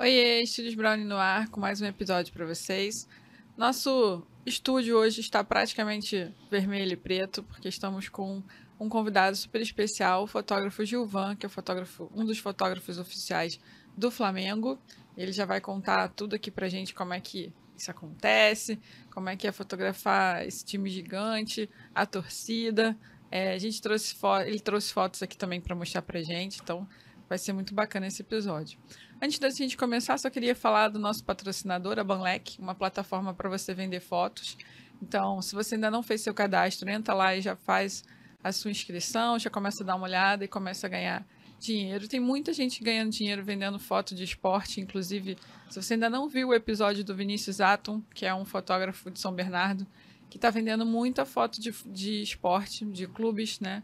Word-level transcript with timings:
Oiê, 0.00 0.42
Estúdios 0.42 0.76
Brownie 0.76 1.04
no 1.04 1.16
ar 1.16 1.48
com 1.48 1.58
mais 1.58 1.80
um 1.80 1.84
episódio 1.84 2.32
para 2.32 2.46
vocês. 2.46 3.08
Nosso 3.56 4.24
estúdio 4.46 4.96
hoje 4.96 5.20
está 5.20 5.42
praticamente 5.42 6.32
vermelho 6.48 6.92
e 6.92 6.96
preto, 6.96 7.42
porque 7.42 7.68
estamos 7.68 8.08
com 8.08 8.40
um 8.78 8.88
convidado 8.88 9.36
super 9.36 9.60
especial, 9.60 10.22
o 10.22 10.26
fotógrafo 10.28 10.84
Gilvan, 10.84 11.34
que 11.34 11.46
é 11.46 11.48
fotógrafo, 11.48 12.08
um 12.14 12.24
dos 12.24 12.38
fotógrafos 12.38 12.96
oficiais 12.96 13.58
do 13.96 14.08
Flamengo. 14.08 14.78
Ele 15.16 15.32
já 15.32 15.44
vai 15.44 15.60
contar 15.60 16.06
tudo 16.10 16.36
aqui 16.36 16.48
pra 16.48 16.68
gente 16.68 16.94
como 16.94 17.12
é 17.12 17.18
que 17.18 17.52
isso 17.76 17.90
acontece, 17.90 18.78
como 19.10 19.28
é 19.28 19.36
que 19.36 19.48
é 19.48 19.52
fotografar 19.52 20.46
esse 20.46 20.64
time 20.64 20.88
gigante, 20.88 21.68
a 21.92 22.06
torcida. 22.06 22.96
É, 23.32 23.52
a 23.52 23.58
gente 23.58 23.82
trouxe 23.82 24.14
ele 24.46 24.60
trouxe 24.60 24.92
fotos 24.92 25.24
aqui 25.24 25.36
também 25.36 25.60
para 25.60 25.74
mostrar 25.74 26.02
pra 26.02 26.22
gente, 26.22 26.60
então 26.62 26.88
vai 27.28 27.36
ser 27.36 27.52
muito 27.52 27.74
bacana 27.74 28.06
esse 28.06 28.22
episódio. 28.22 28.78
Antes 29.20 29.40
da 29.40 29.50
gente 29.50 29.76
começar, 29.76 30.16
só 30.16 30.30
queria 30.30 30.54
falar 30.54 30.88
do 30.88 30.98
nosso 30.98 31.24
patrocinador, 31.24 31.98
a 31.98 32.04
Banlec, 32.04 32.56
uma 32.60 32.74
plataforma 32.74 33.34
para 33.34 33.48
você 33.48 33.74
vender 33.74 33.98
fotos. 33.98 34.56
Então, 35.02 35.42
se 35.42 35.56
você 35.56 35.74
ainda 35.74 35.90
não 35.90 36.04
fez 36.04 36.20
seu 36.20 36.32
cadastro, 36.32 36.88
entra 36.88 37.12
lá 37.14 37.34
e 37.34 37.40
já 37.40 37.56
faz 37.56 38.04
a 38.44 38.52
sua 38.52 38.70
inscrição, 38.70 39.36
já 39.36 39.50
começa 39.50 39.82
a 39.82 39.86
dar 39.86 39.96
uma 39.96 40.04
olhada 40.04 40.44
e 40.44 40.48
começa 40.48 40.86
a 40.86 40.90
ganhar 40.90 41.26
dinheiro. 41.58 42.06
Tem 42.06 42.20
muita 42.20 42.52
gente 42.52 42.80
ganhando 42.82 43.10
dinheiro 43.10 43.42
vendendo 43.42 43.80
foto 43.80 44.14
de 44.14 44.22
esporte, 44.22 44.80
inclusive, 44.80 45.36
se 45.68 45.82
você 45.82 45.94
ainda 45.94 46.08
não 46.08 46.28
viu 46.28 46.48
o 46.48 46.54
episódio 46.54 47.02
do 47.02 47.12
Vinícius 47.12 47.60
Atom, 47.60 48.00
que 48.14 48.24
é 48.24 48.32
um 48.32 48.44
fotógrafo 48.44 49.10
de 49.10 49.18
São 49.18 49.32
Bernardo, 49.32 49.84
que 50.30 50.36
está 50.36 50.48
vendendo 50.48 50.86
muita 50.86 51.24
foto 51.24 51.60
de, 51.60 51.72
de 51.86 52.22
esporte, 52.22 52.84
de 52.84 53.08
clubes, 53.08 53.58
né? 53.58 53.82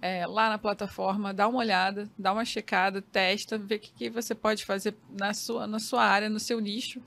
É, 0.00 0.26
lá 0.26 0.50
na 0.50 0.58
plataforma, 0.58 1.32
dá 1.32 1.48
uma 1.48 1.58
olhada, 1.58 2.08
dá 2.18 2.32
uma 2.32 2.44
checada, 2.44 3.00
testa, 3.00 3.58
vê 3.58 3.76
o 3.76 3.80
que, 3.80 3.92
que 3.92 4.10
você 4.10 4.34
pode 4.34 4.64
fazer 4.64 4.94
na 5.10 5.32
sua, 5.32 5.66
na 5.66 5.78
sua 5.78 6.04
área, 6.04 6.28
no 6.28 6.38
seu 6.38 6.60
nicho. 6.60 7.00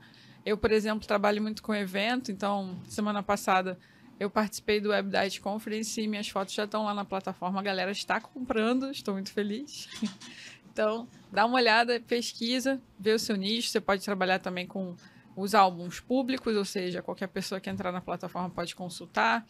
Eu, 0.44 0.56
por 0.56 0.72
exemplo, 0.72 1.06
trabalho 1.06 1.40
muito 1.42 1.62
com 1.62 1.74
evento, 1.74 2.32
então, 2.32 2.80
semana 2.88 3.22
passada 3.22 3.78
eu 4.18 4.28
participei 4.28 4.80
do 4.80 4.90
Web 4.90 5.10
Diet 5.10 5.40
Conference 5.40 5.98
e 5.98 6.06
minhas 6.06 6.28
fotos 6.28 6.52
já 6.52 6.64
estão 6.64 6.84
lá 6.84 6.92
na 6.92 7.06
plataforma. 7.06 7.58
A 7.58 7.62
galera 7.62 7.90
está 7.90 8.20
comprando, 8.20 8.90
estou 8.90 9.14
muito 9.14 9.32
feliz. 9.32 9.88
Então, 10.72 11.08
dá 11.32 11.44
uma 11.44 11.56
olhada, 11.56 12.00
pesquisa, 12.00 12.80
vê 12.98 13.12
o 13.12 13.18
seu 13.18 13.34
nicho. 13.36 13.68
Você 13.68 13.80
pode 13.80 14.04
trabalhar 14.04 14.38
também 14.38 14.68
com 14.68 14.94
os 15.34 15.52
álbuns 15.52 15.98
públicos, 15.98 16.56
ou 16.56 16.64
seja, 16.64 17.02
qualquer 17.02 17.26
pessoa 17.26 17.60
que 17.60 17.68
entrar 17.68 17.90
na 17.90 18.00
plataforma 18.00 18.48
pode 18.48 18.74
consultar. 18.76 19.44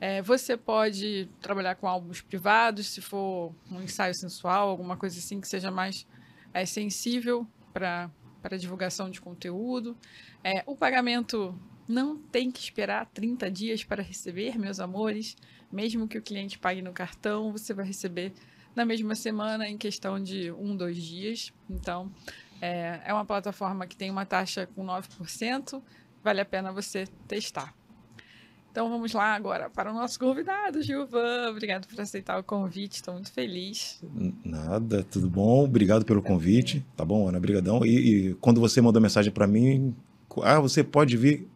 É, 0.00 0.22
você 0.22 0.56
pode 0.56 1.28
trabalhar 1.40 1.74
com 1.74 1.88
álbuns 1.88 2.20
privados, 2.20 2.86
se 2.86 3.00
for 3.00 3.52
um 3.70 3.82
ensaio 3.82 4.14
sensual, 4.14 4.68
alguma 4.68 4.96
coisa 4.96 5.18
assim 5.18 5.40
que 5.40 5.48
seja 5.48 5.70
mais 5.70 6.06
é, 6.54 6.64
sensível 6.64 7.46
para 7.72 8.10
divulgação 8.56 9.10
de 9.10 9.20
conteúdo. 9.20 9.96
É, 10.42 10.62
o 10.66 10.76
pagamento 10.76 11.58
não 11.88 12.16
tem 12.18 12.50
que 12.50 12.60
esperar 12.60 13.06
30 13.06 13.50
dias 13.50 13.82
para 13.82 14.02
receber, 14.02 14.58
meus 14.58 14.78
amores. 14.78 15.36
Mesmo 15.70 16.06
que 16.06 16.18
o 16.18 16.22
cliente 16.22 16.58
pague 16.58 16.80
no 16.80 16.92
cartão, 16.92 17.50
você 17.50 17.74
vai 17.74 17.84
receber 17.84 18.32
na 18.76 18.84
mesma 18.84 19.14
semana, 19.14 19.68
em 19.68 19.76
questão 19.76 20.22
de 20.22 20.52
um, 20.52 20.76
dois 20.76 20.96
dias. 20.96 21.52
Então, 21.68 22.12
é, 22.60 23.00
é 23.04 23.12
uma 23.12 23.24
plataforma 23.24 23.86
que 23.86 23.96
tem 23.96 24.10
uma 24.10 24.24
taxa 24.24 24.66
com 24.66 24.84
9%, 24.84 25.82
vale 26.22 26.40
a 26.40 26.44
pena 26.44 26.72
você 26.72 27.06
testar. 27.26 27.74
Então 28.78 28.88
vamos 28.88 29.12
lá 29.12 29.34
agora 29.34 29.68
para 29.68 29.90
o 29.90 29.92
nosso 29.92 30.20
convidado, 30.20 30.80
Gilvan. 30.80 31.50
Obrigado 31.50 31.88
por 31.88 32.00
aceitar 32.00 32.38
o 32.38 32.44
convite, 32.44 32.92
estou 32.92 33.12
muito 33.12 33.32
feliz. 33.32 34.00
Nada, 34.44 35.02
tudo 35.02 35.28
bom? 35.28 35.64
Obrigado 35.64 36.04
pelo 36.04 36.22
convite, 36.22 36.86
tá 36.96 37.04
bom, 37.04 37.28
Ana? 37.28 37.38
Obrigadão. 37.38 37.84
E, 37.84 38.28
e 38.28 38.34
quando 38.34 38.60
você 38.60 38.80
mandou 38.80 39.02
mensagem 39.02 39.32
para 39.32 39.48
mim, 39.48 39.92
ah, 40.44 40.60
você 40.60 40.84
pode 40.84 41.16
vir 41.16 41.48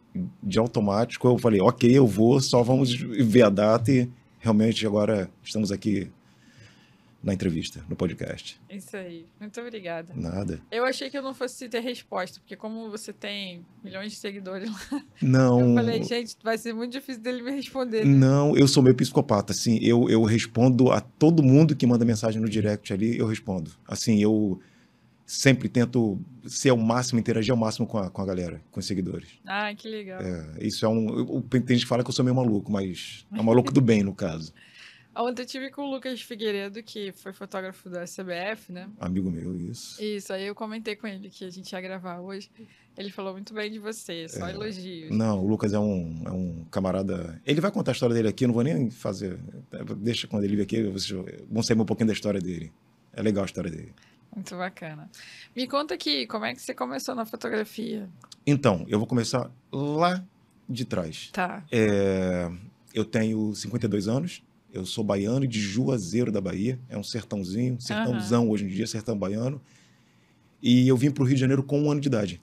de 0.43 0.59
automático, 0.59 1.25
eu 1.25 1.37
falei, 1.37 1.61
ok, 1.61 1.97
eu 1.97 2.05
vou, 2.05 2.41
só 2.41 2.61
vamos 2.61 2.93
ver 2.93 3.43
a 3.43 3.49
data 3.49 3.89
e 3.89 4.09
realmente 4.41 4.85
agora 4.85 5.29
estamos 5.41 5.71
aqui 5.71 6.11
na 7.23 7.33
entrevista, 7.33 7.83
no 7.87 7.95
podcast. 7.95 8.59
Isso 8.69 8.97
aí. 8.97 9.25
Muito 9.39 9.59
obrigada. 9.61 10.13
Nada. 10.13 10.59
Eu 10.69 10.83
achei 10.83 11.09
que 11.09 11.17
eu 11.17 11.21
não 11.21 11.33
fosse 11.33 11.69
ter 11.69 11.79
resposta, 11.79 12.41
porque 12.41 12.57
como 12.57 12.91
você 12.91 13.13
tem 13.13 13.65
milhões 13.81 14.11
de 14.11 14.17
seguidores 14.17 14.69
lá. 14.69 15.01
Não. 15.21 15.69
Eu 15.69 15.75
falei, 15.75 16.03
gente, 16.03 16.35
vai 16.43 16.57
ser 16.57 16.73
muito 16.73 16.91
difícil 16.91 17.21
dele 17.21 17.41
me 17.41 17.51
responder. 17.51 18.05
Né? 18.05 18.13
Não, 18.13 18.57
eu 18.57 18.67
sou 18.67 18.83
meio 18.83 18.95
psicopata, 18.95 19.53
assim, 19.53 19.79
eu, 19.81 20.09
eu 20.09 20.23
respondo 20.23 20.91
a 20.91 20.99
todo 20.99 21.41
mundo 21.41 21.75
que 21.75 21.87
manda 21.87 22.03
mensagem 22.03 22.41
no 22.41 22.49
direct 22.49 22.91
ali, 22.91 23.17
eu 23.17 23.25
respondo. 23.25 23.71
Assim, 23.87 24.21
eu 24.21 24.59
sempre 25.25 25.69
tento 25.69 26.19
ser 26.45 26.69
ao 26.69 26.77
máximo, 26.77 27.19
interagir 27.19 27.51
ao 27.51 27.57
máximo 27.57 27.87
com 27.87 27.97
a, 27.97 28.09
com 28.09 28.21
a 28.21 28.25
galera, 28.25 28.61
com 28.69 28.81
os 28.81 28.85
seguidores. 28.85 29.29
Ah, 29.45 29.73
que 29.73 29.87
legal. 29.87 30.21
É, 30.21 30.57
isso 30.59 30.85
é 30.85 30.89
um. 30.89 31.41
Tem 31.41 31.61
gente 31.69 31.81
que 31.81 31.87
fala 31.87 32.03
que 32.03 32.09
eu 32.09 32.13
sou 32.13 32.25
meio 32.25 32.35
maluco, 32.35 32.69
mas 32.71 33.25
é 33.31 33.39
um 33.39 33.43
maluco 33.43 33.71
do 33.71 33.79
bem, 33.79 34.03
no 34.03 34.13
caso. 34.13 34.53
Ontem 35.15 35.43
eu 35.43 35.45
tive 35.45 35.69
com 35.69 35.83
o 35.83 35.91
Lucas 35.91 36.21
Figueiredo, 36.21 36.81
que 36.81 37.11
foi 37.11 37.33
fotógrafo 37.33 37.89
da 37.89 38.03
CBF, 38.05 38.71
né? 38.71 38.89
Amigo 38.99 39.29
meu, 39.29 39.55
isso. 39.55 40.03
Isso, 40.03 40.33
aí 40.33 40.47
eu 40.47 40.55
comentei 40.55 40.95
com 40.95 41.05
ele 41.05 41.29
que 41.29 41.45
a 41.45 41.49
gente 41.49 41.71
ia 41.71 41.81
gravar 41.81 42.19
hoje. 42.19 42.49
Ele 42.97 43.11
falou 43.11 43.33
muito 43.33 43.53
bem 43.53 43.71
de 43.71 43.79
você, 43.79 44.27
só 44.27 44.47
é... 44.47 44.51
elogios. 44.51 45.15
Não, 45.15 45.43
o 45.43 45.47
Lucas 45.47 45.73
é 45.73 45.79
um, 45.79 46.23
é 46.25 46.31
um 46.31 46.65
camarada. 46.71 47.39
Ele 47.45 47.61
vai 47.61 47.71
contar 47.71 47.91
a 47.91 47.93
história 47.93 48.15
dele 48.15 48.27
aqui, 48.27 48.43
eu 48.43 48.47
não 48.47 48.55
vou 48.55 48.63
nem 48.63 48.89
fazer. 48.89 49.37
Deixa 49.97 50.27
quando 50.27 50.43
ele 50.43 50.55
vir 50.55 50.63
aqui, 50.63 50.83
vocês 50.83 51.19
vão 51.49 51.61
saber 51.61 51.81
um 51.81 51.85
pouquinho 51.85 52.07
da 52.07 52.13
história 52.13 52.41
dele. 52.41 52.71
É 53.13 53.21
legal 53.21 53.43
a 53.43 53.45
história 53.45 53.69
dele. 53.69 53.93
Muito 54.35 54.55
bacana. 54.57 55.09
Me 55.55 55.67
conta 55.67 55.93
aqui, 55.93 56.25
como 56.25 56.45
é 56.45 56.53
que 56.55 56.61
você 56.61 56.73
começou 56.73 57.13
na 57.13 57.23
fotografia? 57.25 58.09
Então, 58.45 58.83
eu 58.87 58.97
vou 58.97 59.07
começar 59.07 59.51
lá 59.71 60.23
de 60.67 60.85
trás. 60.85 61.29
Tá. 61.31 61.63
É, 61.71 62.51
eu 62.93 63.05
tenho 63.05 63.53
52 63.53 64.07
anos. 64.07 64.43
Eu 64.73 64.87
sou 64.87 65.03
baiano 65.03 65.47
de 65.47 65.61
Juazeiro 65.61 66.31
da 66.31 66.41
Bahia, 66.41 66.79
é 66.89 66.97
um 66.97 67.03
sertãozinho, 67.03 67.79
sertãozão 67.79 68.45
uhum. 68.45 68.49
hoje 68.49 68.65
em 68.65 68.67
dia, 68.67 68.87
sertão 68.87 69.15
baiano. 69.15 69.61
E 70.59 70.87
eu 70.87 70.97
vim 70.97 71.11
para 71.11 71.23
o 71.23 71.27
Rio 71.27 71.35
de 71.35 71.41
Janeiro 71.41 71.61
com 71.61 71.79
um 71.83 71.91
ano 71.91 72.01
de 72.01 72.07
idade. 72.07 72.41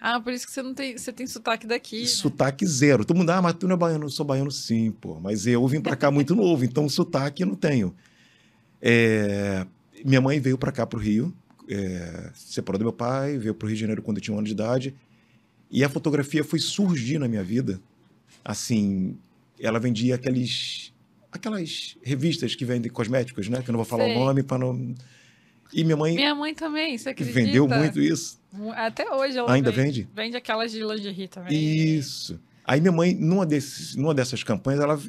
Ah, 0.00 0.18
por 0.18 0.32
isso 0.32 0.46
que 0.46 0.52
você 0.52 0.62
não 0.62 0.72
tem, 0.72 0.96
você 0.96 1.12
tem 1.12 1.26
sotaque 1.26 1.66
daqui. 1.66 2.00
Né? 2.00 2.06
Sotaque 2.06 2.64
zero. 2.64 3.04
Todo 3.04 3.18
mundo, 3.18 3.28
ah, 3.28 3.42
mas 3.42 3.52
tu 3.52 3.68
não 3.68 3.74
é 3.74 3.78
baiano, 3.78 4.06
eu 4.06 4.08
sou 4.08 4.24
baiano 4.24 4.50
sim, 4.50 4.90
pô. 4.90 5.20
Mas 5.20 5.46
eu 5.46 5.66
vim 5.68 5.82
para 5.82 5.94
cá 5.94 6.10
muito 6.10 6.34
novo, 6.34 6.64
então 6.64 6.88
sotaque 6.88 7.42
eu 7.42 7.46
não 7.46 7.54
tenho. 7.54 7.94
É... 8.80 9.66
Minha 10.02 10.22
mãe 10.22 10.40
veio 10.40 10.56
para 10.56 10.72
cá, 10.72 10.86
para 10.86 10.98
o 10.98 11.02
Rio, 11.02 11.34
é... 11.68 12.30
separou 12.34 12.78
do 12.78 12.84
meu 12.86 12.92
pai, 12.94 13.36
veio 13.36 13.54
para 13.54 13.66
o 13.66 13.68
Rio 13.68 13.76
de 13.76 13.80
Janeiro 13.82 14.00
quando 14.00 14.16
eu 14.16 14.22
tinha 14.22 14.34
um 14.34 14.38
ano 14.38 14.46
de 14.46 14.54
idade. 14.54 14.94
E 15.70 15.84
a 15.84 15.88
fotografia 15.90 16.42
foi 16.42 16.58
surgir 16.58 17.18
na 17.18 17.28
minha 17.28 17.44
vida. 17.44 17.78
Assim, 18.42 19.18
ela 19.58 19.78
vendia 19.78 20.14
aqueles 20.14 20.94
aquelas 21.32 21.96
revistas 22.02 22.54
que 22.54 22.64
vendem 22.64 22.90
cosméticos, 22.90 23.48
né? 23.48 23.62
Que 23.62 23.70
eu 23.70 23.72
não 23.72 23.78
vou 23.78 23.84
falar 23.84 24.04
Sei. 24.04 24.16
o 24.16 24.18
nome 24.18 24.42
para 24.42 24.58
não. 24.58 24.94
E 25.72 25.84
minha 25.84 25.96
mãe. 25.96 26.14
Minha 26.14 26.34
mãe 26.34 26.54
também, 26.54 26.98
você 26.98 27.10
acredita? 27.10 27.38
Vendeu 27.38 27.68
muito 27.68 28.00
isso. 28.00 28.40
Até 28.74 29.10
hoje 29.12 29.38
ela 29.38 29.52
Ainda 29.52 29.70
vende. 29.70 30.02
vende? 30.02 30.08
Vende 30.14 30.36
aquelas 30.36 30.72
de 30.72 30.82
lingerie 30.82 31.28
também. 31.28 31.52
Isso. 31.54 32.40
Aí 32.64 32.80
minha 32.80 32.92
mãe, 32.92 33.14
numa, 33.14 33.46
desses, 33.46 33.94
numa 33.94 34.12
dessas 34.12 34.42
campanhas, 34.42 34.80
ela 34.80 35.00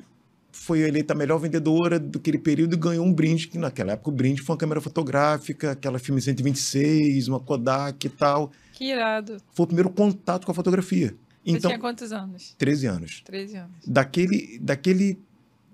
foi 0.52 0.82
eleita 0.82 1.14
a 1.14 1.16
melhor 1.16 1.40
vendedora 1.40 2.00
daquele 2.00 2.38
período 2.38 2.76
e 2.76 2.78
ganhou 2.78 3.06
um 3.06 3.14
brinde, 3.14 3.48
que 3.48 3.58
naquela 3.58 3.94
época 3.94 4.10
o 4.10 4.14
brinde 4.14 4.42
foi 4.42 4.54
uma 4.54 4.60
câmera 4.60 4.82
fotográfica, 4.82 5.72
aquela 5.72 5.98
filme 5.98 6.22
126, 6.22 7.28
uma 7.28 7.40
Kodak 7.40 8.06
e 8.06 8.10
tal. 8.10 8.52
Que 8.74 8.92
irado. 8.92 9.38
Foi 9.54 9.64
o 9.64 9.68
primeiro 9.68 9.90
contato 9.90 10.46
com 10.46 10.52
a 10.52 10.56
fotografia. 10.56 11.16
Você 11.44 11.58
então, 11.58 11.70
tinha 11.70 11.80
quantos 11.80 12.12
anos? 12.12 12.54
13 12.58 12.88
anos. 12.88 13.22
13 13.26 13.58
anos. 13.58 13.78
Daquele, 13.88 14.60
daquele 14.60 15.20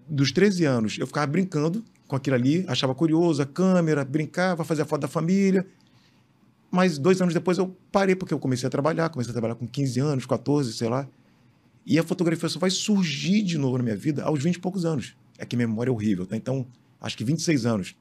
dos 0.09 0.31
13 0.31 0.65
anos, 0.65 0.97
eu 0.97 1.07
ficava 1.07 1.27
brincando 1.27 1.83
com 2.07 2.15
aquilo 2.15 2.35
ali, 2.35 2.65
achava 2.67 2.95
curioso, 2.95 3.41
a 3.41 3.45
câmera, 3.45 4.03
brincava, 4.05 4.63
fazia 4.63 4.85
foto 4.85 5.01
da 5.01 5.07
família. 5.07 5.67
Mas 6.71 6.97
dois 6.97 7.21
anos 7.21 7.33
depois 7.33 7.57
eu 7.57 7.75
parei, 7.91 8.15
porque 8.15 8.33
eu 8.33 8.39
comecei 8.39 8.67
a 8.67 8.69
trabalhar, 8.69 9.09
comecei 9.09 9.31
a 9.31 9.33
trabalhar 9.33 9.55
com 9.55 9.67
15 9.67 9.99
anos, 9.99 10.25
14, 10.25 10.73
sei 10.73 10.89
lá. 10.89 11.07
E 11.85 11.97
a 11.97 12.03
fotografia 12.03 12.49
só 12.49 12.59
vai 12.59 12.69
surgir 12.69 13.41
de 13.41 13.57
novo 13.57 13.77
na 13.77 13.83
minha 13.83 13.95
vida 13.95 14.23
aos 14.23 14.41
20 14.43 14.55
e 14.55 14.59
poucos 14.59 14.85
anos. 14.85 15.15
É 15.37 15.45
que 15.45 15.55
minha 15.55 15.67
memória 15.67 15.89
é 15.89 15.93
horrível, 15.93 16.25
tá? 16.25 16.35
Então, 16.35 16.65
acho 16.99 17.17
que 17.17 17.23
26 17.23 17.65
anos. 17.65 17.95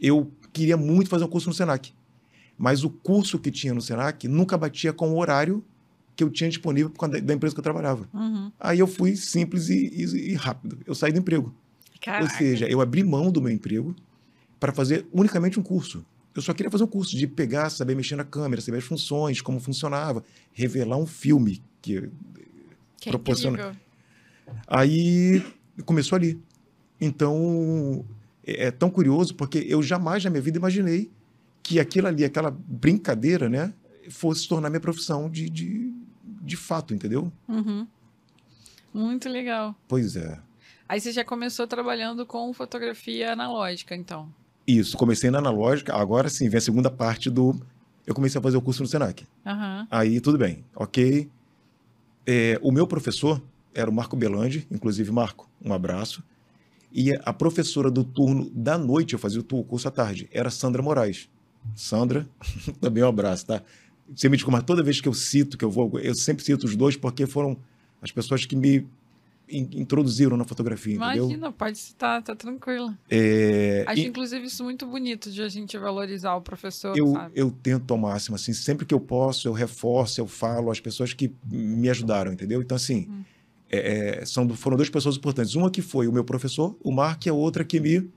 Eu 0.00 0.30
queria 0.52 0.76
muito 0.76 1.10
fazer 1.10 1.24
um 1.24 1.28
curso 1.28 1.48
no 1.48 1.54
Senac. 1.54 1.92
Mas 2.56 2.84
o 2.84 2.90
curso 2.90 3.38
que 3.38 3.50
tinha 3.50 3.74
no 3.74 3.82
Senac 3.82 4.26
nunca 4.26 4.56
batia 4.56 4.92
com 4.92 5.10
o 5.10 5.18
horário 5.18 5.62
que 6.16 6.24
eu 6.24 6.30
tinha 6.30 6.48
disponível 6.48 6.90
por 6.90 7.00
causa 7.00 7.20
da 7.20 7.34
empresa 7.34 7.54
que 7.54 7.60
eu 7.60 7.62
trabalhava. 7.62 8.08
Uhum. 8.12 8.50
Aí 8.58 8.78
eu 8.78 8.86
fui 8.86 9.14
simples 9.14 9.68
e, 9.68 9.74
e, 9.74 10.30
e, 10.32 10.34
rápido. 10.34 10.78
Eu 10.86 10.94
saí 10.94 11.12
do 11.12 11.18
emprego. 11.18 11.54
Caraca. 12.00 12.24
Ou 12.24 12.30
seja, 12.30 12.66
eu 12.66 12.80
abri 12.80 13.04
mão 13.04 13.30
do 13.30 13.42
meu 13.42 13.52
emprego 13.52 13.94
para 14.58 14.72
fazer 14.72 15.06
unicamente 15.12 15.60
um 15.60 15.62
curso. 15.62 16.04
Eu 16.34 16.40
só 16.40 16.54
queria 16.54 16.70
fazer 16.70 16.84
um 16.84 16.88
curso 16.88 17.16
de 17.16 17.26
pegar, 17.26 17.68
saber 17.70 17.94
mexer 17.94 18.16
na 18.16 18.24
câmera, 18.24 18.62
saber 18.62 18.78
as 18.78 18.84
funções, 18.84 19.40
como 19.40 19.60
funcionava, 19.60 20.24
revelar 20.52 20.96
um 20.96 21.06
filme 21.06 21.62
que, 21.82 22.08
que 22.98 23.10
proporciona. 23.10 23.76
Aí 24.66 25.42
começou 25.84 26.16
ali. 26.16 26.40
Então 26.98 28.04
é, 28.46 28.66
é 28.66 28.70
tão 28.70 28.88
curioso 28.88 29.34
porque 29.34 29.58
eu 29.68 29.82
jamais 29.82 30.24
na 30.24 30.30
minha 30.30 30.42
vida 30.42 30.56
imaginei 30.56 31.10
que 31.62 31.80
aquilo 31.80 32.06
ali, 32.06 32.24
aquela 32.24 32.50
brincadeira, 32.50 33.48
né, 33.48 33.74
fosse 34.08 34.42
se 34.42 34.48
tornar 34.48 34.70
minha 34.70 34.80
profissão 34.80 35.28
de, 35.28 35.50
de, 35.50 35.92
de 36.46 36.56
fato, 36.56 36.94
entendeu? 36.94 37.30
Uhum. 37.48 37.86
Muito 38.94 39.28
legal. 39.28 39.74
Pois 39.88 40.16
é. 40.16 40.38
Aí 40.88 41.00
você 41.00 41.10
já 41.12 41.24
começou 41.24 41.66
trabalhando 41.66 42.24
com 42.24 42.52
fotografia 42.52 43.32
analógica, 43.32 43.94
então? 43.94 44.32
Isso, 44.66 44.96
comecei 44.96 45.30
na 45.30 45.38
analógica, 45.38 45.94
agora 45.94 46.28
sim, 46.28 46.48
vem 46.48 46.58
a 46.58 46.60
segunda 46.60 46.90
parte 46.90 47.28
do. 47.28 47.60
Eu 48.06 48.14
comecei 48.14 48.38
a 48.38 48.42
fazer 48.42 48.56
o 48.56 48.62
curso 48.62 48.82
no 48.82 48.88
Senac. 48.88 49.26
Aham. 49.44 49.86
Aí 49.90 50.20
tudo 50.20 50.38
bem, 50.38 50.64
ok. 50.74 51.28
É, 52.24 52.58
o 52.62 52.70
meu 52.70 52.86
professor 52.86 53.42
era 53.74 53.90
o 53.90 53.92
Marco 53.92 54.16
Belandi, 54.16 54.66
inclusive, 54.70 55.10
Marco, 55.10 55.48
um 55.62 55.72
abraço. 55.72 56.22
E 56.92 57.12
a 57.24 57.32
professora 57.32 57.90
do 57.90 58.04
turno 58.04 58.48
da 58.50 58.78
noite, 58.78 59.12
eu 59.12 59.18
fazia 59.18 59.40
o 59.40 59.64
curso 59.64 59.88
à 59.88 59.90
tarde, 59.90 60.28
era 60.32 60.50
Sandra 60.50 60.82
Moraes. 60.82 61.28
Sandra, 61.74 62.26
também 62.80 63.02
um 63.02 63.08
abraço, 63.08 63.46
tá? 63.46 63.62
Você 64.14 64.28
me 64.28 64.36
desculpa, 64.36 64.58
mas 64.58 64.66
toda 64.66 64.82
vez 64.82 65.00
que 65.00 65.08
eu 65.08 65.14
cito, 65.14 65.56
que 65.58 65.64
eu 65.64 65.70
vou, 65.70 65.98
eu 65.98 66.14
sempre 66.14 66.44
cito 66.44 66.66
os 66.66 66.76
dois 66.76 66.96
porque 66.96 67.26
foram 67.26 67.56
as 68.00 68.10
pessoas 68.12 68.46
que 68.46 68.54
me 68.54 68.86
in- 69.48 69.68
introduziram 69.72 70.36
na 70.36 70.44
fotografia, 70.44 70.94
entendeu? 70.94 71.24
Imagina, 71.24 71.52
pode 71.52 71.78
citar, 71.78 72.22
tá 72.22 72.34
tranquilo. 72.34 72.96
É, 73.10 73.84
Acho, 73.86 74.00
e- 74.02 74.06
inclusive, 74.06 74.44
isso 74.46 74.62
muito 74.64 74.86
bonito 74.86 75.30
de 75.30 75.42
a 75.42 75.48
gente 75.48 75.76
valorizar 75.78 76.34
o 76.34 76.40
professor, 76.40 76.96
eu, 76.96 77.12
sabe? 77.12 77.32
eu 77.34 77.50
tento 77.50 77.90
ao 77.92 77.98
máximo, 77.98 78.36
assim, 78.36 78.52
sempre 78.52 78.84
que 78.86 78.94
eu 78.94 79.00
posso, 79.00 79.48
eu 79.48 79.52
reforço, 79.52 80.20
eu 80.20 80.26
falo 80.26 80.70
as 80.70 80.78
pessoas 80.80 81.12
que 81.12 81.32
me 81.50 81.88
ajudaram, 81.88 82.32
entendeu? 82.32 82.60
Então, 82.62 82.76
assim, 82.76 83.06
Hum. 83.10 83.22
é, 83.70 84.24
são, 84.24 84.48
foram 84.50 84.76
duas 84.76 84.90
pessoas 84.90 85.16
importantes. 85.16 85.54
Uma 85.54 85.70
que 85.70 85.82
foi 85.82 86.06
o 86.06 86.12
meu 86.12 86.24
professor, 86.24 86.76
o 86.82 86.92
Mark, 86.92 87.26
e 87.26 87.28
a 87.28 87.34
outra 87.34 87.64
que 87.64 87.80
me. 87.80 88.08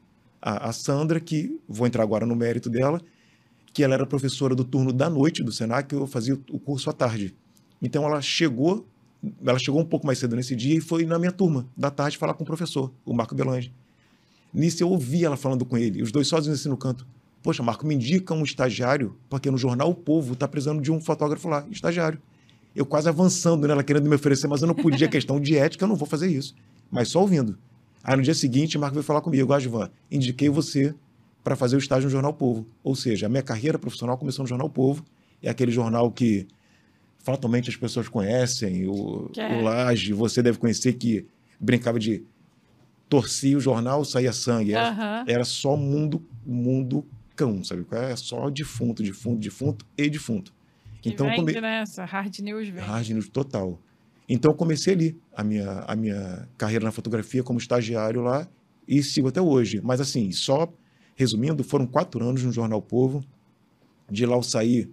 A, 0.41 0.69
a 0.69 0.71
Sandra, 0.71 1.19
que 1.19 1.59
vou 1.67 1.85
entrar 1.85 2.01
agora 2.01 2.25
no 2.25 2.33
mérito 2.35 2.69
dela, 2.69 3.01
que 3.73 3.83
ela 3.83 3.93
era 3.93 4.05
professora 4.05 4.55
do 4.55 4.63
turno 4.63 4.91
da 4.91 5.09
noite 5.09 5.43
do 5.43 5.51
Senac, 5.51 5.93
eu 5.93 6.07
fazia 6.07 6.37
o 6.51 6.59
curso 6.59 6.89
à 6.89 6.93
tarde. 6.93 7.35
Então, 7.81 8.03
ela 8.03 8.21
chegou, 8.21 8.85
ela 9.45 9.59
chegou 9.59 9.79
um 9.79 9.85
pouco 9.85 10.05
mais 10.05 10.19
cedo 10.19 10.35
nesse 10.35 10.55
dia 10.55 10.75
e 10.75 10.81
foi 10.81 11.05
na 11.05 11.17
minha 11.19 11.31
turma, 11.31 11.67
da 11.77 11.89
tarde, 11.89 12.17
falar 12.17 12.33
com 12.33 12.43
o 12.43 12.45
professor, 12.45 12.91
o 13.05 13.13
Marco 13.13 13.35
Belange. 13.35 13.71
Nisso 14.53 14.81
eu 14.81 14.89
ouvi 14.89 15.23
ela 15.23 15.37
falando 15.37 15.63
com 15.63 15.77
ele, 15.77 16.01
os 16.01 16.11
dois 16.11 16.27
sozinhos 16.27 16.59
assim 16.59 16.69
no 16.69 16.77
canto. 16.77 17.05
Poxa, 17.41 17.63
Marco, 17.63 17.85
me 17.87 17.95
indica 17.95 18.33
um 18.33 18.43
estagiário, 18.43 19.15
porque 19.29 19.49
no 19.49 19.57
jornal 19.57 19.89
O 19.89 19.95
Povo 19.95 20.35
tá 20.35 20.47
precisando 20.47 20.81
de 20.81 20.91
um 20.91 20.99
fotógrafo 20.99 21.47
lá, 21.47 21.65
estagiário. 21.71 22.19
Eu 22.75 22.85
quase 22.85 23.07
avançando 23.07 23.67
nela, 23.67 23.83
querendo 23.83 24.09
me 24.09 24.15
oferecer, 24.15 24.47
mas 24.47 24.61
eu 24.61 24.67
não 24.67 24.75
podia, 24.75 25.07
questão 25.07 25.39
de 25.39 25.55
ética, 25.55 25.85
eu 25.85 25.87
não 25.87 25.95
vou 25.95 26.07
fazer 26.07 26.27
isso. 26.27 26.53
Mas 26.91 27.09
só 27.09 27.21
ouvindo. 27.21 27.57
Aí 28.03 28.15
no 28.15 28.23
dia 28.23 28.33
seguinte, 28.33 28.77
Marco 28.77 28.95
veio 28.95 29.03
falar 29.03 29.21
comigo, 29.21 29.53
ah, 29.53 29.59
Givan, 29.59 29.89
indiquei 30.11 30.49
você 30.49 30.93
para 31.43 31.55
fazer 31.55 31.75
o 31.75 31.79
estágio 31.79 32.05
no 32.05 32.11
Jornal 32.11 32.33
Povo. 32.33 32.67
Ou 32.83 32.95
seja, 32.95 33.25
a 33.25 33.29
minha 33.29 33.43
carreira 33.43 33.79
profissional 33.79 34.17
começou 34.17 34.43
no 34.43 34.49
Jornal 34.49 34.69
Povo, 34.69 35.03
é 35.41 35.49
aquele 35.49 35.71
jornal 35.71 36.11
que 36.11 36.47
fatalmente 37.19 37.69
as 37.69 37.75
pessoas 37.75 38.07
conhecem, 38.07 38.87
o, 38.87 39.29
é. 39.37 39.57
o 39.57 39.61
Laje, 39.63 40.13
você 40.13 40.41
deve 40.41 40.57
conhecer 40.57 40.93
que 40.93 41.25
brincava 41.59 41.99
de 41.99 42.23
torcia 43.09 43.57
o 43.57 43.59
jornal, 43.59 44.05
saía 44.05 44.31
sangue. 44.31 44.73
Era, 44.73 45.25
era 45.27 45.43
só 45.43 45.75
mundo, 45.75 46.23
mundo 46.45 47.05
cão, 47.35 47.63
sabe? 47.63 47.83
qual 47.83 48.01
É 48.01 48.15
só 48.15 48.49
defunto, 48.49 49.01
defunto, 49.01 49.39
defunto 49.39 49.85
e 49.97 50.09
defunto. 50.09 50.53
Que 51.01 51.09
Então, 51.09 51.25
vende, 51.25 51.37
come... 51.37 51.61
né? 51.61 51.81
Essa 51.81 52.05
hard 52.05 52.37
news 52.39 52.67
vem. 52.67 52.83
Hard 52.83 53.09
news 53.09 53.29
total. 53.29 53.79
Então, 54.27 54.51
eu 54.51 54.55
comecei 54.55 54.93
ali 54.93 55.21
a 55.35 55.43
minha, 55.43 55.83
a 55.87 55.95
minha 55.95 56.47
carreira 56.57 56.85
na 56.85 56.91
fotografia 56.91 57.41
como 57.41 57.57
estagiário 57.57 58.21
lá 58.21 58.47
e 58.87 59.01
sigo 59.01 59.29
até 59.29 59.41
hoje. 59.41 59.81
Mas, 59.83 59.99
assim, 59.99 60.31
só 60.31 60.71
resumindo, 61.19 61.65
foram 61.65 61.85
quatro 61.85 62.25
anos 62.25 62.41
no 62.43 62.51
Jornal 62.53 62.81
Povo. 62.81 63.21
De 64.09 64.25
lá 64.25 64.37
eu 64.37 64.41
saí, 64.41 64.89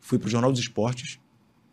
fui 0.00 0.16
para 0.16 0.28
o 0.28 0.30
Jornal 0.30 0.52
dos 0.52 0.60
Esportes. 0.60 1.18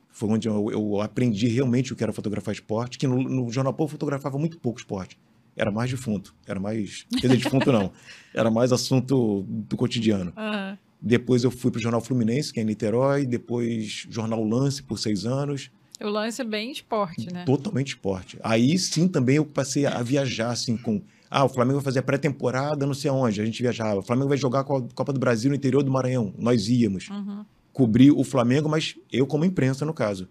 Foi 0.10 0.28
onde 0.28 0.48
eu, 0.48 0.72
eu 0.72 1.00
aprendi 1.00 1.48
realmente 1.48 1.94
o 1.94 1.96
que 1.96 2.04
era 2.04 2.12
fotografar 2.12 2.52
esporte, 2.52 2.98
que 2.98 3.06
no, 3.06 3.22
no 3.22 3.52
Jornal 3.52 3.74
Povo 3.74 3.92
fotografava 3.92 4.40
muito 4.40 4.58
pouco 4.58 4.80
esporte. 4.80 5.20
Era 5.56 5.70
mais 5.70 5.92
defunto. 5.92 6.34
Era 6.48 6.60
mais. 6.60 7.06
Quer 7.12 7.28
dizer, 7.28 7.38
defunto 7.38 7.72
não. 7.72 7.92
Era 8.34 8.50
mais 8.52 8.72
assunto 8.72 9.44
do 9.48 9.78
cotidiano. 9.78 10.34
Aham. 10.36 10.78
Depois 11.00 11.44
eu 11.44 11.52
fui 11.52 11.70
para 11.72 11.78
o 11.78 11.82
Jornal 11.82 12.02
Fluminense, 12.02 12.52
que 12.52 12.60
é 12.60 12.64
em 12.64 12.66
Niterói. 12.66 13.26
Depois 13.26 14.08
Jornal 14.10 14.44
Lance 14.44 14.82
por 14.82 14.98
seis 14.98 15.26
anos. 15.26 15.72
O 16.00 16.10
lance 16.10 16.42
é 16.42 16.46
bem 16.46 16.72
esporte, 16.72 17.32
né? 17.34 17.44
Totalmente 17.44 17.90
esporte. 17.90 18.38
Aí 18.44 18.78
sim 18.78 19.08
também 19.08 19.38
eu 19.38 19.46
passei 19.46 19.86
a 19.86 20.02
viajar 20.04 20.52
assim 20.52 20.78
com. 20.78 21.02
Ah, 21.30 21.44
o 21.46 21.50
Flamengo 21.50 21.76
vai 21.78 21.84
fazer 21.84 22.00
a 22.00 22.04
pré-temporada, 22.04 22.86
não 22.86 22.94
sei 22.94 23.10
aonde. 23.12 23.42
A 23.42 23.46
gente 23.46 23.62
viajava. 23.62 24.00
O 24.00 24.04
Flamengo 24.04 24.30
vai 24.30 24.38
jogar 24.38 24.62
a 24.62 24.64
Co- 24.64 24.88
Copa 24.96 25.12
do 25.14 25.20
Brasil 25.20 25.50
no 25.50 25.56
interior 25.56 25.84
do 25.84 25.92
Maranhão. 25.92 26.34
Nós 26.38 26.68
íamos 26.70 27.10
Uhum. 27.10 27.46
cobrir 27.74 28.12
o 28.12 28.24
Flamengo, 28.24 28.70
mas 28.70 28.96
eu 29.12 29.28
como 29.28 29.44
imprensa, 29.46 29.86
no 29.86 29.94
caso. 29.94 30.28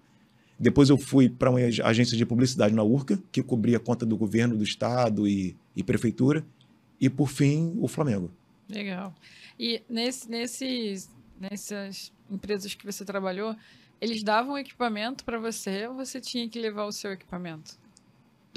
Depois 0.59 0.89
eu 0.89 0.97
fui 0.97 1.29
para 1.29 1.51
uma 1.51 1.61
ag- 1.61 1.83
agência 1.83 2.17
de 2.17 2.25
publicidade 2.25 2.75
na 2.75 2.83
URCA, 2.83 3.19
que 3.31 3.43
cobria 3.43 3.77
a 3.77 3.81
conta 3.81 4.07
do 4.07 4.17
governo, 4.17 4.57
do 4.57 4.65
estado 4.65 5.29
e, 5.29 5.55
e 5.77 5.83
prefeitura. 5.83 6.45
E, 6.99 7.11
por 7.11 7.29
fim, 7.29 7.75
o 7.79 7.87
Flamengo. 7.87 8.31
Legal. 8.69 9.15
E 9.61 9.83
nesse, 9.89 10.31
nesses, 10.31 11.11
nessas 11.39 12.11
empresas 12.31 12.75
que 12.75 12.87
você 12.87 13.05
trabalhou, 13.05 13.55
eles 14.01 14.23
davam 14.23 14.57
equipamento 14.57 15.25
para 15.25 15.39
você 15.39 15.87
ou 15.89 15.95
você 15.95 16.21
tinha 16.23 16.49
que 16.49 16.59
levar 16.59 16.87
o 16.87 16.93
seu 16.93 17.13
equipamento? 17.13 17.79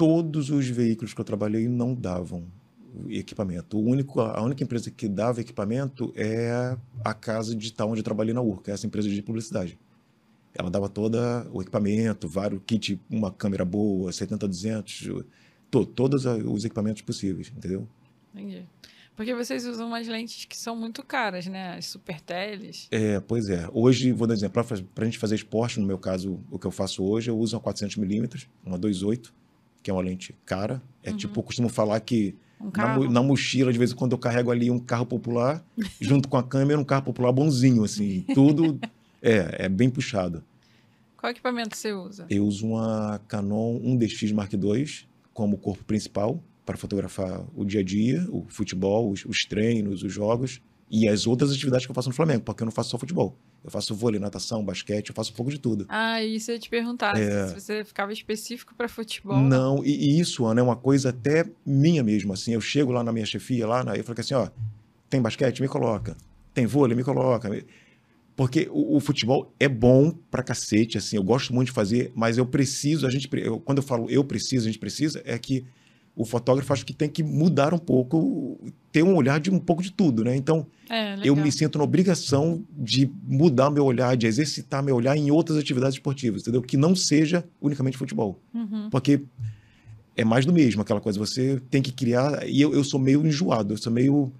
Todos 0.00 0.48
os 0.48 0.66
veículos 0.66 1.12
que 1.12 1.20
eu 1.20 1.24
trabalhei 1.26 1.68
não 1.68 1.94
davam 1.94 2.46
equipamento. 3.10 3.76
O 3.76 3.82
único, 3.82 4.18
a 4.22 4.42
única 4.42 4.64
empresa 4.64 4.90
que 4.90 5.06
dava 5.06 5.42
equipamento 5.42 6.10
é 6.16 6.74
a 7.04 7.12
casa 7.12 7.54
digital 7.54 7.90
onde 7.90 8.00
eu 8.00 8.04
trabalhei 8.04 8.32
na 8.32 8.40
URCA, 8.40 8.72
essa 8.72 8.86
empresa 8.86 9.10
de 9.10 9.20
publicidade. 9.20 9.78
Ela 10.54 10.70
dava 10.70 10.88
toda 10.88 11.46
o 11.52 11.60
equipamento, 11.60 12.26
vários 12.26 12.62
kit, 12.66 12.98
uma 13.10 13.30
câmera 13.30 13.62
boa, 13.62 14.10
70-200, 14.10 15.22
to, 15.70 15.84
todos 15.84 16.24
os 16.24 16.64
equipamentos 16.64 17.02
possíveis, 17.02 17.52
entendeu? 17.54 17.86
Entendi. 18.34 18.66
Porque 19.14 19.34
vocês 19.34 19.66
usam 19.66 19.86
umas 19.86 20.08
lentes 20.08 20.46
que 20.46 20.56
são 20.56 20.74
muito 20.74 21.04
caras, 21.04 21.46
né? 21.46 21.76
As 21.76 21.84
super 21.84 22.22
teles. 22.22 22.88
É, 22.90 23.20
pois 23.20 23.50
é. 23.50 23.68
Hoje, 23.70 24.12
vou 24.12 24.26
dar 24.26 24.32
um 24.32 24.36
exemplo, 24.38 24.64
para 24.64 25.04
a 25.04 25.04
gente 25.04 25.18
fazer 25.18 25.34
esporte, 25.34 25.78
no 25.78 25.86
meu 25.86 25.98
caso, 25.98 26.40
o 26.50 26.58
que 26.58 26.66
eu 26.66 26.70
faço 26.70 27.04
hoje, 27.04 27.28
eu 27.28 27.38
uso 27.38 27.54
uma 27.54 27.62
400mm, 27.62 28.48
uma 28.64 28.78
2.8, 28.78 29.30
que 29.82 29.90
é 29.90 29.94
uma 29.94 30.02
lente 30.02 30.34
cara. 30.44 30.82
É 31.02 31.12
tipo, 31.12 31.38
eu 31.38 31.42
costumo 31.42 31.68
falar 31.68 32.00
que 32.00 32.36
Um 32.60 32.70
na, 32.76 32.98
na 33.10 33.22
mochila, 33.22 33.72
de 33.72 33.78
vez 33.78 33.92
em 33.92 33.94
quando, 33.94 34.12
eu 34.12 34.18
carrego 34.18 34.50
ali 34.50 34.70
um 34.70 34.78
carro 34.78 35.06
popular, 35.06 35.64
junto 36.00 36.28
com 36.28 36.36
a 36.36 36.42
câmera, 36.42 36.78
um 36.78 36.84
carro 36.84 37.04
popular 37.04 37.32
bonzinho, 37.32 37.84
assim. 37.84 38.24
Tudo 38.34 38.78
é, 39.22 39.64
é 39.64 39.68
bem 39.68 39.88
puxado. 39.88 40.44
Qual 41.16 41.30
equipamento 41.30 41.76
você 41.76 41.92
usa? 41.92 42.26
Eu 42.30 42.46
uso 42.46 42.66
uma 42.66 43.20
Canon 43.28 43.78
1DX 43.80 44.32
Mark 44.32 44.52
II 44.52 44.86
como 45.34 45.58
corpo 45.58 45.84
principal 45.84 46.42
para 46.64 46.76
fotografar 46.76 47.44
o 47.54 47.64
dia 47.64 47.80
a 47.80 47.84
dia, 47.84 48.26
o 48.30 48.46
futebol, 48.48 49.10
os, 49.10 49.24
os 49.24 49.38
treinos, 49.48 50.02
os 50.02 50.12
jogos 50.12 50.62
e 50.90 51.08
as 51.08 51.26
outras 51.26 51.50
atividades 51.52 51.86
que 51.86 51.90
eu 51.90 51.94
faço 51.94 52.08
no 52.08 52.14
Flamengo, 52.14 52.42
porque 52.42 52.62
eu 52.62 52.64
não 52.66 52.72
faço 52.72 52.90
só 52.90 52.98
futebol. 52.98 53.38
Eu 53.62 53.70
faço 53.70 53.94
vôlei, 53.94 54.18
natação, 54.18 54.64
basquete, 54.64 55.10
eu 55.10 55.14
faço 55.14 55.32
um 55.32 55.36
pouco 55.36 55.50
de 55.50 55.58
tudo. 55.58 55.86
Ah, 55.88 56.22
isso 56.22 56.50
eu 56.50 56.54
ia 56.54 56.58
te 56.58 56.68
perguntar. 56.68 57.16
Se 57.16 57.54
você 57.54 57.84
ficava 57.84 58.12
específico 58.12 58.74
para 58.74 58.88
futebol. 58.88 59.36
É. 59.38 59.42
Não, 59.42 59.84
e, 59.84 59.90
e 60.16 60.20
isso, 60.20 60.44
Ana, 60.46 60.60
é 60.60 60.64
uma 60.64 60.76
coisa 60.76 61.10
até 61.10 61.44
minha 61.64 62.02
mesmo, 62.02 62.32
assim, 62.32 62.52
eu 62.54 62.60
chego 62.60 62.90
lá 62.90 63.04
na 63.04 63.12
minha 63.12 63.26
chefia, 63.26 63.66
lá, 63.66 63.84
na, 63.84 63.96
eu 63.96 64.02
falo 64.02 64.18
assim, 64.18 64.34
ó, 64.34 64.48
tem 65.08 65.20
basquete? 65.22 65.60
Me 65.62 65.68
coloca. 65.68 66.16
Tem 66.52 66.66
vôlei? 66.66 66.96
Me 66.96 67.04
coloca. 67.04 67.48
Porque 68.34 68.68
o, 68.70 68.96
o 68.96 69.00
futebol 69.00 69.52
é 69.60 69.68
bom 69.68 70.10
pra 70.30 70.42
cacete, 70.42 70.96
assim, 70.96 71.16
eu 71.16 71.22
gosto 71.22 71.52
muito 71.54 71.66
de 71.68 71.72
fazer, 71.72 72.10
mas 72.14 72.38
eu 72.38 72.46
preciso, 72.46 73.06
a 73.06 73.10
gente, 73.10 73.28
eu- 73.34 73.60
quando 73.60 73.78
eu 73.78 73.84
falo 73.84 74.08
eu 74.10 74.24
preciso, 74.24 74.64
a 74.66 74.70
gente 74.72 74.78
precisa, 74.78 75.20
é 75.24 75.38
que 75.38 75.64
o 76.20 76.24
fotógrafo 76.26 76.72
acho 76.72 76.84
que 76.84 76.92
tem 76.92 77.08
que 77.08 77.22
mudar 77.22 77.72
um 77.72 77.78
pouco, 77.78 78.58
ter 78.92 79.02
um 79.02 79.14
olhar 79.14 79.40
de 79.40 79.50
um 79.50 79.58
pouco 79.58 79.82
de 79.82 79.90
tudo, 79.92 80.22
né? 80.24 80.36
Então, 80.36 80.66
É, 80.88 81.16
eu 81.24 81.34
me 81.34 81.50
sinto 81.52 81.78
na 81.78 81.84
obrigação 81.84 82.62
de 82.76 83.10
mudar 83.24 83.70
meu 83.70 83.84
olhar, 83.84 84.16
de 84.16 84.26
exercitar 84.26 84.82
meu 84.82 84.96
olhar 84.96 85.16
em 85.16 85.30
outras 85.30 85.56
atividades 85.56 85.94
esportivas, 85.94 86.42
entendeu? 86.42 86.60
Que 86.60 86.76
não 86.76 86.94
seja 86.94 87.44
unicamente 87.60 87.96
futebol. 87.96 88.38
Uhum. 88.52 88.90
Porque 88.90 89.22
é 90.16 90.24
mais 90.24 90.44
do 90.44 90.52
mesmo, 90.52 90.82
aquela 90.82 91.00
coisa. 91.00 91.18
Você 91.18 91.60
tem 91.70 91.80
que 91.80 91.92
criar. 91.92 92.46
E 92.46 92.60
eu, 92.60 92.74
eu 92.74 92.84
sou 92.84 93.00
meio 93.00 93.26
enjoado, 93.26 93.72
eu 93.72 93.78
sou 93.78 93.90
meio. 93.92 94.30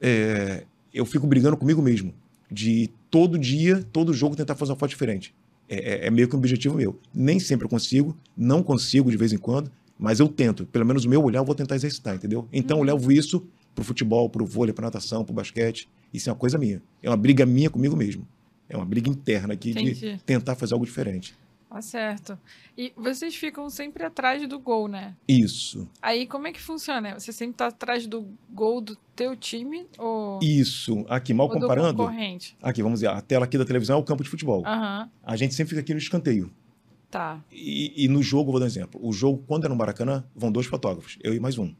é, 0.00 0.64
eu 0.92 1.04
fico 1.04 1.26
brigando 1.26 1.56
comigo 1.56 1.80
mesmo. 1.82 2.12
De 2.50 2.90
todo 3.10 3.38
dia, 3.38 3.84
todo 3.92 4.12
jogo, 4.12 4.36
tentar 4.36 4.54
fazer 4.54 4.72
uma 4.72 4.78
foto 4.78 4.90
diferente. 4.90 5.34
É, 5.68 5.76
é- 6.04 6.06
é 6.06 6.10
meio 6.10 6.28
que 6.28 6.34
um 6.34 6.38
objetivo 6.38 6.76
meu. 6.76 6.98
Nem 7.14 7.38
sempre 7.40 7.64
eu 7.66 7.68
consigo, 7.68 8.16
não 8.36 8.62
consigo 8.62 9.10
de 9.10 9.16
vez 9.16 9.32
em 9.32 9.38
quando, 9.38 9.70
mas 10.02 10.20
eu 10.20 10.28
tento. 10.28 10.66
Pelo 10.66 10.84
menos 10.84 11.04
o 11.04 11.08
meu 11.08 11.22
olhar 11.22 11.38
eu 11.40 11.44
vou 11.44 11.54
tentar 11.54 11.76
exercitar, 11.76 12.14
entendeu? 12.16 12.48
Então 12.52 12.78
eu 12.78 12.84
levo 12.84 13.12
isso 13.12 13.46
pro 13.74 13.84
futebol, 13.84 14.28
pro 14.28 14.44
vôlei, 14.44 14.72
pra 14.74 14.84
natação, 14.84 15.24
pro 15.24 15.32
basquete. 15.32 15.88
Isso 16.12 16.28
é 16.28 16.32
uma 16.32 16.38
coisa 16.38 16.58
minha. 16.58 16.82
É 17.02 17.08
uma 17.08 17.16
briga 17.16 17.46
minha 17.46 17.70
comigo 17.70 17.96
mesmo. 17.96 18.26
É 18.68 18.76
uma 18.76 18.84
briga 18.84 19.08
interna 19.08 19.54
aqui 19.54 19.72
de 19.72 19.80
Entendi. 19.80 20.20
tentar 20.26 20.56
fazer 20.56 20.74
algo 20.74 20.84
diferente. 20.84 21.34
Tá 21.68 21.80
certo. 21.80 22.38
E 22.76 22.92
vocês 22.94 23.34
ficam 23.34 23.70
sempre 23.70 24.04
atrás 24.04 24.46
do 24.46 24.58
gol, 24.58 24.88
né? 24.88 25.14
Isso. 25.26 25.88
Aí 26.02 26.26
como 26.26 26.46
é 26.46 26.52
que 26.52 26.60
funciona? 26.60 27.18
Você 27.18 27.32
sempre 27.32 27.56
tá 27.56 27.68
atrás 27.68 28.06
do 28.06 28.28
gol 28.50 28.82
do 28.82 28.94
teu 29.16 29.34
time 29.34 29.86
ou, 29.98 30.38
Isso. 30.42 31.06
Aqui, 31.08 31.32
mal 31.32 31.46
ou 31.46 31.54
do 31.54 31.60
comparando. 31.60 31.96
concorrente? 31.96 32.56
Aqui, 32.60 32.82
vamos 32.82 32.98
dizer, 33.00 33.08
a 33.08 33.22
tela 33.22 33.46
aqui 33.46 33.56
da 33.56 33.64
televisão 33.64 33.96
é 33.96 34.00
o 34.00 34.04
campo 34.04 34.22
de 34.22 34.28
futebol. 34.28 34.62
Aham, 34.66 35.08
A 35.22 35.34
gente 35.34 35.54
sempre 35.54 35.70
fica 35.70 35.80
aqui 35.80 35.94
no 35.94 35.98
escanteio. 35.98 36.52
Tá. 37.12 37.40
E, 37.52 38.04
e 38.04 38.08
no 38.08 38.20
jogo, 38.22 38.50
vou 38.50 38.58
dar 38.58 38.64
um 38.64 38.68
exemplo. 38.68 39.00
O 39.04 39.12
jogo, 39.12 39.44
quando 39.46 39.66
é 39.66 39.68
no 39.68 39.76
Maracanã, 39.76 40.24
vão 40.34 40.50
dois 40.50 40.66
fotógrafos, 40.66 41.16
eu 41.22 41.32
e 41.34 41.38
mais 41.38 41.56
um. 41.58 41.72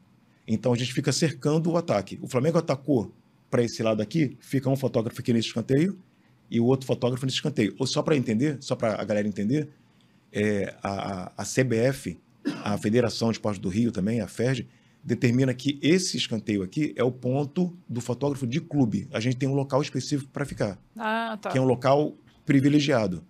Então 0.47 0.71
a 0.71 0.77
gente 0.77 0.93
fica 0.93 1.11
cercando 1.11 1.69
o 1.71 1.77
ataque. 1.77 2.17
O 2.21 2.27
Flamengo 2.27 2.57
atacou 2.57 3.11
para 3.49 3.61
esse 3.63 3.81
lado 3.83 4.01
aqui, 4.01 4.37
fica 4.39 4.69
um 4.69 4.75
fotógrafo 4.75 5.19
aqui 5.19 5.33
nesse 5.33 5.47
escanteio 5.49 5.97
e 6.49 6.59
o 6.59 6.65
outro 6.65 6.85
fotógrafo 6.87 7.25
nesse 7.25 7.37
escanteio. 7.37 7.75
Ou 7.79 7.85
só 7.87 8.01
para 8.01 8.15
entender, 8.15 8.57
só 8.61 8.75
para 8.75 8.99
a 9.01 9.03
galera 9.03 9.27
entender, 9.27 9.69
é, 10.31 10.75
a, 10.81 11.31
a- 11.37 11.45
CBF, 11.45 12.17
a 12.63 12.77
Federação 12.77 13.29
de 13.29 13.37
Esportes 13.37 13.59
do 13.61 13.69
Rio 13.69 13.91
também, 13.91 14.21
a 14.21 14.27
FERJ, 14.27 14.67
determina 15.03 15.53
que 15.53 15.77
esse 15.81 16.15
escanteio 16.17 16.63
aqui 16.63 16.93
é 16.95 17.03
o 17.03 17.11
ponto 17.11 17.75
do 17.87 17.99
fotógrafo 18.01 18.47
de 18.47 18.59
clube. 18.61 19.07
A 19.11 19.19
gente 19.19 19.35
tem 19.37 19.47
um 19.49 19.53
local 19.53 19.81
específico 19.81 20.29
para 20.31 20.45
ficar 20.45 20.77
Ah, 20.97 21.37
tá. 21.41 21.49
que 21.51 21.57
é 21.57 21.61
um 21.61 21.65
local 21.65 22.15
privilegiado. 22.45 23.23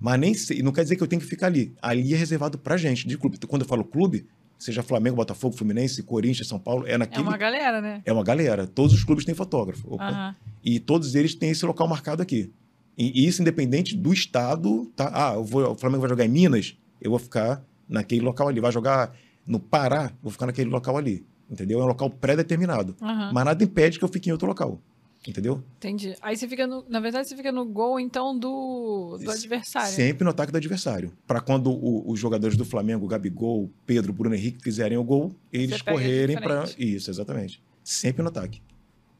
Mas 0.00 0.18
nem 0.18 0.32
sei, 0.34 0.62
não 0.62 0.72
quer 0.72 0.82
dizer 0.82 0.96
que 0.96 1.02
eu 1.02 1.06
tenho 1.06 1.20
que 1.20 1.28
ficar 1.28 1.46
ali. 1.48 1.74
Ali 1.82 2.14
é 2.14 2.16
reservado 2.16 2.56
pra 2.58 2.76
gente, 2.76 3.06
de 3.06 3.18
clube. 3.18 3.38
Quando 3.46 3.62
eu 3.62 3.68
falo 3.68 3.84
clube, 3.84 4.26
seja 4.58 4.82
Flamengo, 4.82 5.16
Botafogo, 5.16 5.54
Fluminense, 5.56 6.02
Corinthians, 6.02 6.48
São 6.48 6.58
Paulo, 6.58 6.86
é 6.86 6.92
É 6.92 6.98
naquele. 6.98 7.22
uma 7.22 7.36
galera, 7.36 7.80
né? 7.82 8.00
É 8.06 8.12
uma 8.12 8.24
galera. 8.24 8.66
Todos 8.66 8.94
os 8.94 9.04
clubes 9.04 9.24
têm 9.24 9.34
fotógrafo. 9.34 9.94
Aham. 10.00 10.34
E 10.64 10.80
todos 10.80 11.14
eles 11.14 11.34
têm 11.34 11.50
esse 11.50 11.64
local 11.66 11.86
marcado 11.86 12.22
aqui. 12.22 12.50
E 12.96 13.26
isso 13.26 13.40
independente 13.42 13.94
do 13.96 14.12
estado. 14.12 14.90
Tá? 14.96 15.10
Ah, 15.12 15.32
vou, 15.36 15.72
o 15.72 15.74
Flamengo 15.74 16.00
vai 16.00 16.10
jogar 16.10 16.24
em 16.24 16.28
Minas, 16.28 16.76
eu 17.00 17.10
vou 17.10 17.18
ficar 17.18 17.62
naquele 17.88 18.20
local 18.22 18.48
ali. 18.48 18.60
Vai 18.60 18.72
jogar 18.72 19.14
no 19.46 19.58
Pará, 19.60 20.12
vou 20.22 20.30
ficar 20.32 20.46
naquele 20.46 20.70
local 20.70 20.96
ali. 20.96 21.24
Entendeu? 21.50 21.80
É 21.80 21.82
um 21.84 21.86
local 21.86 22.08
pré-determinado. 22.08 22.94
Aham. 23.02 23.32
Mas 23.34 23.44
nada 23.44 23.64
impede 23.64 23.98
que 23.98 24.04
eu 24.04 24.08
fique 24.08 24.28
em 24.28 24.32
outro 24.32 24.46
local. 24.46 24.80
Entendeu? 25.28 25.62
Entendi. 25.76 26.16
Aí 26.22 26.34
você 26.34 26.48
fica 26.48 26.66
no. 26.66 26.82
Na 26.88 26.98
verdade, 26.98 27.28
você 27.28 27.36
fica 27.36 27.52
no 27.52 27.66
gol, 27.66 28.00
então, 28.00 28.38
do, 28.38 29.18
do 29.22 29.30
adversário. 29.30 29.92
Sempre 29.94 30.24
no 30.24 30.30
ataque 30.30 30.50
do 30.50 30.56
adversário. 30.56 31.12
Para 31.26 31.40
quando 31.42 31.70
o- 31.70 32.10
os 32.10 32.18
jogadores 32.18 32.56
do 32.56 32.64
Flamengo, 32.64 33.06
Gabigol, 33.06 33.70
Pedro, 33.84 34.14
Bruno 34.14 34.34
Henrique 34.34 34.62
fizerem 34.62 34.96
o 34.96 35.04
gol, 35.04 35.34
eles 35.52 35.82
correrem 35.82 36.40
para. 36.40 36.64
Isso, 36.78 37.10
exatamente. 37.10 37.62
Sempre 37.84 38.22
no 38.22 38.28
ataque. 38.28 38.62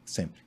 Sempre. 0.05 0.41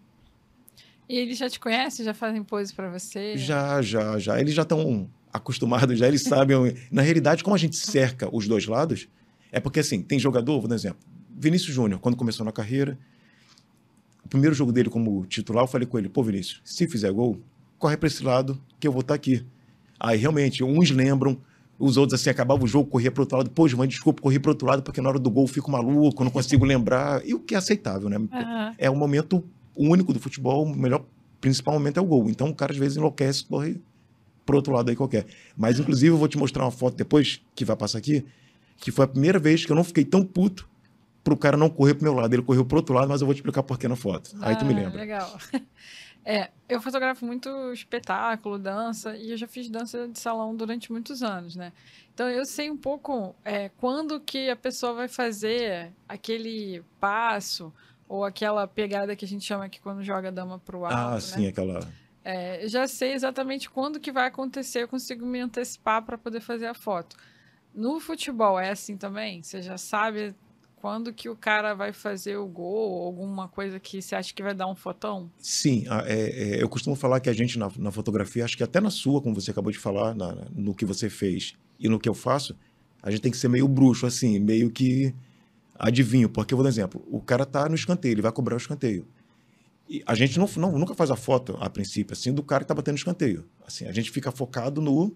E 1.08 1.18
eles 1.18 1.38
já 1.38 1.48
te 1.48 1.60
conhecem, 1.60 2.04
já 2.04 2.14
fazem 2.16 2.44
pose 2.44 2.74
pra 2.74 2.90
você? 2.90 3.38
Já, 3.38 3.80
já, 3.82 4.18
já. 4.18 4.40
Eles 4.40 4.56
já 4.56 4.64
estão 4.64 5.08
acostumados, 5.32 6.00
já 6.00 6.08
eles 6.08 6.24
sabem. 6.24 6.58
Na 6.92 7.04
realidade, 7.04 7.44
como 7.44 7.56
a 7.56 7.60
gente 7.60 7.76
cerca 7.76 8.28
os 8.36 8.48
dois 8.48 8.66
lados, 8.66 9.08
é 9.52 9.60
porque 9.60 9.82
assim, 9.82 10.02
tem 10.02 10.18
jogador, 10.18 10.60
vou 10.60 10.68
dar 10.68 10.74
um 10.74 10.78
exemplo. 10.78 11.00
Vinícius 11.36 11.76
Júnior, 11.76 12.00
quando 12.00 12.16
começou 12.16 12.44
na 12.46 12.52
carreira, 12.52 12.98
o 14.26 14.30
primeiro 14.30 14.56
jogo 14.56 14.72
dele 14.72 14.90
como 14.90 15.26
titular, 15.26 15.64
eu 15.64 15.68
falei 15.68 15.88
com 15.88 15.98
ele, 15.98 16.10
pô, 16.10 16.24
Vinícius, 16.24 16.62
se 16.64 16.88
fizer 16.88 17.12
gol, 17.12 17.40
corre 17.78 17.98
para 17.98 18.08
esse 18.08 18.24
lado 18.24 18.60
que 18.80 18.88
eu 18.88 18.92
vou 18.92 19.02
estar 19.02 19.14
aqui. 19.14 19.46
Aí 20.00 20.18
realmente, 20.18 20.64
uns 20.64 20.92
lembram, 20.92 21.38
os 21.78 21.98
outros 21.98 22.20
assim, 22.20 22.30
acabava 22.30 22.64
o 22.64 22.68
jogo, 22.68 22.90
corria 22.90 23.12
para 23.12 23.22
outro 23.22 23.38
lado, 23.38 23.50
pô, 23.50 23.68
Giovanni, 23.68 23.90
desculpa, 23.90 24.22
corri 24.22 24.40
para 24.40 24.52
outro 24.52 24.68
lado 24.68 24.84
porque 24.84 25.02
na 25.02 25.10
hora 25.10 25.20
do 25.20 25.30
gol 25.30 25.44
eu 25.44 25.48
fico 25.48 25.72
maluco, 25.72 26.24
não 26.24 26.32
consigo 26.32 26.66
lembrar. 26.66 27.26
E 27.26 27.34
o 27.34 27.40
que 27.40 27.56
é 27.56 27.58
aceitável, 27.58 28.10
né? 28.10 28.18
Aham. 28.32 28.76
é 28.78 28.90
o 28.90 28.96
momento 28.96 29.44
único 29.76 30.14
do 30.14 30.20
futebol, 30.20 30.64
o 30.64 30.76
melhor, 30.76 31.04
principal 31.42 31.74
momento 31.74 32.00
é 32.00 32.02
o 32.02 32.06
gol. 32.06 32.30
Então 32.30 32.50
o 32.50 32.56
cara 32.56 32.72
às 32.72 32.78
vezes 32.78 32.98
enlouquece, 32.98 33.44
corre 33.46 33.82
pro 34.46 34.56
outro 34.56 34.74
lado 34.74 34.90
aí 34.90 34.96
qualquer. 34.96 35.26
Mas 35.58 35.80
inclusive 35.80 36.14
eu 36.14 36.18
vou 36.18 36.28
te 36.28 36.38
mostrar 36.38 36.64
uma 36.64 36.72
foto 36.72 36.96
depois, 36.96 37.42
que 37.56 37.66
vai 37.66 37.76
passar 37.76 37.98
aqui, 37.98 38.26
que 38.78 38.92
foi 38.92 39.06
a 39.06 39.08
primeira 39.08 39.40
vez 39.40 39.66
que 39.66 39.72
eu 39.72 39.76
não 39.76 39.84
fiquei 39.84 40.06
tão 40.06 40.24
puto 40.24 40.68
pro 41.24 41.38
cara 41.38 41.56
não 41.56 41.70
correr 41.70 41.94
pro 41.96 42.04
meu 42.04 42.14
lado. 42.14 42.34
Ele 42.34 42.42
correu 42.44 42.66
pro 42.66 42.78
outro 42.78 42.94
lado, 42.94 43.08
mas 43.08 43.22
eu 43.22 43.28
vou 43.28 43.34
te 43.34 43.38
explicar 43.38 43.64
por 43.64 43.80
que 43.80 43.88
na 43.88 43.96
foto. 43.96 44.32
Aí 44.42 44.56
tu 44.56 44.66
me 44.66 44.74
Ah, 44.74 44.78
lembra. 44.78 45.00
Legal. 45.00 45.38
É, 46.26 46.52
eu 46.70 46.80
fotografo 46.80 47.26
muito 47.26 47.50
espetáculo, 47.74 48.58
dança, 48.58 49.14
e 49.18 49.32
eu 49.32 49.36
já 49.36 49.46
fiz 49.46 49.70
dança 49.70 50.08
de 50.08 50.18
salão 50.18 50.56
durante 50.56 50.90
muitos 50.90 51.22
anos, 51.22 51.54
né? 51.54 51.74
Então 52.14 52.30
eu 52.30 52.46
sei 52.46 52.72
um 52.72 52.78
pouco 52.78 53.36
é, 53.44 53.68
quando 53.76 54.22
que 54.22 54.50
a 54.50 54.56
pessoa 54.56 54.94
vai 54.94 55.10
fazer 55.10 55.92
aquele 56.08 56.82
passo 56.98 57.74
ou 58.08 58.24
aquela 58.24 58.66
pegada 58.66 59.18
que 59.18 59.26
a 59.26 59.28
gente 59.28 59.44
chama 59.44 59.66
aqui 59.66 59.82
quando 59.82 60.02
joga 60.02 60.30
a 60.30 60.32
dama 60.32 60.58
pro 60.60 60.86
alto, 60.86 60.96
Ah, 60.96 61.12
né? 61.16 61.20
sim, 61.20 61.46
aquela. 61.48 61.86
É, 62.24 62.64
eu 62.64 62.70
já 62.70 62.88
sei 62.88 63.12
exatamente 63.12 63.70
quando 63.70 64.00
que 64.00 64.10
vai 64.10 64.28
acontecer, 64.28 64.84
eu 64.84 64.88
consigo 64.88 65.26
me 65.26 65.42
antecipar 65.42 66.04
para 66.04 66.18
poder 66.18 66.40
fazer 66.40 66.68
a 66.68 66.74
foto. 66.74 67.18
No 67.76 68.00
futebol 68.00 68.58
é 68.58 68.70
assim 68.70 68.96
também? 68.96 69.44
Você 69.44 69.62
já 69.62 69.78
sabe 69.78 70.34
quando 70.84 71.14
que 71.14 71.30
o 71.30 71.36
cara 71.38 71.74
vai 71.74 71.94
fazer 71.94 72.36
o 72.36 72.46
gol 72.46 73.06
alguma 73.06 73.48
coisa 73.48 73.80
que 73.80 74.02
você 74.02 74.18
acha 74.18 74.34
que 74.34 74.44
vai 74.44 74.54
dar 74.54 74.68
um 74.68 74.76
fotão? 74.76 75.32
Sim, 75.40 75.86
é- 76.06 76.58
é, 76.58 76.62
eu 76.62 76.68
costumo 76.68 76.94
falar 76.94 77.22
que 77.22 77.30
a 77.30 77.34
gente 77.34 77.58
na, 77.58 77.72
na 77.78 77.90
fotografia, 77.90 78.44
acho 78.44 78.58
que 78.58 78.64
até 78.64 78.82
na 78.82 78.90
sua, 78.90 79.22
como 79.22 79.34
você 79.34 79.52
acabou 79.52 79.72
de 79.72 79.78
falar, 79.80 80.14
na- 80.14 80.36
no 80.54 80.76
que 80.76 80.84
você 80.84 81.10
fez 81.10 81.54
e 81.80 81.88
no 81.88 81.98
que 81.98 82.10
eu 82.10 82.14
faço, 82.14 82.54
a 83.02 83.10
gente 83.10 83.22
tem 83.22 83.32
que 83.32 83.38
ser 83.38 83.48
meio 83.48 83.66
bruxo, 83.66 84.06
assim, 84.06 84.38
meio 84.40 84.70
que 84.70 85.16
adivinho. 85.80 86.28
Porque, 86.28 86.54
um 86.54 86.68
exemplo, 86.68 87.02
o 87.10 87.22
cara 87.22 87.46
tá 87.46 87.70
no 87.70 87.76
escanteio, 87.76 88.16
ele 88.16 88.22
vai 88.22 88.34
cobrar 88.34 88.56
o 88.56 88.58
escanteio. 88.58 89.08
E 89.88 90.04
a 90.06 90.14
gente 90.16 90.38
não, 90.38 90.50
não- 90.58 90.78
nunca 90.78 90.94
faz 90.94 91.10
a 91.10 91.16
foto, 91.16 91.56
a 91.62 91.70
princípio, 91.70 92.12
assim, 92.12 92.34
do 92.34 92.44
cara 92.44 92.66
que 92.66 92.68
tá 92.68 92.74
batendo 92.76 92.98
escanteio. 92.98 93.46
Assim, 93.66 93.86
a 93.86 93.94
gente 93.94 94.12
fica 94.12 94.34
focado 94.34 94.82
no 94.82 95.16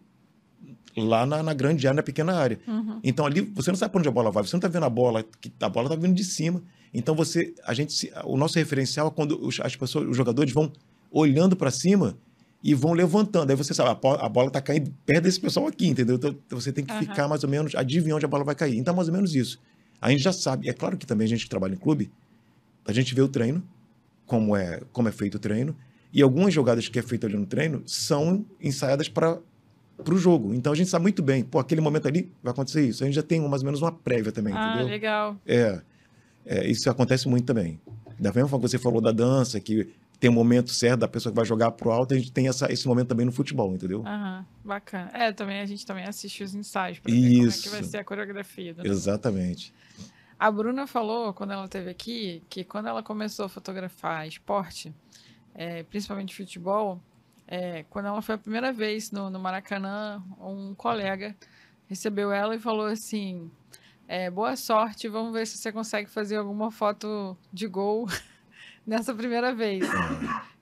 lá 0.95 1.25
na, 1.25 1.43
na 1.43 1.53
grande 1.53 1.87
área, 1.87 1.97
na 1.97 2.03
pequena 2.03 2.35
área. 2.35 2.59
Uhum. 2.67 2.99
Então 3.03 3.25
ali 3.25 3.41
você 3.41 3.69
não 3.69 3.77
sabe 3.77 3.91
para 3.91 3.99
onde 3.99 4.09
a 4.09 4.11
bola 4.11 4.31
vai, 4.31 4.43
você 4.43 4.55
não 4.55 4.59
está 4.59 4.67
vendo 4.67 4.85
a 4.85 4.89
bola, 4.89 5.23
que 5.39 5.51
a 5.61 5.69
bola 5.69 5.87
está 5.87 5.95
vindo 5.95 6.15
de 6.15 6.23
cima. 6.23 6.61
Então 6.93 7.13
você, 7.13 7.53
a 7.65 7.73
gente, 7.73 8.11
o 8.25 8.37
nosso 8.37 8.57
referencial 8.57 9.07
é 9.07 9.11
quando 9.11 9.39
os, 9.45 9.59
as 9.59 9.75
pessoas, 9.75 10.09
os 10.09 10.17
jogadores 10.17 10.51
vão 10.51 10.71
olhando 11.11 11.55
para 11.55 11.69
cima 11.69 12.17
e 12.63 12.73
vão 12.73 12.93
levantando. 12.93 13.51
Aí 13.51 13.55
você 13.55 13.73
sabe, 13.73 13.89
a, 13.89 14.25
a 14.25 14.29
bola 14.29 14.47
está 14.47 14.61
caindo 14.61 14.91
perto 15.05 15.23
desse 15.23 15.39
pessoal 15.39 15.67
aqui, 15.67 15.87
entendeu? 15.87 16.15
Então 16.15 16.59
você 16.59 16.71
tem 16.71 16.83
que 16.83 16.91
Aham. 16.91 17.01
ficar 17.01 17.27
mais 17.27 17.43
ou 17.43 17.49
menos, 17.49 17.75
adivinhar 17.75 18.15
onde 18.15 18.25
a 18.25 18.29
bola 18.29 18.43
vai 18.43 18.55
cair. 18.55 18.77
Então 18.77 18.95
mais 18.95 19.07
ou 19.07 19.13
menos 19.13 19.35
isso. 19.35 19.59
A 20.01 20.09
gente 20.09 20.23
já 20.23 20.33
sabe. 20.33 20.67
É 20.69 20.73
claro 20.73 20.97
que 20.97 21.05
também 21.05 21.25
a 21.25 21.29
gente 21.29 21.43
que 21.43 21.49
trabalha 21.49 21.73
em 21.73 21.77
clube, 21.77 22.11
a 22.85 22.93
gente 22.93 23.13
vê 23.13 23.21
o 23.21 23.27
treino, 23.27 23.63
como 24.25 24.55
é, 24.55 24.81
como 24.91 25.07
é 25.07 25.11
feito 25.11 25.35
o 25.35 25.39
treino, 25.39 25.75
e 26.13 26.21
algumas 26.21 26.53
jogadas 26.53 26.87
que 26.87 26.97
é 26.97 27.01
feito 27.01 27.25
ali 27.25 27.35
no 27.35 27.45
treino 27.45 27.83
são 27.85 28.45
ensaiadas 28.61 29.09
para 29.09 29.39
para 30.03 30.13
o 30.13 30.17
jogo. 30.17 30.53
Então 30.53 30.71
a 30.71 30.75
gente 30.75 30.89
sabe 30.89 31.03
muito 31.03 31.21
bem, 31.21 31.43
pô, 31.43 31.59
aquele 31.59 31.81
momento 31.81 32.07
ali 32.07 32.31
vai 32.43 32.51
acontecer 32.51 32.85
isso. 32.87 33.03
A 33.03 33.07
gente 33.07 33.15
já 33.15 33.23
tem 33.23 33.39
mais 33.47 33.61
ou 33.61 33.65
menos 33.65 33.81
uma 33.81 33.91
prévia 33.91 34.31
também, 34.31 34.53
Ah, 34.55 34.67
entendeu? 34.69 34.87
legal. 34.87 35.37
É, 35.45 35.81
é, 36.45 36.67
isso 36.69 36.89
acontece 36.89 37.27
muito 37.27 37.45
também. 37.45 37.79
Da 38.19 38.31
mesma 38.31 38.47
forma 38.49 38.63
que 38.65 38.69
você 38.71 38.79
falou 38.79 39.01
da 39.01 39.11
dança, 39.11 39.59
que 39.59 39.93
tem 40.19 40.29
um 40.29 40.33
momento 40.33 40.71
certo 40.71 41.01
da 41.01 41.07
pessoa 41.07 41.31
que 41.31 41.35
vai 41.35 41.45
jogar 41.45 41.71
pro 41.71 41.91
alto, 41.91 42.13
a 42.13 42.17
gente 42.17 42.31
tem 42.31 42.47
essa, 42.47 42.71
esse 42.71 42.87
momento 42.87 43.07
também 43.09 43.25
no 43.25 43.31
futebol, 43.31 43.73
entendeu? 43.73 44.01
Aham, 44.05 44.45
bacana. 44.65 45.11
É, 45.13 45.31
também 45.31 45.59
a 45.61 45.65
gente 45.65 45.85
também 45.85 46.05
assiste 46.05 46.43
os 46.43 46.55
ensaios 46.55 46.97
para 46.99 47.11
ver 47.11 47.19
como 47.37 47.49
é 47.49 47.51
que 47.51 47.69
vai 47.69 47.83
ser 47.83 47.97
a 47.97 48.03
coreografia. 48.03 48.73
do 48.73 48.85
Exatamente. 48.87 49.73
A 50.39 50.49
Bruna 50.51 50.85
falou, 50.87 51.33
quando 51.33 51.53
ela 51.53 51.65
esteve 51.65 51.89
aqui, 51.89 52.43
que 52.49 52.63
quando 52.63 52.87
ela 52.87 53.01
começou 53.03 53.45
a 53.45 53.49
fotografar 53.49 54.27
esporte, 54.27 54.93
é, 55.53 55.83
principalmente 55.83 56.35
futebol, 56.35 57.01
é, 57.47 57.83
quando 57.89 58.07
ela 58.07 58.21
foi 58.21 58.35
a 58.35 58.37
primeira 58.37 58.73
vez 58.73 59.09
no, 59.11 59.29
no 59.29 59.39
Maracanã, 59.39 60.21
um 60.39 60.75
colega 60.75 61.35
recebeu 61.87 62.31
ela 62.31 62.55
e 62.55 62.59
falou 62.59 62.85
assim: 62.85 63.49
é, 64.07 64.29
boa 64.29 64.55
sorte, 64.55 65.07
vamos 65.07 65.33
ver 65.33 65.47
se 65.47 65.57
você 65.57 65.71
consegue 65.71 66.09
fazer 66.09 66.35
alguma 66.35 66.69
foto 66.69 67.37
de 67.51 67.67
gol 67.67 68.07
nessa 68.85 69.13
primeira 69.13 69.53
vez. 69.53 69.85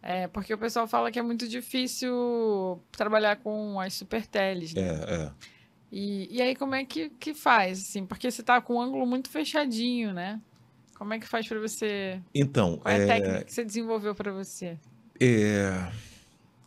É, 0.01 0.27
porque 0.27 0.53
o 0.53 0.57
pessoal 0.57 0.87
fala 0.87 1.11
que 1.11 1.17
é 1.17 1.23
muito 1.23 1.47
difícil 1.47 2.79
trabalhar 2.91 3.37
com 3.37 3.79
as 3.79 3.93
super 3.95 4.25
teles, 4.27 4.73
né? 4.73 4.81
É, 4.81 5.15
é. 5.15 5.31
E, 5.91 6.37
e 6.37 6.41
aí, 6.41 6.55
como 6.55 6.75
é 6.75 6.83
que, 6.83 7.09
que 7.09 7.33
faz, 7.33 7.79
assim? 7.79 8.05
Porque 8.05 8.29
você 8.29 8.43
tá 8.43 8.59
com 8.61 8.75
um 8.75 8.81
ângulo 8.81 9.05
muito 9.05 9.29
fechadinho, 9.29 10.13
né? 10.13 10.41
Como 10.97 11.13
é 11.13 11.19
que 11.19 11.27
faz 11.27 11.47
pra 11.47 11.59
você... 11.59 12.21
Então, 12.33 12.77
Qual 12.77 12.93
é 12.93 12.97
a 12.97 13.01
é, 13.01 13.05
técnica 13.05 13.43
que 13.45 13.53
você 13.53 13.63
desenvolveu 13.63 14.13
pra 14.13 14.31
você? 14.31 14.77
é, 15.19 15.91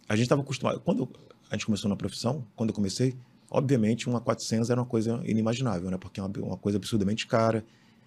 a 0.09 0.17
gente 0.17 0.25
estava 0.25 0.41
acostumado. 0.41 0.81
Quando 0.81 1.09
a 1.51 1.55
gente 1.55 1.67
começou 1.67 1.89
na 1.89 1.97
profissão, 1.97 2.45
quando 2.57 2.71
eu 2.71 2.75
comecei, 2.75 3.15
obviamente 3.51 4.09
uma 4.09 4.21
400 4.21 4.71
era 4.71 4.81
uma 4.81 4.87
coisa 4.87 5.21
inimaginável, 5.25 5.91
né? 5.91 5.99
Porque 5.99 6.21
é 6.21 6.23
uma, 6.23 6.33
uma 6.39 6.57
coisa 6.57 6.79
absurdamente 6.79 7.27
cara. 7.27 7.65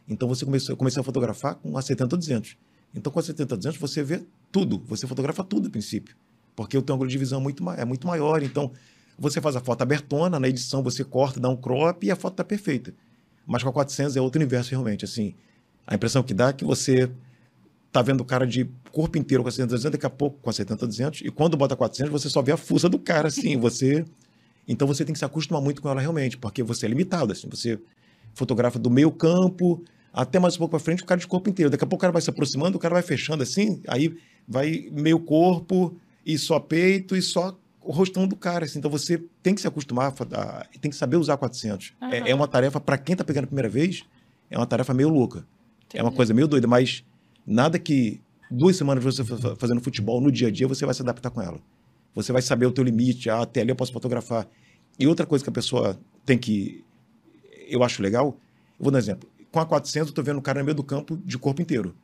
Então 0.07 0.27
você 0.27 0.43
começou, 0.45 0.73
eu 0.73 0.77
comecei 0.77 0.99
a 0.99 1.03
fotografar 1.03 1.55
com 1.55 1.77
a 1.77 1.81
70 1.81 2.17
200. 2.17 2.57
Então 2.95 3.11
com 3.11 3.19
a 3.19 3.23
70 3.23 3.57
200 3.57 3.79
você 3.79 4.03
vê 4.03 4.23
tudo, 4.51 4.81
você 4.85 5.07
fotografa 5.07 5.43
tudo 5.43 5.67
a 5.67 5.69
princípio, 5.69 6.15
porque 6.55 6.77
o 6.77 6.81
teu 6.81 6.95
ângulo 6.95 7.09
de 7.09 7.17
visão 7.17 7.39
é 7.39 7.43
muito, 7.43 7.69
é 7.71 7.85
muito 7.85 8.07
maior. 8.07 8.41
Então 8.43 8.71
você 9.17 9.39
faz 9.39 9.55
a 9.55 9.59
foto 9.59 9.81
abertona, 9.83 10.39
na 10.39 10.49
edição 10.49 10.81
você 10.81 11.03
corta, 11.03 11.39
dá 11.39 11.49
um 11.49 11.55
crop 11.55 12.05
e 12.05 12.11
a 12.11 12.15
foto 12.15 12.33
está 12.33 12.43
perfeita. 12.43 12.93
Mas 13.45 13.63
com 13.63 13.69
a 13.69 13.73
400 13.73 14.15
é 14.15 14.21
outro 14.21 14.39
universo 14.39 14.71
realmente, 14.71 15.05
assim. 15.05 15.35
A 15.85 15.95
impressão 15.95 16.23
que 16.23 16.33
dá 16.33 16.49
é 16.49 16.53
que 16.53 16.63
você 16.63 17.11
tá 17.91 18.01
vendo 18.01 18.21
o 18.21 18.25
cara 18.25 18.47
de 18.47 18.69
corpo 18.91 19.17
inteiro 19.17 19.43
com 19.43 19.49
a 19.49 19.51
70 19.51 19.67
200, 19.67 19.91
daqui 19.91 20.05
a 20.05 20.09
pouco 20.09 20.39
com 20.41 20.49
a 20.49 20.53
70 20.53 20.87
200, 20.87 21.21
e 21.21 21.29
quando 21.29 21.57
bota 21.57 21.75
400 21.75 22.11
você 22.11 22.29
só 22.29 22.41
vê 22.41 22.51
a 22.51 22.57
fuça 22.57 22.87
do 22.87 22.97
cara, 22.99 23.27
assim, 23.27 23.57
você... 23.59 24.05
Então 24.67 24.87
você 24.87 25.03
tem 25.03 25.11
que 25.11 25.19
se 25.19 25.25
acostumar 25.25 25.61
muito 25.61 25.81
com 25.81 25.89
ela 25.89 25.99
realmente, 25.99 26.37
porque 26.37 26.61
você 26.61 26.85
é 26.85 26.89
limitado. 26.89 27.33
Assim, 27.33 27.49
você 27.49 27.79
fotografa 28.33 28.77
do 28.77 28.89
meio 28.89 29.11
campo 29.11 29.83
até 30.13 30.39
mais 30.39 30.55
um 30.55 30.59
pouco 30.59 30.71
para 30.71 30.79
frente, 30.79 31.03
o 31.03 31.05
cara 31.05 31.19
de 31.19 31.27
corpo 31.27 31.49
inteiro. 31.49 31.69
Daqui 31.69 31.83
a 31.83 31.87
pouco 31.87 32.01
o 32.01 32.01
cara 32.01 32.11
vai 32.11 32.21
se 32.21 32.29
aproximando, 32.29 32.77
o 32.77 32.79
cara 32.79 32.93
vai 32.93 33.03
fechando 33.03 33.43
assim, 33.43 33.81
aí 33.87 34.15
vai 34.47 34.89
meio 34.91 35.19
corpo 35.19 35.97
e 36.25 36.37
só 36.37 36.59
peito 36.59 37.15
e 37.15 37.21
só 37.21 37.57
o 37.81 37.91
rostão 37.91 38.27
do 38.27 38.35
cara. 38.35 38.65
Assim. 38.65 38.79
Então 38.79 38.91
você 38.91 39.23
tem 39.41 39.55
que 39.55 39.61
se 39.61 39.67
acostumar, 39.67 40.13
a, 40.33 40.65
tem 40.79 40.91
que 40.91 40.97
saber 40.97 41.15
usar 41.15 41.37
400. 41.37 41.93
Uhum. 42.01 42.09
É, 42.09 42.31
é, 42.31 42.35
uma 42.35 42.47
tarefa, 42.47 42.79
para 42.79 42.97
quem 42.97 43.13
está 43.13 43.23
pegando 43.23 43.45
a 43.45 43.47
primeira 43.47 43.69
vez, 43.69 44.03
é 44.49 44.57
uma 44.57 44.65
tarefa 44.67 44.93
meio 44.93 45.09
louca. 45.09 45.45
Entendi. 45.85 45.99
É 45.99 46.03
uma 46.03 46.11
coisa 46.11 46.33
meio 46.33 46.47
doida, 46.47 46.67
mas 46.67 47.05
nada 47.51 47.77
que 47.77 48.21
duas 48.49 48.75
semanas 48.75 49.03
você 49.03 49.23
fazendo 49.57 49.81
futebol 49.81 50.21
no 50.21 50.31
dia 50.31 50.47
a 50.47 50.51
dia, 50.51 50.67
você 50.67 50.85
vai 50.85 50.93
se 50.95 51.01
adaptar 51.01 51.29
com 51.29 51.41
ela. 51.41 51.59
Você 52.15 52.31
vai 52.31 52.41
saber 52.41 52.65
o 52.65 52.71
teu 52.71 52.83
limite, 52.83 53.29
ah, 53.29 53.41
até 53.41 53.61
ali 53.61 53.69
eu 53.71 53.75
posso 53.75 53.93
fotografar. 53.93 54.47
E 54.99 55.07
outra 55.07 55.25
coisa 55.25 55.43
que 55.43 55.49
a 55.49 55.53
pessoa 55.53 55.99
tem 56.25 56.37
que, 56.37 56.83
eu 57.67 57.83
acho 57.83 58.01
legal, 58.01 58.37
eu 58.79 58.83
vou 58.83 58.91
dar 58.91 58.97
um 58.97 58.99
exemplo. 58.99 59.29
Com 59.51 59.59
a 59.59 59.65
400, 59.65 60.09
eu 60.09 60.15
tô 60.15 60.23
vendo 60.23 60.37
o 60.37 60.41
cara 60.41 60.59
no 60.59 60.65
meio 60.65 60.75
do 60.75 60.83
campo 60.83 61.17
de 61.17 61.37
corpo 61.37 61.61
inteiro. 61.61 61.95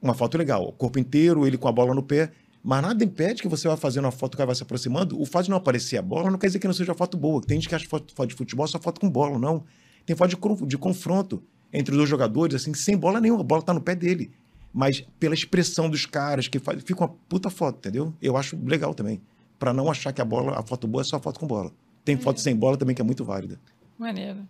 Uma 0.00 0.14
foto 0.14 0.38
legal, 0.38 0.72
corpo 0.72 0.98
inteiro, 0.98 1.46
ele 1.46 1.58
com 1.58 1.68
a 1.68 1.72
bola 1.72 1.94
no 1.94 2.02
pé, 2.02 2.30
mas 2.62 2.82
nada 2.82 3.04
impede 3.04 3.42
que 3.42 3.48
você 3.48 3.66
vá 3.68 3.76
fazendo 3.76 4.04
uma 4.04 4.12
foto 4.12 4.36
que 4.36 4.44
vai 4.44 4.54
se 4.54 4.62
aproximando. 4.62 5.20
O 5.20 5.26
fato 5.26 5.44
de 5.44 5.50
não 5.50 5.56
aparecer 5.56 5.96
a 5.96 6.02
bola 6.02 6.30
não 6.30 6.38
quer 6.38 6.48
dizer 6.48 6.58
que 6.58 6.66
não 6.66 6.74
seja 6.74 6.94
foto 6.94 7.16
boa. 7.16 7.40
Tem 7.40 7.56
gente 7.56 7.68
que 7.68 7.74
acha 7.74 7.86
foto, 7.88 8.12
foto 8.14 8.28
de 8.28 8.34
futebol 8.34 8.66
só 8.66 8.78
foto 8.78 9.00
com 9.00 9.10
bola, 9.10 9.38
não. 9.38 9.64
Tem 10.06 10.14
foto 10.14 10.30
de, 10.30 10.66
de 10.66 10.78
confronto 10.78 11.42
entre 11.72 11.92
os 11.92 11.98
dois 11.98 12.08
jogadores, 12.08 12.54
assim, 12.54 12.74
sem 12.74 12.96
bola 12.96 13.20
nenhuma. 13.20 13.40
A 13.40 13.44
bola 13.44 13.62
tá 13.62 13.74
no 13.74 13.80
pé 13.80 13.94
dele. 13.94 14.30
Mas 14.72 15.04
pela 15.18 15.34
expressão 15.34 15.88
dos 15.88 16.06
caras, 16.06 16.48
que 16.48 16.58
faz, 16.58 16.82
fica 16.82 17.00
uma 17.00 17.08
puta 17.08 17.50
foto, 17.50 17.78
entendeu? 17.78 18.14
Eu 18.20 18.36
acho 18.36 18.56
legal 18.64 18.94
também 18.94 19.20
para 19.58 19.72
não 19.72 19.90
achar 19.90 20.12
que 20.12 20.20
a 20.20 20.24
bola, 20.24 20.58
a 20.58 20.62
foto 20.62 20.86
boa 20.86 21.02
é 21.02 21.04
só 21.04 21.18
foto 21.18 21.40
com 21.40 21.46
bola. 21.46 21.72
Tem 22.04 22.14
Maneiro. 22.14 22.22
foto 22.22 22.40
sem 22.40 22.54
bola 22.54 22.76
também 22.76 22.94
que 22.94 23.02
é 23.02 23.04
muito 23.04 23.24
válida. 23.24 23.60
Maneiro. 23.98 24.48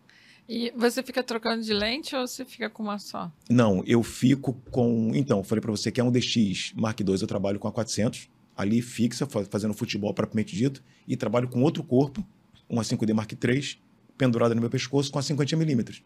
E 0.48 0.72
você 0.76 1.02
fica 1.02 1.22
trocando 1.22 1.62
de 1.62 1.72
lente 1.72 2.14
ou 2.14 2.26
você 2.26 2.44
fica 2.44 2.70
com 2.70 2.82
uma 2.82 2.98
só? 2.98 3.30
Não, 3.50 3.82
eu 3.86 4.02
fico 4.02 4.54
com. 4.70 5.10
Então, 5.14 5.42
falei 5.42 5.60
para 5.60 5.70
você 5.70 5.90
que 5.90 6.00
é 6.00 6.04
um 6.04 6.10
DX 6.10 6.72
Mark 6.74 7.00
II, 7.00 7.20
eu 7.20 7.26
trabalho 7.26 7.58
com 7.58 7.68
a 7.68 7.72
400, 7.72 8.28
ali 8.56 8.80
fixa, 8.80 9.26
fazendo 9.50 9.74
futebol 9.74 10.12
propriamente 10.14 10.56
dito, 10.56 10.82
e 11.06 11.16
trabalho 11.16 11.48
com 11.48 11.62
outro 11.62 11.82
corpo, 11.82 12.26
uma 12.68 12.82
5D 12.82 13.12
Mark 13.12 13.32
III, 13.32 13.78
pendurada 14.16 14.54
no 14.54 14.60
meu 14.60 14.70
pescoço 14.70 15.12
com 15.12 15.18
a 15.18 15.22
50mm, 15.22 16.02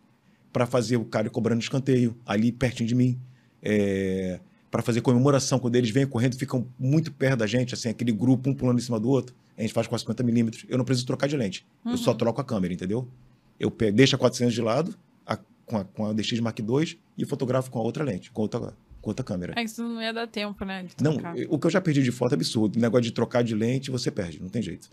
para 0.53 0.67
fazer 0.67 0.97
o 0.97 1.05
cara 1.05 1.31
cobrando 1.31 1.61
escanteio, 1.61 2.17
ali 2.27 2.51
pertinho 2.51 2.89
de 2.89 2.95
mim. 2.95 3.21
É 3.63 4.41
para 4.73 4.81
fazer 4.81 5.03
comemoração, 5.03 5.59
quando 5.59 5.77
eles 5.77 5.91
vêm 5.91 6.07
correndo, 6.07 6.35
ficam 6.35 6.67
muito 6.79 7.13
perto 7.13 7.41
da 7.41 7.47
gente, 7.47 7.75
assim, 7.75 7.91
aquele 7.91 8.11
grupo, 8.11 8.49
um 8.49 8.55
pulando 8.55 8.79
em 8.79 8.83
cima 8.83 8.99
do 8.99 9.07
outro, 9.07 9.37
a 9.57 9.61
gente 9.61 9.75
faz 9.75 9.87
com 9.87 9.95
a 9.95 9.99
50 9.99 10.23
milímetros. 10.23 10.65
Eu 10.67 10.79
não 10.79 10.85
preciso 10.85 11.07
trocar 11.07 11.27
de 11.27 11.37
lente, 11.37 11.67
uhum. 11.85 11.93
eu 11.93 11.99
só 11.99 12.13
uhum. 12.13 12.17
troco 12.17 12.41
a 12.41 12.45
câmera, 12.45 12.73
entendeu? 12.73 13.07
Eu 13.61 13.71
pego, 13.71 13.95
deixo 13.95 14.17
a 14.17 14.19
400 14.19 14.55
de 14.55 14.63
lado, 14.63 14.97
a, 15.27 15.37
com, 15.67 15.77
a, 15.77 15.85
com 15.85 16.07
a 16.07 16.15
DX 16.15 16.41
Mark 16.41 16.59
II 16.59 16.99
e 17.19 17.25
fotografo 17.27 17.71
com 17.71 17.79
a 17.79 17.83
outra 17.83 18.03
lente, 18.03 18.31
com 18.31 18.41
outra, 18.41 18.73
com 19.03 19.11
outra 19.11 19.23
câmera. 19.23 19.53
É 19.59 19.63
isso 19.63 19.87
não 19.87 20.01
ia 20.01 20.11
dar 20.11 20.27
tempo, 20.27 20.65
né? 20.65 20.87
não, 20.99 21.19
o 21.51 21.59
que 21.59 21.67
eu 21.67 21.71
já 21.71 21.81
perdi 21.83 22.03
de 22.03 22.11
foto 22.11 22.33
é 22.33 22.37
absurdo. 22.37 22.79
O 22.79 22.81
negócio 22.81 23.03
de 23.03 23.13
trocar 23.13 23.45
de 23.45 23.55
lente, 23.55 23.91
você 23.91 24.11
perde, 24.11 24.41
não 24.41 24.49
tem 24.49 24.63
jeito. 24.63 24.89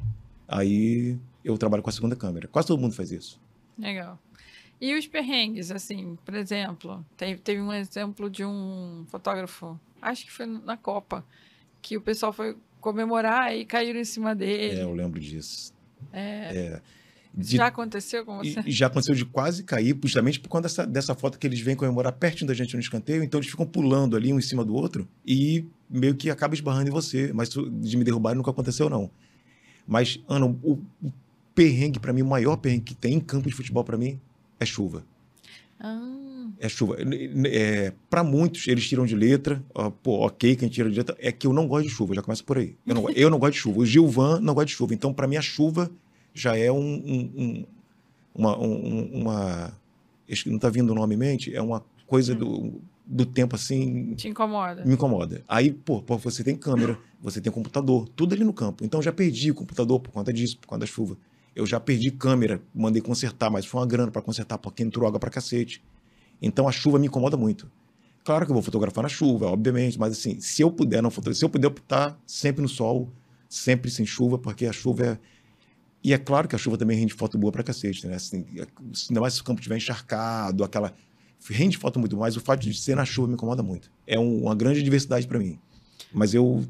Aí 0.45 1.17
eu 1.41 1.57
trabalho 1.57 1.81
com 1.81 1.89
a 1.89 1.93
segunda 1.93 2.17
câmera. 2.17 2.49
Quase 2.49 2.67
todo 2.67 2.81
mundo 2.81 2.93
faz 2.93 3.13
isso. 3.13 3.39
Legal. 3.77 4.19
E 4.81 4.97
os 4.97 5.05
perrengues, 5.05 5.71
assim, 5.71 6.17
por 6.23 6.33
exemplo, 6.33 7.05
teve, 7.17 7.41
teve 7.41 7.61
um 7.61 7.73
exemplo 7.73 8.29
de 8.29 8.45
um 8.45 9.05
fotógrafo, 9.09 9.77
acho 10.01 10.25
que 10.25 10.31
foi 10.31 10.45
na 10.45 10.77
Copa, 10.77 11.25
que 11.81 11.97
o 11.97 12.01
pessoal 12.01 12.31
foi 12.31 12.55
comemorar 12.79 13.53
e 13.55 13.65
caíram 13.65 13.99
em 13.99 14.05
cima 14.05 14.33
dele. 14.33 14.79
É, 14.79 14.83
eu 14.83 14.93
lembro 14.93 15.19
disso. 15.19 15.73
É. 16.13 16.55
é 16.55 16.81
de, 17.31 17.57
já 17.57 17.67
aconteceu 17.67 18.25
com 18.25 18.37
você? 18.37 18.63
já 18.65 18.87
aconteceu 18.87 19.13
de 19.13 19.25
quase 19.25 19.63
cair, 19.63 19.97
justamente 20.01 20.39
por 20.39 20.49
conta 20.49 20.63
dessa, 20.63 20.87
dessa 20.87 21.13
foto 21.13 21.37
que 21.37 21.45
eles 21.45 21.59
vêm 21.59 21.75
comemorar 21.75 22.11
pertinho 22.13 22.47
da 22.47 22.53
gente 22.53 22.73
no 22.73 22.79
escanteio, 22.79 23.23
então 23.23 23.39
eles 23.39 23.49
ficam 23.49 23.65
pulando 23.65 24.15
ali 24.15 24.33
um 24.33 24.39
em 24.39 24.41
cima 24.41 24.65
do 24.65 24.73
outro 24.73 25.07
e 25.25 25.65
meio 25.89 26.15
que 26.15 26.29
acaba 26.29 26.55
esbarrando 26.55 26.89
em 26.89 26.91
você. 26.91 27.31
Mas 27.33 27.49
de 27.49 27.97
me 27.97 28.03
derrubar 28.03 28.33
nunca 28.33 28.49
aconteceu, 28.49 28.89
não. 28.89 29.11
Mas, 29.85 30.19
Ana, 30.27 30.45
o, 30.45 30.81
o 31.01 31.13
perrengue 31.53 31.99
para 31.99 32.13
mim, 32.13 32.21
o 32.21 32.25
maior 32.25 32.57
perrengue 32.57 32.83
que 32.83 32.95
tem 32.95 33.15
em 33.15 33.19
campo 33.19 33.47
de 33.47 33.55
futebol 33.55 33.83
para 33.83 33.97
mim 33.97 34.19
é 34.59 34.65
chuva. 34.65 35.03
Ah. 35.79 36.47
É 36.59 36.67
chuva. 36.67 36.97
É, 37.45 37.93
para 38.09 38.23
muitos, 38.23 38.67
eles 38.67 38.87
tiram 38.87 39.05
de 39.05 39.15
letra. 39.15 39.63
Ó, 39.73 39.89
pô, 39.89 40.25
ok, 40.25 40.55
quem 40.55 40.67
tira 40.67 40.89
de 40.89 40.97
letra. 40.97 41.15
É 41.19 41.31
que 41.31 41.47
eu 41.47 41.53
não 41.53 41.67
gosto 41.67 41.87
de 41.87 41.93
chuva, 41.93 42.15
já 42.15 42.21
começa 42.21 42.43
por 42.43 42.57
aí. 42.57 42.75
Eu 42.85 42.95
não, 42.95 43.09
eu 43.15 43.29
não 43.29 43.39
gosto 43.39 43.53
de 43.53 43.59
chuva. 43.59 43.79
O 43.79 43.85
Gilvan 43.85 44.39
não 44.41 44.53
gosta 44.53 44.65
de 44.65 44.73
chuva. 44.73 44.93
Então, 44.93 45.13
para 45.13 45.27
mim, 45.27 45.37
a 45.37 45.41
chuva 45.41 45.89
já 46.33 46.57
é 46.57 46.71
um, 46.71 46.77
um, 46.77 47.31
um 47.35 47.65
uma, 48.35 48.57
um, 48.57 49.09
uma. 49.13 49.73
Não 50.45 50.55
está 50.55 50.69
vindo 50.69 50.91
o 50.91 50.95
nome 50.95 51.15
em 51.15 51.17
mente? 51.17 51.55
É 51.55 51.61
uma 51.61 51.83
coisa 52.05 52.35
do, 52.35 52.81
do 53.05 53.25
tempo 53.25 53.55
assim. 53.55 54.13
Te 54.15 54.27
incomoda. 54.27 54.85
Me 54.85 54.93
incomoda. 54.93 55.43
Aí, 55.47 55.71
pô, 55.71 56.01
pô, 56.01 56.17
você 56.17 56.43
tem 56.43 56.55
câmera, 56.55 56.97
você 57.21 57.41
tem 57.41 57.51
computador, 57.51 58.07
tudo 58.15 58.33
ali 58.33 58.43
no 58.43 58.53
campo. 58.53 58.85
Então, 58.85 59.01
já 59.01 59.11
perdi 59.11 59.51
o 59.51 59.55
computador 59.55 59.99
por 59.99 60.11
conta 60.11 60.31
disso, 60.31 60.57
por 60.57 60.67
conta 60.67 60.81
da 60.81 60.85
chuva. 60.85 61.17
Eu 61.59 61.65
já 61.65 61.79
perdi 61.79 62.11
câmera, 62.11 62.61
mandei 62.73 63.01
consertar, 63.01 63.49
mas 63.49 63.65
foi 63.65 63.81
uma 63.81 63.87
grana 63.87 64.11
para 64.11 64.21
consertar 64.21 64.57
porque 64.57 64.83
entrou 64.83 65.07
água 65.07 65.19
para 65.19 65.29
cacete. 65.29 65.83
Então 66.41 66.67
a 66.67 66.71
chuva 66.71 66.97
me 66.97 67.07
incomoda 67.07 67.35
muito. 67.35 67.69
Claro 68.23 68.45
que 68.45 68.51
eu 68.51 68.53
vou 68.53 68.63
fotografar 68.63 69.03
na 69.03 69.09
chuva, 69.09 69.47
obviamente, 69.47 69.99
mas 69.99 70.13
assim, 70.13 70.39
se 70.39 70.61
eu 70.61 70.71
puder 70.71 71.01
não 71.01 71.09
fotografar, 71.09 71.37
se 71.39 71.45
eu 71.45 71.49
puder 71.49 71.71
estar 71.71 72.17
sempre 72.25 72.61
no 72.61 72.69
sol, 72.69 73.09
sempre 73.47 73.89
sem 73.89 74.05
chuva, 74.05 74.37
porque 74.37 74.65
a 74.65 74.73
chuva 74.73 75.05
é 75.05 75.19
e 76.03 76.13
é 76.13 76.17
claro 76.17 76.47
que 76.47 76.55
a 76.55 76.57
chuva 76.57 76.77
também 76.77 76.97
rende 76.97 77.13
foto 77.13 77.37
boa 77.37 77.51
para 77.51 77.63
cacete, 77.63 78.07
né? 78.07 78.15
Assim, 78.15 78.45
ainda 79.09 79.21
mais 79.21 79.33
se 79.33 79.41
o 79.41 79.43
campo 79.43 79.59
estiver 79.59 79.75
encharcado, 79.75 80.63
aquela 80.63 80.93
rende 81.49 81.77
foto 81.77 81.99
muito 81.99 82.15
mais. 82.15 82.37
O 82.37 82.39
fato 82.39 82.61
de 82.61 82.73
ser 82.73 82.95
na 82.95 83.05
chuva 83.05 83.27
me 83.27 83.33
incomoda 83.33 83.61
muito. 83.61 83.91
É 84.07 84.17
um, 84.17 84.43
uma 84.43 84.55
grande 84.55 84.81
diversidade 84.81 85.27
para 85.27 85.37
mim. 85.37 85.59
Mas 86.13 86.33
eu 86.33 86.65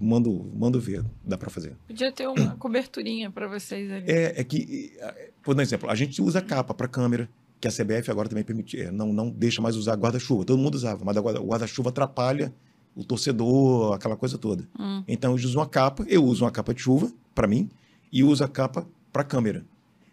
mando, 0.00 0.50
mando 0.54 0.80
ver, 0.80 1.04
dá 1.24 1.36
para 1.36 1.50
fazer. 1.50 1.76
Podia 1.86 2.12
ter 2.12 2.26
uma 2.26 2.56
coberturinha 2.56 3.30
para 3.30 3.48
vocês 3.48 3.90
ali. 3.90 4.10
É, 4.10 4.40
é 4.40 4.44
que, 4.44 4.96
por 5.42 5.58
exemplo, 5.60 5.90
a 5.90 5.94
gente 5.94 6.22
usa 6.22 6.40
capa 6.40 6.72
para 6.72 6.88
câmera, 6.88 7.28
que 7.60 7.66
a 7.66 7.70
CBF 7.70 8.10
agora 8.10 8.28
também 8.28 8.44
permite, 8.44 8.80
é, 8.80 8.90
não, 8.90 9.12
não 9.12 9.30
deixa 9.30 9.60
mais 9.60 9.76
usar 9.76 9.94
guarda-chuva. 9.96 10.44
Todo 10.44 10.58
mundo 10.58 10.74
usava, 10.74 11.04
mas 11.04 11.16
o 11.16 11.22
guarda-chuva 11.22 11.90
atrapalha 11.90 12.54
o 12.98 13.04
torcedor, 13.04 13.94
aquela 13.94 14.16
coisa 14.16 14.36
toda. 14.36 14.68
Hum. 14.76 15.04
Então 15.06 15.30
eu 15.30 15.36
uso 15.36 15.56
uma 15.56 15.68
capa, 15.68 16.04
eu 16.08 16.24
uso 16.24 16.44
uma 16.44 16.50
capa 16.50 16.74
de 16.74 16.80
chuva 16.80 17.12
para 17.32 17.46
mim 17.46 17.70
e 18.10 18.24
uso 18.24 18.42
a 18.42 18.48
capa 18.48 18.84
para 19.12 19.22
câmera. 19.22 19.64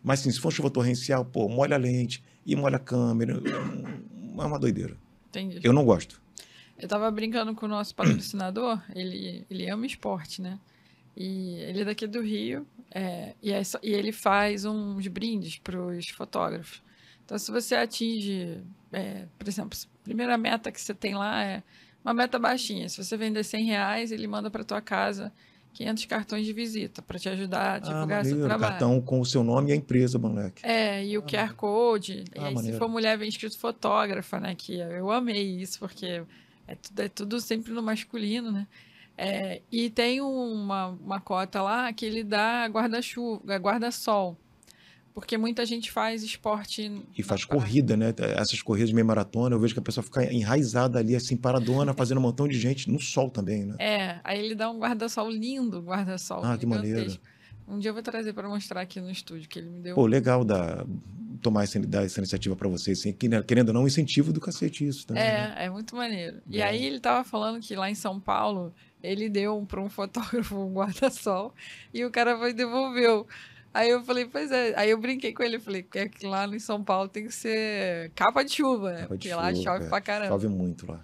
Mas 0.03 0.19
sim, 0.19 0.29
se 0.29 0.39
for 0.39 0.51
chuva 0.51 0.69
torrencial, 0.69 1.25
pô, 1.25 1.49
molha 1.49 1.75
a 1.75 1.79
lente 1.79 2.23
e 2.45 2.55
molha 2.55 2.75
a 2.75 2.79
câmera, 2.79 3.41
é 3.43 4.45
uma 4.45 4.59
doideira. 4.59 4.95
Entendi. 5.29 5.59
Eu 5.63 5.73
não 5.73 5.83
gosto. 5.83 6.21
Eu 6.77 6.87
tava 6.87 7.09
brincando 7.09 7.53
com 7.55 7.65
o 7.65 7.69
nosso 7.69 7.95
patrocinador, 7.95 8.81
ele, 8.93 9.45
ele 9.49 9.69
ama 9.69 9.85
esporte, 9.85 10.41
né? 10.41 10.59
E 11.15 11.55
ele 11.59 11.81
é 11.81 11.85
daqui 11.85 12.05
do 12.05 12.21
Rio, 12.21 12.67
é, 12.91 13.33
e, 13.41 13.51
é 13.51 13.63
só, 13.63 13.79
e 13.81 13.93
ele 13.93 14.11
faz 14.11 14.65
uns 14.65 15.07
brindes 15.07 15.57
para 15.57 15.79
os 15.79 16.09
fotógrafos. 16.09 16.83
Então, 17.23 17.37
se 17.37 17.49
você 17.51 17.75
atinge, 17.75 18.61
é, 18.91 19.25
por 19.39 19.47
exemplo, 19.47 19.77
a 20.01 20.03
primeira 20.03 20.37
meta 20.37 20.71
que 20.71 20.79
você 20.79 20.93
tem 20.93 21.15
lá 21.15 21.43
é 21.43 21.63
uma 22.03 22.13
meta 22.13 22.37
baixinha. 22.37 22.87
Se 22.87 23.03
você 23.03 23.17
vender 23.17 23.43
100 23.43 23.65
reais, 23.65 24.11
ele 24.11 24.27
manda 24.27 24.51
para 24.51 24.63
tua 24.63 24.81
casa 24.81 25.31
500 25.73 26.05
cartões 26.05 26.45
de 26.45 26.53
visita 26.53 27.01
para 27.01 27.19
te 27.19 27.27
ajudar 27.27 27.73
a 27.73 27.79
divulgar 27.79 28.21
ah, 28.21 28.23
seu 28.23 28.37
trabalho. 28.37 28.71
cartão 28.71 29.01
com 29.01 29.19
o 29.19 29.25
seu 29.25 29.43
nome 29.43 29.71
e 29.71 29.73
a 29.73 29.75
empresa, 29.75 30.17
moleque. 30.17 30.65
É, 30.65 31.05
e 31.05 31.17
o 31.17 31.21
ah, 31.21 31.25
QR 31.25 31.53
Code. 31.53 32.23
Ah, 32.37 32.41
e 32.41 32.45
aí, 32.45 32.57
se 32.59 32.73
for 32.73 32.87
mulher, 32.87 33.17
vem 33.17 33.27
escrito 33.27 33.57
fotógrafa, 33.57 34.39
né? 34.39 34.55
Que 34.55 34.77
eu 34.77 35.11
amei 35.11 35.59
isso, 35.59 35.79
porque 35.79 36.23
é 36.67 36.75
tudo, 36.75 36.99
é 37.01 37.09
tudo 37.09 37.39
sempre 37.39 37.71
no 37.71 37.81
masculino, 37.81 38.51
né? 38.51 38.67
É, 39.17 39.61
e 39.71 39.89
tem 39.89 40.19
uma, 40.19 40.87
uma 40.87 41.19
cota 41.21 41.61
lá 41.61 41.91
que 41.93 42.05
ele 42.05 42.23
dá 42.23 42.65
guarda-chuva, 42.67 43.55
guarda-sol. 43.57 44.37
Porque 45.13 45.37
muita 45.37 45.65
gente 45.65 45.89
faz 45.89 46.23
esporte. 46.23 47.01
E 47.17 47.23
faz 47.23 47.45
corrida, 47.45 47.95
né? 47.95 48.13
Essas 48.35 48.61
corridas 48.61 48.89
de 48.89 48.95
meia 48.95 49.05
maratona, 49.05 49.55
eu 49.55 49.59
vejo 49.59 49.73
que 49.73 49.79
a 49.79 49.81
pessoa 49.81 50.03
fica 50.03 50.25
enraizada 50.33 50.99
ali, 50.99 51.15
assim, 51.15 51.37
paradona, 51.37 51.93
fazendo 51.93 52.17
um 52.17 52.21
montão 52.21 52.45
de 52.45 52.59
gente 52.59 52.91
no 52.91 52.99
sol 52.99 53.29
também, 53.29 53.63
né? 53.63 53.75
É, 53.79 54.19
aí 54.25 54.43
ele 54.43 54.55
dá 54.55 54.69
um 54.69 54.77
guarda-sol 54.77 55.29
lindo, 55.29 55.81
guarda-sol. 55.81 56.41
Ah, 56.43 56.57
que 56.57 56.65
maneiro. 56.65 57.17
Um 57.67 57.79
dia 57.79 57.89
eu 57.89 57.93
vou 57.93 58.03
trazer 58.03 58.33
para 58.33 58.47
mostrar 58.47 58.81
aqui 58.81 59.01
no 59.01 59.09
estúdio 59.09 59.49
que 59.49 59.59
ele 59.59 59.69
me 59.69 59.79
deu. 59.79 59.95
Pô, 59.95 60.05
legal 60.05 60.43
da 60.43 60.85
tomar 61.41 61.63
essa, 61.63 61.79
dar 61.79 62.03
essa 62.03 62.19
iniciativa 62.19 62.55
para 62.55 62.67
vocês, 62.67 62.99
assim, 62.99 63.13
que, 63.13 63.29
né, 63.29 63.41
querendo 63.43 63.69
ou 63.69 63.73
não, 63.75 63.83
um 63.83 63.87
incentivo 63.87 64.33
do 64.33 64.41
cacete 64.41 64.87
isso 64.87 65.05
também. 65.05 65.21
É, 65.21 65.47
né? 65.47 65.55
é 65.59 65.69
muito 65.69 65.95
maneiro. 65.95 66.41
E 66.49 66.61
aí 66.61 66.83
ele 66.83 66.99
tava 66.99 67.23
falando 67.23 67.59
que 67.59 67.75
lá 67.75 67.89
em 67.89 67.95
São 67.95 68.19
Paulo 68.19 68.73
ele 69.03 69.29
deu 69.29 69.63
para 69.67 69.79
um 69.79 69.89
fotógrafo 69.89 70.55
um 70.55 70.73
guarda-sol 70.73 71.53
e 71.93 72.03
o 72.03 72.09
cara 72.09 72.37
foi 72.37 72.53
devolveu. 72.53 73.27
Aí 73.73 73.89
eu 73.89 74.01
falei, 74.03 74.25
pois 74.25 74.51
é. 74.51 74.73
Aí 74.75 74.89
eu 74.89 74.97
brinquei 74.97 75.33
com 75.33 75.43
ele, 75.43 75.59
falei, 75.59 75.83
que 75.83 76.09
que 76.09 76.25
lá 76.25 76.47
em 76.47 76.59
São 76.59 76.83
Paulo 76.83 77.09
tem 77.09 77.25
que 77.25 77.33
ser 77.33 78.09
capa 78.15 78.43
de 78.43 78.53
chuva, 78.53 78.91
né? 78.91 79.01
Capa 79.01 79.07
Porque 79.09 79.29
chuva, 79.29 79.41
lá 79.41 79.53
chove 79.53 79.85
é. 79.85 79.89
pra 79.89 80.01
caramba. 80.01 80.29
Chove 80.29 80.47
muito 80.47 80.89
lá. 80.89 81.03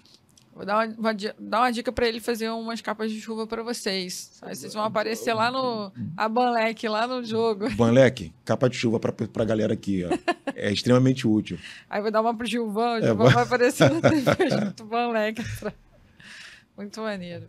Vou 0.54 0.66
dar 0.66 0.86
uma, 0.86 0.96
uma, 0.98 1.14
dar 1.14 1.60
uma 1.60 1.72
dica 1.72 1.92
para 1.92 2.08
ele 2.08 2.20
fazer 2.20 2.50
umas 2.50 2.82
capas 2.82 3.12
de 3.12 3.22
chuva 3.22 3.48
para 3.48 3.64
vocês. 3.64 4.38
Aí 4.42 4.56
vocês 4.56 4.74
vão 4.74 4.84
aparecer 4.84 5.34
lá 5.34 5.50
no. 5.50 5.92
A 6.18 6.28
Banlec, 6.28 6.88
lá 6.88 7.08
no 7.08 7.24
jogo. 7.24 7.70
Banlec, 7.76 8.34
capa 8.44 8.70
de 8.70 8.76
chuva 8.76 9.00
para 9.00 9.44
a 9.44 9.46
galera 9.46 9.74
aqui, 9.74 10.04
ó. 10.04 10.10
É 10.54 10.72
extremamente 10.72 11.26
útil. 11.26 11.58
Aí 11.90 12.02
vou 12.02 12.12
dar 12.12 12.22
uma 12.22 12.36
pro 12.36 12.46
Gilvão, 12.46 12.96
o 12.96 12.98
é, 12.98 13.02
Gilvão 13.02 13.28
é, 13.28 13.34
vai 13.34 13.44
aparecer 13.44 13.90
no 13.90 14.02
TV 14.02 14.50
junto 14.50 14.84
Banlec. 14.86 15.42
Muito 16.76 17.02
maneiro. 17.02 17.48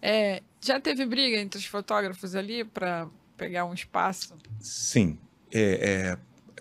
É, 0.00 0.42
já 0.60 0.80
teve 0.80 1.04
briga 1.06 1.38
entre 1.38 1.58
os 1.58 1.66
fotógrafos 1.66 2.34
ali 2.36 2.64
para 2.64 3.08
pegar 3.36 3.64
um 3.64 3.74
espaço? 3.74 4.36
Sim. 4.60 5.18
É, 5.52 5.60
é, 5.60 6.18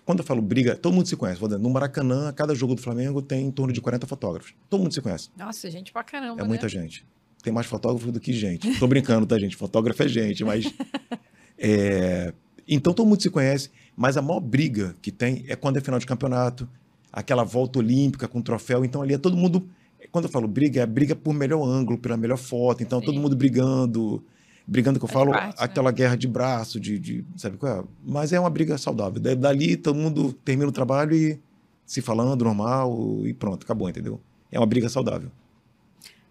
quando 0.07 0.19
eu 0.19 0.25
falo 0.25 0.41
briga, 0.41 0.73
todo 0.73 0.93
mundo 0.93 1.05
se 1.05 1.17
conhece. 1.17 1.45
No 1.59 1.69
Maracanã, 1.69 2.31
cada 2.31 2.55
jogo 2.55 2.73
do 2.73 2.81
Flamengo 2.81 3.21
tem 3.21 3.45
em 3.45 3.51
torno 3.51 3.73
de 3.73 3.81
40 3.81 4.07
fotógrafos. 4.07 4.53
Todo 4.69 4.79
mundo 4.79 4.93
se 4.93 5.01
conhece. 5.01 5.29
Nossa, 5.35 5.69
gente 5.69 5.91
pra 5.91 6.01
caramba. 6.01 6.39
É 6.39 6.43
né? 6.43 6.47
muita 6.47 6.69
gente. 6.69 7.05
Tem 7.43 7.51
mais 7.51 7.67
fotógrafo 7.67 8.09
do 8.09 8.17
que 8.17 8.31
gente. 8.31 8.79
Tô 8.79 8.87
brincando, 8.87 9.25
tá, 9.25 9.37
gente? 9.37 9.57
Fotógrafo 9.57 10.01
é 10.01 10.07
gente, 10.07 10.45
mas. 10.45 10.73
é... 11.59 12.33
Então 12.65 12.93
todo 12.93 13.05
mundo 13.05 13.21
se 13.21 13.29
conhece, 13.29 13.69
mas 13.97 14.15
a 14.15 14.21
maior 14.21 14.39
briga 14.39 14.95
que 15.01 15.11
tem 15.11 15.43
é 15.49 15.57
quando 15.57 15.75
é 15.75 15.81
final 15.81 15.99
de 15.99 16.05
campeonato, 16.05 16.69
aquela 17.11 17.43
volta 17.43 17.79
olímpica 17.79 18.29
com 18.29 18.41
troféu. 18.41 18.85
Então 18.85 19.01
ali 19.01 19.13
é 19.13 19.17
todo 19.17 19.35
mundo 19.35 19.69
quando 20.09 20.23
eu 20.23 20.31
falo 20.31 20.47
briga, 20.47 20.83
é 20.83 20.85
briga 20.85 21.17
por 21.17 21.33
melhor 21.33 21.61
ângulo, 21.67 21.97
pela 21.97 22.15
melhor 22.15 22.37
foto. 22.37 22.81
Então, 22.81 23.01
Sim. 23.01 23.07
todo 23.07 23.19
mundo 23.19 23.35
brigando. 23.35 24.23
Brigando 24.67 24.99
que 24.99 25.05
eu 25.05 25.09
Faz 25.09 25.19
falo, 25.19 25.31
parte, 25.31 25.47
né? 25.47 25.53
aquela 25.57 25.91
né? 25.91 25.95
guerra 25.95 26.17
de 26.17 26.27
braço, 26.27 26.79
de, 26.79 26.99
de, 26.99 27.25
Sabe 27.37 27.57
qual 27.57 27.79
é? 27.79 27.83
Mas 28.03 28.33
é 28.33 28.39
uma 28.39 28.49
briga 28.49 28.77
saudável. 28.77 29.21
Dali, 29.35 29.77
todo 29.77 29.95
mundo 29.95 30.33
termina 30.43 30.67
o 30.67 30.73
trabalho 30.73 31.15
e 31.15 31.39
se 31.85 32.01
falando 32.01 32.43
normal 32.43 33.25
e 33.25 33.33
pronto, 33.33 33.63
acabou, 33.63 33.89
entendeu? 33.89 34.19
É 34.51 34.59
uma 34.59 34.65
briga 34.65 34.89
saudável. 34.89 35.31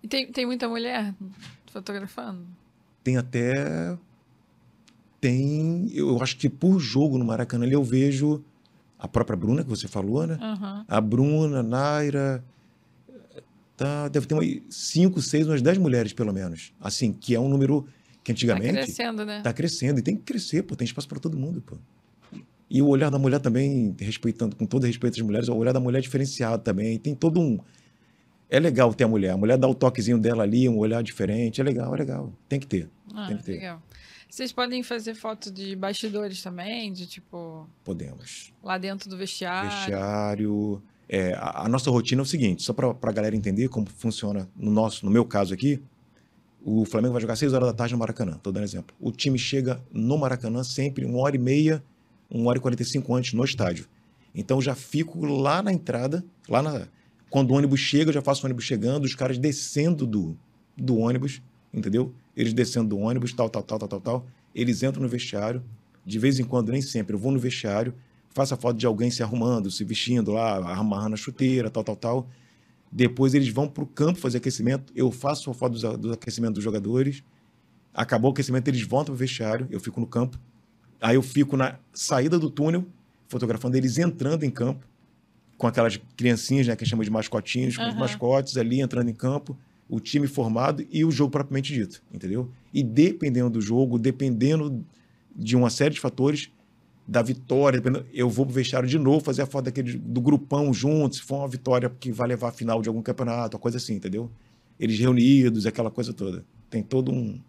E 0.02 0.08
tem, 0.08 0.30
tem 0.30 0.44
muita 0.44 0.68
mulher 0.68 1.14
fotografando? 1.72 2.46
Tem 3.02 3.16
até. 3.16 3.96
Tem. 5.20 5.90
Eu 5.94 6.22
acho 6.22 6.36
que 6.36 6.48
por 6.48 6.78
jogo 6.78 7.16
no 7.16 7.24
Maracanã 7.24 7.66
eu 7.66 7.82
vejo 7.82 8.44
a 8.98 9.08
própria 9.08 9.36
Bruna, 9.36 9.62
que 9.62 9.70
você 9.70 9.88
falou, 9.88 10.26
né? 10.26 10.38
Uhum. 10.40 10.84
A 10.86 11.00
Bruna, 11.00 11.62
Naira. 11.62 12.44
Tá, 13.76 14.08
deve 14.08 14.26
ter 14.26 14.34
umas 14.34 14.46
5, 14.70 15.20
6, 15.20 15.48
umas 15.48 15.60
10 15.60 15.78
mulheres, 15.78 16.12
pelo 16.12 16.32
menos. 16.32 16.72
Assim, 16.80 17.12
que 17.12 17.34
é 17.34 17.40
um 17.40 17.48
número 17.48 17.86
que 18.26 18.32
antigamente. 18.32 18.70
Está 18.70 18.82
crescendo, 18.82 19.24
né? 19.24 19.38
Está 19.38 19.52
crescendo. 19.52 20.00
E 20.00 20.02
tem 20.02 20.16
que 20.16 20.22
crescer, 20.22 20.64
pô. 20.64 20.74
Tem 20.74 20.84
espaço 20.84 21.06
para 21.06 21.20
todo 21.20 21.38
mundo, 21.38 21.62
pô. 21.62 21.78
E 22.68 22.82
o 22.82 22.88
olhar 22.88 23.08
da 23.08 23.18
mulher 23.20 23.38
também, 23.38 23.94
respeitando, 24.00 24.56
com 24.56 24.66
todo 24.66 24.84
respeito 24.84 25.14
às 25.14 25.24
mulheres, 25.24 25.48
o 25.48 25.54
olhar 25.54 25.70
da 25.70 25.78
mulher 25.78 26.00
é 26.00 26.02
diferenciado 26.02 26.60
também. 26.64 26.98
Tem 26.98 27.14
todo 27.14 27.40
um. 27.40 27.60
É 28.50 28.58
legal 28.58 28.92
ter 28.92 29.04
a 29.04 29.08
mulher. 29.08 29.30
A 29.30 29.36
mulher 29.36 29.56
dá 29.56 29.68
o 29.68 29.74
toquezinho 29.74 30.18
dela 30.18 30.42
ali, 30.42 30.68
um 30.68 30.76
olhar 30.76 31.04
diferente. 31.04 31.60
É 31.60 31.64
legal, 31.64 31.94
é 31.94 31.98
legal. 31.98 32.32
Tem 32.48 32.58
que 32.58 32.66
ter. 32.66 32.90
Ah, 33.14 33.28
tem 33.28 33.36
que 33.36 33.44
ter. 33.44 33.52
Legal. 33.52 33.80
Vocês 34.28 34.50
podem 34.50 34.82
fazer 34.82 35.14
foto 35.14 35.48
de 35.48 35.76
bastidores 35.76 36.42
também, 36.42 36.92
de 36.92 37.06
tipo. 37.06 37.68
Podemos. 37.84 38.52
Lá 38.60 38.76
dentro 38.76 39.08
do 39.08 39.16
vestiário. 39.16 39.70
Vestiário. 39.70 40.82
É, 41.08 41.32
a, 41.34 41.66
a, 41.66 41.68
nossa 41.68 41.92
rotina 41.92 42.22
é 42.22 42.24
o 42.24 42.26
seguinte, 42.26 42.64
só 42.64 42.72
para 42.72 42.90
a 42.90 43.12
galera 43.12 43.36
entender 43.36 43.68
como 43.68 43.88
funciona 43.88 44.48
no 44.56 44.72
nosso, 44.72 45.06
no 45.06 45.12
meu 45.12 45.24
caso 45.24 45.54
aqui, 45.54 45.80
o 46.68 46.84
Flamengo 46.84 47.12
vai 47.12 47.22
jogar 47.22 47.36
6 47.36 47.52
horas 47.52 47.68
da 47.68 47.72
tarde 47.72 47.94
no 47.94 48.00
Maracanã, 48.00 48.32
estou 48.32 48.52
dando 48.52 48.64
exemplo. 48.64 48.92
O 49.00 49.12
time 49.12 49.38
chega 49.38 49.80
no 49.92 50.18
Maracanã 50.18 50.64
sempre 50.64 51.04
uma 51.04 51.18
hora 51.20 51.36
e 51.36 51.38
meia, 51.38 51.80
uma 52.28 52.48
hora 52.48 52.58
e 52.58 52.60
45 52.60 53.14
antes 53.14 53.34
no 53.34 53.44
estádio. 53.44 53.86
Então 54.34 54.60
já 54.60 54.74
fico 54.74 55.24
lá 55.24 55.62
na 55.62 55.72
entrada, 55.72 56.24
lá 56.48 56.60
na, 56.60 56.88
quando 57.30 57.52
o 57.52 57.54
ônibus 57.54 57.78
chega, 57.78 58.10
eu 58.10 58.14
já 58.14 58.20
faço 58.20 58.42
o 58.42 58.46
ônibus 58.46 58.64
chegando, 58.64 59.04
os 59.04 59.14
caras 59.14 59.38
descendo 59.38 60.04
do, 60.04 60.36
do 60.76 60.98
ônibus, 60.98 61.40
entendeu? 61.72 62.12
Eles 62.36 62.52
descendo 62.52 62.88
do 62.88 62.98
ônibus, 62.98 63.32
tal, 63.32 63.48
tal, 63.48 63.62
tal, 63.62 63.78
tal, 63.78 63.88
tal, 63.88 64.00
tal. 64.00 64.26
Eles 64.52 64.82
entram 64.82 65.04
no 65.04 65.08
vestiário, 65.08 65.62
de 66.04 66.18
vez 66.18 66.40
em 66.40 66.44
quando, 66.44 66.72
nem 66.72 66.82
sempre, 66.82 67.14
eu 67.14 67.18
vou 67.18 67.30
no 67.30 67.38
vestiário, 67.38 67.94
faça 68.30 68.56
foto 68.56 68.76
de 68.76 68.86
alguém 68.86 69.08
se 69.08 69.22
arrumando, 69.22 69.70
se 69.70 69.84
vestindo 69.84 70.32
lá, 70.32 70.56
amarrando 70.76 71.14
a 71.14 71.16
chuteira, 71.16 71.70
tal, 71.70 71.84
tal, 71.84 71.96
tal. 71.96 72.28
Depois 72.96 73.34
eles 73.34 73.50
vão 73.50 73.68
para 73.68 73.84
o 73.84 73.86
campo 73.86 74.18
fazer 74.18 74.38
aquecimento. 74.38 74.90
Eu 74.96 75.10
faço 75.10 75.50
a 75.50 75.54
foto 75.54 75.78
do, 75.78 75.98
do 75.98 76.12
aquecimento 76.14 76.54
dos 76.54 76.64
jogadores. 76.64 77.22
Acabou 77.92 78.30
o 78.30 78.32
aquecimento, 78.32 78.68
eles 78.68 78.80
voltam 78.84 79.12
para 79.12 79.12
o 79.12 79.16
vestiário. 79.18 79.66
Eu 79.70 79.78
fico 79.78 80.00
no 80.00 80.06
campo. 80.06 80.40
Aí 80.98 81.14
eu 81.14 81.20
fico 81.22 81.58
na 81.58 81.78
saída 81.92 82.38
do 82.38 82.48
túnel, 82.48 82.86
fotografando 83.28 83.76
eles 83.76 83.98
entrando 83.98 84.44
em 84.44 84.50
campo, 84.50 84.86
com 85.58 85.66
aquelas 85.66 86.00
criancinhas, 86.16 86.68
né, 86.68 86.74
que 86.74 86.86
chamam 86.86 87.04
de 87.04 87.10
mascotinhos, 87.10 87.76
com 87.76 87.82
uhum. 87.82 87.90
os 87.90 87.96
mascotes 87.96 88.56
ali 88.56 88.80
entrando 88.80 89.10
em 89.10 89.14
campo, 89.14 89.54
o 89.90 90.00
time 90.00 90.26
formado 90.26 90.82
e 90.90 91.04
o 91.04 91.10
jogo 91.10 91.30
propriamente 91.30 91.74
dito, 91.74 92.02
entendeu? 92.10 92.50
E 92.72 92.82
dependendo 92.82 93.50
do 93.50 93.60
jogo, 93.60 93.98
dependendo 93.98 94.82
de 95.36 95.54
uma 95.54 95.68
série 95.68 95.92
de 95.92 96.00
fatores, 96.00 96.50
da 97.06 97.22
vitória, 97.22 97.80
eu 98.12 98.28
vou 98.28 98.44
pro 98.44 98.54
vestiário 98.54 98.88
de 98.88 98.98
novo 98.98 99.20
fazer 99.20 99.42
a 99.42 99.46
foto 99.46 99.66
daquele, 99.66 99.96
do 99.96 100.20
grupão 100.20 100.74
juntos, 100.74 101.18
se 101.18 101.24
for 101.24 101.36
uma 101.36 101.48
vitória 101.48 101.88
que 102.00 102.10
vai 102.10 102.26
levar 102.26 102.48
a 102.48 102.52
final 102.52 102.82
de 102.82 102.88
algum 102.88 103.00
campeonato, 103.00 103.56
uma 103.56 103.60
coisa 103.60 103.76
assim, 103.76 103.94
entendeu? 103.94 104.30
Eles 104.78 104.98
reunidos, 104.98 105.66
aquela 105.66 105.90
coisa 105.90 106.12
toda. 106.12 106.44
Tem 106.68 106.82
todo 106.82 107.12
um, 107.12 107.40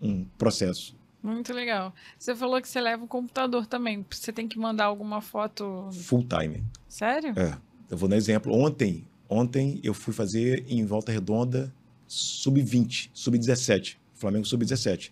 um 0.00 0.24
processo. 0.36 0.94
Muito 1.22 1.52
legal. 1.52 1.92
Você 2.18 2.36
falou 2.36 2.60
que 2.60 2.68
você 2.68 2.80
leva 2.80 3.04
o 3.04 3.08
computador 3.08 3.66
também. 3.66 4.04
Você 4.08 4.32
tem 4.32 4.46
que 4.46 4.58
mandar 4.58 4.84
alguma 4.84 5.20
foto. 5.20 5.88
Full 5.90 6.26
time. 6.28 6.62
Sério? 6.88 7.32
É. 7.36 7.58
Eu 7.90 7.96
vou 7.96 8.08
dar 8.08 8.14
um 8.14 8.18
exemplo. 8.18 8.52
Ontem, 8.52 9.04
ontem 9.28 9.80
eu 9.82 9.94
fui 9.94 10.12
fazer 10.12 10.64
em 10.68 10.84
Volta 10.84 11.10
Redonda 11.10 11.74
sub-20, 12.06 13.10
sub-17. 13.12 13.96
Flamengo 14.14 14.44
sub-17. 14.46 15.10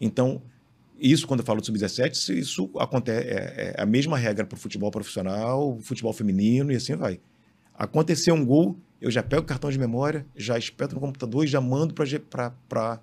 Então, 0.00 0.42
isso, 1.00 1.26
quando 1.26 1.40
eu 1.40 1.46
falo 1.46 1.60
de 1.60 1.66
sub-17, 1.66 2.36
isso 2.36 2.70
acontece, 2.78 3.26
é, 3.26 3.74
é, 3.76 3.82
a 3.82 3.86
mesma 3.86 4.18
regra 4.18 4.44
para 4.44 4.56
o 4.56 4.58
futebol 4.58 4.90
profissional, 4.90 5.78
futebol 5.80 6.12
feminino 6.12 6.70
e 6.70 6.76
assim 6.76 6.94
vai. 6.94 7.20
Aconteceu 7.74 8.34
um 8.34 8.44
gol, 8.44 8.76
eu 9.00 9.10
já 9.10 9.22
pego 9.22 9.42
o 9.42 9.46
cartão 9.46 9.70
de 9.70 9.78
memória, 9.78 10.26
já 10.36 10.58
espeto 10.58 10.94
no 10.94 11.00
computador 11.00 11.44
e 11.44 11.48
já 11.48 11.60
mando 11.60 11.94
para 11.94 13.00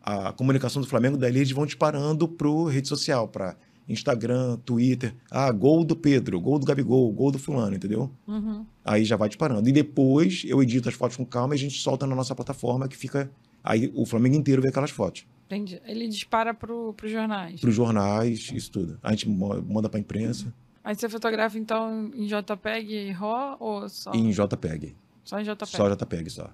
a 0.00 0.32
comunicação 0.32 0.80
do 0.80 0.88
Flamengo, 0.88 1.16
daí 1.16 1.36
eles 1.36 1.50
vão 1.50 1.66
disparando 1.66 2.28
para 2.28 2.48
rede 2.70 2.88
social, 2.88 3.26
para 3.26 3.56
Instagram, 3.88 4.56
Twitter. 4.64 5.14
Ah, 5.30 5.50
gol 5.50 5.84
do 5.84 5.96
Pedro, 5.96 6.40
gol 6.40 6.58
do 6.58 6.66
Gabigol, 6.66 7.10
gol 7.12 7.32
do 7.32 7.38
fulano, 7.38 7.74
entendeu? 7.74 8.10
Uhum. 8.26 8.64
Aí 8.84 9.04
já 9.04 9.16
vai 9.16 9.28
disparando. 9.28 9.68
E 9.68 9.72
depois 9.72 10.44
eu 10.46 10.62
edito 10.62 10.88
as 10.88 10.94
fotos 10.94 11.16
com 11.16 11.24
calma 11.24 11.54
e 11.54 11.56
a 11.56 11.58
gente 11.58 11.78
solta 11.78 12.06
na 12.06 12.14
nossa 12.14 12.34
plataforma 12.34 12.88
que 12.88 12.96
fica... 12.96 13.30
Aí 13.64 13.92
o 13.94 14.04
Flamengo 14.04 14.36
inteiro 14.36 14.62
vê 14.62 14.68
aquelas 14.68 14.90
fotos. 14.90 15.24
Entendi. 15.52 15.82
Ele 15.84 16.08
dispara 16.08 16.54
para 16.54 16.72
os 16.72 17.10
jornais. 17.10 17.60
Para 17.60 17.68
os 17.68 17.74
jornais, 17.74 18.50
isso 18.54 18.70
tudo. 18.70 18.98
A 19.02 19.10
gente 19.10 19.28
manda 19.28 19.86
para 19.86 19.98
a 19.98 20.00
imprensa. 20.00 20.52
Aí 20.82 20.94
você 20.94 21.10
fotografa 21.10 21.58
então 21.58 22.10
em 22.14 22.26
JPEG 22.26 22.92
e 22.92 23.10
RAW 23.10 23.56
ou 23.60 23.88
só? 23.88 24.12
Em 24.14 24.30
JPEG. 24.30 24.96
Só 25.22 25.38
em 25.38 25.44
JPEG? 25.44 25.66
Só 25.66 25.94
JPEG, 25.94 26.30
só. 26.30 26.50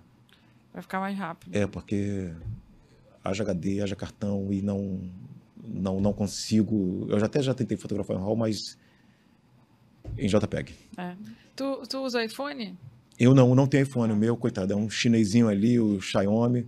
Vai 0.72 0.82
ficar 0.82 0.98
mais 0.98 1.16
rápido. 1.16 1.54
É, 1.54 1.64
porque 1.66 2.32
haja 3.24 3.44
HD, 3.44 3.80
haja 3.82 3.94
cartão 3.94 4.52
e 4.52 4.60
não, 4.60 5.00
não, 5.64 6.00
não 6.00 6.12
consigo. 6.12 7.06
Eu 7.08 7.20
já 7.20 7.26
até 7.26 7.40
já 7.40 7.54
tentei 7.54 7.76
fotografar 7.76 8.16
em 8.16 8.20
RAW, 8.20 8.34
mas 8.34 8.76
em 10.18 10.26
JPEG. 10.26 10.74
É. 10.96 11.14
Tu, 11.54 11.82
tu 11.88 11.98
usa 12.00 12.24
iPhone? 12.24 12.76
Eu 13.18 13.32
não, 13.32 13.54
não 13.54 13.66
tenho 13.68 13.84
iPhone. 13.84 14.12
O 14.12 14.16
meu, 14.16 14.36
coitado, 14.36 14.72
é 14.72 14.76
um 14.76 14.90
chinesinho 14.90 15.48
ali, 15.48 15.78
o 15.78 16.00
Xiaomi. 16.00 16.66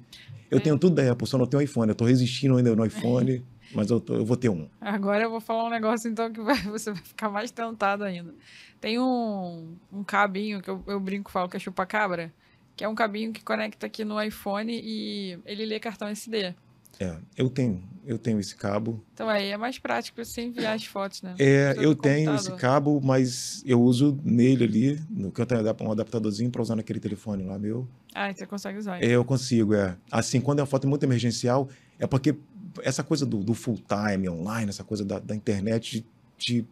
Eu 0.50 0.58
é. 0.58 0.60
tenho 0.60 0.78
tudo 0.78 0.96
da 0.96 1.12
Apple, 1.12 1.26
só 1.26 1.38
não 1.38 1.46
tenho 1.46 1.62
iPhone. 1.62 1.88
Eu 1.88 1.94
tô 1.94 2.04
resistindo 2.04 2.56
ainda 2.56 2.74
no 2.74 2.84
iPhone, 2.84 3.44
mas 3.72 3.90
eu, 3.90 4.00
tô, 4.00 4.14
eu 4.14 4.24
vou 4.24 4.36
ter 4.36 4.48
um. 4.48 4.68
Agora 4.80 5.22
eu 5.22 5.30
vou 5.30 5.40
falar 5.40 5.64
um 5.64 5.70
negócio 5.70 6.10
então 6.10 6.32
que 6.32 6.40
vai, 6.40 6.60
você 6.64 6.92
vai 6.92 7.02
ficar 7.02 7.28
mais 7.28 7.50
tentado 7.50 8.04
ainda. 8.04 8.34
Tem 8.80 8.98
um, 8.98 9.76
um 9.92 10.02
cabinho 10.02 10.60
que 10.60 10.68
eu, 10.68 10.82
eu 10.86 10.98
brinco 10.98 11.30
falo 11.30 11.48
que 11.48 11.56
é 11.56 11.60
chupa-cabra, 11.60 12.32
que 12.74 12.82
é 12.82 12.88
um 12.88 12.94
cabinho 12.94 13.32
que 13.32 13.42
conecta 13.44 13.86
aqui 13.86 14.04
no 14.04 14.20
iPhone 14.20 14.72
e 14.72 15.38
ele 15.44 15.64
lê 15.64 15.78
cartão 15.78 16.08
SD. 16.08 16.54
É, 16.98 17.16
eu 17.34 17.48
tenho, 17.48 17.82
eu 18.04 18.18
tenho 18.18 18.38
esse 18.38 18.54
cabo. 18.54 19.02
Então 19.14 19.26
aí 19.26 19.48
é 19.48 19.56
mais 19.56 19.78
prático 19.78 20.22
você 20.22 20.42
enviar 20.42 20.74
as 20.74 20.84
fotos, 20.84 21.22
né? 21.22 21.34
É, 21.38 21.74
eu 21.78 21.94
tenho 21.94 22.34
esse 22.34 22.52
cabo, 22.56 23.00
mas 23.02 23.62
eu 23.64 23.80
uso 23.80 24.18
nele 24.22 24.64
ali, 24.64 25.02
no 25.08 25.32
que 25.32 25.40
eu 25.40 25.46
tenho 25.46 25.62
um 25.62 25.92
adaptadorzinho 25.92 26.50
para 26.50 26.60
usar 26.60 26.76
naquele 26.76 27.00
telefone 27.00 27.44
lá 27.44 27.58
meu. 27.58 27.88
Ah, 28.14 28.32
você 28.32 28.46
consegue 28.46 28.78
usar. 28.78 29.02
É, 29.02 29.08
eu 29.08 29.24
consigo, 29.24 29.74
é. 29.74 29.96
Assim, 30.10 30.40
quando 30.40 30.58
é 30.58 30.62
uma 30.62 30.66
foto 30.66 30.86
muito 30.88 31.02
emergencial, 31.02 31.68
é 31.98 32.06
porque 32.06 32.36
essa 32.82 33.02
coisa 33.02 33.24
do, 33.24 33.38
do 33.38 33.54
full 33.54 33.78
time 33.86 34.28
online, 34.28 34.68
essa 34.68 34.84
coisa 34.84 35.04
da, 35.04 35.18
da 35.18 35.34
internet 35.34 36.04
te, 36.36 36.62
te 36.62 36.66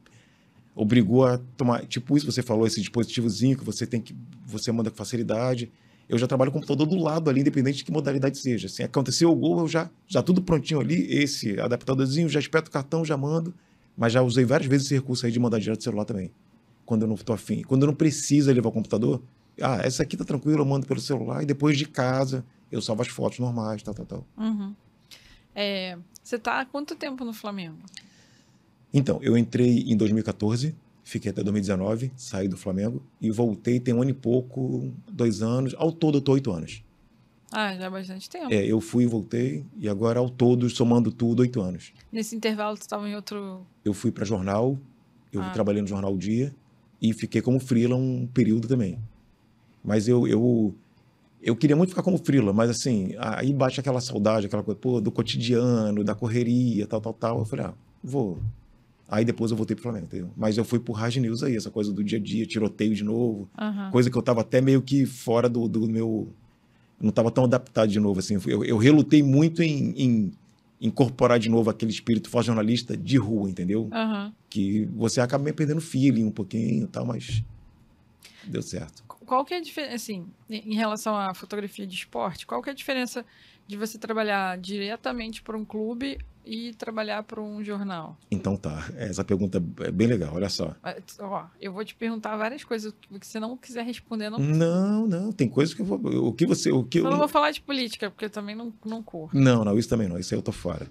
obrigou 0.74 1.26
a 1.26 1.38
tomar, 1.56 1.86
tipo 1.86 2.16
isso 2.16 2.30
você 2.30 2.42
falou, 2.42 2.66
esse 2.66 2.80
dispositivozinho 2.80 3.56
que 3.56 3.64
você 3.64 3.86
tem 3.86 4.00
que, 4.00 4.14
você 4.46 4.70
manda 4.72 4.90
com 4.90 4.96
facilidade 4.96 5.70
eu 6.08 6.16
já 6.16 6.26
trabalho 6.26 6.50
com 6.50 6.58
o 6.58 6.60
computador 6.60 6.86
do 6.86 6.96
lado 6.96 7.28
ali, 7.28 7.40
independente 7.40 7.78
de 7.78 7.84
que 7.84 7.92
modalidade 7.92 8.38
seja. 8.38 8.66
Assim, 8.66 8.82
aconteceu 8.82 9.30
o 9.30 9.36
gol, 9.36 9.60
eu 9.60 9.68
já, 9.68 9.90
já 10.06 10.22
tudo 10.22 10.40
prontinho 10.40 10.80
ali, 10.80 11.06
esse 11.12 11.60
adaptadorzinho, 11.60 12.28
já 12.28 12.40
espeto 12.40 12.68
o 12.68 12.72
cartão, 12.72 13.04
já 13.04 13.16
mando. 13.16 13.52
Mas 13.96 14.12
já 14.12 14.22
usei 14.22 14.44
várias 14.44 14.68
vezes 14.68 14.86
esse 14.86 14.94
recurso 14.94 15.26
aí 15.26 15.32
de 15.32 15.38
mandar 15.38 15.58
direto 15.58 15.78
do 15.78 15.84
celular 15.84 16.04
também. 16.04 16.30
Quando 16.86 17.02
eu 17.02 17.08
não 17.08 17.14
estou 17.14 17.34
afim. 17.34 17.62
Quando 17.62 17.82
eu 17.82 17.88
não 17.88 17.94
precisa 17.94 18.52
levar 18.52 18.70
o 18.70 18.72
computador, 18.72 19.20
Ah, 19.60 19.80
essa 19.82 20.02
aqui 20.02 20.16
tá 20.16 20.24
tranquila, 20.24 20.60
eu 20.60 20.64
mando 20.64 20.86
pelo 20.86 21.00
celular. 21.00 21.42
E 21.42 21.46
depois 21.46 21.76
de 21.78 21.86
casa, 21.86 22.44
eu 22.70 22.80
salvo 22.80 23.02
as 23.02 23.08
fotos 23.08 23.38
normais, 23.38 23.82
tal, 23.82 23.94
tal, 23.94 24.06
tal. 24.06 24.26
Uhum. 24.36 24.74
É, 25.54 25.98
você 26.22 26.38
tá 26.38 26.60
há 26.60 26.64
quanto 26.64 26.94
tempo 26.94 27.24
no 27.24 27.32
Flamengo? 27.32 27.78
Então, 28.92 29.18
eu 29.22 29.36
entrei 29.36 29.80
em 29.86 29.96
2014, 29.96 30.74
fiquei 31.04 31.30
até 31.30 31.42
2019, 31.42 32.12
saí 32.16 32.48
do 32.48 32.56
Flamengo 32.56 33.02
e 33.20 33.30
voltei 33.30 33.78
tem 33.80 33.92
um 33.94 34.00
ano 34.02 34.10
e 34.10 34.14
pouco, 34.14 34.92
dois 35.10 35.42
anos. 35.42 35.74
Ao 35.76 35.90
todo, 35.92 36.18
eu 36.18 36.22
tô 36.22 36.32
oito 36.32 36.50
anos. 36.52 36.82
Ah, 37.50 37.74
já 37.74 37.86
há 37.86 37.90
bastante 37.90 38.28
tempo. 38.28 38.52
É, 38.52 38.64
eu 38.64 38.80
fui 38.80 39.04
e 39.04 39.06
voltei, 39.06 39.64
e 39.78 39.88
agora 39.88 40.20
ao 40.20 40.28
todo, 40.28 40.68
somando 40.68 41.10
tudo, 41.10 41.40
oito 41.40 41.60
anos. 41.60 41.92
Nesse 42.12 42.36
intervalo, 42.36 42.76
você 42.76 42.82
estava 42.82 43.08
em 43.08 43.14
outro. 43.14 43.66
Eu 43.84 43.94
fui 43.94 44.10
para 44.12 44.24
jornal, 44.24 44.78
eu 45.32 45.42
Ah. 45.42 45.50
trabalhei 45.50 45.80
no 45.82 45.88
Jornal 45.88 46.16
Dia 46.16 46.54
e 47.00 47.12
fiquei 47.14 47.40
como 47.40 47.58
freela 47.58 47.96
um 47.96 48.26
período 48.26 48.68
também. 48.68 48.98
Mas 49.88 50.06
eu, 50.06 50.28
eu, 50.28 50.74
eu 51.42 51.56
queria 51.56 51.74
muito 51.74 51.88
ficar 51.88 52.02
como 52.02 52.18
freela, 52.18 52.52
mas 52.52 52.68
assim, 52.68 53.14
aí 53.18 53.54
bate 53.54 53.80
aquela 53.80 54.02
saudade, 54.02 54.46
aquela 54.46 54.62
coisa, 54.62 54.78
pô, 54.78 55.00
do 55.00 55.10
cotidiano, 55.10 56.04
da 56.04 56.14
correria, 56.14 56.86
tal, 56.86 57.00
tal, 57.00 57.14
tal. 57.14 57.38
Eu 57.38 57.44
falei, 57.46 57.64
ah, 57.64 57.74
vou. 58.04 58.38
Aí 59.08 59.24
depois 59.24 59.50
eu 59.50 59.56
voltei 59.56 59.74
pro 59.74 59.84
Flamengo, 59.84 60.04
entendeu? 60.04 60.30
Mas 60.36 60.58
eu 60.58 60.64
fui 60.64 60.78
pro 60.78 60.92
Raj 60.92 61.16
News 61.16 61.42
aí, 61.42 61.56
essa 61.56 61.70
coisa 61.70 61.90
do 61.90 62.04
dia 62.04 62.18
a 62.18 62.20
dia, 62.20 62.44
tiroteio 62.44 62.94
de 62.94 63.02
novo. 63.02 63.48
Aham. 63.58 63.90
Coisa 63.90 64.10
que 64.10 64.18
eu 64.18 64.20
tava 64.20 64.42
até 64.42 64.60
meio 64.60 64.82
que 64.82 65.06
fora 65.06 65.48
do, 65.48 65.66
do 65.66 65.88
meu. 65.88 66.28
Não 67.00 67.10
tava 67.10 67.30
tão 67.30 67.44
adaptado 67.44 67.88
de 67.88 67.98
novo, 67.98 68.20
assim. 68.20 68.36
Eu, 68.46 68.62
eu 68.62 68.76
relutei 68.76 69.22
muito 69.22 69.62
em, 69.62 69.94
em 69.96 70.32
incorporar 70.78 71.38
de 71.38 71.48
novo 71.48 71.70
aquele 71.70 71.90
espírito 71.90 72.28
forte 72.28 72.48
jornalista 72.48 72.94
de 72.94 73.16
rua, 73.16 73.48
entendeu? 73.48 73.88
Aham. 73.90 74.34
Que 74.50 74.86
você 74.94 75.22
acaba 75.22 75.42
meio 75.42 75.56
perdendo 75.56 75.80
feeling 75.80 76.24
um 76.24 76.30
pouquinho 76.30 76.84
e 76.84 76.88
tal, 76.88 77.06
mas 77.06 77.42
deu 78.44 78.60
certo. 78.60 79.07
Qual 79.28 79.44
que 79.44 79.52
é 79.52 79.58
a 79.58 79.60
diferença, 79.60 79.94
assim, 79.94 80.26
em 80.48 80.74
relação 80.74 81.14
à 81.14 81.34
fotografia 81.34 81.86
de 81.86 81.94
esporte, 81.94 82.46
qual 82.46 82.62
que 82.62 82.70
é 82.70 82.72
a 82.72 82.74
diferença 82.74 83.26
de 83.66 83.76
você 83.76 83.98
trabalhar 83.98 84.56
diretamente 84.56 85.42
para 85.42 85.54
um 85.54 85.66
clube 85.66 86.16
e 86.46 86.72
trabalhar 86.72 87.22
para 87.24 87.38
um 87.38 87.62
jornal? 87.62 88.16
Então 88.30 88.56
tá, 88.56 88.88
essa 88.96 89.22
pergunta 89.22 89.62
é 89.80 89.90
bem 89.90 90.06
legal, 90.06 90.34
olha 90.34 90.48
só. 90.48 90.74
Ah, 90.82 90.96
Ó, 91.18 91.44
eu 91.60 91.70
vou 91.74 91.84
te 91.84 91.94
perguntar 91.94 92.38
várias 92.38 92.64
coisas 92.64 92.94
que 93.20 93.26
você 93.26 93.38
não 93.38 93.54
quiser 93.54 93.84
responder, 93.84 94.30
não. 94.30 94.38
Não, 94.38 95.06
não, 95.06 95.30
tem 95.30 95.46
coisas 95.46 95.74
que 95.74 95.82
eu 95.82 95.86
vou. 95.86 95.98
O 96.26 96.32
que 96.32 96.46
você. 96.46 96.72
O 96.72 96.82
que 96.82 96.98
Eu 97.00 97.04
eu, 97.04 97.10
não 97.10 97.18
vou 97.18 97.28
falar 97.28 97.50
de 97.50 97.60
política, 97.60 98.10
porque 98.10 98.24
eu 98.24 98.30
também 98.30 98.56
não, 98.56 98.72
não 98.82 99.02
corro. 99.02 99.28
Não, 99.34 99.62
não, 99.62 99.78
isso 99.78 99.90
também 99.90 100.08
não. 100.08 100.18
Isso 100.18 100.32
aí 100.32 100.38
eu 100.38 100.42
tô 100.42 100.52
fora. 100.52 100.88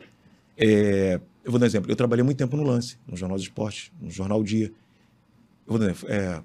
É, 0.55 1.19
eu 1.43 1.49
vou 1.49 1.59
dar 1.59 1.65
um 1.65 1.67
exemplo. 1.67 1.91
Eu 1.91 1.95
trabalhei 1.95 2.23
muito 2.23 2.37
tempo 2.37 2.55
no 2.55 2.61
Lance, 2.61 2.99
no 3.07 3.17
Jornal 3.17 3.39
do 3.39 3.41
Esporte, 3.41 3.91
no 3.99 4.11
Jornal 4.11 4.43
Dia. 4.43 4.67
Eu 4.67 4.73
vou 5.65 5.79
dar 5.79 5.85
um 5.85 5.89
exemplo. 5.89 6.07
É, 6.11 6.43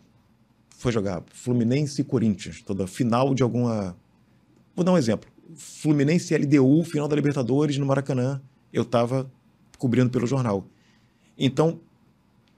foi 0.82 0.90
jogar 0.90 1.22
Fluminense 1.32 2.00
e 2.00 2.04
Corinthians, 2.04 2.60
toda 2.62 2.86
final 2.88 3.34
de 3.34 3.42
alguma. 3.42 3.96
Vou 4.74 4.84
dar 4.84 4.92
um 4.92 4.98
exemplo. 4.98 5.30
Fluminense 5.54 6.34
e 6.34 6.36
LDU, 6.36 6.82
final 6.84 7.06
da 7.06 7.14
Libertadores 7.14 7.78
no 7.78 7.86
Maracanã. 7.86 8.42
Eu 8.72 8.82
estava 8.82 9.30
cobrindo 9.78 10.10
pelo 10.10 10.26
jornal. 10.26 10.66
Então, 11.38 11.78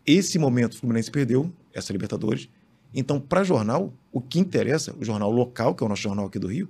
esse 0.06 0.38
momento 0.38 0.72
o 0.72 0.76
Fluminense 0.78 1.10
perdeu 1.10 1.52
essa 1.72 1.92
Libertadores. 1.92 2.48
Então, 2.94 3.20
para 3.20 3.42
jornal, 3.44 3.92
o 4.12 4.20
que 4.20 4.38
interessa, 4.38 4.94
o 4.98 5.04
jornal 5.04 5.30
local, 5.30 5.74
que 5.74 5.82
é 5.82 5.86
o 5.86 5.88
nosso 5.88 6.02
jornal 6.02 6.26
aqui 6.26 6.38
do 6.38 6.46
Rio, 6.46 6.68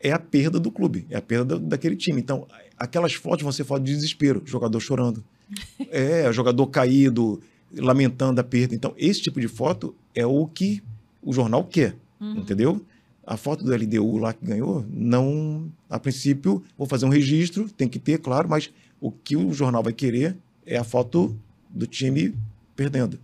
é 0.00 0.10
a 0.10 0.18
perda 0.18 0.58
do 0.58 0.72
clube, 0.72 1.06
é 1.10 1.16
a 1.18 1.22
perda 1.22 1.56
da- 1.58 1.68
daquele 1.68 1.94
time. 1.94 2.20
Então, 2.20 2.46
aquelas 2.76 3.12
fotos 3.14 3.42
vão 3.42 3.52
ser 3.52 3.64
fotos 3.64 3.84
de 3.84 3.94
desespero, 3.94 4.42
jogador 4.46 4.80
chorando, 4.80 5.22
é, 5.90 6.32
jogador 6.32 6.66
caído, 6.68 7.40
lamentando 7.76 8.40
a 8.40 8.44
perda. 8.44 8.74
Então, 8.74 8.94
esse 8.96 9.20
tipo 9.22 9.40
de 9.40 9.48
foto 9.48 9.94
é 10.14 10.26
o 10.26 10.46
que 10.46 10.82
o 11.22 11.32
jornal 11.32 11.64
quer, 11.64 11.96
Uhum. 12.20 12.38
entendeu? 12.38 12.84
A 13.26 13.36
foto 13.36 13.64
do 13.64 13.72
LDU 13.74 14.18
lá 14.18 14.32
que 14.32 14.44
ganhou, 14.44 14.84
não, 14.90 15.70
a 15.88 15.98
princípio, 15.98 16.62
vou 16.76 16.86
fazer 16.86 17.06
um 17.06 17.10
registro, 17.10 17.68
tem 17.70 17.88
que 17.88 17.98
ter, 17.98 18.18
claro, 18.18 18.48
mas 18.48 18.70
o 19.00 19.10
que 19.10 19.36
o 19.36 19.52
jornal 19.52 19.82
vai 19.82 19.92
querer 19.92 20.36
é 20.66 20.76
a 20.76 20.84
foto 20.84 21.36
do 21.68 21.86
time 21.86 22.34
perdendo. 22.74 23.18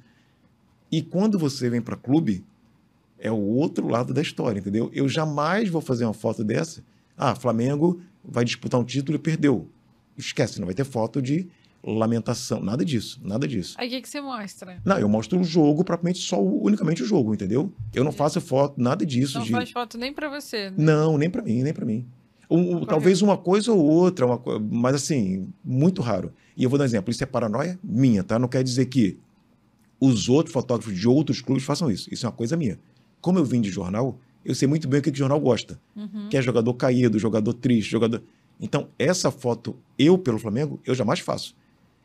E 0.93 1.03
quando 1.03 1.39
você 1.39 1.69
vem 1.69 1.81
para 1.83 1.97
clube, 1.97 2.45
é 3.19 3.31
o 3.33 3.37
outro 3.37 3.89
lado 3.89 4.15
da 4.15 4.23
história, 4.23 4.61
entendeu? 4.61 4.91
Eu 4.93 5.09
jamais 5.09 5.69
vou 5.69 5.81
fazer 5.81 6.05
uma 6.05 6.15
foto 6.15 6.45
dessa. 6.45 6.83
Ah, 7.17 7.35
Flamengo 7.35 8.01
vai 8.25 8.45
disputar 8.45 8.81
um 8.81 8.85
título 8.85 9.17
e 9.17 9.19
perdeu. 9.19 9.67
Esquece, 10.17 10.61
não 10.61 10.67
vai 10.67 10.75
ter 10.75 10.85
foto 10.85 11.21
de 11.21 11.47
lamentação, 11.87 12.61
nada 12.63 12.85
disso, 12.85 13.21
nada 13.23 13.47
disso. 13.47 13.75
Aí 13.79 13.87
o 13.89 13.91
que, 13.91 14.03
que 14.03 14.09
você 14.09 14.21
mostra? 14.21 14.81
Não, 14.85 14.99
eu 14.99 15.09
mostro 15.09 15.39
o 15.41 15.45
jogo, 15.45 15.85
propriamente 15.85 16.19
só 16.21 16.43
unicamente 16.43 17.03
o 17.03 17.07
jogo, 17.07 17.33
entendeu? 17.35 17.73
Eu 17.95 18.03
não 18.05 18.13
faço 18.13 18.41
foto, 18.41 18.81
nada 18.81 19.07
disso 19.07 19.39
Não 19.39 19.45
de 19.45 19.53
faz 19.53 19.71
foto 19.71 19.97
nem 19.97 20.13
pra 20.13 20.29
você. 20.29 20.71
né? 20.71 20.75
Não, 20.79 21.17
nem 21.17 21.31
para 21.31 21.43
mim, 21.43 21.63
nem 21.63 21.73
para 21.73 21.85
mim. 21.87 22.05
Um- 22.51 22.77
um- 22.77 22.85
talvez 22.85 23.23
uma 23.23 23.37
coisa 23.37 23.73
ou 23.73 23.79
outra, 23.85 24.27
uma 24.27 24.41
mas 24.71 24.95
assim, 24.97 25.49
muito 25.65 26.03
raro. 26.03 26.33
E 26.57 26.63
eu 26.65 26.71
vou 26.71 26.79
dar 26.79 26.85
um 26.85 26.87
exemplo, 26.87 27.11
isso 27.11 27.23
é 27.23 27.27
paranoia 27.27 27.79
minha, 27.83 28.23
tá? 28.25 28.39
Não 28.39 28.49
quer 28.49 28.63
dizer 28.65 28.87
que 28.87 29.19
os 30.01 30.29
outros 30.29 30.53
fotógrafos 30.53 30.95
de 30.99 31.09
outros 31.09 31.41
clubes 31.41 31.65
façam 31.65 31.91
isso. 31.91 32.13
Isso 32.13 32.27
é 32.27 32.29
uma 32.29 32.35
coisa 32.35 32.57
minha. 32.57 32.79
Como 33.21 33.39
eu 33.39 33.45
vim 33.45 33.61
de 33.61 33.71
jornal, 33.71 34.19
eu 34.45 34.55
sei 34.55 34.69
muito 34.69 34.87
bem 34.87 35.01
o 35.01 35.03
que, 35.03 35.11
que 35.11 35.17
o 35.17 35.19
jornal 35.19 35.41
gosta. 35.41 35.81
Uhum. 35.97 36.29
Que 36.31 36.37
é 36.37 36.43
jogador 36.43 36.73
caído, 36.75 37.19
jogador 37.19 37.53
triste, 37.55 37.91
jogador. 37.91 38.23
Então, 38.61 38.89
essa 38.99 39.31
foto, 39.31 39.77
eu 39.99 40.17
pelo 40.17 40.39
Flamengo, 40.39 40.81
eu 40.87 40.95
jamais 40.95 41.21
faço. 41.21 41.55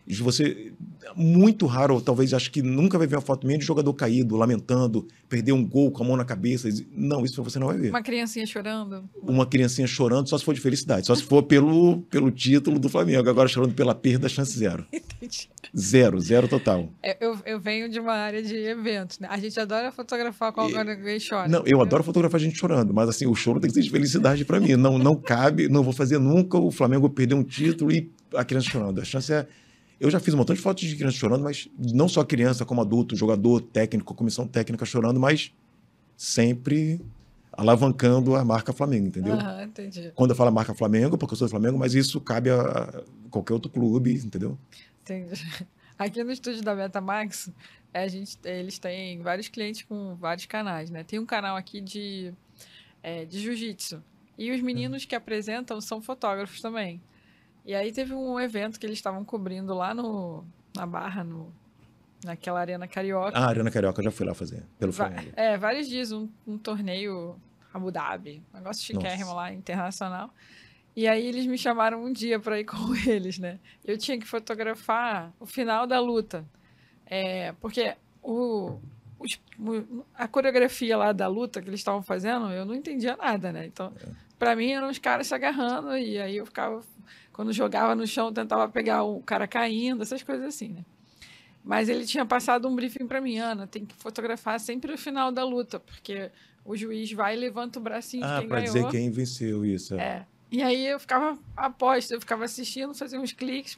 Você, 0.08 0.74
muito 1.16 1.66
raro, 1.66 2.02
talvez 2.02 2.34
acho 2.34 2.52
que 2.52 2.62
nunca 2.62 2.98
vai 2.98 3.08
ver 3.08 3.16
uma 3.16 3.22
foto 3.22 3.46
minha 3.48 3.58
de 3.58 3.66
jogador 3.66 3.94
caído, 3.94 4.36
lamentando, 4.36 5.08
perder 5.30 5.52
um 5.52 5.66
gol 5.66 5.92
com 5.92 6.04
a 6.04 6.08
mão 6.08 6.18
na 6.18 6.26
cabeça. 6.26 6.68
Não, 6.92 7.24
isso 7.24 7.42
você 7.44 7.60
não 7.60 7.68
vai 7.68 7.78
ver 7.78 7.90
Uma 7.90 8.02
criancinha 8.02 8.46
chorando. 8.46 9.04
uma 9.22 9.46
criancinha 9.46 9.88
chorando 9.88 10.28
só 10.28 10.38
se 10.38 10.44
for 10.44 10.54
de 10.54 10.60
felicidade, 10.62 11.06
só 11.08 11.16
se 11.16 11.24
for 11.24 11.44
pelo, 11.44 12.02
pelo 12.10 12.30
título 12.32 12.80
do 12.80 12.90
Flamengo. 12.90 13.30
Agora 13.30 13.48
chorando 13.48 13.74
pela 13.74 13.96
perda, 13.96 14.28
chance 14.28 14.58
zero. 14.58 14.86
Entendi. 14.92 15.50
Zero, 15.78 16.20
zero 16.20 16.48
total. 16.48 16.90
É, 17.02 17.18
Eu, 17.26 17.38
eu 17.46 17.60
venho 17.60 17.88
de 17.88 18.00
uma 18.00 18.14
área 18.14 18.42
de 18.44 18.56
eventos, 18.56 19.20
né? 19.20 19.28
A 19.32 19.38
gente 19.38 19.58
adora 19.60 19.92
fotografar 19.92 20.52
quando 20.52 20.72
E- 20.72 20.78
alguém 20.78 21.18
chora. 21.20 21.48
Não, 21.48 21.64
eu 21.66 21.82
adoro 21.82 22.04
fotografar 22.04 22.40
gente 22.40 22.58
chorando, 22.58 22.94
mas 22.94 23.08
assim, 23.08 23.26
o 23.28 23.36
choro 23.36 23.60
tem 23.60 23.70
que 23.70 23.76
ser 23.76 23.82
de 23.84 23.90
felicidade 23.90 24.44
para 24.44 24.60
mim. 24.60 24.76
Não, 24.76 24.98
não 24.98 25.16
cabe, 25.16 25.70
não 25.70 25.84
vou 25.84 25.94
fazer 25.94 26.18
nunca 26.20 26.58
o 26.58 26.72
Flamengo 26.72 27.10
perder 27.10 27.36
um 27.36 27.44
título 27.44 27.92
e 27.92 28.12
a 28.36 28.44
criança 28.44 28.68
chorando. 28.70 29.00
A 29.00 29.06
chance 29.06 29.32
é. 29.32 29.48
Eu 30.02 30.10
já 30.10 30.20
fiz 30.20 30.34
um 30.34 30.38
montão 30.38 30.56
de 30.56 30.60
fotos 30.60 30.84
de 30.90 30.96
criança 30.96 31.16
chorando, 31.16 31.44
mas 31.44 31.70
não 31.78 32.10
só 32.10 32.24
criança, 32.24 32.66
como 32.66 32.82
adulto, 32.82 33.16
jogador, 33.16 33.62
técnico, 33.62 34.16
comissão 34.16 34.48
técnica 34.48 34.84
chorando, 34.84 35.20
mas 35.20 35.54
sempre 36.18 37.00
alavancando 37.52 38.36
a 38.36 38.44
marca 38.44 38.74
Flamengo, 38.74 39.06
entendeu? 39.06 39.36
Aham, 39.36 39.64
entendi. 39.64 40.12
Quando 40.16 40.32
eu 40.32 40.36
falo 40.36 40.52
marca 40.52 40.74
Flamengo, 40.74 41.20
porque 41.20 41.34
eu 41.34 41.38
sou 41.38 41.48
do 41.48 41.52
Flamengo, 41.52 41.78
mas 41.78 41.94
isso 41.94 42.20
cabe 42.20 42.50
a 42.50 43.04
qualquer 43.30 43.54
outro 43.54 43.70
clube, 43.70 44.12
entendeu? 44.16 44.58
Entendi. 45.04 45.40
Aqui 46.00 46.24
no 46.24 46.32
estúdio 46.32 46.64
da 46.64 46.76
Betamax, 46.76 47.52
a 47.94 48.08
gente, 48.08 48.40
eles 48.44 48.80
têm 48.80 49.22
vários 49.22 49.50
clientes 49.50 49.84
com 49.84 50.16
vários 50.16 50.48
canais, 50.48 50.90
né? 50.90 51.04
Tem 51.04 51.20
um 51.20 51.28
canal 51.28 51.56
aqui 51.56 51.80
de, 51.80 52.34
é, 53.04 53.24
de 53.24 53.40
jiu-jitsu. 53.40 54.02
E 54.36 54.52
os 54.52 54.62
meninos 54.62 55.06
que 55.06 55.14
apresentam 55.14 55.80
são 55.80 56.02
fotógrafos 56.02 56.60
também. 56.60 57.00
E 57.66 57.74
aí 57.76 57.92
teve 57.92 58.14
um 58.14 58.40
evento 58.40 58.80
que 58.80 58.86
eles 58.86 58.98
estavam 58.98 59.24
cobrindo 59.24 59.74
lá 59.74 59.94
no, 59.94 60.44
na 60.76 60.86
Barra, 60.86 61.24
no, 61.24 61.54
naquela 62.24 62.60
arena 62.60 62.88
carioca. 62.88 63.38
Ah, 63.38 63.48
Arena 63.48 63.70
Carioca 63.70 64.00
eu 64.00 64.06
já 64.06 64.12
fui 64.12 64.26
lá 64.26 64.34
fazer, 64.34 64.64
pelo 64.80 64.92
Va- 64.92 65.08
Flamengo. 65.08 65.32
É, 65.36 65.58
vários 65.58 65.88
dias, 65.88 66.12
um, 66.12 66.28
um 66.48 66.58
torneio 66.58 67.36
Abu 67.74 67.92
Dhabi, 67.92 68.42
um 68.54 68.58
negócio 68.58 68.84
chiquérrimo 68.84 69.26
Nossa. 69.26 69.36
lá, 69.36 69.54
internacional. 69.54 70.34
E 70.96 71.08
aí 71.08 71.26
eles 71.26 71.46
me 71.46 71.58
chamaram 71.58 72.04
um 72.04 72.12
dia 72.12 72.40
para 72.40 72.60
ir 72.60 72.66
com 72.66 72.94
eles, 73.08 73.38
né? 73.38 73.60
Eu 73.86 73.98
tinha 73.98 74.18
que 74.20 74.28
fotografar 74.28 75.32
o 75.40 75.46
final 75.46 75.86
da 75.88 76.00
luta. 76.00 76.44
É, 77.06 77.54
porque 77.62 77.96
o, 78.24 78.80
os- 79.20 79.40
a 80.16 80.28
coreografia 80.28 80.98
lá 80.98 81.12
da 81.12 81.28
luta 81.28 81.62
que 81.62 81.70
eles 81.70 81.80
estavam 81.80 82.02
fazendo, 82.02 82.50
eu 82.50 82.66
não 82.66 82.74
entendia 82.74 83.16
nada, 83.16 83.52
né? 83.52 83.66
Então, 83.68 83.94
para 84.40 84.56
mim 84.56 84.72
eram 84.72 84.90
os 84.90 84.98
caras 84.98 85.28
se 85.28 85.36
agarrando 85.36 85.96
e 85.98 86.20
aí 86.20 86.38
eu 86.38 86.46
ficava 86.46 86.82
quando 87.34 87.52
jogava 87.54 87.96
no 87.96 88.06
chão, 88.06 88.32
tentava 88.32 88.68
pegar 88.70 89.04
o 89.04 89.22
cara 89.22 89.48
caindo, 89.48 90.02
essas 90.04 90.22
coisas 90.24 90.46
assim, 90.46 90.70
né? 90.70 90.86
Mas 91.64 91.90
ele 91.90 92.06
tinha 92.06 92.26
passado 92.26 92.68
um 92.68 92.76
briefing 92.76 93.06
para 93.08 93.22
mim, 93.22 93.38
Ana, 93.38 93.68
tem 93.68 93.86
que 93.86 93.94
fotografar 93.96 94.60
sempre 94.60 94.94
o 94.94 94.98
final 94.98 95.32
da 95.32 95.44
luta, 95.44 95.80
porque 95.80 96.32
o 96.66 96.76
juiz 96.76 97.12
vai 97.12 97.36
e 97.36 97.40
levanta 97.40 97.80
o 97.80 97.82
bracinho 97.82 98.24
de 98.26 98.32
Ah, 98.32 98.40
quem 98.40 98.48
pra 98.48 98.60
ganhou. 98.62 98.74
dizer 98.74 98.88
quem 98.90 99.12
venceu 99.12 99.64
isso. 99.66 99.96
é. 99.96 99.98
É. 100.04 100.26
E 100.52 100.62
aí 100.62 100.86
eu 100.86 101.00
ficava 101.00 101.40
aposta, 101.56 102.14
eu 102.14 102.20
ficava 102.20 102.44
assistindo, 102.44 102.94
fazia 102.94 103.18
uns 103.22 103.32
cliques. 103.32 103.78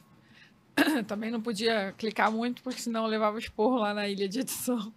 Também 1.06 1.30
não 1.30 1.40
podia 1.40 1.94
clicar 1.96 2.32
muito, 2.32 2.62
porque 2.64 2.80
senão 2.80 3.04
eu 3.04 3.08
levava 3.10 3.38
esporro 3.38 3.76
lá 3.76 3.94
na 3.94 4.08
ilha 4.08 4.28
de 4.28 4.40
edição. 4.40 4.92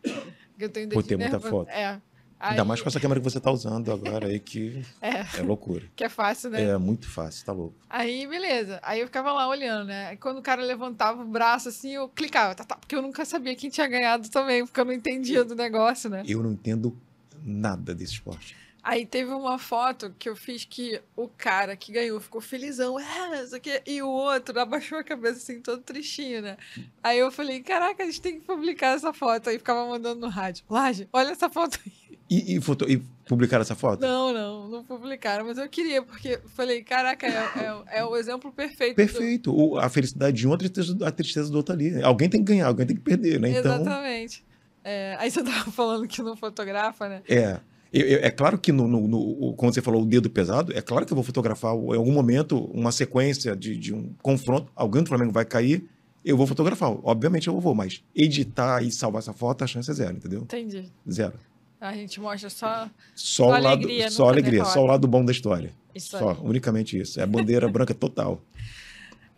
Eu 0.57 0.69
tenho 0.69 0.87
dedinho 0.89 1.03
ter 1.03 1.17
muita 1.17 1.39
foto. 1.39 1.69
É. 1.69 2.01
Ainda 2.39 2.61
Aí- 2.61 2.67
mais 2.67 2.81
com 2.81 2.87
essa 2.89 2.99
câmera 2.99 3.19
que 3.19 3.23
você 3.23 3.39
tá 3.39 3.51
usando 3.51 3.91
agora 3.91 4.27
aí, 4.27 4.39
que 4.39 4.85
É, 5.01 5.39
é 5.39 5.41
loucura. 5.41 5.83
que 5.95 6.03
é 6.03 6.09
fácil, 6.09 6.51
né? 6.51 6.61
É 6.63 6.77
muito 6.77 7.09
fácil, 7.09 7.45
tá 7.45 7.51
louco. 7.51 7.75
Aí, 7.89 8.27
beleza. 8.27 8.79
Aí 8.83 8.99
eu 8.99 9.07
ficava 9.07 9.31
lá 9.31 9.47
olhando, 9.47 9.87
né? 9.87 10.07
Aí 10.09 10.17
quando 10.17 10.37
o 10.37 10.41
cara 10.43 10.61
levantava 10.61 11.21
o 11.21 11.25
braço 11.25 11.69
assim, 11.69 11.91
eu 11.95 12.07
clicava, 12.09 12.53
tá, 12.53 12.63
tá, 12.63 12.75
porque 12.75 12.95
eu 12.95 13.01
nunca 13.01 13.25
sabia 13.25 13.55
quem 13.55 13.69
tinha 13.69 13.87
ganhado 13.87 14.29
também, 14.29 14.65
porque 14.65 14.79
eu 14.79 14.85
não 14.85 14.93
entendia 14.93 15.43
do 15.43 15.55
negócio, 15.55 16.09
né? 16.09 16.23
Eu 16.27 16.43
não 16.43 16.51
entendo 16.51 16.95
nada 17.43 17.95
desse 17.95 18.13
esporte. 18.13 18.55
Aí 18.83 19.05
teve 19.05 19.31
uma 19.31 19.57
foto 19.59 20.15
que 20.17 20.29
eu 20.29 20.35
fiz 20.35 20.63
que 20.63 21.01
o 21.13 21.27
cara 21.27 21.75
que 21.75 21.91
ganhou 21.91 22.21
ficou 22.21 22.39
felizão, 22.39 22.97
é, 22.97 23.43
isso 23.43 23.53
aqui, 23.53 23.81
e 23.85 24.01
o 24.01 24.07
outro 24.07 24.57
abaixou 24.57 24.97
a 24.97 25.03
cabeça 25.03 25.39
assim, 25.39 25.59
todo 25.59 25.81
tristinho, 25.81 26.41
né? 26.41 26.57
Aí 27.03 27.19
eu 27.19 27.29
falei, 27.29 27.61
caraca, 27.61 28.01
a 28.03 28.05
gente 28.05 28.21
tem 28.21 28.39
que 28.39 28.45
publicar 28.45 28.95
essa 28.95 29.11
foto. 29.11 29.49
Aí 29.49 29.57
ficava 29.57 29.85
mandando 29.89 30.21
no 30.21 30.29
rádio, 30.29 30.63
Laje, 30.69 31.09
olha 31.11 31.31
essa 31.31 31.49
foto 31.49 31.77
aí. 31.85 32.06
E, 32.29 32.55
e, 32.55 32.61
foto, 32.61 32.89
e 32.89 32.97
publicaram 33.27 33.61
essa 33.61 33.75
foto? 33.75 34.01
Não, 34.01 34.33
não, 34.33 34.67
não 34.67 34.83
publicaram, 34.83 35.45
mas 35.45 35.57
eu 35.57 35.67
queria, 35.69 36.01
porque 36.01 36.39
falei, 36.55 36.83
caraca, 36.83 37.25
é, 37.25 37.29
é, 37.29 37.99
é 37.99 38.05
o 38.05 38.17
exemplo 38.17 38.51
perfeito. 38.51 38.95
Perfeito. 38.95 39.51
Do... 39.51 39.57
O, 39.57 39.77
a 39.77 39.87
felicidade 39.87 40.35
de 40.35 40.47
um, 40.47 40.53
a 40.53 40.57
tristeza, 40.57 40.97
a 41.07 41.11
tristeza 41.11 41.49
do 41.49 41.57
outro 41.57 41.73
ali. 41.73 42.01
Alguém 42.03 42.27
tem 42.27 42.43
que 42.43 42.51
ganhar, 42.51 42.67
alguém 42.67 42.85
tem 42.85 42.95
que 42.95 43.01
perder, 43.01 43.39
né? 43.39 43.51
Então... 43.51 43.75
Exatamente. 43.75 44.43
É, 44.83 45.15
aí 45.19 45.31
você 45.31 45.41
tava 45.43 45.71
falando 45.71 46.07
que 46.07 46.21
não 46.21 46.35
fotografa, 46.35 47.07
né? 47.07 47.21
É. 47.29 47.59
Eu, 47.91 48.05
eu, 48.05 48.19
é 48.19 48.29
claro 48.29 48.57
que, 48.57 48.71
no, 48.71 48.87
no, 48.87 49.07
no, 49.07 49.53
quando 49.53 49.73
você 49.73 49.81
falou 49.81 50.01
o 50.01 50.05
dedo 50.05 50.29
pesado, 50.29 50.77
é 50.77 50.81
claro 50.81 51.05
que 51.05 51.13
eu 51.13 51.15
vou 51.15 51.23
fotografar 51.23 51.73
em 51.73 51.95
algum 51.95 52.11
momento 52.11 52.57
uma 52.73 52.91
sequência 52.91 53.55
de, 53.55 53.77
de 53.77 53.93
um 53.93 54.13
confronto, 54.21 54.69
alguém 54.75 55.01
do 55.01 55.07
Flamengo 55.07 55.31
vai 55.31 55.45
cair, 55.45 55.87
eu 56.23 56.35
vou 56.35 56.45
fotografar. 56.45 56.91
Obviamente 57.03 57.47
eu 57.47 57.59
vou, 57.59 57.73
mas 57.73 58.03
editar 58.13 58.83
e 58.83 58.91
salvar 58.91 59.21
essa 59.21 59.31
foto, 59.31 59.63
a 59.63 59.67
chance 59.67 59.89
é 59.89 59.93
zero, 59.93 60.17
entendeu? 60.17 60.41
Entendi. 60.41 60.91
Zero. 61.09 61.39
A 61.79 61.93
gente 61.93 62.19
mostra 62.19 62.49
só, 62.49 62.89
só, 63.15 63.45
só 63.45 63.47
lado, 63.49 63.67
alegria. 63.67 64.09
Só 64.09 64.29
alegria, 64.29 64.65
só 64.65 64.81
o 64.81 64.85
lado 64.85 65.07
bom 65.07 65.23
da 65.23 65.31
história. 65.31 65.71
Isso 65.93 66.17
só, 66.17 66.31
aí. 66.31 66.37
unicamente 66.41 66.99
isso. 66.99 67.19
É 67.19 67.23
a 67.23 67.27
bandeira 67.27 67.67
branca 67.69 67.93
total. 67.93 68.41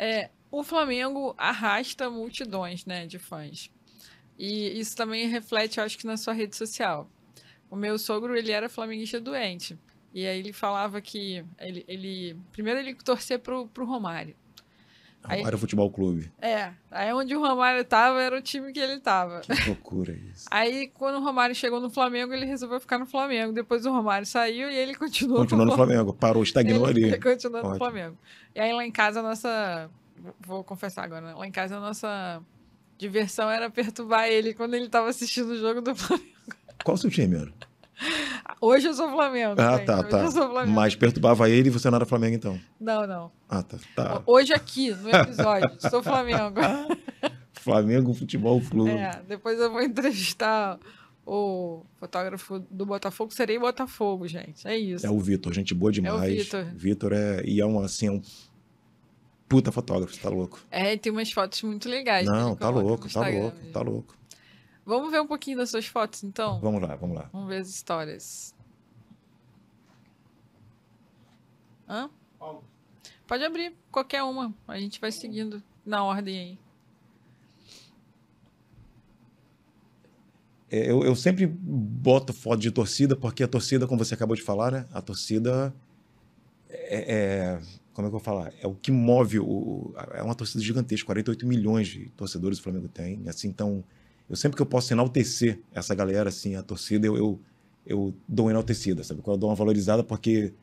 É, 0.02 0.30
o 0.50 0.64
Flamengo 0.64 1.36
arrasta 1.38 2.10
multidões 2.10 2.86
né, 2.86 3.06
de 3.06 3.20
fãs. 3.20 3.70
E 4.38 4.80
isso 4.80 4.96
também 4.96 5.28
reflete, 5.28 5.78
eu 5.78 5.84
acho 5.84 5.98
que, 5.98 6.08
na 6.08 6.16
sua 6.16 6.32
rede 6.32 6.56
social. 6.56 7.10
O 7.70 7.76
meu 7.76 8.00
sogro, 8.00 8.34
ele 8.34 8.50
era 8.50 8.70
flamenguista 8.70 9.20
doente. 9.20 9.78
E 10.14 10.26
aí 10.26 10.40
ele 10.40 10.54
falava 10.54 11.02
que 11.02 11.44
ele, 11.60 11.84
ele 11.86 12.38
primeiro 12.54 12.80
ele 12.80 12.96
torcia 12.96 13.38
pro, 13.38 13.68
pro 13.68 13.86
Romário. 13.86 14.36
Romário 15.24 15.56
aí, 15.56 15.60
Futebol 15.60 15.92
Clube. 15.92 16.32
É, 16.42 16.72
aí 16.90 17.14
onde 17.14 17.36
o 17.36 17.40
Romário 17.40 17.84
tava 17.84 18.22
era 18.22 18.38
o 18.38 18.42
time 18.42 18.72
que 18.72 18.80
ele 18.80 19.00
tava. 19.00 19.42
Que 19.42 19.68
loucura 19.68 20.14
isso. 20.14 20.46
Aí 20.52 20.88
quando 20.94 21.16
o 21.16 21.24
Romário 21.24 21.54
chegou 21.54 21.80
no 21.80 21.90
Flamengo, 21.90 22.34
ele 22.34 22.46
resolveu 22.46 22.80
ficar 22.80 22.98
no 22.98 23.06
Flamengo. 23.06 23.52
Depois 23.52 23.86
o 23.86 23.92
Romário 23.92 24.26
saiu 24.26 24.72
e 24.72 24.76
ele 24.76 24.96
continuou 24.96 25.40
Continuou 25.40 25.66
no 25.66 25.74
Flamengo. 25.74 25.98
Flamengo. 25.98 26.18
Parou, 26.18 26.42
estagnou 26.42 26.90
ele, 26.90 27.06
ali. 27.06 27.14
Ele 27.14 27.20
continuou 27.22 27.60
Ótimo. 27.60 27.74
no 27.74 27.78
Flamengo. 27.78 28.18
E 28.56 28.60
aí 28.60 28.74
lá 28.74 28.86
em 28.86 28.92
casa 28.92 29.20
a 29.20 29.24
nossa 29.24 29.90
vou 30.40 30.64
confessar 30.64 31.04
agora, 31.04 31.22
né? 31.28 31.34
lá 31.34 31.48
em 31.48 31.52
casa 31.52 31.78
a 31.78 31.80
nossa 31.80 32.42
diversão 32.98 33.50
era 33.50 33.70
perturbar 33.70 34.28
ele 34.28 34.54
quando 34.54 34.74
ele 34.74 34.90
tava 34.90 35.10
assistindo 35.10 35.50
o 35.50 35.58
jogo 35.58 35.82
do 35.82 35.96
Flamengo. 35.96 36.30
Qual 36.84 36.96
o 36.96 36.98
seu 36.98 37.10
time, 37.10 37.38
mano? 37.38 37.54
Hoje 38.62 38.88
eu 38.88 38.94
sou 38.94 39.10
Flamengo. 39.10 39.56
Ah, 39.60 39.78
gente. 39.78 39.86
tá, 39.86 40.00
Hoje 40.00 40.36
tá. 40.36 40.66
Mas 40.66 40.96
perturbava 40.96 41.50
ele 41.50 41.68
e 41.68 41.72
você 41.72 41.90
não 41.90 41.98
era 41.98 42.06
Flamengo, 42.06 42.36
então? 42.36 42.60
Não, 42.80 43.06
não. 43.06 43.32
Ah, 43.48 43.64
tá. 43.64 43.78
tá. 43.96 44.24
Hoje 44.26 44.54
aqui, 44.54 44.92
no 44.92 45.10
episódio, 45.10 45.70
sou 45.90 46.02
Flamengo. 46.02 46.56
Flamengo 47.54 48.14
Futebol 48.14 48.62
Clube. 48.62 48.92
É, 48.92 49.22
depois 49.28 49.60
eu 49.60 49.72
vou 49.72 49.82
entrevistar 49.82 50.80
o 51.26 51.84
fotógrafo 51.98 52.60
do 52.72 52.86
Botafogo. 52.86 53.34
Serei 53.34 53.60
Botafogo, 53.60 54.28
gente. 54.28 54.68
É 54.68 54.78
isso. 54.78 55.06
É 55.06 55.10
o 55.10 55.20
Vitor, 55.20 55.54
gente 55.54 55.74
boa 55.74 55.92
demais. 55.92 56.32
É 56.32 56.34
o 56.34 56.38
Vitor. 56.38 56.66
Vitor 56.74 57.14
é... 57.14 57.44
E 57.46 57.60
é 57.60 57.66
um, 57.66 57.80
assim, 57.80 58.08
é 58.08 58.12
um 58.12 58.22
puta 59.48 59.72
fotógrafo, 59.72 60.18
tá 60.20 60.30
louco. 60.30 60.60
É, 60.72 60.96
tem 60.96 61.12
umas 61.12 61.32
fotos 61.32 61.62
muito 61.64 61.90
legais. 61.90 62.26
Não, 62.28 62.56
tá 62.56 62.70
louco, 62.70 63.12
tá 63.12 63.28
louco, 63.28 63.58
tá 63.74 63.82
louco. 63.82 64.19
Vamos 64.90 65.12
ver 65.12 65.22
um 65.22 65.28
pouquinho 65.28 65.56
das 65.56 65.70
suas 65.70 65.86
fotos, 65.86 66.24
então? 66.24 66.60
Vamos 66.62 66.82
lá, 66.82 66.96
vamos 66.96 67.16
lá. 67.16 67.30
Vamos 67.32 67.48
ver 67.48 67.58
as 67.58 67.70
histórias. 67.70 68.56
Hã? 71.88 72.10
Pode 73.28 73.44
abrir 73.44 73.78
qualquer 73.92 74.24
uma. 74.24 74.52
A 74.68 74.80
gente 74.80 75.00
vai 75.00 75.12
seguindo 75.12 75.62
na 75.86 76.04
ordem 76.04 76.40
aí. 76.40 76.60
É, 80.72 80.90
eu, 80.90 81.04
eu 81.04 81.16
sempre 81.16 81.46
boto 81.46 82.34
foto 82.34 82.60
de 82.60 82.72
torcida, 82.72 83.16
porque 83.16 83.44
a 83.44 83.48
torcida, 83.48 83.86
como 83.86 84.04
você 84.04 84.16
acabou 84.16 84.36
de 84.36 84.42
falar, 84.42 84.72
né? 84.72 84.88
A 84.92 85.04
torcida 85.04 85.72
é, 86.68 87.14
é 87.14 87.62
como 87.94 88.08
é 88.08 88.10
que 88.10 88.16
eu 88.16 88.20
vou 88.20 88.20
falar? 88.20 88.52
É 88.60 88.66
o 88.66 88.74
que 88.74 88.92
move 88.92 89.40
o. 89.40 89.94
É 90.16 90.24
uma 90.24 90.34
torcida 90.34 90.64
gigantesca, 90.64 91.06
48 91.06 91.46
milhões 91.46 91.88
de 91.88 92.10
torcedores 92.18 92.58
o 92.58 92.64
Flamengo 92.64 92.88
tem. 92.88 93.30
Assim, 93.30 93.50
então, 93.50 93.84
eu 94.30 94.36
sempre 94.36 94.56
que 94.56 94.62
eu 94.62 94.66
posso 94.66 94.94
enaltecer 94.94 95.60
essa 95.74 95.96
galera, 95.96 96.30
assim, 96.30 96.56
a 96.56 96.62
torcida, 96.62 97.08
eu, 97.08 97.18
eu, 97.18 97.40
eu 97.86 98.14
dou 98.28 98.46
uma 98.46 98.52
enaltecida, 98.52 99.04
sabe? 99.04 99.22
Eu 99.26 99.38
dou 99.38 99.50
uma 99.50 99.56
valorizada 99.56 100.04
porque 100.04 100.54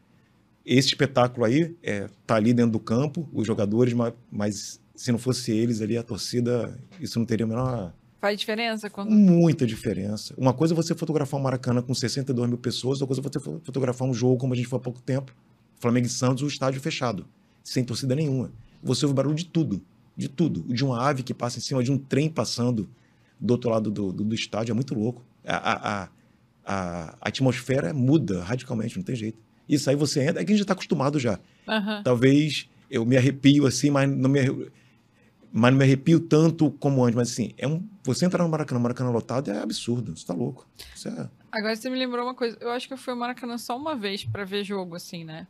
esse 0.64 0.88
espetáculo 0.88 1.44
aí 1.44 1.76
é, 1.83 2.09
tá 2.26 2.37
ali 2.37 2.52
dentro 2.52 2.72
do 2.72 2.81
campo, 2.81 3.29
os 3.33 3.46
jogadores, 3.46 3.92
mas, 3.92 4.12
mas 4.31 4.81
se 4.94 5.12
não 5.12 5.18
fosse 5.18 5.52
eles 5.52 5.81
ali, 5.81 5.96
a 5.96 6.02
torcida, 6.02 6.79
isso 7.00 7.18
não 7.18 7.26
teria 7.26 7.44
a 7.44 7.48
menor. 7.48 7.94
Faz 8.20 8.38
diferença? 8.38 8.88
Quando... 8.88 9.11
Muita 9.11 9.66
diferença. 9.66 10.35
Uma 10.37 10.52
coisa 10.52 10.72
é 10.72 10.76
você 10.76 10.94
fotografar 10.94 11.38
um 11.38 11.42
Maracanã 11.42 11.83
com 11.83 11.94
62 11.94 12.48
mil 12.48 12.59
pessoas, 12.59 13.00
outra 13.00 13.16
coisa 13.16 13.38
é 13.38 13.40
você 13.40 13.61
fotografar 13.64 14.09
um 14.09 14.14
jogo, 14.14 14.38
como 14.38 14.55
a 14.55 14.57
gente 14.57 14.68
foi 14.68 14.79
há 14.79 14.83
pouco 14.83 15.00
tempo, 15.00 15.33
Flamengo 15.79 16.07
e 16.07 16.11
Santos, 16.11 16.42
o 16.42 16.46
estádio 16.46 16.81
fechado, 16.81 17.26
sem 17.62 17.85
torcida 17.85 18.14
nenhuma. 18.14 18.50
Você 18.83 19.05
ouve 19.05 19.14
barulho 19.14 19.35
de 19.35 19.44
tudo, 19.44 19.83
de 20.16 20.29
tudo. 20.29 20.62
De 20.72 20.85
uma 20.85 21.00
ave 21.00 21.22
que 21.22 21.35
passa 21.35 21.59
em 21.59 21.61
cima 21.61 21.85
de 21.85 21.92
um 21.92 21.98
trem 21.98 22.29
passando, 22.29 22.88
do 23.38 23.53
outro 23.53 23.70
lado 23.70 23.90
do, 23.90 24.12
do, 24.12 24.25
do 24.25 24.35
estádio, 24.35 24.72
é 24.72 24.75
muito 24.75 24.94
louco. 24.94 25.25
A, 25.44 25.57
a, 25.57 26.03
a, 26.03 26.09
a, 26.64 27.16
atmosfera 27.20 27.92
muda 27.92 28.42
radicalmente, 28.42 28.96
não 28.96 29.05
tem 29.05 29.14
jeito. 29.14 29.38
Isso 29.68 29.88
aí 29.90 29.96
você 29.96 30.22
entra, 30.22 30.42
é 30.42 30.44
que 30.44 30.53
a 30.53 30.55
gente 30.55 30.62
está 30.62 30.72
acostumado 30.72 31.18
já. 31.18 31.38
Uhum. 31.68 32.03
Talvez 32.03 32.68
eu 32.90 33.05
me 33.05 33.16
arrepio 33.16 33.66
assim, 33.66 33.90
mas 33.90 34.09
não 34.09 34.31
me, 34.31 34.40
mas 35.53 35.70
não 35.72 35.79
me 35.79 35.85
arrepio 35.85 36.20
tanto 36.20 36.70
como 36.72 37.05
antes. 37.05 37.16
Mas 37.16 37.33
assim, 37.33 37.53
é 37.59 37.66
um, 37.66 37.87
você 38.05 38.25
entrar 38.25 38.44
no 38.44 38.51
Maracanã, 38.51 38.81
Maracanã 38.81 39.11
lotado 39.11 39.51
é 39.51 39.59
absurdo, 39.59 40.16
você 40.16 40.27
tá 40.27 40.35
louco. 40.35 40.66
É... 41.05 41.29
Agora 41.51 41.75
você 41.75 41.90
me 41.90 41.99
lembrou 41.99 42.25
uma 42.25 42.35
coisa, 42.35 42.57
eu 42.61 42.70
acho 42.70 42.87
que 42.87 42.92
eu 42.92 42.99
fui 42.99 43.12
ao 43.12 43.18
Maracanã 43.18 43.59
só 43.59 43.77
uma 43.77 43.96
vez 43.96 44.25
para 44.25 44.44
ver 44.44 44.64
jogo, 44.64 44.94
assim, 44.94 45.25
né? 45.25 45.46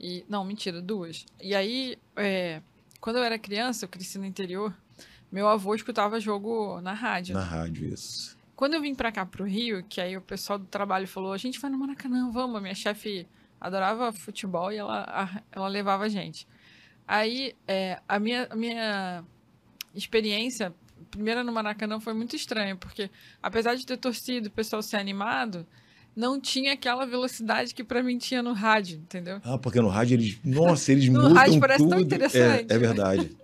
E, 0.00 0.24
não, 0.28 0.44
mentira, 0.44 0.80
duas. 0.80 1.26
E 1.42 1.54
aí, 1.54 1.96
é, 2.14 2.62
quando 3.00 3.16
eu 3.16 3.22
era 3.22 3.38
criança, 3.38 3.84
eu 3.84 3.88
cresci 3.88 4.18
no 4.18 4.24
interior, 4.24 4.74
meu 5.30 5.48
avô 5.48 5.74
escutava 5.74 6.18
jogo 6.20 6.80
na 6.80 6.92
rádio. 6.92 7.34
Na 7.34 7.44
rádio, 7.44 7.92
isso. 7.92 8.36
Quando 8.56 8.74
eu 8.74 8.80
vim 8.80 8.94
pra 8.94 9.12
cá, 9.12 9.24
pro 9.24 9.44
Rio, 9.44 9.84
que 9.88 10.00
aí 10.00 10.16
o 10.16 10.20
pessoal 10.20 10.58
do 10.58 10.64
trabalho 10.64 11.06
falou, 11.06 11.32
a 11.32 11.36
gente 11.36 11.60
vai 11.60 11.70
no 11.70 11.78
Maracanã, 11.78 12.30
vamos. 12.30 12.56
A 12.56 12.60
minha 12.60 12.74
chefe 12.74 13.26
adorava 13.60 14.12
futebol 14.12 14.72
e 14.72 14.76
ela, 14.76 15.42
ela 15.52 15.68
levava 15.68 16.04
a 16.04 16.08
gente. 16.08 16.46
Aí, 17.06 17.54
é, 17.66 18.00
a, 18.08 18.18
minha, 18.18 18.48
a 18.50 18.56
minha 18.56 19.24
experiência, 19.94 20.74
primeira 21.10 21.44
no 21.44 21.52
Maracanã, 21.52 22.00
foi 22.00 22.14
muito 22.14 22.34
estranha, 22.34 22.74
porque 22.74 23.10
apesar 23.42 23.74
de 23.76 23.86
ter 23.86 23.96
torcido, 23.96 24.48
o 24.48 24.50
pessoal 24.50 24.82
ser 24.82 24.96
animado, 24.96 25.66
não 26.16 26.40
tinha 26.40 26.72
aquela 26.72 27.06
velocidade 27.06 27.72
que 27.72 27.84
para 27.84 28.02
mim 28.02 28.18
tinha 28.18 28.42
no 28.42 28.52
rádio, 28.52 28.98
entendeu? 28.98 29.40
Ah, 29.44 29.56
porque 29.56 29.80
no 29.80 29.88
rádio 29.88 30.16
eles, 30.16 30.40
nossa, 30.44 30.90
eles 30.90 31.06
no 31.08 31.12
mudam 31.12 31.28
No 31.30 31.34
rádio 31.36 31.60
parece 31.60 31.78
tudo. 31.78 31.90
tão 31.90 32.00
interessante. 32.00 32.66
É, 32.72 32.74
é 32.74 32.78
verdade. 32.78 33.36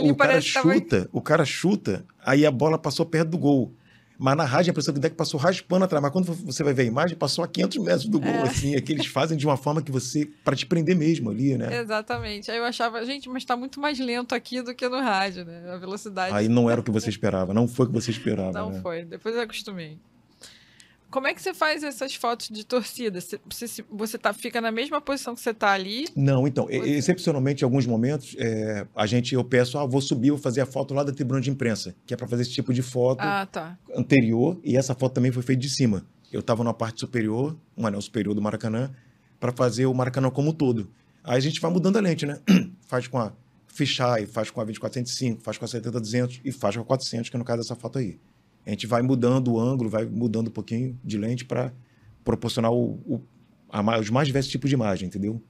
O 0.00 0.14
cara 0.14 0.40
chuta, 0.40 0.96
tava... 0.98 1.08
o 1.12 1.20
cara 1.20 1.44
chuta, 1.44 2.04
aí 2.24 2.46
a 2.46 2.50
bola 2.50 2.78
passou 2.78 3.06
perto 3.06 3.30
do 3.30 3.38
gol. 3.38 3.74
Mas 4.22 4.36
na 4.36 4.44
rádio 4.44 4.68
a 4.68 4.72
impressão 4.72 4.92
que 4.92 5.00
que 5.00 5.16
passou 5.16 5.40
raspando 5.40 5.86
atrás. 5.86 6.02
Mas 6.02 6.12
quando 6.12 6.26
você 6.26 6.62
vai 6.62 6.74
ver 6.74 6.82
a 6.82 6.84
imagem, 6.84 7.16
passou 7.16 7.42
a 7.42 7.48
500 7.48 7.78
metros 7.78 8.04
do 8.04 8.20
gol, 8.20 8.30
é. 8.30 8.42
assim. 8.42 8.74
É 8.76 8.80
que 8.82 8.92
eles 8.92 9.06
fazem 9.06 9.34
de 9.34 9.46
uma 9.46 9.56
forma 9.56 9.80
que 9.80 9.90
você... 9.90 10.28
para 10.44 10.54
te 10.54 10.66
prender 10.66 10.94
mesmo 10.94 11.30
ali, 11.30 11.56
né? 11.56 11.80
Exatamente. 11.80 12.50
Aí 12.50 12.58
eu 12.58 12.64
achava, 12.64 13.02
gente, 13.06 13.30
mas 13.30 13.46
tá 13.46 13.56
muito 13.56 13.80
mais 13.80 13.98
lento 13.98 14.34
aqui 14.34 14.60
do 14.60 14.74
que 14.74 14.86
no 14.90 15.00
rádio, 15.00 15.46
né? 15.46 15.72
A 15.72 15.78
velocidade. 15.78 16.34
Aí 16.34 16.50
não 16.50 16.68
era 16.68 16.82
o 16.82 16.84
que 16.84 16.90
você 16.92 17.08
esperava. 17.08 17.54
Não 17.54 17.66
foi 17.66 17.86
o 17.86 17.88
que 17.88 17.94
você 17.94 18.10
esperava, 18.10 18.52
Não 18.52 18.72
né? 18.72 18.80
foi. 18.82 19.06
Depois 19.06 19.34
eu 19.34 19.40
acostumei. 19.40 19.98
Como 21.10 21.26
é 21.26 21.34
que 21.34 21.42
você 21.42 21.52
faz 21.52 21.82
essas 21.82 22.14
fotos 22.14 22.48
de 22.48 22.64
torcida? 22.64 23.20
Você, 23.20 23.84
você, 23.90 24.18
tá, 24.18 24.32
fica 24.32 24.60
na 24.60 24.70
mesma 24.70 25.00
posição 25.00 25.34
que 25.34 25.40
você 25.40 25.50
está 25.50 25.72
ali? 25.72 26.06
Não, 26.14 26.46
então, 26.46 26.66
você... 26.66 26.76
excepcionalmente, 26.76 27.62
em 27.62 27.64
alguns 27.64 27.84
momentos, 27.84 28.36
é, 28.38 28.86
a 28.94 29.06
gente, 29.06 29.34
eu 29.34 29.42
peço, 29.42 29.76
ah, 29.76 29.84
vou 29.84 30.00
subir, 30.00 30.30
vou 30.30 30.38
fazer 30.38 30.60
a 30.60 30.66
foto 30.66 30.94
lá 30.94 31.02
da 31.02 31.12
tribuna 31.12 31.40
de 31.40 31.50
imprensa, 31.50 31.94
que 32.06 32.14
é 32.14 32.16
para 32.16 32.28
fazer 32.28 32.42
esse 32.42 32.52
tipo 32.52 32.72
de 32.72 32.82
foto 32.82 33.20
ah, 33.20 33.44
tá. 33.44 33.76
anterior, 33.94 34.58
e 34.62 34.76
essa 34.76 34.94
foto 34.94 35.14
também 35.14 35.32
foi 35.32 35.42
feita 35.42 35.60
de 35.60 35.68
cima. 35.68 36.06
Eu 36.32 36.40
estava 36.40 36.62
na 36.62 36.72
parte 36.72 37.00
superior, 37.00 37.56
um 37.76 37.86
anel 37.86 38.00
superior 38.00 38.34
do 38.34 38.40
Maracanã, 38.40 38.90
para 39.40 39.50
fazer 39.50 39.86
o 39.86 39.94
Maracanã 39.94 40.30
como 40.30 40.50
um 40.50 40.52
todo. 40.52 40.88
Aí 41.24 41.36
a 41.36 41.40
gente 41.40 41.60
vai 41.60 41.70
mudando 41.72 41.96
a 41.96 42.00
lente, 42.00 42.24
né? 42.24 42.38
faz 42.86 43.08
com 43.08 43.18
a 43.18 43.32
fisheye, 43.66 44.26
faz 44.26 44.50
com 44.50 44.60
a 44.60 44.64
2405, 44.64 45.42
faz 45.42 45.58
com 45.58 45.64
a 45.64 45.68
70-200 45.68 46.40
e 46.44 46.52
faz 46.52 46.76
com 46.76 46.82
a 46.82 46.84
400, 46.84 47.30
que 47.30 47.36
é 47.36 47.38
no 47.38 47.44
caso 47.44 47.62
dessa 47.62 47.74
foto 47.74 47.98
aí. 47.98 48.18
A 48.70 48.72
gente 48.72 48.86
vai 48.86 49.02
mudando 49.02 49.52
o 49.52 49.58
ângulo, 49.60 49.90
vai 49.90 50.04
mudando 50.04 50.48
um 50.48 50.52
pouquinho 50.52 50.98
de 51.04 51.18
lente 51.18 51.44
para 51.44 51.72
proporcionar 52.24 52.70
o, 52.72 53.00
o 53.06 53.20
a, 53.68 53.98
os 53.98 54.10
mais 54.10 54.26
diversos 54.28 54.50
tipos 54.50 54.70
de 54.70 54.74
imagem, 54.74 55.08
entendeu? 55.08 55.42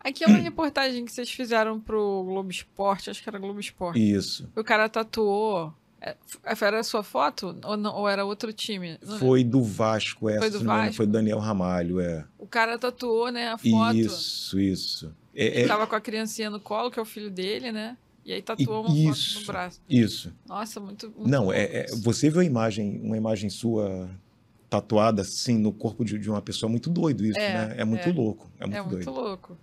Aquela 0.00 0.36
reportagem 0.38 1.04
que 1.04 1.12
vocês 1.12 1.30
fizeram 1.30 1.80
pro 1.80 2.22
Globo 2.24 2.50
Esporte, 2.50 3.10
acho 3.10 3.22
que 3.22 3.28
era 3.28 3.38
Globo 3.38 3.58
Esporte. 3.60 3.98
Isso. 4.00 4.48
O 4.56 4.62
cara 4.64 4.88
tatuou 4.88 5.72
É, 6.00 6.14
f- 6.54 6.64
Era 6.64 6.80
a 6.80 6.82
sua 6.84 7.02
foto 7.02 7.58
ou, 7.64 7.76
não- 7.76 7.94
ou 7.94 8.06
era 8.08 8.24
outro 8.24 8.52
time? 8.52 8.98
Foi 9.18 9.42
do 9.42 9.62
Vasco, 9.62 10.28
essa. 10.28 10.40
Foi 10.40 10.50
do 10.50 10.58
não 10.60 10.66
Vasco? 10.66 10.94
Foi 10.94 11.06
do 11.06 11.12
Daniel 11.12 11.38
Ramalho, 11.38 11.98
é. 12.00 12.24
O 12.38 12.46
cara 12.46 12.78
tatuou, 12.78 13.30
né, 13.32 13.48
a 13.48 13.58
foto. 13.58 13.96
Isso, 13.96 14.60
isso. 14.60 15.12
É, 15.34 15.46
Ele 15.46 15.60
é- 15.64 15.66
tava 15.66 15.86
com 15.86 15.94
a 15.96 16.00
criancinha 16.00 16.50
no 16.50 16.60
colo, 16.60 16.90
que 16.90 16.98
é 16.98 17.02
o 17.02 17.06
filho 17.06 17.30
dele, 17.30 17.72
né? 17.72 17.96
E 18.26 18.32
aí 18.32 18.42
tatuou 18.42 18.80
uma 18.80 18.88
foto 18.88 18.96
isso. 19.16 19.40
no 19.40 19.46
braço. 19.46 19.80
isso. 19.88 20.32
Nossa, 20.48 20.80
muito. 20.80 21.06
muito 21.16 21.28
Não, 21.28 21.52
é, 21.52 21.62
é- 21.62 21.86
você 22.02 22.28
viu 22.28 22.40
a 22.40 22.44
imagem, 22.44 23.00
uma 23.02 23.16
imagem 23.16 23.48
sua 23.48 24.10
tatuada 24.68 25.22
assim 25.22 25.56
no 25.56 25.72
corpo 25.72 26.04
de, 26.04 26.18
de 26.18 26.28
uma 26.28 26.42
pessoa, 26.42 26.68
muito 26.68 26.90
doido 26.90 27.24
isso, 27.24 27.38
É, 27.38 27.68
né? 27.68 27.74
É 27.78 27.84
muito 27.84 28.08
é. 28.08 28.12
louco, 28.12 28.50
é 28.58 28.64
muito 28.66 28.76
É 28.76 28.82
muito 28.82 29.04
doido. 29.04 29.10
louco. 29.12 29.56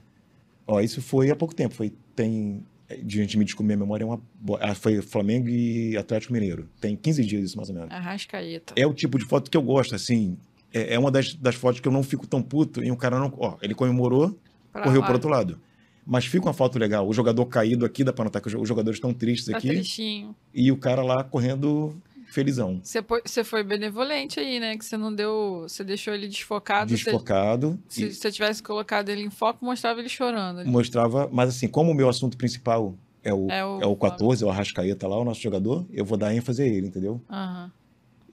Ó, 0.65 0.79
isso 0.79 1.01
foi 1.01 1.29
há 1.29 1.35
pouco 1.35 1.53
tempo, 1.53 1.75
foi 1.75 1.91
tem 2.15 2.65
de 3.03 3.17
gente 3.17 3.37
me 3.37 3.43
descobrir 3.45 3.73
a 3.73 3.77
memória 3.77 4.03
é 4.03 4.07
uma 4.07 4.21
ah, 4.61 4.75
foi 4.75 5.01
Flamengo 5.01 5.49
e 5.49 5.97
Atlético 5.97 6.31
Mineiro. 6.31 6.69
Tem 6.79 6.95
15 6.95 7.25
dias 7.25 7.43
isso 7.43 7.57
mais 7.57 7.67
ou 7.69 7.75
menos. 7.75 7.91
Arrascaeta. 7.91 8.73
É 8.77 8.85
o 8.87 8.93
tipo 8.93 9.17
de 9.19 9.25
foto 9.25 9.49
que 9.51 9.57
eu 9.57 9.61
gosto, 9.61 9.93
assim. 9.95 10.37
É, 10.73 10.93
é 10.95 10.99
uma 10.99 11.11
das, 11.11 11.33
das 11.33 11.55
fotos 11.55 11.79
que 11.81 11.87
eu 11.87 11.91
não 11.91 12.03
fico 12.03 12.25
tão 12.27 12.41
puto 12.41 12.83
e 12.83 12.89
o 12.91 12.95
cara 12.97 13.19
não, 13.19 13.33
ó, 13.37 13.57
ele 13.61 13.73
comemorou, 13.75 14.37
Pra 14.71 14.83
correu 14.83 15.01
para 15.01 15.13
outro 15.13 15.29
lado. 15.29 15.59
Mas 16.05 16.25
fica 16.25 16.45
uma 16.45 16.53
foto 16.53 16.77
legal. 16.77 17.07
O 17.07 17.13
jogador 17.13 17.45
caído 17.45 17.85
aqui, 17.85 18.03
dá 18.03 18.11
pra 18.11 18.25
notar 18.25 18.41
que 18.41 18.55
os 18.55 18.67
jogadores 18.67 18.97
estão 18.97 19.13
tristes 19.13 19.51
Tá 19.51 19.57
aqui. 19.57 19.69
tristinho. 19.69 20.35
E 20.53 20.71
o 20.71 20.77
cara 20.77 21.01
lá 21.01 21.23
correndo 21.23 21.95
felizão. 22.27 22.81
Você 22.83 23.43
foi, 23.43 23.63
benevolente 23.63 24.39
aí, 24.39 24.59
né? 24.59 24.75
Que 24.77 24.83
você 24.83 24.97
não 24.97 25.13
deu. 25.13 25.65
Você 25.67 25.83
deixou 25.83 26.13
ele 26.13 26.27
desfocado. 26.27 26.89
Desfocado. 26.89 27.79
Se 27.87 28.05
e 28.05 28.13
você 28.13 28.31
tivesse 28.31 28.61
colocado 28.61 29.09
ele 29.09 29.21
em 29.21 29.29
foco, 29.29 29.63
mostrava 29.63 29.99
ele 29.99 30.09
chorando. 30.09 30.65
mostrava. 30.65 31.29
Mas 31.31 31.49
assim, 31.49 31.67
como 31.67 31.91
o 31.91 31.93
meu 31.93 32.09
assunto 32.09 32.35
principal 32.35 32.95
é 33.23 33.33
o, 33.33 33.47
É 33.49 33.59
é 33.59 33.63
o 33.85 33.91
o, 33.91 33.95
14, 33.95 34.43
é 34.43 34.47
o 34.47 34.49
Arrascaeta 34.49 35.07
lá, 35.07 35.17
o 35.17 35.23
nosso 35.23 35.39
jogador, 35.41 35.85
eu 35.93 36.03
vou 36.03 36.17
dar 36.17 36.33
ênfase 36.35 36.63
a 36.63 36.65
ele, 36.65 36.87
entendeu? 36.87 37.21
Aham. 37.29 37.71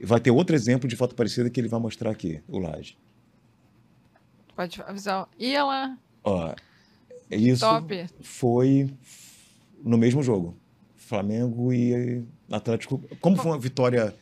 Vai 0.03 0.19
ter 0.19 0.31
outro 0.31 0.57
exemplo 0.57 0.89
de 0.89 0.97
foto 0.97 1.15
parecida 1.15 1.51
que 1.51 1.61
ele 1.61 1.69
vai 1.69 1.79
mostrar 1.79 2.11
aqui, 2.11 2.41
o 2.49 2.59
Laje. 2.59 2.97
Pode 4.57 4.81
avisar. 4.83 5.29
E 5.39 5.55
ela, 5.55 5.97
Ó, 6.25 6.55
isso 7.37 7.67
top. 7.67 8.07
foi 8.21 8.91
no 9.85 9.97
mesmo 9.97 10.23
jogo. 10.23 10.57
Flamengo 10.97 11.73
e 11.73 12.23
Atlético. 12.51 13.03
Como 13.21 13.37
foi 13.37 13.51
uma 13.51 13.59
vitória 13.59 14.15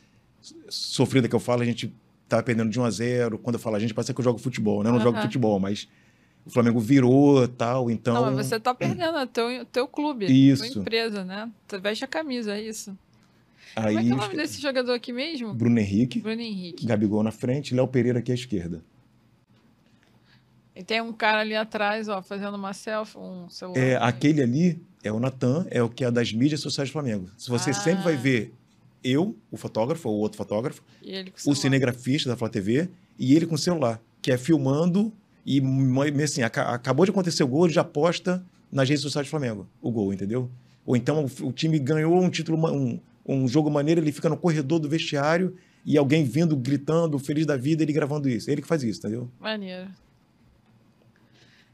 sofrida 0.69 1.29
que 1.29 1.35
eu 1.35 1.41
falo, 1.41 1.63
a 1.63 1.65
gente 1.65 1.93
tava 2.29 2.43
perdendo 2.43 2.71
de 2.71 2.79
1 2.79 2.85
a 2.85 2.91
0 2.91 3.39
Quando 3.39 3.55
eu 3.55 3.61
falo 3.61 3.77
a 3.77 3.79
gente, 3.79 3.93
parece 3.93 4.13
que 4.15 4.21
eu 4.21 4.25
jogo 4.25 4.39
futebol, 4.39 4.83
né? 4.83 4.89
Eu 4.89 4.95
não 4.95 5.01
jogo 5.01 5.17
Aham. 5.17 5.27
futebol, 5.27 5.59
mas 5.59 5.89
o 6.47 6.51
Flamengo 6.51 6.81
virou 6.81 7.47
tal, 7.47 7.91
então. 7.91 8.15
Não, 8.15 8.33
mas 8.33 8.47
você 8.47 8.59
tá 8.59 8.75
perdendo, 8.75 9.19
é 9.19 9.27
teu, 9.27 9.65
teu 9.67 9.87
clube, 9.87 10.27
Isso. 10.27 10.63
tua 10.63 10.81
empresa, 10.81 11.25
né? 11.25 11.51
Você 11.67 11.79
veste 11.79 12.05
a 12.05 12.09
camisa, 12.09 12.57
é 12.57 12.63
isso. 12.63 12.97
Como 13.75 13.87
Aí 13.87 13.97
é 13.97 14.03
que 14.03 14.11
é 14.11 14.15
o 14.15 14.17
nome 14.17 14.37
desse 14.37 14.61
jogador 14.61 14.93
aqui 14.93 15.13
mesmo? 15.13 15.53
Bruno 15.53 15.79
Henrique, 15.79 16.21
Bruno 16.21 16.41
Henrique. 16.41 16.87
Gabigol 16.87 17.23
na 17.23 17.31
frente, 17.31 17.75
Léo 17.75 17.87
Pereira 17.87 18.19
aqui 18.21 18.33
à 18.33 18.35
esquerda. 18.35 18.83
E 20.79 20.85
tem 20.85 21.01
um 21.01 21.13
cara 21.13 21.41
ali 21.41 21.57
atrás, 21.57 22.09
ó, 22.09 22.23
fazendo 22.23 22.55
uma 22.57 22.73
selfie, 22.73 23.19
um 23.19 23.49
celular. 23.51 23.81
É, 23.81 23.97
aquele 23.97 24.41
ali 24.41 24.81
é 25.03 25.11
o 25.11 25.19
Natan, 25.19 25.67
é 25.73 25.83
o 25.83 25.89
que 25.89 26.05
é 26.05 26.11
das 26.11 26.33
mídias 26.33 26.61
sociais 26.61 26.89
do 26.89 26.93
Flamengo. 26.93 27.29
Se 27.37 27.51
você 27.51 27.71
Ah. 27.71 27.75
sempre 27.75 28.05
vai 28.05 28.17
ver 28.17 28.55
eu, 29.03 29.37
o 29.51 29.57
fotógrafo, 29.57 30.09
ou 30.09 30.17
outro 30.19 30.37
fotógrafo, 30.39 30.81
o 31.45 31.55
cinegrafista 31.57 32.29
da 32.29 32.37
Flá 32.37 32.49
TV 32.49 32.89
e 33.19 33.35
ele 33.35 33.45
com 33.45 33.57
o 33.57 33.59
celular, 33.59 34.01
que 34.23 34.31
é 34.31 34.39
filmando 34.39 35.13
e 35.45 35.61
assim, 36.23 36.43
aca- 36.43 36.69
acabou 36.75 37.05
de 37.05 37.11
acontecer 37.11 37.43
o 37.43 37.49
gol, 37.49 37.65
ele 37.67 37.75
já 37.75 37.83
posta 37.83 38.45
nas 38.71 38.89
redes 38.89 39.03
sociais 39.03 39.27
do 39.27 39.31
Flamengo, 39.31 39.67
o 39.83 39.91
gol, 39.91 40.13
entendeu? 40.13 40.49
Ou 40.87 40.95
então 40.95 41.27
o, 41.43 41.51
time 41.53 41.79
ganhou 41.81 42.23
um 42.23 42.31
título, 42.31 42.57
um, 42.73 43.01
um 43.27 43.49
jogo 43.49 43.69
maneiro, 43.71 44.01
ele 44.01 44.13
fica 44.13 44.29
no 44.29 44.37
corredor 44.37 44.79
do 44.79 44.89
vestiário 44.89 45.57
e 45.85 45.97
alguém 45.99 46.23
vindo, 46.25 46.55
gritando, 46.57 47.19
feliz 47.19 47.47
da 47.47 47.57
vida, 47.57 47.83
ele 47.83 47.93
gravando 47.93 48.29
isso. 48.29 48.49
Ele 48.51 48.61
que 48.63 48.69
faz 48.69 48.83
isso, 48.85 49.01
entendeu? 49.01 49.29
Maneiro. 49.41 49.89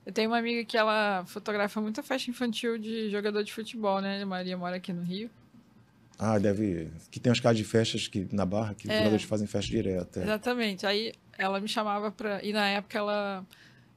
Eu 0.06 0.12
tenho 0.12 0.28
uma 0.30 0.38
amiga 0.38 0.64
que 0.64 0.76
ela 0.76 1.24
fotografa 1.26 1.80
muita 1.80 2.02
festa 2.02 2.30
infantil 2.30 2.76
de 2.78 3.10
jogador 3.10 3.42
de 3.42 3.52
futebol, 3.52 4.00
né? 4.00 4.22
A 4.22 4.26
Maria 4.26 4.56
mora 4.56 4.76
aqui 4.76 4.92
no 4.92 5.02
Rio. 5.02 5.30
Ah, 6.18 6.38
deve. 6.38 6.90
Que 7.10 7.18
tem 7.18 7.30
umas 7.30 7.40
casas 7.40 7.56
de 7.58 7.64
festas 7.64 8.06
que, 8.06 8.28
na 8.30 8.44
Barra 8.46 8.74
que 8.74 8.88
É. 8.88 8.92
os 8.92 8.98
jogadores 8.98 9.24
fazem 9.24 9.46
festa 9.46 9.70
direta. 9.70 10.20
é. 10.20 10.22
Exatamente. 10.24 10.86
Aí 10.86 11.12
ela 11.38 11.58
me 11.58 11.66
chamava 11.68 12.10
pra. 12.10 12.42
E 12.44 12.52
na 12.52 12.66
época 12.68 12.98
ela 12.98 13.44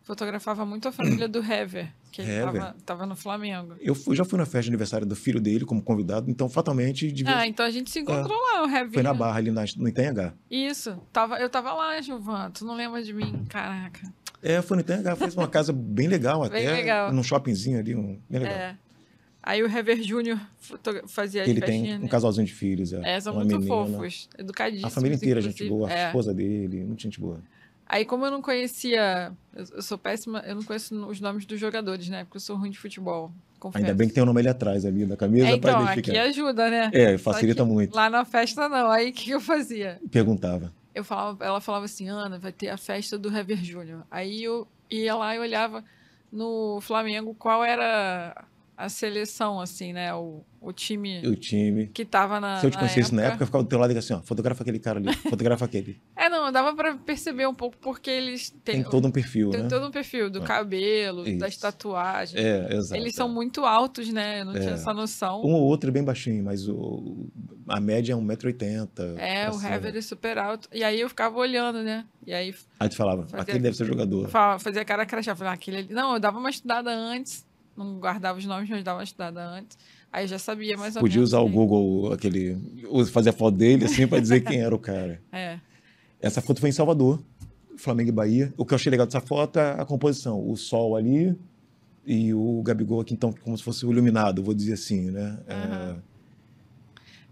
fotografava 0.03 0.65
muito 0.65 0.87
a 0.87 0.91
família 0.91 1.27
do 1.27 1.39
Hever, 1.39 1.91
que 2.13 2.21
ele 2.21 2.31
Hever? 2.31 2.73
tava, 2.85 3.05
no 3.05 3.13
Flamengo. 3.15 3.75
Eu 3.81 3.93
fui- 3.93 4.15
já 4.15 4.23
fui 4.23 4.37
na 4.39 4.45
festa 4.45 4.61
de 4.63 4.69
aniversário 4.69 5.05
do 5.05 5.15
filho 5.17 5.39
dele 5.41 5.65
como 5.65 5.81
convidado, 5.81 6.31
então 6.31 6.47
fatalmente 6.47 7.11
devia- 7.11 7.39
Ah, 7.39 7.45
então 7.45 7.65
a 7.65 7.69
gente 7.69 7.91
se 7.91 7.99
encontrou 7.99 8.39
lá, 8.41 8.63
o 8.63 8.69
Hever. 8.69 8.93
foi 8.93 9.03
na 9.03 9.13
Barra 9.13 9.37
ali 9.37 9.51
na, 9.51 9.65
no 9.75 9.87
Itanhangá. 9.89 10.33
Isso. 10.49 10.97
Tava, 11.11 11.37
eu 11.39 11.49
tava 11.49 11.73
lá, 11.73 12.01
Gilvan. 12.01 12.49
Tu 12.51 12.63
não 12.63 12.73
lembra 12.75 13.03
de 13.03 13.13
mim? 13.13 13.45
Caraca. 13.49 14.01
É, 14.41 14.61
no 14.61 14.79
Itanhangá, 14.79 15.15
fez 15.15 15.35
uma 15.35 15.47
casa 15.47 15.73
bem 15.73 16.07
legal 16.07 16.41
Bem 16.49 16.65
até, 16.67 16.71
legal. 16.75 17.11
num 17.13 17.23
shoppingzinho 17.23 17.79
ali, 17.79 17.95
um, 17.95 18.19
bem 18.29 18.41
legal. 18.41 18.55
É. 18.57 18.77
Aí 19.41 19.63
o 19.63 19.65
Hever 19.65 20.03
Júnior 20.03 20.39
fazia 21.07 21.43
Ele 21.43 21.61
tem 21.61 21.79
festinhas, 21.79 21.99
um 21.99 22.03
né? 22.03 22.09
casalzinho 22.09 22.45
de 22.45 22.53
filhos, 22.53 22.91
é, 22.93 23.15
É, 23.15 23.19
são 23.19 23.33
uma 23.33 23.45
muito 23.45 23.59
menina. 23.59 23.75
fofos, 23.75 24.29
educadíssimos. 24.37 24.91
A 24.91 24.93
família 24.93 25.15
inteira, 25.15 25.39
gente 25.41 25.53
inclusive. 25.63 25.69
boa, 25.69 25.89
a 25.89 25.93
É. 25.93 26.05
esposa 26.07 26.33
dele, 26.33 26.83
muita 26.83 27.03
gente 27.03 27.19
boa. 27.19 27.39
Aí, 27.89 28.03
como 28.03 28.25
eu 28.25 28.31
não 28.31 28.41
conhecia, 28.41 29.31
eu, 29.55 29.81
sou 29.81 29.97
péssima, 29.97 30.43
eu 30.45 30.55
não 30.55 30.63
conheço 30.63 30.93
os 31.07 31.21
nomes 31.21 31.45
dos 31.45 31.57
jogadores, 31.57 32.09
né? 32.09 32.25
Porque 32.25 32.35
eu 32.35 32.41
sou 32.41 32.57
ruim 32.57 32.69
de 32.69 32.77
futebol. 32.77 33.31
Confesso. 33.57 33.85
Ainda 33.85 33.95
bem 33.95 34.09
que 34.09 34.13
tem 34.13 34.21
o 34.21 34.25
nome 34.25 34.41
ali 34.41 34.49
atrás 34.49 34.85
ali 34.85 35.05
da 35.05 35.15
camisa 35.15 35.47
é, 35.47 35.51
então, 35.53 35.81
identificar. 35.83 36.11
aqui 36.11 36.19
ajuda, 36.29 36.69
né? 36.69 36.91
É, 36.93 37.17
facilita 37.17 37.63
muito. 37.63 37.95
Lá 37.95 38.09
na 38.09 38.25
festa, 38.25 38.67
não. 38.67 38.91
Aí, 38.91 39.09
o 39.09 39.13
que 39.13 39.31
eu 39.31 39.39
fazia? 39.39 39.99
Perguntava. 40.11 40.73
Eu 40.97 41.03
falava, 41.03 41.45
ela 41.45 41.61
falava 41.61 41.85
assim, 41.85 42.09
Ana, 42.09 42.39
vai 42.39 42.51
ter 42.51 42.69
a 42.69 42.77
festa 42.77 43.19
do 43.19 43.29
Hever 43.29 43.63
Júnior. 43.63 44.03
Aí 44.09 44.43
eu 44.43 44.67
ia 44.89 45.15
lá 45.15 45.35
e 45.35 45.39
olhava 45.39 45.85
no 46.31 46.79
Flamengo 46.81 47.35
qual 47.35 47.63
era 47.63 48.43
a 48.77 48.89
seleção, 48.89 49.59
assim, 49.59 49.91
né? 49.91 50.13
O, 50.13 50.45
o 50.61 50.71
time 50.71 51.25
O 51.27 51.35
time. 51.35 51.87
que 51.87 52.05
tava 52.05 52.39
na. 52.39 52.59
Se 52.59 52.67
eu 52.67 52.71
te 52.71 52.77
conhecesse 52.77 53.13
na 53.15 53.23
época, 53.23 53.41
eu 53.43 53.47
ficava 53.47 53.63
do 53.63 53.67
teu 53.67 53.79
lado 53.79 53.91
e 53.91 53.97
assim, 53.97 54.13
ó, 54.13 54.21
fotografa 54.21 54.61
aquele 54.61 54.77
cara 54.77 54.99
ali, 54.99 55.11
fotografa 55.15 55.65
aquele. 55.65 55.99
É, 56.15 56.29
não, 56.29 56.51
dava 56.51 56.75
pra 56.75 56.93
perceber 56.95 57.47
um 57.47 57.53
pouco 57.53 57.77
porque 57.77 58.09
eles 58.09 58.49
têm, 58.49 58.81
Tem 58.81 58.83
todo 58.83 59.07
um 59.07 59.11
perfil, 59.11 59.49
tem 59.49 59.63
né? 59.63 59.69
todo 59.69 59.87
um 59.87 59.91
perfil 59.91 60.29
do 60.29 60.39
É. 60.39 60.45
cabelo, 60.45 61.23
das 61.37 61.53
Isso. 61.53 61.61
tatuagens. 61.61 62.35
É, 62.43 62.73
exato. 62.75 63.01
Eles 63.01 63.15
são 63.15 63.29
é. 63.29 63.31
muito 63.31 63.63
altos, 63.65 64.11
né? 64.11 64.41
Eu 64.41 64.45
não 64.45 64.53
tinha 64.53 64.71
É. 64.71 64.73
essa 64.73 64.93
noção. 64.93 65.39
Um 65.45 65.53
ou 65.53 65.63
outro 65.63 65.89
é 65.89 65.93
bem 65.93 66.03
baixinho, 66.03 66.43
mas 66.43 66.67
o, 66.67 67.27
a 67.67 67.79
média 67.79 68.11
é 68.13 68.15
1,80m. 68.15 69.17
É, 69.17 69.49
o 69.49 69.61
Hever 69.61 69.95
é 69.95 70.01
super 70.01 70.37
alto. 70.37 70.67
E 70.73 70.83
aí 70.83 70.99
eu 70.99 71.07
ficava 71.09 71.37
olhando, 71.37 71.81
né? 71.81 72.05
E 72.25 72.33
aí 72.33 72.53
Aí 72.79 72.89
tu 72.89 72.95
falava, 72.97 73.23
Fazia- 73.23 73.41
aquele 73.43 73.59
deve 73.59 73.77
ser 73.77 73.85
jogador. 73.85 74.27
fazia 74.59 74.83
cara 74.83 75.05
crachá. 75.05 75.33
Falava, 75.35 75.55
aquele 75.55 75.77
ali. 75.77 75.93
Não, 75.93 76.13
eu 76.13 76.19
dava 76.19 76.37
uma 76.39 76.49
estudada 76.49 76.91
antes. 76.93 77.46
Não 77.77 77.99
guardava 77.99 78.39
os 78.39 78.45
nomes, 78.45 78.67
mas 78.69 78.83
dava 78.83 78.97
uma 78.97 79.03
estudada 79.03 79.45
antes. 79.47 79.77
Aí 80.11 80.23
eu 80.23 80.27
já 80.27 80.39
sabia 80.39 80.75
mais 80.75 80.95
ou 80.95 81.01
Podia 81.01 81.17
menos. 81.17 81.29
usar 81.29 81.39
o 81.41 81.47
Google, 81.49 82.11
aquele. 82.11 82.57
Fazer 83.11 83.29
a 83.29 83.33
foto 83.33 83.55
dele, 83.55 83.85
assim, 83.85 84.07
pra 84.07 84.19
dizer 84.19 84.41
quem 84.41 84.59
era 84.61 84.73
o 84.75 84.79
cara. 84.79 85.21
É. 85.31 85.59
Essa 86.19 86.41
foto 86.41 86.59
foi 86.59 86.69
em 86.69 86.73
Salvador, 86.73 87.21
Flamengo 87.77 88.09
e 88.09 88.11
Bahia. 88.11 88.51
O 88.57 88.65
que 88.65 88.73
eu 88.73 88.75
achei 88.75 88.89
legal 88.89 89.05
dessa 89.05 89.21
foto 89.21 89.59
é 89.59 89.79
a 89.79 89.85
composição. 89.85 90.43
O 90.49 90.57
sol 90.57 90.95
ali 90.95 91.35
e 92.03 92.33
o 92.33 92.61
Gabigol 92.63 93.01
aqui, 93.01 93.13
então, 93.13 93.31
como 93.31 93.55
se 93.55 93.63
fosse 93.63 93.85
o 93.85 93.91
iluminado, 93.91 94.41
vou 94.41 94.55
dizer 94.55 94.73
assim, 94.73 95.11
né? 95.11 95.37
Aham. 95.47 96.01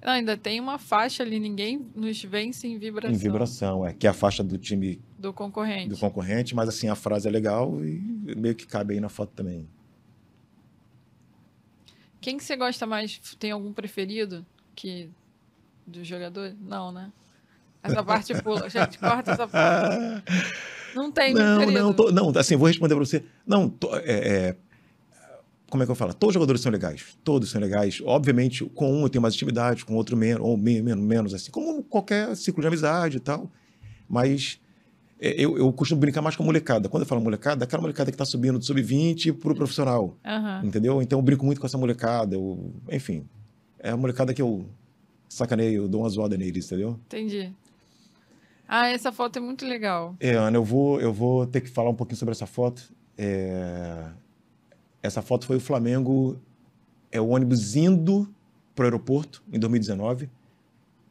Não, 0.03 0.11
ainda 0.11 0.37
tem 0.37 0.59
uma 0.59 0.77
faixa 0.77 1.23
ali, 1.23 1.39
ninguém 1.39 1.83
nos 1.95 2.21
vence 2.23 2.67
em 2.67 2.75
É, 2.75 2.77
vibração, 2.77 3.15
em 3.15 3.17
vibração, 3.17 3.87
é. 3.87 3.93
Que 3.93 4.05
é 4.05 4.09
a 4.11 4.13
faixa 4.13 4.43
do 4.43 4.55
time 4.55 5.01
do 5.17 5.33
concorrente. 5.33 5.89
do 5.89 5.97
concorrente, 5.97 6.53
mas 6.53 6.69
assim, 6.69 6.87
a 6.87 6.93
frase 6.95 7.27
é 7.27 7.31
legal 7.31 7.83
e 7.83 8.35
meio 8.37 8.53
que 8.53 8.67
cabe 8.67 8.93
aí 8.93 8.99
na 8.99 9.09
foto 9.09 9.31
também. 9.35 9.67
Quem 12.25 12.37
que 12.37 12.43
você 12.43 12.55
gosta 12.55 12.87
mais? 12.87 13.21
Tem 13.37 13.51
algum 13.51 13.71
preferido 13.71 14.43
que 14.75 15.11
do 15.85 16.03
jogador? 16.03 16.55
Não, 16.59 16.91
né? 16.91 17.11
Essa 17.83 18.03
parte 18.03 18.33
pula. 18.41 18.67
Gente, 18.67 18.97
corta 18.97 19.33
essa 19.33 19.47
parte. 19.47 20.23
Não 20.95 21.11
tem 21.11 21.35
Não, 21.35 21.57
preferido. 21.57 21.83
não, 21.83 21.93
tô- 21.93 22.11
não, 22.11 22.29
assim, 22.35 22.55
vou 22.55 22.67
responder 22.67 22.95
para 22.95 23.05
você. 23.05 23.23
Não, 23.45 23.69
tô- 23.69 23.95
é, 23.97 24.01
é, 24.49 24.55
como 25.69 25.83
é 25.83 25.85
que 25.85 25.91
eu 25.91 25.95
falo? 25.95 26.15
Todos 26.15 26.31
os 26.31 26.33
jogadores 26.33 26.61
são 26.61 26.71
legais, 26.71 27.15
todos 27.23 27.51
são 27.51 27.61
legais. 27.61 28.01
Obviamente, 28.03 28.65
com 28.73 28.91
um 28.91 29.03
eu 29.03 29.09
tenho 29.09 29.21
mais 29.21 29.35
intimidade, 29.35 29.85
com 29.85 29.93
outro 29.93 30.17
menos, 30.17 30.41
ou 30.43 30.57
me- 30.57 30.81
menos, 30.81 31.05
menos, 31.05 31.31
assim, 31.35 31.51
como 31.51 31.83
qualquer 31.83 32.35
ciclo 32.35 32.59
de 32.61 32.67
amizade 32.67 33.17
e 33.17 33.19
tal. 33.19 33.51
Mas 34.09 34.59
eu, 35.41 35.57
eu 35.57 35.71
costumo 35.73 35.99
brincar 36.01 36.21
mais 36.21 36.35
com 36.35 36.43
a 36.43 36.45
molecada. 36.45 36.87
Quando 36.89 37.03
eu 37.03 37.07
falo 37.07 37.21
molecada, 37.21 37.63
aquela 37.65 37.81
molecada 37.81 38.11
que 38.11 38.15
está 38.15 38.25
subindo 38.25 38.59
do 38.59 38.65
sub-20 38.65 39.33
para 39.33 39.51
o 39.51 39.55
profissional, 39.55 40.15
Aham. 40.25 40.61
entendeu? 40.63 41.01
Então 41.01 41.17
eu 41.19 41.23
brinco 41.23 41.45
muito 41.45 41.59
com 41.59 41.67
essa 41.67 41.77
molecada, 41.77 42.35
eu- 42.35 42.71
enfim. 42.91 43.25
É 43.79 43.89
a 43.91 43.97
molecada 43.97 44.33
que 44.33 44.41
eu 44.41 44.65
sacaneio, 45.29 45.83
eu 45.83 45.87
dou 45.87 46.01
uma 46.01 46.09
zoada 46.09 46.37
neles, 46.37 46.65
entendeu? 46.65 46.99
Entendi. 47.07 47.51
Ah, 48.67 48.87
essa 48.87 49.11
foto 49.11 49.37
é 49.37 49.39
muito 49.41 49.65
legal. 49.65 50.15
É, 50.19 50.31
Ana, 50.31 50.57
eu 50.57 50.63
vou, 50.63 50.99
eu 50.99 51.13
vou 51.13 51.45
ter 51.45 51.61
que 51.61 51.69
falar 51.69 51.89
um 51.89 51.95
pouquinho 51.95 52.17
sobre 52.17 52.31
essa 52.31 52.45
foto. 52.47 52.91
É, 53.17 54.05
Essa 55.03 55.21
foto 55.21 55.45
foi 55.45 55.57
o 55.57 55.59
Flamengo, 55.59 56.39
é 57.11 57.21
o 57.21 57.27
ônibus 57.29 57.75
indo 57.75 58.27
para 58.75 58.83
o 58.83 58.85
aeroporto 58.87 59.43
em 59.53 59.59
2019. 59.59 60.29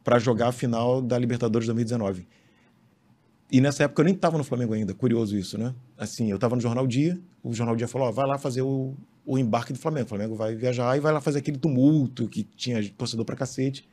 para 0.03 0.19
jogar 0.19 0.49
a 0.49 0.51
final 0.51 1.01
da 1.01 1.17
Libertadores 1.17 1.65
2019. 1.65 2.27
E 3.51 3.61
nessa 3.61 3.83
época 3.83 4.01
eu 4.01 4.05
nem 4.05 4.15
estava 4.15 4.37
no 4.37 4.43
Flamengo 4.43 4.73
ainda, 4.73 4.93
curioso 4.93 5.37
isso, 5.37 5.57
né? 5.57 5.73
Assim, 5.97 6.29
eu 6.29 6.35
estava 6.35 6.55
no 6.55 6.61
Jornal 6.61 6.87
Dia, 6.87 7.19
o 7.43 7.53
Jornal 7.53 7.75
Dia 7.75 7.87
falou: 7.87 8.07
ó, 8.07 8.11
vai 8.11 8.25
lá 8.27 8.37
fazer 8.37 8.61
o, 8.63 8.95
o 9.25 9.37
embarque 9.37 9.71
do 9.71 9.79
Flamengo. 9.79 10.05
O 10.05 10.09
Flamengo 10.09 10.35
vai 10.35 10.55
viajar 10.55 10.97
e 10.97 10.99
vai 10.99 11.13
lá 11.13 11.21
fazer 11.21 11.39
aquele 11.39 11.57
tumulto 11.57 12.27
que 12.27 12.43
tinha 12.43 12.87
torcedor 12.91 13.23
pra 13.25 13.35
cacete. 13.35 13.87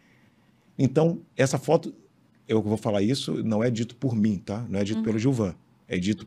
Então, 0.79 1.21
essa 1.37 1.59
foto, 1.59 1.95
eu 2.49 2.63
vou 2.63 2.77
falar 2.79 3.03
isso, 3.03 3.45
não 3.45 3.63
é 3.63 3.71
dito 3.71 3.95
por 3.97 4.17
mim, 4.17 4.39
tá? 4.39 4.65
Não 4.69 4.81
é 4.81 4.85
dito 4.85 4.99
Uhum. 4.99 5.05
pelo 5.05 5.19
Gilvan. 5.19 5.55
É 5.87 5.99
dito 5.99 6.27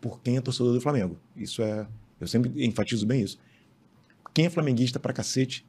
por 0.00 0.20
quem 0.20 0.36
é 0.36 0.40
torcedor 0.40 0.72
do 0.72 0.80
Flamengo. 0.80 1.16
Isso 1.36 1.62
é. 1.62 1.86
Eu 2.20 2.28
sempre 2.28 2.64
enfatizo 2.64 3.04
bem 3.04 3.22
isso. 3.22 3.38
Quem 4.32 4.46
é 4.46 4.50
flamenguista 4.50 5.00
pra 5.00 5.12
cacete, 5.12 5.66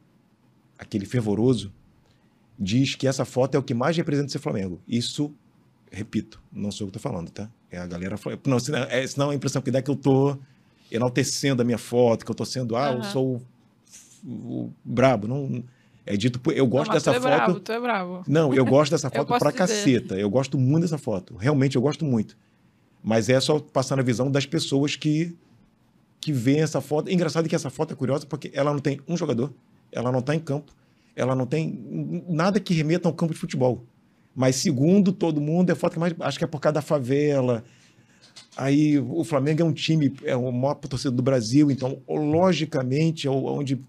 aquele 0.77 1.05
fervoroso, 1.05 1.73
diz 2.59 2.93
que 2.93 3.07
essa 3.07 3.25
foto 3.25 3.55
é 3.55 3.57
o 3.57 3.63
que 3.63 3.73
mais 3.73 3.97
representa 3.97 4.29
ser 4.29 4.37
Flamengo. 4.39 4.79
Isso, 4.87 5.33
repito, 5.91 6.41
não 6.51 6.71
sou 6.71 6.85
eu 6.85 6.91
que 6.91 6.93
tô 6.93 6.99
falando, 6.99 7.29
tá? 7.29 7.49
É 7.69 7.77
a 7.77 7.85
galera. 7.85 8.17
fla- 8.17 8.39
Não, 8.47 8.59
senão, 8.59 8.79
é, 8.89 9.05
senão 9.05 9.29
a 9.29 9.35
impressão 9.35 9.61
que 9.61 9.69
dá 9.71 9.79
é 9.79 9.81
que 9.81 9.91
eu 9.91 9.95
tô 9.95 10.37
enaltecendo 10.91 11.61
a 11.61 11.65
minha 11.65 11.77
foto, 11.77 12.25
que 12.25 12.31
eu 12.31 12.35
tô 12.35 12.45
sendo, 12.45 12.75
ah, 12.75 12.87
eu 12.91 12.99
Aham. 12.99 13.03
sou 13.03 13.41
o, 14.25 14.29
o 14.29 14.73
brabo. 14.83 15.27
Não, 15.27 15.63
é 16.05 16.17
dito, 16.17 16.39
eu 16.51 16.65
gosto 16.67 16.87
Não, 16.87 16.93
dessa 16.95 17.11
tu 17.11 17.15
é 17.17 17.19
foto. 17.19 17.29
bravo, 17.35 17.59
tu 17.59 17.71
é 17.71 17.79
bravo. 17.79 18.23
Não, 18.27 18.53
eu 18.53 18.65
gosto 18.65 18.91
dessa 18.91 19.07
Eu 19.07 19.25
foto 19.25 19.27
pra 19.39 19.51
dizer. 19.51 19.57
caceta. 19.57 20.15
Eu 20.17 20.29
gosto 20.29 20.57
muito 20.57 20.83
dessa 20.83 20.97
foto. 20.97 21.35
Realmente, 21.35 21.75
eu 21.75 21.81
gosto 21.81 22.03
muito. 22.05 22.37
Mas 23.03 23.29
é 23.29 23.39
só 23.39 23.59
passando 23.59 23.99
a 23.99 24.03
visão 24.03 24.29
das 24.31 24.45
pessoas 24.45 24.95
que, 24.95 25.35
que 26.19 26.31
veem 26.31 26.61
essa 26.61 26.81
foto. 26.81 27.09
Engraçado 27.11 27.47
que 27.49 27.55
essa 27.55 27.69
foto 27.69 27.93
é 27.93 27.95
curiosa 27.95 28.25
porque 28.25 28.51
ela 28.53 28.71
não 28.71 28.79
tem 28.79 28.99
um 29.07 29.17
jogador, 29.17 29.51
ela 29.91 30.11
não 30.11 30.21
tá 30.21 30.35
em 30.35 30.39
campo, 30.39 30.71
ela 31.15 31.35
não 31.35 31.45
tem 31.47 32.23
nada 32.29 32.59
que 32.59 32.73
remeta 32.73 33.07
a 33.07 33.11
um 33.11 33.15
campo 33.15 33.33
de 33.33 33.39
futebol. 33.39 33.83
Mas, 34.35 34.55
segundo 34.57 35.11
todo 35.11 35.41
mundo, 35.41 35.69
é 35.69 35.73
a 35.73 35.75
foto 35.75 35.93
que 35.93 35.99
mais. 35.99 36.13
Acho 36.19 36.37
que 36.37 36.43
é 36.43 36.47
por 36.47 36.59
causa 36.59 36.75
da 36.75 36.81
favela. 36.81 37.63
Aí 38.55 38.97
o 38.99 39.23
Flamengo 39.23 39.61
é 39.61 39.65
um 39.65 39.73
time, 39.73 40.13
é 40.23 40.35
o 40.35 40.51
maior 40.51 40.75
torcedor 40.75 41.15
do 41.15 41.23
Brasil, 41.23 41.69
então, 41.71 42.01
logicamente, 42.07 43.27
é 43.27 43.31
o- 43.31 43.45
onde 43.45 43.79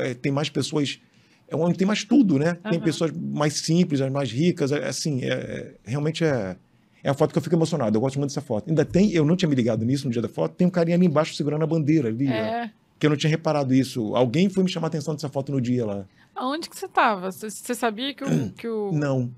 é, 0.00 0.14
tem 0.14 0.30
mais 0.32 0.48
pessoas. 0.48 1.00
É 1.48 1.54
onde 1.56 1.76
tem 1.76 1.86
mais 1.86 2.02
tudo, 2.04 2.38
né? 2.38 2.54
Tem 2.62 2.76
Aham. 2.78 2.80
pessoas 2.84 3.10
mais 3.12 3.54
simples, 3.54 4.00
as 4.00 4.10
mais 4.10 4.30
ricas, 4.30 4.72
é, 4.72 4.86
assim, 4.88 5.22
é, 5.22 5.28
é- 5.32 5.74
realmente 5.84 6.24
é. 6.24 6.56
É 7.04 7.10
a 7.10 7.14
foto 7.14 7.32
que 7.32 7.38
eu 7.38 7.42
fico 7.42 7.56
emocionado. 7.56 7.96
Eu 7.96 8.00
gosto 8.00 8.16
muito 8.16 8.30
dessa 8.30 8.40
foto. 8.40 8.68
Ainda 8.68 8.84
tem, 8.84 9.10
eu 9.10 9.24
não 9.24 9.34
tinha 9.34 9.48
me 9.48 9.56
ligado 9.56 9.84
nisso 9.84 10.06
no 10.06 10.12
dia 10.12 10.22
da 10.22 10.28
foto, 10.28 10.54
tem 10.54 10.64
um 10.68 10.70
carinha 10.70 10.96
ali 10.96 11.04
embaixo 11.06 11.34
segurando 11.34 11.64
a 11.64 11.66
bandeira 11.66 12.08
ali, 12.08 12.28
ó, 12.28 12.32
É. 12.32 12.70
que 12.96 13.04
eu 13.04 13.10
não 13.10 13.16
tinha 13.16 13.28
reparado 13.28 13.74
isso. 13.74 14.14
Alguém 14.14 14.48
foi 14.48 14.62
me 14.62 14.70
chamar 14.70 14.86
a 14.86 14.88
atenção 14.88 15.12
dessa 15.12 15.28
foto 15.28 15.50
no 15.50 15.60
dia 15.60 15.84
lá. 15.84 16.04
Aonde 16.32 16.70
que 16.70 16.76
você 16.78 16.86
tava? 16.86 17.32
Você, 17.32 17.50
você 17.50 17.74
sabia 17.74 18.14
que 18.14 18.22
o. 18.22 18.50
Que 18.52 18.68
o... 18.68 18.92
Não. 18.92 19.32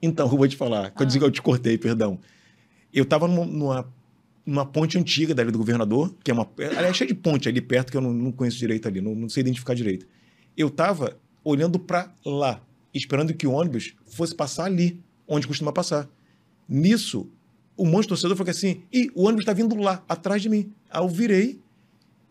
Então, 0.00 0.26
eu 0.30 0.36
vou 0.36 0.46
te 0.48 0.56
falar. 0.56 0.90
Quando 0.90 1.02
eu 1.02 1.06
Ah. 1.08 1.12
digo 1.12 1.24
eu 1.24 1.30
te 1.30 1.42
cortei, 1.42 1.78
perdão. 1.78 2.18
Eu 2.92 3.02
estava 3.04 3.26
numa, 3.28 3.86
numa, 4.44 4.64
ponte 4.66 4.98
antiga 4.98 5.34
dali 5.34 5.50
do 5.50 5.58
governador, 5.58 6.14
que 6.22 6.30
é 6.30 6.34
uma. 6.34 6.48
Aliás, 6.76 6.96
cheia 6.96 7.08
de 7.08 7.14
ponte 7.14 7.48
ali 7.48 7.60
perto, 7.60 7.90
que 7.90 7.96
eu 7.96 8.00
não, 8.00 8.12
não 8.12 8.32
conheço 8.32 8.58
direito 8.58 8.86
ali, 8.88 9.00
não, 9.00 9.14
não 9.14 9.28
sei 9.28 9.40
identificar 9.42 9.74
direito. 9.74 10.06
Eu 10.56 10.68
estava 10.68 11.16
olhando 11.44 11.78
para 11.78 12.12
lá, 12.24 12.60
esperando 12.94 13.34
que 13.34 13.46
o 13.46 13.52
ônibus 13.52 13.94
fosse 14.06 14.34
passar 14.34 14.64
ali, 14.64 15.00
onde 15.28 15.46
costuma 15.46 15.72
passar. 15.72 16.08
Nisso, 16.68 17.28
um 17.78 17.86
monte 17.86 18.02
de 18.02 18.08
torcedor 18.08 18.36
falou 18.36 18.50
assim: 18.50 18.82
e 18.92 19.10
o 19.14 19.22
ônibus 19.24 19.42
está 19.42 19.52
vindo 19.52 19.74
lá, 19.76 20.02
atrás 20.08 20.40
de 20.42 20.48
mim. 20.48 20.72
Aí 20.90 21.02
eu 21.02 21.08
virei 21.08 21.60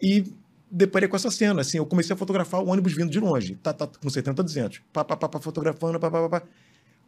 e 0.01 0.23
deparei 0.71 1.07
com 1.07 1.15
essa 1.15 1.29
cena. 1.29 1.61
Assim, 1.61 1.77
eu 1.77 1.85
comecei 1.85 2.13
a 2.13 2.17
fotografar 2.17 2.61
o 2.61 2.67
ônibus 2.67 2.93
vindo 2.93 3.11
de 3.11 3.19
longe. 3.19 3.55
Tá, 3.61 3.71
tá 3.73 3.87
com 3.87 4.09
70 4.09 4.41
200. 4.41 4.81
Pá, 4.91 5.03
pá, 5.05 5.15
pá, 5.15 5.29
pá, 5.29 5.39
fotografando, 5.39 5.99
pá, 5.99 6.09
pá, 6.09 6.27
pá, 6.29 6.39
pá. 6.41 6.47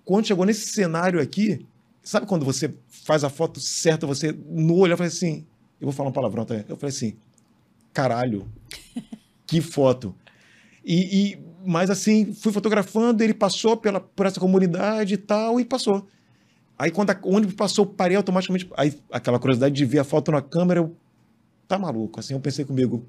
Quando 0.08 0.26
chegou 0.26 0.46
nesse 0.46 0.70
cenário 0.70 1.20
aqui, 1.20 1.66
sabe 2.02 2.26
quando 2.26 2.46
você 2.46 2.74
faz 2.88 3.26
a 3.26 3.30
foto 3.30 3.60
certa, 3.60 4.08
você 4.08 4.32
no 4.32 4.74
olho, 4.78 4.94
eu 4.94 4.98
falei 4.98 5.12
assim, 5.12 5.46
eu 5.82 5.86
vou 5.88 5.92
falar 5.92 6.08
um 6.08 6.14
palavrão 6.14 6.46
também. 6.46 6.64
Eu 6.70 6.78
falei 6.78 6.96
assim, 6.96 7.18
caralho, 7.92 8.48
que 9.46 9.60
foto. 9.60 10.16
E, 10.86 11.34
e- 11.34 11.40
mas 11.66 11.90
assim, 11.90 12.34
fui 12.34 12.54
fotografando, 12.54 13.22
ele 13.22 13.34
passou 13.34 13.76
pela, 13.76 14.00
por 14.00 14.26
essa 14.26 14.40
comunidade 14.40 15.16
e 15.16 15.18
tal, 15.18 15.60
e 15.60 15.66
passou. 15.66 16.08
Aí 16.80 16.90
quando 16.90 17.10
a- 17.10 17.20
o 17.24 17.36
ônibus 17.36 17.56
passou, 17.56 17.86
parei 17.86 18.16
automaticamente. 18.16 18.70
Aí 18.78 18.98
aquela 19.12 19.38
curiosidade 19.40 19.76
de 19.76 19.84
ver 19.84 20.00
a 20.00 20.06
foto 20.06 20.32
na 20.32 20.42
câmera, 20.42 20.80
eu. 20.80 20.96
Tá 21.68 21.78
maluco. 21.78 22.22
Assim, 22.22 22.34
eu 22.34 22.40
pensei 22.40 22.64
comigo. 22.64 23.06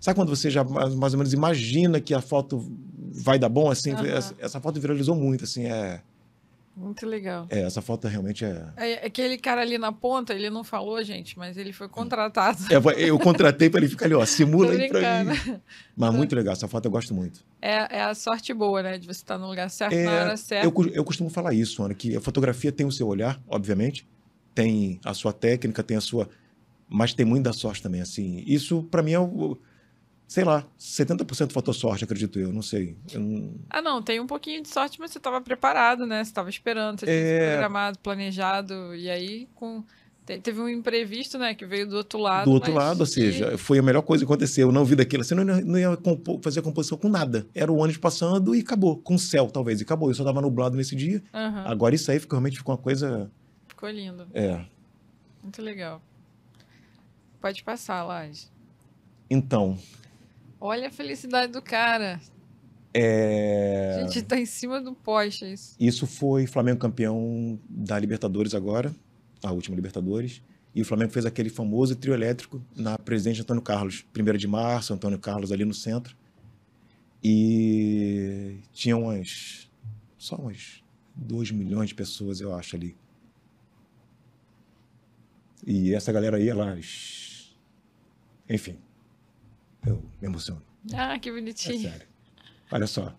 Sabe 0.00 0.16
quando 0.16 0.30
você 0.34 0.48
já 0.48 0.64
mais 0.64 1.12
ou 1.12 1.18
menos 1.18 1.34
imagina 1.34 2.00
que 2.00 2.14
a 2.14 2.22
foto 2.22 2.66
vai 3.12 3.38
dar 3.38 3.48
bom? 3.48 3.70
Assim, 3.70 3.92
Aham. 3.92 4.06
essa, 4.06 4.34
essa 4.38 4.60
foto 4.60 4.80
viralizou 4.80 5.14
muito. 5.14 5.44
Assim, 5.44 5.66
é, 5.66 6.00
Muito 6.76 7.04
legal. 7.06 7.46
é, 7.50 7.60
essa 7.62 7.82
foto 7.82 8.08
realmente 8.08 8.44
é. 8.44 8.66
É, 8.76 9.06
aquele 9.06 9.36
cara 9.36 9.60
ali 9.60 9.76
na 9.78 9.92
ponta, 9.92 10.32
ele 10.34 10.48
não 10.50 10.64
falou, 10.64 11.02
gente, 11.04 11.38
mas 11.38 11.56
ele 11.56 11.72
foi 11.72 11.88
contratado. 11.88 12.58
Eu, 12.70 12.80
vou- 12.80 12.92
eu 12.92 13.18
contratei 13.18 13.68
para 13.68 13.80
ele 13.80 13.88
ficar 13.88 14.06
ali, 14.06 14.14
ó, 14.14 14.24
simula 14.24 14.72
aí 14.72 14.88
pra 14.88 15.24
mim. 15.24 15.30
Mas 15.96 16.14
muito 16.14 16.34
legal, 16.34 16.52
essa 16.54 16.66
foto 16.66 16.86
eu 16.86 16.90
gosto 16.90 17.14
muito. 17.14 17.44
É, 17.60 17.98
é 17.98 18.02
a 18.02 18.14
sorte 18.14 18.52
boa, 18.54 18.82
né? 18.82 18.96
De 18.98 19.06
você 19.06 19.20
estar 19.20 19.36
no 19.38 19.46
lugar 19.48 19.68
certo, 19.68 19.92
É, 19.92 20.04
na 20.04 20.12
hora 20.12 20.36
certa. 20.36 20.66
Eu, 20.66 20.90
eu 20.94 21.04
costumo 21.04 21.28
falar 21.28 21.52
isso, 21.52 21.82
Ana, 21.82 21.94
que 21.94 22.16
a 22.16 22.20
fotografia 22.20 22.72
tem 22.72 22.86
o 22.86 22.92
seu 22.92 23.06
olhar, 23.06 23.40
obviamente, 23.46 24.06
tem 24.54 24.98
a 25.04 25.12
sua 25.14 25.32
técnica, 25.32 25.82
tem 25.82 25.96
a 25.96 26.00
sua. 26.00 26.28
Mas 26.88 27.14
tem 27.14 27.24
muito 27.24 27.44
da 27.44 27.52
sorte 27.52 27.82
também, 27.82 28.00
assim. 28.02 28.42
Isso, 28.46 28.82
para 28.84 29.02
mim, 29.02 29.12
é 29.12 29.18
o. 29.18 29.58
Sei 30.28 30.44
lá, 30.44 30.64
70% 30.78 31.52
fotossorte, 31.52 32.04
acredito 32.04 32.38
eu, 32.38 32.52
não 32.52 32.62
sei. 32.62 32.96
Eu 33.12 33.20
não- 33.20 33.54
Ah, 33.68 33.82
não, 33.82 34.00
tem 34.00 34.18
um 34.18 34.26
pouquinho 34.26 34.62
de 34.62 34.68
sorte, 34.70 34.98
mas 34.98 35.10
você 35.10 35.18
estava 35.18 35.40
preparado, 35.42 36.06
né? 36.06 36.24
Você 36.24 36.30
estava 36.30 36.48
esperando, 36.48 37.00
você 37.00 37.06
tinha 37.06 37.16
É. 37.18 37.50
programado, 37.52 37.98
planejado, 37.98 38.94
e 38.94 39.10
aí 39.10 39.46
com... 39.54 39.84
te- 40.24 40.38
teve 40.40 40.58
um 40.58 40.68
imprevisto, 40.70 41.36
né? 41.36 41.54
Que 41.54 41.66
veio 41.66 41.86
do 41.86 41.96
outro 41.96 42.18
lado. 42.18 42.46
Do 42.46 42.52
outro 42.52 42.72
lado, 42.72 43.00
ou 43.00 43.06
seja, 43.06 43.58
foi 43.58 43.78
a 43.78 43.82
melhor 43.82 44.00
coisa 44.02 44.24
que 44.24 44.32
aconteceu. 44.32 44.68
Eu 44.68 44.72
não 44.72 44.86
vi 44.86 44.96
daquilo. 44.96 45.22
Você 45.22 45.34
não, 45.34 45.44
ia- 45.58 45.64
não 45.64 45.78
ia 45.78 45.96
compo- 45.98 46.40
fazer 46.42 46.60
a 46.60 46.62
composição 46.62 46.96
com 46.96 47.10
nada. 47.10 47.46
Era 47.54 47.70
o 47.70 47.76
ônibus 47.76 47.98
passando 48.00 48.54
e 48.54 48.60
acabou. 48.60 48.96
Com 49.02 49.18
céu, 49.18 49.50
talvez, 49.50 49.80
e 49.80 49.82
acabou. 49.82 50.08
Eu 50.08 50.14
só 50.14 50.24
tava 50.24 50.40
nublado 50.40 50.76
nesse 50.78 50.96
dia. 50.96 51.22
Aham, 51.34 51.64
Agora 51.66 51.94
isso 51.94 52.10
aí 52.10 52.18
ficou, 52.18 52.38
realmente 52.38 52.56
ficou 52.56 52.74
uma 52.74 52.80
coisa. 52.80 53.30
ficou 53.68 53.90
lindo. 53.90 54.26
É. 54.32 54.64
Muito 55.42 55.60
legal. 55.60 56.00
Pode 57.38 57.62
passar, 57.64 58.02
Laje. 58.04 58.46
Então, 59.28 59.76
Olha 60.64 60.86
a 60.86 60.90
felicidade 60.92 61.50
do 61.50 61.60
cara. 61.60 62.20
é. 62.94 63.96
A 63.98 64.06
gente 64.06 64.22
tá 64.22 64.38
em 64.38 64.46
cima 64.46 64.80
do 64.80 64.94
poste, 64.94 65.44
é 65.44 65.52
isso. 65.52 65.74
Isso 65.78 66.06
foi 66.06 66.46
Flamengo 66.46 66.78
campeão 66.78 67.58
da 67.68 67.98
Libertadores 67.98 68.54
agora, 68.54 68.94
a 69.42 69.50
última 69.50 69.74
Libertadores. 69.74 70.40
E 70.72 70.80
o 70.80 70.84
Flamengo 70.84 71.10
fez 71.10 71.26
aquele 71.26 71.50
famoso 71.50 71.96
trio 71.96 72.14
elétrico 72.14 72.64
na 72.76 72.96
presidente 72.96 73.40
Antônio 73.42 73.60
Carlos. 73.60 74.06
1 74.16 74.36
de 74.36 74.46
março, 74.46 74.94
Antônio 74.94 75.18
Carlos 75.18 75.50
ali 75.50 75.64
no 75.64 75.74
centro. 75.74 76.16
E 77.24 78.60
tinha 78.72 78.96
umas. 78.96 79.68
Só 80.16 80.36
umas 80.36 80.80
2 81.16 81.50
milhões 81.50 81.88
de 81.88 81.96
pessoas, 81.96 82.40
eu 82.40 82.54
acho, 82.54 82.76
ali. 82.76 82.96
E 85.66 85.92
essa 85.92 86.12
galera 86.12 86.36
aí, 86.36 86.48
elas. 86.48 87.52
Enfim. 88.48 88.78
Eu 89.86 90.02
me 90.20 90.28
emociono. 90.28 90.62
Ah, 90.94 91.18
que 91.18 91.28
É 91.28 91.32
bonitinho. 91.32 91.90
sério. 91.90 92.06
Olha 92.70 92.86
só. 92.86 93.14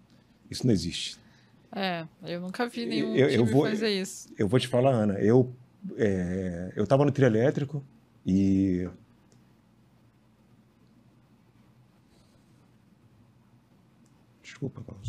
Isso 0.49 0.65
não 0.65 0.73
existe. 0.73 1.17
É, 1.75 2.07
eu 2.23 2.39
nunca 2.41 2.67
vi 2.67 2.85
nenhum 2.85 3.15
Eu- 3.15 3.29
eu 3.29 3.45
vou- 3.45 3.65
fazer 3.65 3.89
isso. 3.89 4.29
Eu 4.37 4.47
vou 4.47 4.59
te 4.59 4.67
falar, 4.67 4.91
Ana, 4.91 5.13
eu 5.19 5.53
é, 5.97 6.71
eu 6.75 6.83
estava 6.83 7.03
no 7.03 7.11
trio 7.11 7.25
elétrico 7.27 7.83
e 8.25 8.87
desculpa, 14.41 14.81
Paulo. 14.81 15.01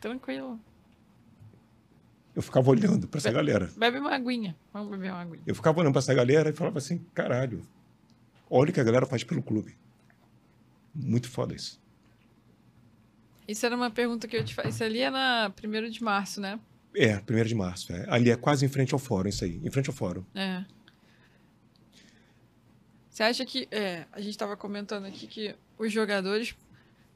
Tranquilo. 0.00 0.60
Eu 2.34 2.42
ficava 2.42 2.68
olhando 2.70 3.06
para 3.06 3.18
essa 3.18 3.30
galera. 3.30 3.70
Bebe 3.76 3.98
uma 3.98 4.14
aguinha. 4.14 4.56
Vamos 4.72 4.90
beber 4.90 5.12
uma 5.12 5.20
aguinha. 5.22 5.42
Eu 5.46 5.54
ficava 5.54 5.80
olhando 5.80 5.92
para 5.92 6.00
essa 6.00 6.12
galera 6.14 6.50
e 6.50 6.52
falava 6.52 6.78
assim, 6.78 6.98
caralho, 7.14 7.62
olha 8.50 8.70
o 8.70 8.72
que 8.74 8.80
a 8.80 8.84
galera 8.84 9.06
faz 9.06 9.22
pelo 9.22 9.42
clube. 9.42 9.76
Muito 10.94 11.28
foda 11.28 11.54
isso. 11.54 11.82
Isso 13.46 13.66
era 13.66 13.76
uma 13.76 13.90
pergunta 13.90 14.26
que 14.26 14.36
eu 14.36 14.44
te 14.44 14.54
faço. 14.54 14.68
Isso 14.68 14.84
ali 14.84 15.00
é 15.00 15.10
na 15.10 15.52
1 15.62 15.90
de 15.90 16.02
março, 16.02 16.40
né? 16.40 16.58
É, 16.96 17.16
1 17.16 17.44
de 17.44 17.54
março. 17.54 17.92
é. 17.92 18.06
Ali 18.08 18.30
é 18.30 18.36
quase 18.36 18.64
em 18.64 18.68
frente 18.68 18.94
ao 18.94 18.98
fórum, 18.98 19.28
isso 19.28 19.44
aí. 19.44 19.60
Em 19.62 19.70
frente 19.70 19.90
ao 19.90 19.94
fórum. 19.94 20.24
É. 20.34 20.64
Você 23.10 23.22
acha 23.22 23.44
que. 23.44 23.68
É, 23.70 24.06
a 24.12 24.20
gente 24.20 24.30
estava 24.30 24.56
comentando 24.56 25.04
aqui 25.04 25.26
que 25.26 25.54
os 25.78 25.92
jogadores 25.92 26.56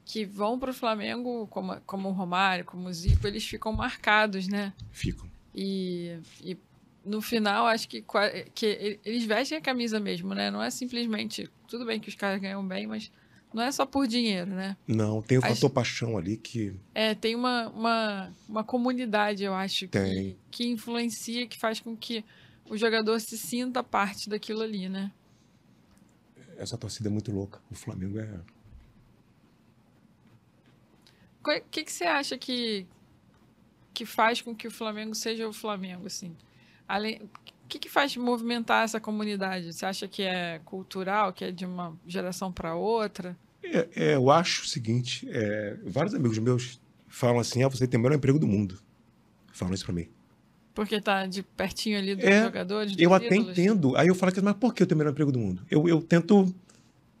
que 0.05 0.25
vão 0.25 0.57
para 0.57 0.71
o 0.71 0.73
Flamengo, 0.73 1.47
como, 1.47 1.79
como 1.81 2.09
o 2.09 2.11
Romário, 2.11 2.65
como 2.65 2.87
o 2.87 2.93
Zico, 2.93 3.27
eles 3.27 3.45
ficam 3.45 3.71
marcados, 3.71 4.47
né? 4.47 4.73
Fico. 4.91 5.29
E, 5.53 6.17
e 6.41 6.57
no 7.05 7.21
final, 7.21 7.67
acho 7.67 7.87
que, 7.87 8.03
que 8.53 8.99
eles 9.03 9.25
vestem 9.25 9.57
a 9.57 9.61
camisa 9.61 9.99
mesmo, 9.99 10.33
né? 10.33 10.49
Não 10.51 10.61
é 10.61 10.69
simplesmente. 10.69 11.49
Tudo 11.67 11.85
bem 11.85 11.99
que 11.99 12.09
os 12.09 12.15
caras 12.15 12.41
ganham 12.41 12.65
bem, 12.67 12.87
mas 12.87 13.11
Não 13.53 13.63
é 13.63 13.71
só 13.71 13.85
por 13.85 14.05
dinheiro, 14.07 14.51
né? 14.51 14.77
Não, 14.87 15.21
tem 15.23 15.37
o 15.39 15.43
Acho- 15.43 15.55
fator 15.55 15.69
paixão 15.71 16.17
ali 16.17 16.37
que. 16.37 16.75
É, 16.93 17.15
tem 17.15 17.35
uma, 17.35 17.67
uma, 17.69 18.33
uma 18.47 18.63
comunidade, 18.63 19.43
eu 19.43 19.53
acho, 19.55 19.87
que, 19.87 19.99
Tem. 19.99 20.37
que 20.51 20.67
influencia, 20.67 21.47
que 21.47 21.57
faz 21.57 21.79
com 21.79 21.97
que 21.97 22.23
o 22.69 22.77
jogador 22.77 23.19
se 23.19 23.37
sinta 23.37 23.83
parte 23.83 24.29
daquilo 24.29 24.61
ali, 24.61 24.87
né? 24.87 25.11
Essa 26.57 26.77
torcida 26.77 27.09
é 27.09 27.11
muito 27.11 27.31
louca. 27.31 27.59
O 27.71 27.75
Flamengo 27.75 28.19
é. 28.19 28.39
O 31.43 31.61
que, 31.71 31.83
que 31.83 31.91
você 31.91 32.03
acha 32.03 32.37
que, 32.37 32.85
que 33.93 34.05
faz 34.05 34.41
com 34.41 34.53
que 34.55 34.67
o 34.67 34.71
Flamengo 34.71 35.15
seja 35.15 35.47
o 35.47 35.53
Flamengo, 35.53 36.05
assim? 36.05 36.35
Além, 36.87 37.21
que, 37.69 37.79
que 37.79 37.89
faz 37.89 38.17
movimentar 38.17 38.83
essa 38.83 38.99
comunidade? 38.99 39.71
Você 39.71 39.85
acha 39.85 40.07
que 40.07 40.23
é 40.23 40.59
cultural, 40.65 41.31
que 41.31 41.45
é 41.45 41.51
de 41.51 41.65
uma 41.65 41.95
geração 42.05 42.51
para 42.51 42.75
outra? 42.75 43.37
É, 43.63 43.87
é, 43.95 44.15
eu 44.15 44.29
acho 44.31 44.63
o 44.63 44.67
seguinte: 44.67 45.27
é, 45.29 45.77
vários 45.85 46.13
amigos 46.13 46.37
meus 46.39 46.81
falam 47.07 47.39
assim: 47.39 47.63
ah, 47.63 47.67
você 47.67 47.87
tem 47.87 47.99
o 47.99 48.03
melhor 48.03 48.15
emprego 48.15 48.39
do 48.39 48.47
mundo. 48.47 48.79
Falam 49.53 49.73
isso 49.73 49.85
pra 49.85 49.93
mim. 49.93 50.07
Porque 50.73 51.01
tá 51.01 51.25
de 51.25 51.43
pertinho 51.43 51.97
ali 51.97 52.15
dos 52.15 52.25
É, 52.25 52.43
jogadores, 52.43 52.93
dos 52.93 53.01
Eu 53.01 53.13
até 53.13 53.35
ídolos? 53.35 53.51
entendo. 53.57 53.95
Aí 53.95 54.07
eu 54.07 54.15
falo 54.15 54.31
mas 54.43 54.55
por 54.55 54.73
que 54.73 54.81
eu 54.83 54.87
tenho 54.87 54.97
o 54.97 54.99
melhor 54.99 55.11
emprego 55.11 55.31
do 55.31 55.39
mundo? 55.39 55.61
Eu, 55.69 55.87
eu 55.87 56.01
tento. 56.01 56.53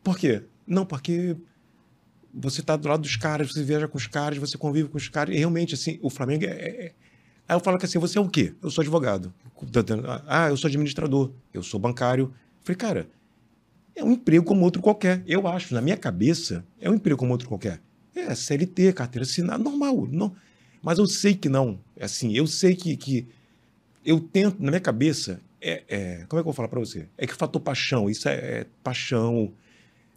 Por 0.03 0.17
quê? 0.17 0.43
Não, 0.65 0.85
porque 0.85 1.35
você 2.33 2.61
tá 2.61 2.75
do 2.77 2.87
lado 2.87 3.01
dos 3.01 3.15
caras, 3.17 3.51
você 3.51 3.63
viaja 3.63 3.87
com 3.87 3.97
os 3.97 4.07
caras, 4.07 4.37
você 4.37 4.57
convive 4.57 4.87
com 4.89 4.97
os 4.97 5.09
caras. 5.09 5.35
E 5.35 5.37
realmente, 5.37 5.75
assim, 5.75 5.99
o 6.01 6.09
Flamengo 6.09 6.45
é. 6.45 6.93
Aí 7.49 7.55
eu 7.55 7.59
falo 7.59 7.79
que 7.79 7.85
assim, 7.85 7.97
você 7.97 8.19
é 8.19 8.21
o 8.21 8.29
quê? 8.29 8.53
Eu 8.61 8.69
sou 8.69 8.83
advogado. 8.83 9.33
Ah, 10.27 10.49
eu 10.49 10.55
sou 10.55 10.67
administrador. 10.67 11.31
Eu 11.51 11.63
sou 11.63 11.79
bancário. 11.79 12.31
Falei, 12.61 12.77
cara, 12.77 13.09
é 13.95 14.03
um 14.03 14.11
emprego 14.11 14.45
como 14.45 14.63
outro 14.63 14.83
qualquer. 14.83 15.23
Eu 15.25 15.47
acho, 15.47 15.73
na 15.73 15.81
minha 15.81 15.97
cabeça, 15.97 16.63
é 16.79 16.87
um 16.87 16.93
emprego 16.93 17.17
como 17.17 17.31
outro 17.31 17.47
qualquer. 17.47 17.81
É 18.15 18.35
CLT, 18.35 18.93
carteira 18.93 19.23
assinada, 19.23 19.63
normal. 19.63 20.07
Não. 20.11 20.35
Mas 20.79 20.99
eu 20.99 21.07
sei 21.07 21.33
que 21.33 21.49
não. 21.49 21.79
É 21.97 22.05
Assim, 22.05 22.37
eu 22.37 22.45
sei 22.45 22.75
que, 22.75 22.95
que 22.95 23.27
eu 24.05 24.19
tento, 24.19 24.61
na 24.63 24.69
minha 24.69 24.79
cabeça, 24.79 25.41
é, 25.59 25.83
é- 25.89 26.25
como 26.29 26.39
é 26.39 26.43
que 26.43 26.47
eu 26.49 26.51
vou 26.51 26.53
falar 26.53 26.67
pra 26.67 26.79
você? 26.79 27.07
É 27.17 27.25
que 27.25 27.33
o 27.33 27.35
fator 27.35 27.59
paixão, 27.59 28.07
isso 28.07 28.29
é, 28.29 28.33
é 28.35 28.65
paixão. 28.83 29.51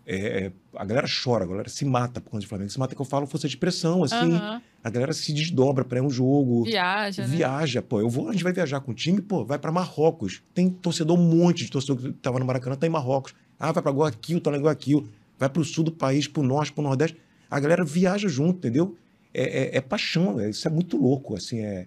É- 0.06 0.44
é- 0.46 0.52
a 0.74 0.84
galera 0.84 1.06
chora, 1.06 1.44
a 1.44 1.46
galera 1.46 1.68
se 1.68 1.84
mata 1.84 2.20
por 2.20 2.30
conta 2.30 2.44
do 2.44 2.48
Flamengo. 2.48 2.70
Se 2.70 2.78
mata 2.78 2.94
que 2.94 3.00
eu 3.00 3.04
falo 3.06 3.26
força 3.26 3.48
de 3.48 3.56
pressão, 3.56 4.02
assim. 4.04 4.34
Aham. 4.34 4.60
A 4.84 4.90
galera 4.90 5.12
se 5.12 5.32
desdobra 5.32 5.84
pra 5.84 5.98
ir 5.98 6.00
a 6.00 6.04
um 6.04 6.10
jogo. 6.10 6.64
Viaja, 6.64 7.26
né? 7.26 7.36
Viaja, 7.36 7.80
pô. 7.82 8.00
Eu 8.00 8.08
vou, 8.10 8.28
a 8.28 8.32
gente 8.32 8.42
vai 8.42 8.52
viajar 8.52 8.80
com 8.80 8.90
o 8.90 8.94
time, 8.94 9.20
pô, 9.20 9.44
vai 9.44 9.58
pra 9.58 9.70
Marrocos. 9.70 10.42
Tem 10.52 10.68
torcedor, 10.68 11.16
um 11.18 11.22
monte 11.22 11.64
de 11.64 11.70
torcedor 11.70 11.96
que 11.98 12.12
tava 12.14 12.38
no 12.40 12.44
Maracanã, 12.44 12.74
tá 12.76 12.86
em 12.86 12.90
Marrocos. 12.90 13.34
Ah, 13.60 13.70
vai 13.70 13.82
pra 13.82 13.92
Guayaquil, 13.92 14.40
tá 14.40 14.50
lá 14.50 14.56
em 14.56 14.60
Guayaquil. 14.62 15.06
Vai 15.38 15.48
pro 15.48 15.64
sul 15.64 15.84
do 15.84 15.92
país, 15.92 16.26
pro 16.26 16.42
norte, 16.42 16.72
pro 16.72 16.82
nordeste. 16.82 17.16
A 17.50 17.60
galera 17.60 17.84
viaja 17.84 18.28
junto, 18.28 18.58
entendeu? 18.58 18.96
É, 19.32 19.76
é- 19.76 19.76
é 19.76 19.80
paixão, 19.80 20.40
é- 20.40 20.50
isso 20.50 20.66
é 20.66 20.70
muito 20.70 20.96
louco, 20.96 21.34
assim, 21.36 21.60
é... 21.60 21.86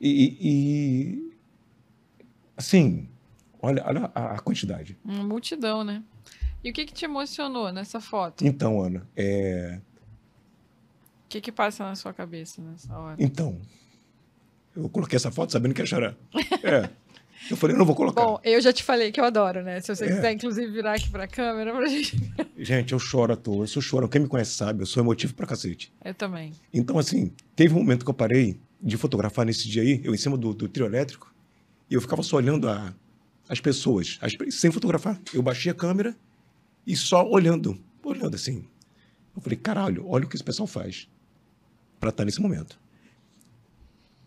E, 0.00 0.08
e- 0.08 0.36
e- 0.48 1.32
assim, 2.56 3.08
olha, 3.60 3.82
olha 3.86 4.10
a, 4.14 4.34
a 4.34 4.38
quantidade. 4.40 4.96
Uma 5.04 5.24
multidão, 5.24 5.84
né? 5.84 6.02
E 6.62 6.70
o 6.70 6.72
que, 6.72 6.84
que 6.86 6.92
te 6.92 7.04
emocionou 7.04 7.72
nessa 7.72 8.00
foto? 8.00 8.44
Então, 8.46 8.82
Ana, 8.82 9.06
é... 9.16 9.80
O 11.24 11.28
que, 11.28 11.40
que 11.40 11.52
passa 11.52 11.84
na 11.84 11.94
sua 11.94 12.12
cabeça 12.12 12.60
nessa 12.62 12.96
hora? 12.98 13.16
Então, 13.18 13.60
eu 14.74 14.88
coloquei 14.88 15.16
essa 15.16 15.30
foto 15.30 15.52
sabendo 15.52 15.74
que 15.74 15.82
ia 15.82 15.86
chorar. 15.86 16.16
É. 16.62 16.88
Eu 17.50 17.56
falei, 17.56 17.74
eu 17.74 17.78
não 17.78 17.86
vou 17.86 17.94
colocar. 17.94 18.20
Bom, 18.24 18.40
eu 18.42 18.60
já 18.60 18.72
te 18.72 18.82
falei 18.82 19.12
que 19.12 19.20
eu 19.20 19.24
adoro, 19.24 19.62
né? 19.62 19.80
Se 19.80 19.94
você 19.94 20.06
É. 20.06 20.08
quiser, 20.08 20.32
inclusive, 20.32 20.72
virar 20.72 20.94
aqui 20.94 21.08
pra 21.08 21.28
câmera 21.28 21.72
pra 21.72 21.86
gente. 21.86 22.16
Gente, 22.58 22.92
eu 22.92 22.98
choro 22.98 23.32
à 23.32 23.36
toa, 23.36 23.62
eu 23.64 23.68
sou 23.68 23.80
chorão. 23.80 24.08
Quem 24.08 24.22
me 24.22 24.26
conhece 24.28 24.52
sabe, 24.52 24.82
eu 24.82 24.86
sou 24.86 25.02
emotivo 25.02 25.34
pra 25.34 25.46
cacete. 25.46 25.92
Eu 26.04 26.14
também. 26.14 26.52
Então, 26.74 26.98
assim, 26.98 27.30
teve 27.54 27.74
um 27.74 27.78
momento 27.78 28.04
que 28.04 28.10
eu 28.10 28.14
parei 28.14 28.58
de 28.80 28.96
fotografar 28.96 29.46
nesse 29.46 29.68
dia 29.68 29.82
aí, 29.82 30.00
eu 30.02 30.14
em 30.14 30.18
cima 30.18 30.36
do, 30.36 30.52
do 30.52 30.68
trio 30.68 30.86
elétrico, 30.86 31.32
e 31.90 31.94
eu 31.94 32.00
ficava 32.00 32.22
só 32.22 32.36
olhando 32.36 32.68
a- 32.68 32.92
as 33.48 33.60
pessoas, 33.60 34.18
as 34.20 34.36
sem 34.54 34.70
fotografar. 34.72 35.20
Eu 35.32 35.42
baixei 35.42 35.70
a 35.70 35.74
câmera 35.74 36.16
e 36.88 36.96
só 36.96 37.28
olhando, 37.28 37.78
olhando 38.02 38.34
assim. 38.34 38.64
Eu 39.36 39.42
falei, 39.42 39.56
caralho, 39.58 40.06
olha 40.08 40.24
o 40.24 40.28
que 40.28 40.34
esse 40.36 40.42
pessoal 40.44 40.66
faz 40.66 41.08
pra 42.00 42.10
estar 42.10 42.24
nesse 42.24 42.40
momento. 42.40 42.78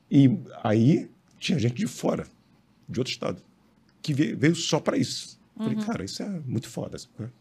E 0.09 0.30
aí 0.64 1.09
tinha 1.39 1.57
gente 1.59 1.76
de 1.76 1.88
fora, 1.88 2.28
de 2.88 2.99
outro 2.99 3.12
estado, 3.12 3.41
que 4.01 4.14
ve- 4.14 4.36
veio 4.36 4.55
só 4.55 4.80
pra 4.80 4.97
isso. 4.97 5.39
Eu 5.57 5.64
Falei, 5.66 5.84
cara, 5.84 6.03
isso 6.03 6.24
é 6.24 6.30
muito 6.45 6.68
foda. 6.70 6.97
sabe? 6.97 7.32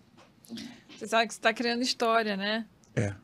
Você 0.97 1.07
sabe 1.07 1.29
que 1.29 1.35
você 1.35 1.41
tá 1.41 1.53
criando 1.55 1.83
história, 1.83 2.37
né? 2.37 2.67
É. 2.95 3.15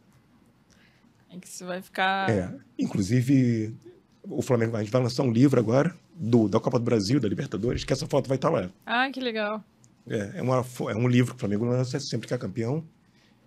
E 1.32 1.38
que 1.38 1.48
você 1.48 1.64
vai 1.64 1.82
ficar. 1.82 2.30
É, 2.30 2.54
inclusive 2.78 3.74
o 4.22 4.40
Flamengo 4.42 4.72
vai, 4.72 4.80
a 4.80 4.84
gente 4.84 4.92
vai 4.92 5.02
lançar 5.02 5.22
um 5.22 5.30
livro 5.30 5.60
agora 5.60 5.94
do, 6.14 6.48
da 6.48 6.58
Copa 6.58 6.78
do 6.78 6.84
Brasil, 6.84 7.20
da 7.20 7.28
Libertadores, 7.28 7.84
que 7.84 7.92
essa 7.92 8.06
foto 8.06 8.26
vai 8.28 8.36
estar 8.36 8.48
lá. 8.48 8.70
Ah, 8.84 9.10
que 9.10 9.20
legal. 9.20 9.62
É, 10.08 10.38
é, 10.38 10.42
uma, 10.42 10.64
é 10.90 10.94
um 10.94 11.08
livro 11.08 11.32
que 11.32 11.36
o 11.36 11.40
Flamengo 11.40 11.64
lança 11.64 11.98
sempre 11.98 12.28
que 12.28 12.34
é 12.34 12.38
campeão. 12.38 12.84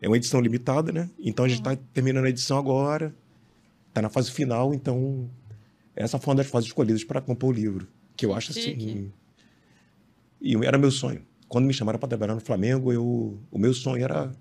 É 0.01 0.07
uma 0.07 0.17
edição 0.17 0.39
limitada, 0.39 0.91
né? 0.91 1.09
Então 1.19 1.45
a 1.45 1.47
gente 1.47 1.59
está 1.59 1.75
terminando 1.93 2.25
a 2.25 2.29
edição 2.29 2.57
agora, 2.57 3.13
está 3.89 4.01
na 4.01 4.09
fase 4.09 4.31
final, 4.31 4.73
então 4.73 5.29
essa 5.95 6.17
foi 6.17 6.31
uma 6.31 6.37
das 6.37 6.47
fases 6.47 6.67
escolhidas 6.67 7.03
para 7.03 7.19
compor 7.19 7.49
o 7.49 7.53
livro, 7.53 7.87
que 8.15 8.25
eu 8.25 8.33
acho 8.33 8.53
Chique. 8.53 8.69
assim. 8.71 9.11
E 10.41 10.55
era 10.65 10.77
meu 10.77 10.91
sonho. 10.91 11.25
Quando 11.49 11.65
me 11.65 11.73
chamaram 11.73 11.99
para 11.99 12.07
trabalhar 12.07 12.35
no 12.35 12.39
Flamengo, 12.39 12.93
eu, 12.93 13.37
o 13.51 13.57
meu 13.59 13.73
sonho 13.73 14.01
era 14.03 14.31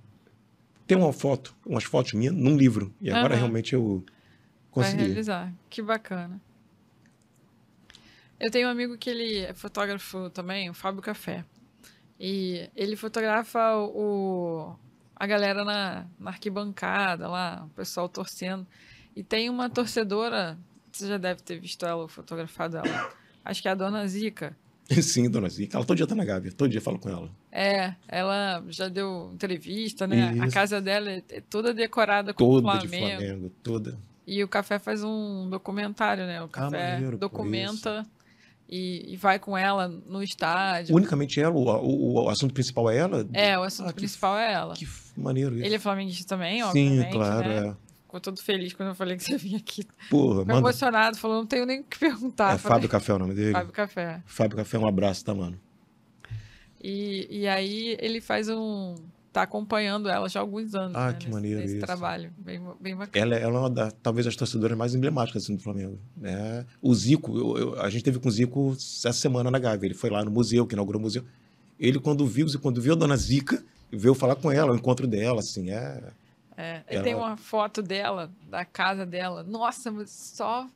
ter 0.87 0.97
uma 0.97 1.13
foto, 1.13 1.57
umas 1.67 1.85
fotos 1.85 2.13
minhas 2.13 2.35
num 2.35 2.57
livro. 2.57 2.95
E 3.01 3.11
agora 3.11 3.35
Aham. 3.35 3.43
realmente 3.43 3.75
eu 3.75 4.05
Vai 4.73 4.85
consegui. 4.85 5.05
realizar. 5.05 5.53
Que 5.69 5.83
bacana. 5.83 6.41
Eu 8.39 8.51
tenho 8.51 8.69
um 8.69 8.71
amigo 8.71 8.97
que 8.97 9.11
ele 9.11 9.39
é 9.39 9.53
fotógrafo 9.55 10.31
também, 10.31 10.71
o 10.71 10.75
Fábio 10.75 11.03
Café. 11.03 11.45
E 12.19 12.69
ele 12.75 12.97
fotografa 12.97 13.77
o, 13.77 14.75
a 15.15 15.27
galera 15.27 15.65
na, 15.65 16.07
na 16.19 16.31
arquibancada 16.31 17.29
lá, 17.29 17.65
o 17.67 17.75
pessoal 17.75 18.09
torcendo. 18.09 18.67
E 19.15 19.23
tem 19.23 19.49
uma 19.49 19.71
torcedora, 19.71 20.59
você 20.91 21.07
já 21.07 21.19
deve 21.19 21.43
ter 21.43 21.59
visto 21.59 21.85
ela, 21.87 22.03
ou 22.03 22.09
fotografado 22.09 22.77
ela. 22.79 23.13
Acho 23.45 23.63
que 23.63 23.69
é 23.69 23.71
a 23.71 23.75
Dona 23.75 24.07
Zica. 24.07 24.57
Sim, 25.03 25.29
dona 25.29 25.49
Zica. 25.49 25.77
Ela 25.77 25.85
todo 25.85 25.97
dia 25.97 26.07
tá 26.07 26.15
na 26.15 26.25
Gávea, 26.25 26.51
todo 26.53 26.71
dia 26.71 26.81
falo 26.81 26.99
com 26.99 27.11
ela. 27.11 27.31
É, 27.53 27.95
ela 28.07 28.65
já 28.69 28.89
deu 28.89 29.31
entrevista, 29.35 30.07
né? 30.07 30.31
A 30.41 30.47
Isso. 30.47 30.55
casa 30.55 30.81
dela 30.81 31.11
é 31.11 31.23
é 31.29 31.41
toda 31.41 31.75
decorada 31.75 32.33
com 32.33 32.45
o 32.45 32.63
Toda 32.63 32.79
de 32.79 32.89
Flamengo. 32.89 33.21
Flamengo, 33.21 33.53
toda. 33.63 33.99
E 34.27 34.43
o 34.43 34.49
Café 34.49 34.79
faz 34.79 35.03
um 35.05 35.49
documentário, 35.49 36.27
né? 36.27 36.43
O 36.43 36.49
Café 36.49 36.93
maneiro, 36.93 37.19
pô, 37.19 37.29
documenta 37.29 38.07
e, 38.69 39.15
e 39.15 39.17
vai 39.17 39.39
com 39.39 39.57
ela 39.57 39.89
no 39.89 40.23
estádio. 40.23 40.95
Unicamente 40.95 41.41
ela, 41.41 41.55
o, 41.55 41.63
o, 41.63 42.25
o 42.25 42.29
assunto 42.29 42.53
principal 42.53 42.91
é 42.91 42.99
ela? 42.99 43.27
É, 43.33 43.59
o 43.59 43.63
assunto 43.63 43.89
Ah, 43.89 43.93
que 43.93 43.99
principal 44.01 44.37
é 44.37 44.53
ela. 44.53 44.75
Que 44.75 44.87
maneiro 45.17 45.57
isso. 45.57 45.65
Ele 45.65 45.75
é 45.75 45.79
flamenguista 45.79 46.27
também, 46.37 46.59
Sim, 46.59 46.65
obviamente, 46.65 47.13
claro, 47.13 47.49
né? 47.49 47.69
é. 47.69 47.89
Ficou 48.03 48.21
todo 48.21 48.41
feliz 48.43 48.73
quando 48.73 48.91
eu 48.91 48.95
falei 48.95 49.17
que 49.17 49.25
você 49.25 49.37
vinha 49.37 49.59
aqui. 49.59 49.85
Porra, 50.09 50.41
Ficou 50.41 50.57
emocionado, 50.59 51.19
falou, 51.19 51.39
não 51.39 51.47
tenho 51.47 51.67
nem 51.67 51.81
o 51.81 51.85
que 51.85 51.99
perguntar. 51.99 52.55
é 52.55 52.59
Falei, 52.59 52.77
Fábio 52.77 52.89
Café 52.89 53.13
o 53.15 53.19
nome 53.19 53.35
dele? 53.35 53.53
Fábio 53.53 53.73
Café. 53.73 54.23
Fábio 54.27 54.57
Café, 54.57 54.79
um 54.79 54.87
abraço, 54.87 55.25
tá, 55.25 55.35
mano? 55.35 55.59
E, 56.83 57.27
e 57.31 57.49
aí 57.49 57.97
ele 58.01 58.21
faz 58.21 58.49
um... 58.49 58.95
Tá 59.39 59.43
acompanhando 59.45 60.09
ela 60.09 60.29
já 60.29 60.41
há 60.41 60.43
alguns 60.43 60.75
anos, 60.75 60.97
Ah, 60.97 61.07
né, 61.09 61.13
que 61.13 61.27
nesse, 61.27 61.31
maneiro 61.31 61.61
nesse 61.61 61.77
isso. 61.77 61.87
trabalho. 61.87 62.33
Bem, 62.39 62.61
bem 62.81 62.97
bacana. 62.97 63.25
Ela, 63.25 63.37
ela 63.37 63.57
é 63.57 63.61
uma 63.61 63.71
das, 63.71 63.93
talvez, 64.03 64.27
as 64.27 64.35
torcedoras 64.35 64.77
mais 64.77 64.95
emblemáticas 64.95 65.45
assim, 65.45 65.55
do 65.57 65.63
Flamengo. 65.63 65.99
né? 66.17 66.67
O 66.83 66.93
Zico, 66.95 67.37
eu- 67.39 67.57
eu- 67.59 67.81
a 67.81 67.89
gente 67.89 68.03
teve 68.03 68.19
com 68.19 68.29
o 68.29 68.33
Zico 68.33 68.73
essa 68.77 69.13
semana 69.13 69.51
na 69.51 69.59
Gávea. 69.59 69.87
Ele 69.87 69.95
foi 69.95 70.11
lá 70.11 70.25
no 70.25 70.31
museu, 70.31 70.67
que 70.67 70.75
inaugurou 70.75 70.99
o 70.99 71.03
museu. 71.03 71.25
Ele, 71.79 72.01
quando 72.01 72.27
viu, 72.27 72.47
quando 72.61 72.81
viu 72.83 72.95
a 72.95 72.97
dona 72.97 73.17
Zica, 73.17 73.63
veio 73.93 74.15
falar 74.15 74.35
com 74.35 74.51
ela, 74.51 74.73
o 74.73 74.77
encontro 74.77 75.07
dela, 75.07 75.39
assim, 75.41 75.71
é... 75.71 76.03
É, 76.57 76.83
Ela- 76.89 77.05
Tem 77.05 77.15
uma 77.15 77.37
foto 77.37 77.81
dela, 77.81 78.29
da 78.51 78.65
casa 78.65 79.07
dela. 79.07 79.45
Nossa, 79.45 79.93
mas 79.93 80.11
só, 80.11 80.67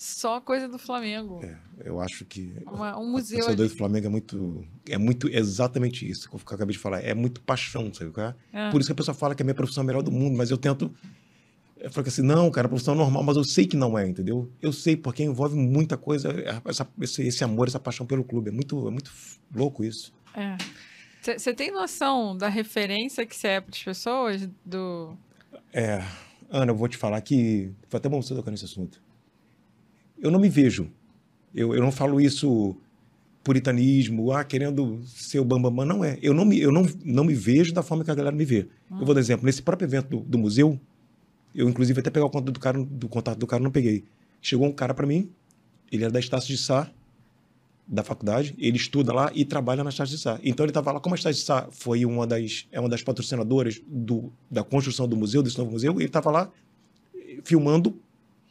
só 0.00 0.40
coisa 0.40 0.68
do 0.68 0.78
Flamengo. 0.78 1.40
é, 1.42 1.56
eu 1.84 2.00
acho 2.00 2.24
que 2.24 2.54
Uma- 2.66 2.96
um 2.96 3.02
o 3.02 3.06
museu 3.12 3.40
torcedor 3.40 3.64
ali. 3.66 3.72
do 3.74 3.76
Flamengo 3.76 4.06
é 4.06 4.10
muito, 4.10 4.64
é 4.88 4.96
muito 4.96 5.28
exatamente 5.28 6.08
isso 6.08 6.28
que 6.30 6.36
eu 6.36 6.40
acabei 6.46 6.72
de 6.74 6.78
falar. 6.78 7.00
É 7.00 7.14
muito 7.14 7.40
paixão, 7.42 7.92
sabe? 7.92 8.12
qual 8.12 8.28
é? 8.28 8.34
É. 8.52 8.70
Por 8.70 8.80
isso 8.80 8.88
que 8.88 8.92
a 8.92 8.94
pessoa 8.94 9.14
fala 9.14 9.34
que 9.34 9.42
a 9.42 9.44
minha 9.44 9.54
profissão 9.56 9.82
é 9.82 9.84
a 9.84 9.86
melhor 9.88 10.02
do 10.02 10.12
mundo, 10.12 10.36
mas 10.36 10.50
eu 10.52 10.56
tento. 10.56 10.94
Eu 11.80 11.90
falo 11.92 12.06
assim, 12.08 12.22
não, 12.22 12.50
cara, 12.50 12.66
a 12.66 12.68
profissão 12.68 12.94
é 12.94 12.96
normal, 12.96 13.22
mas 13.22 13.36
eu 13.36 13.44
sei 13.44 13.66
que 13.66 13.76
não 13.76 13.96
é, 13.98 14.06
entendeu? 14.08 14.50
Eu 14.62 14.72
sei, 14.72 14.96
porque 14.96 15.22
envolve 15.22 15.56
muita 15.56 15.96
coisa, 15.96 16.28
essa- 16.64 16.88
esse, 17.00 17.22
esse 17.22 17.42
amor, 17.44 17.66
essa 17.68 17.78
paixão 17.80 18.04
pelo 18.06 18.22
clube. 18.24 18.48
É 18.50 18.52
muito, 18.52 18.86
é 18.86 18.90
muito 18.90 19.12
louco 19.54 19.84
isso. 19.84 20.12
Você 21.22 21.52
tem 21.52 21.70
noção 21.72 22.36
da 22.36 22.48
referência 22.48 23.26
que 23.26 23.34
você 23.36 23.48
é 23.48 23.60
para 23.60 23.74
as 23.74 23.82
pessoas? 23.82 24.48
Do... 24.64 25.16
É, 25.72 26.02
Ana, 26.50 26.72
eu 26.72 26.76
vou 26.76 26.88
te 26.88 26.96
falar 26.96 27.20
que. 27.20 27.72
Foi 27.88 27.98
até 27.98 28.08
bom 28.08 28.22
você 28.22 28.34
tocar 28.34 28.50
nesse 28.50 28.64
assunto. 28.64 29.00
Eu 30.20 30.30
não 30.30 30.40
me 30.40 30.48
vejo. 30.48 30.90
Eu, 31.54 31.74
eu 31.74 31.80
não 31.80 31.90
falo 31.90 32.20
isso 32.20 32.76
puritanismo, 33.42 34.30
ah, 34.32 34.44
querendo 34.44 35.00
ser 35.04 35.40
o 35.40 35.44
bambambam. 35.44 35.86
Não 35.86 36.04
é. 36.04 36.18
Eu 36.20 36.34
não 36.34 36.44
me, 36.44 36.60
eu 36.60 36.70
não, 36.70 36.86
não 37.04 37.24
me 37.24 37.34
vejo 37.34 37.72
da 37.72 37.82
forma 37.82 38.04
que 38.04 38.10
a 38.10 38.14
galera 38.14 38.34
me 38.36 38.44
vê. 38.44 38.68
Eu 38.90 39.06
vou 39.06 39.14
dar 39.14 39.20
exemplo. 39.20 39.46
Nesse 39.46 39.62
próprio 39.62 39.86
evento 39.86 40.08
do, 40.08 40.20
do 40.20 40.38
museu, 40.38 40.78
eu 41.54 41.68
inclusive 41.68 41.98
até 42.00 42.10
pegar 42.10 42.26
o 42.26 42.30
contato 42.30 42.52
do 42.52 42.60
cara, 42.60 42.78
do 42.84 43.08
contato 43.08 43.38
do 43.38 43.46
cara, 43.46 43.62
não 43.62 43.70
peguei. 43.70 44.04
Chegou 44.40 44.66
um 44.66 44.72
cara 44.72 44.92
para 44.92 45.06
mim, 45.06 45.30
ele 45.90 46.04
era 46.04 46.12
da 46.12 46.20
Estácio 46.20 46.48
de 46.48 46.58
Sá, 46.58 46.90
da 47.86 48.04
faculdade, 48.04 48.54
ele 48.58 48.76
estuda 48.76 49.14
lá 49.14 49.30
e 49.34 49.46
trabalha 49.46 49.82
na 49.82 49.90
Estácio 49.90 50.14
de 50.14 50.22
Sá. 50.22 50.38
Então 50.44 50.64
ele 50.64 50.70
estava 50.70 50.92
lá, 50.92 51.00
como 51.00 51.14
a 51.14 51.16
Estácio 51.16 51.40
de 51.40 51.46
Sá 51.46 51.68
foi 51.70 52.04
uma 52.04 52.26
das, 52.26 52.68
é 52.70 52.78
uma 52.78 52.88
das 52.88 53.02
patrocinadoras 53.02 53.80
do, 53.86 54.30
da 54.50 54.62
construção 54.62 55.08
do 55.08 55.16
museu, 55.16 55.42
desse 55.42 55.56
novo 55.56 55.70
museu, 55.70 55.92
ele 55.94 56.04
estava 56.04 56.30
lá 56.30 56.50
eh, 57.16 57.38
filmando 57.42 57.98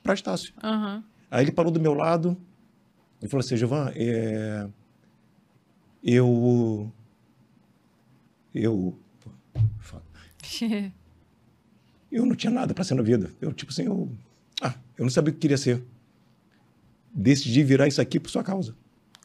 para 0.01 0.15
Estácio. 0.15 0.53
Aham. 0.63 1.03
Aí 1.29 1.43
ele 1.43 1.51
parou 1.51 1.71
do 1.71 1.79
meu 1.79 1.93
lado 1.93 2.37
e 3.21 3.27
falou 3.27 3.43
assim, 3.43 3.57
Giovan, 3.57 3.91
é... 3.95 4.67
eu... 6.03 6.91
Eu... 8.53 8.97
Eu 12.09 12.25
não 12.25 12.35
tinha 12.35 12.51
nada 12.51 12.73
para 12.73 12.83
ser 12.83 12.95
na 12.95 13.01
vida. 13.01 13.31
Eu, 13.41 13.51
tipo 13.53 13.71
assim, 13.71 13.83
eu... 13.83 14.09
Ah, 14.61 14.73
eu 14.97 15.03
não 15.03 15.09
sabia 15.09 15.31
o 15.31 15.33
que 15.33 15.41
queria 15.41 15.57
ser. 15.57 15.83
Decidi 17.13 17.63
virar 17.63 17.87
isso 17.87 18.01
aqui 18.01 18.19
por 18.19 18.29
sua 18.29 18.43
causa. 18.43 18.75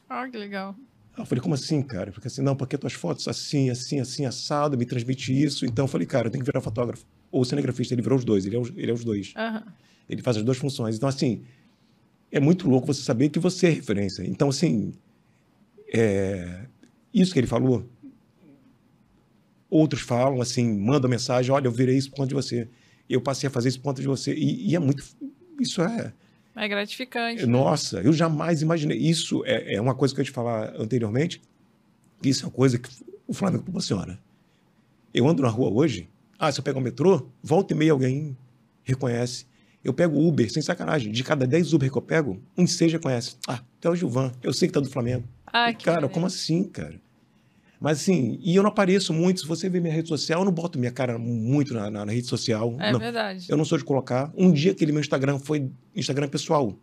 Ah, 0.09 0.27
que 0.29 0.37
legal. 0.37 0.75
Eu 1.17 1.25
falei, 1.25 1.41
como 1.41 1.53
assim, 1.53 1.81
cara? 1.81 2.11
Porque 2.11 2.27
assim, 2.27 2.41
não, 2.41 2.55
porque 2.55 2.77
tuas 2.77 2.93
fotos 2.93 3.27
assim, 3.27 3.69
assim, 3.69 3.99
assim, 3.99 4.25
assado, 4.25 4.77
me 4.77 4.85
transmite 4.85 5.31
isso. 5.31 5.65
Então 5.65 5.85
eu 5.85 5.87
falei, 5.87 6.05
cara, 6.05 6.27
eu 6.27 6.31
tenho 6.31 6.43
que 6.43 6.51
virar 6.51 6.59
fotógrafo. 6.61 7.05
Ou 7.31 7.45
cinegrafista, 7.45 7.93
ele 7.93 8.01
virou 8.01 8.17
os 8.17 8.25
dois, 8.25 8.45
ele 8.45 8.55
é 8.55 8.59
os, 8.59 8.69
ele 8.75 8.91
é 8.91 8.93
os 8.93 9.03
dois. 9.03 9.33
Aham. 9.35 9.63
Ele 10.09 10.21
faz 10.21 10.37
as 10.37 10.43
duas 10.43 10.57
funções. 10.57 10.97
Então, 10.97 11.07
assim, 11.07 11.43
é 12.33 12.39
muito 12.39 12.67
louco 12.67 12.87
você 12.87 13.03
saber 13.03 13.29
que 13.29 13.37
você 13.37 13.67
é 13.67 13.69
referência. 13.69 14.23
Então, 14.23 14.49
assim, 14.49 14.91
é, 15.93 16.65
isso 17.13 17.31
que 17.31 17.39
ele 17.39 17.45
falou, 17.45 17.87
outros 19.69 20.01
falam, 20.01 20.41
assim, 20.41 20.75
mandam 20.79 21.07
mensagem, 21.07 21.51
olha, 21.51 21.67
eu 21.67 21.71
virei 21.71 21.95
isso 21.95 22.09
por 22.09 22.17
conta 22.17 22.29
de 22.29 22.33
você. 22.33 22.67
Eu 23.07 23.21
passei 23.21 23.47
a 23.47 23.51
fazer 23.51 23.69
isso 23.69 23.77
por 23.79 23.83
conta 23.83 24.01
de 24.01 24.07
você. 24.07 24.33
E, 24.33 24.71
e 24.71 24.75
é 24.75 24.79
muito... 24.79 25.03
Isso 25.61 25.83
é... 25.83 26.11
É 26.55 26.67
gratificante. 26.67 27.45
né? 27.45 27.51
Nossa, 27.51 28.01
eu 28.01 28.11
jamais 28.11 28.63
imaginei. 28.63 28.97
Isso 28.97 29.43
é, 29.45 29.75
é 29.75 29.81
uma 29.81 29.93
coisa 29.93 30.11
que 30.11 30.19
eu 30.19 30.23
ia 30.23 30.25
te 30.25 30.31
falar 30.31 30.73
anteriormente. 30.75 31.39
Isso 32.23 32.45
é 32.45 32.47
uma 32.47 32.53
coisa 32.53 32.79
que 32.79 32.89
o 33.27 33.33
Flamengo 33.33 33.63
proporciona. 33.63 34.19
Eu 35.13 35.27
ando 35.27 35.43
na 35.43 35.49
rua 35.49 35.69
hoje, 35.69 36.09
ah, 36.39 36.51
se 36.51 36.59
eu 36.59 36.63
pegar 36.63 36.79
o 36.79 36.81
metrô, 36.81 37.27
volta 37.43 37.73
e 37.73 37.77
meia 37.77 37.91
alguém 37.91 38.35
reconhece. 38.83 39.45
Eu 39.83 39.93
pego 39.93 40.19
Uber, 40.25 40.51
sem 40.51 40.61
sacanagem. 40.61 41.11
De 41.11 41.23
cada 41.23 41.45
10 41.45 41.73
Uber 41.73 41.91
que 41.91 41.97
eu 41.97 42.01
pego, 42.01 42.41
uns 42.57 42.73
seis 42.73 42.91
reconhece. 42.91 43.35
Ah, 43.47 43.59
tu 43.81 43.87
é 43.87 43.91
o 43.91 43.95
Gilvan, 43.95 44.31
eu 44.41 44.53
sei 44.53 44.67
que 44.67 44.73
tá 44.73 44.79
do 44.79 44.89
Flamengo. 44.89 45.23
Ah, 45.45 45.69
E, 45.71 45.75
cara, 45.75 46.07
como 46.07 46.25
assim, 46.25 46.63
cara? 46.63 46.95
Mas 47.79 47.99
assim, 47.99 48.39
e 48.41 48.55
eu 48.55 48.63
não 48.63 48.69
apareço 48.69 49.13
muito. 49.13 49.41
Se 49.41 49.45
você 49.47 49.67
ver 49.69 49.81
minha 49.81 49.93
rede 49.93 50.07
social, 50.07 50.39
eu 50.39 50.45
não 50.45 50.53
boto 50.53 50.79
minha 50.79 50.91
cara 50.91 51.17
muito 51.19 51.73
na, 51.73 51.89
na- 51.91 52.05
na 52.05 52.11
rede 52.13 52.27
social. 52.27 52.77
É 52.79 52.93
não. 52.93 52.99
verdade. 52.99 53.45
Eu 53.49 53.57
não 53.57 53.65
sou 53.65 53.77
de 53.77 53.83
colocar. 53.83 54.31
Um 54.37 54.53
dia 54.53 54.71
aquele 54.71 54.93
meu 54.93 55.01
Instagram 55.01 55.37
foi 55.37 55.69
Instagram 55.93 56.29
pessoal, 56.29 56.73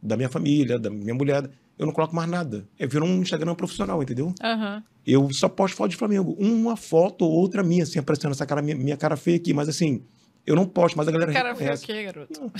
da 0.00 0.16
minha 0.16 0.28
família, 0.28 0.78
da 0.78 0.88
minha 0.88 1.14
mulher. 1.14 1.50
Eu 1.76 1.84
não 1.84 1.92
coloco 1.92 2.14
mais 2.14 2.30
nada. 2.30 2.64
É 2.78 2.86
virou 2.86 3.08
um 3.08 3.20
Instagram 3.20 3.56
profissional, 3.56 4.00
entendeu? 4.00 4.32
Aham. 4.40 4.84
Eu 5.04 5.30
só 5.32 5.48
posto 5.48 5.76
foto 5.76 5.90
de 5.90 5.96
Flamengo. 5.96 6.36
Uma 6.38 6.76
foto 6.76 7.24
ou 7.24 7.32
outra 7.32 7.64
minha, 7.64 7.82
assim, 7.82 7.98
aparecendo 7.98 8.30
essa 8.30 8.46
cara, 8.46 8.62
minha, 8.62 8.76
minha 8.76 8.96
cara 8.96 9.16
feia 9.16 9.36
aqui. 9.36 9.52
Mas 9.52 9.68
assim, 9.68 10.00
eu 10.46 10.54
não 10.54 10.66
posto, 10.66 10.96
mas 10.96 11.08
a 11.08 11.10
galera 11.10 11.32
Cara, 11.32 11.54
foi 11.54 11.66
o 11.66 11.70
reconhece. 11.70 11.86
quê, 11.86 12.02
garoto? 12.04 12.52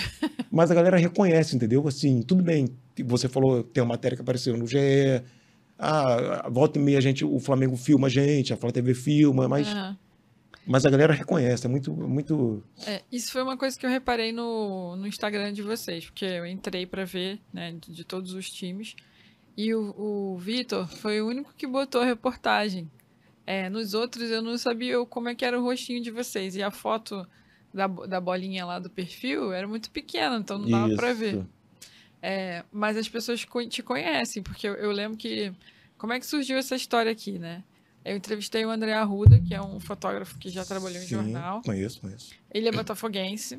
Mas 0.51 0.71
a 0.71 0.75
galera 0.75 0.97
reconhece, 0.97 1.55
entendeu? 1.55 1.87
Assim, 1.87 2.21
tudo 2.23 2.43
bem. 2.43 2.69
Você 3.05 3.29
falou, 3.29 3.63
tem 3.63 3.83
uma 3.83 3.91
matéria 3.91 4.17
que 4.17 4.23
apareceu 4.23 4.57
no 4.57 4.67
GE. 4.67 4.79
Ah, 5.79 6.49
volta 6.51 6.79
e 6.79 6.83
meia 6.83 6.99
a 6.99 7.01
gente, 7.01 7.25
o 7.25 7.39
Flamengo 7.39 7.77
filma 7.77 8.07
a 8.07 8.11
gente, 8.11 8.53
a 8.53 8.57
Flá 8.57 8.71
TV 8.73 8.95
filma, 8.95 9.47
mas, 9.47 9.69
Aham. 9.69 9.97
mas 10.67 10.85
a 10.87 10.91
galera 10.91 11.13
reconhece. 11.13 11.67
É 11.67 11.69
muito, 11.69 11.93
muito. 11.93 12.63
É, 12.87 13.03
isso 13.13 13.31
foi 13.31 13.43
uma 13.43 13.57
coisa 13.57 13.79
que 13.79 13.85
eu 13.85 13.91
reparei 13.91 14.33
no, 14.33 14.97
no 14.97 15.07
Instagram 15.07 15.53
de 15.53 15.63
vocês, 15.63 16.07
porque 16.07 16.25
eu 16.25 16.47
entrei 16.47 16.87
pra 16.87 17.05
ver, 17.05 17.39
né, 17.53 17.73
de, 17.73 17.93
de 17.93 18.05
todos 18.05 18.33
os 18.33 18.51
times. 18.51 18.97
E 19.57 19.75
o, 19.75 19.95
o 19.97 20.39
Vitor 20.39 20.89
foi 20.89 21.21
o 21.21 21.29
único 21.29 21.55
que 21.57 21.67
botou 21.67 22.01
a 22.01 22.05
reportagem. 22.05 22.91
É, 23.47 23.71
nos 23.71 23.95
outros 23.95 24.31
eu 24.31 24.43
não 24.43 24.59
sabia 24.59 25.05
como 25.07 25.29
é 25.29 25.35
que 25.35 25.45
era 25.45 25.59
o 25.61 25.63
rostinho 25.63 26.03
de 26.03 26.11
vocês. 26.11 26.57
E 26.57 26.63
a 26.63 26.71
foto 26.71 27.27
da, 27.77 27.87
da 27.87 28.21
bolinha 28.21 28.65
lá 28.65 28.79
do 28.79 28.89
perfil 28.89 29.53
era 29.53 29.69
muito 29.69 29.91
pequena, 29.91 30.37
então 30.37 30.59
não 30.59 30.69
dava 30.69 30.95
pra 30.97 31.13
ver. 31.13 31.45
É, 32.23 32.65
mas 32.73 32.97
as 32.97 33.09
pessoas 33.09 33.47
te 33.69 33.83
conhecem, 33.83 34.43
porque 34.43 34.67
eu, 34.67 34.75
eu 34.75 34.91
lembro 34.91 35.17
que. 35.17 35.53
Como 35.99 36.13
é 36.13 36.21
que 36.21 36.27
surgiu 36.27 36.59
essa 36.59 36.75
história 36.75 37.11
aqui, 37.13 37.39
né? 37.39 37.63
Eu 38.05 38.17
entrevistei 38.17 38.65
o 38.65 38.71
André 38.71 38.93
Arruda, 38.93 39.41
que 39.41 39.55
é 39.55 39.61
um 39.61 39.81
fotógrafo 39.81 40.39
que 40.39 40.49
já 40.49 40.65
trabalhou 40.65 40.99
em 40.99 41.07
Sim, 41.07 41.17
jornal. 41.17 41.63
Conheço, 41.63 42.01
conheço. 42.01 42.35
Ele 42.53 42.69
é 42.69 42.73
botafoguense. 42.73 43.59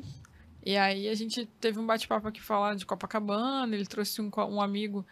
E 0.64 0.76
aí 0.76 1.08
a 1.08 1.14
gente 1.14 1.46
teve 1.60 1.78
um 1.78 1.86
bate-papo 1.86 2.28
aqui 2.28 2.40
falando 2.40 2.78
de 2.78 2.86
Copacabana. 2.86 3.74
Ele 3.74 3.86
trouxe 3.86 4.20
um, 4.20 4.30
um 4.48 4.60
amigo 4.60 5.04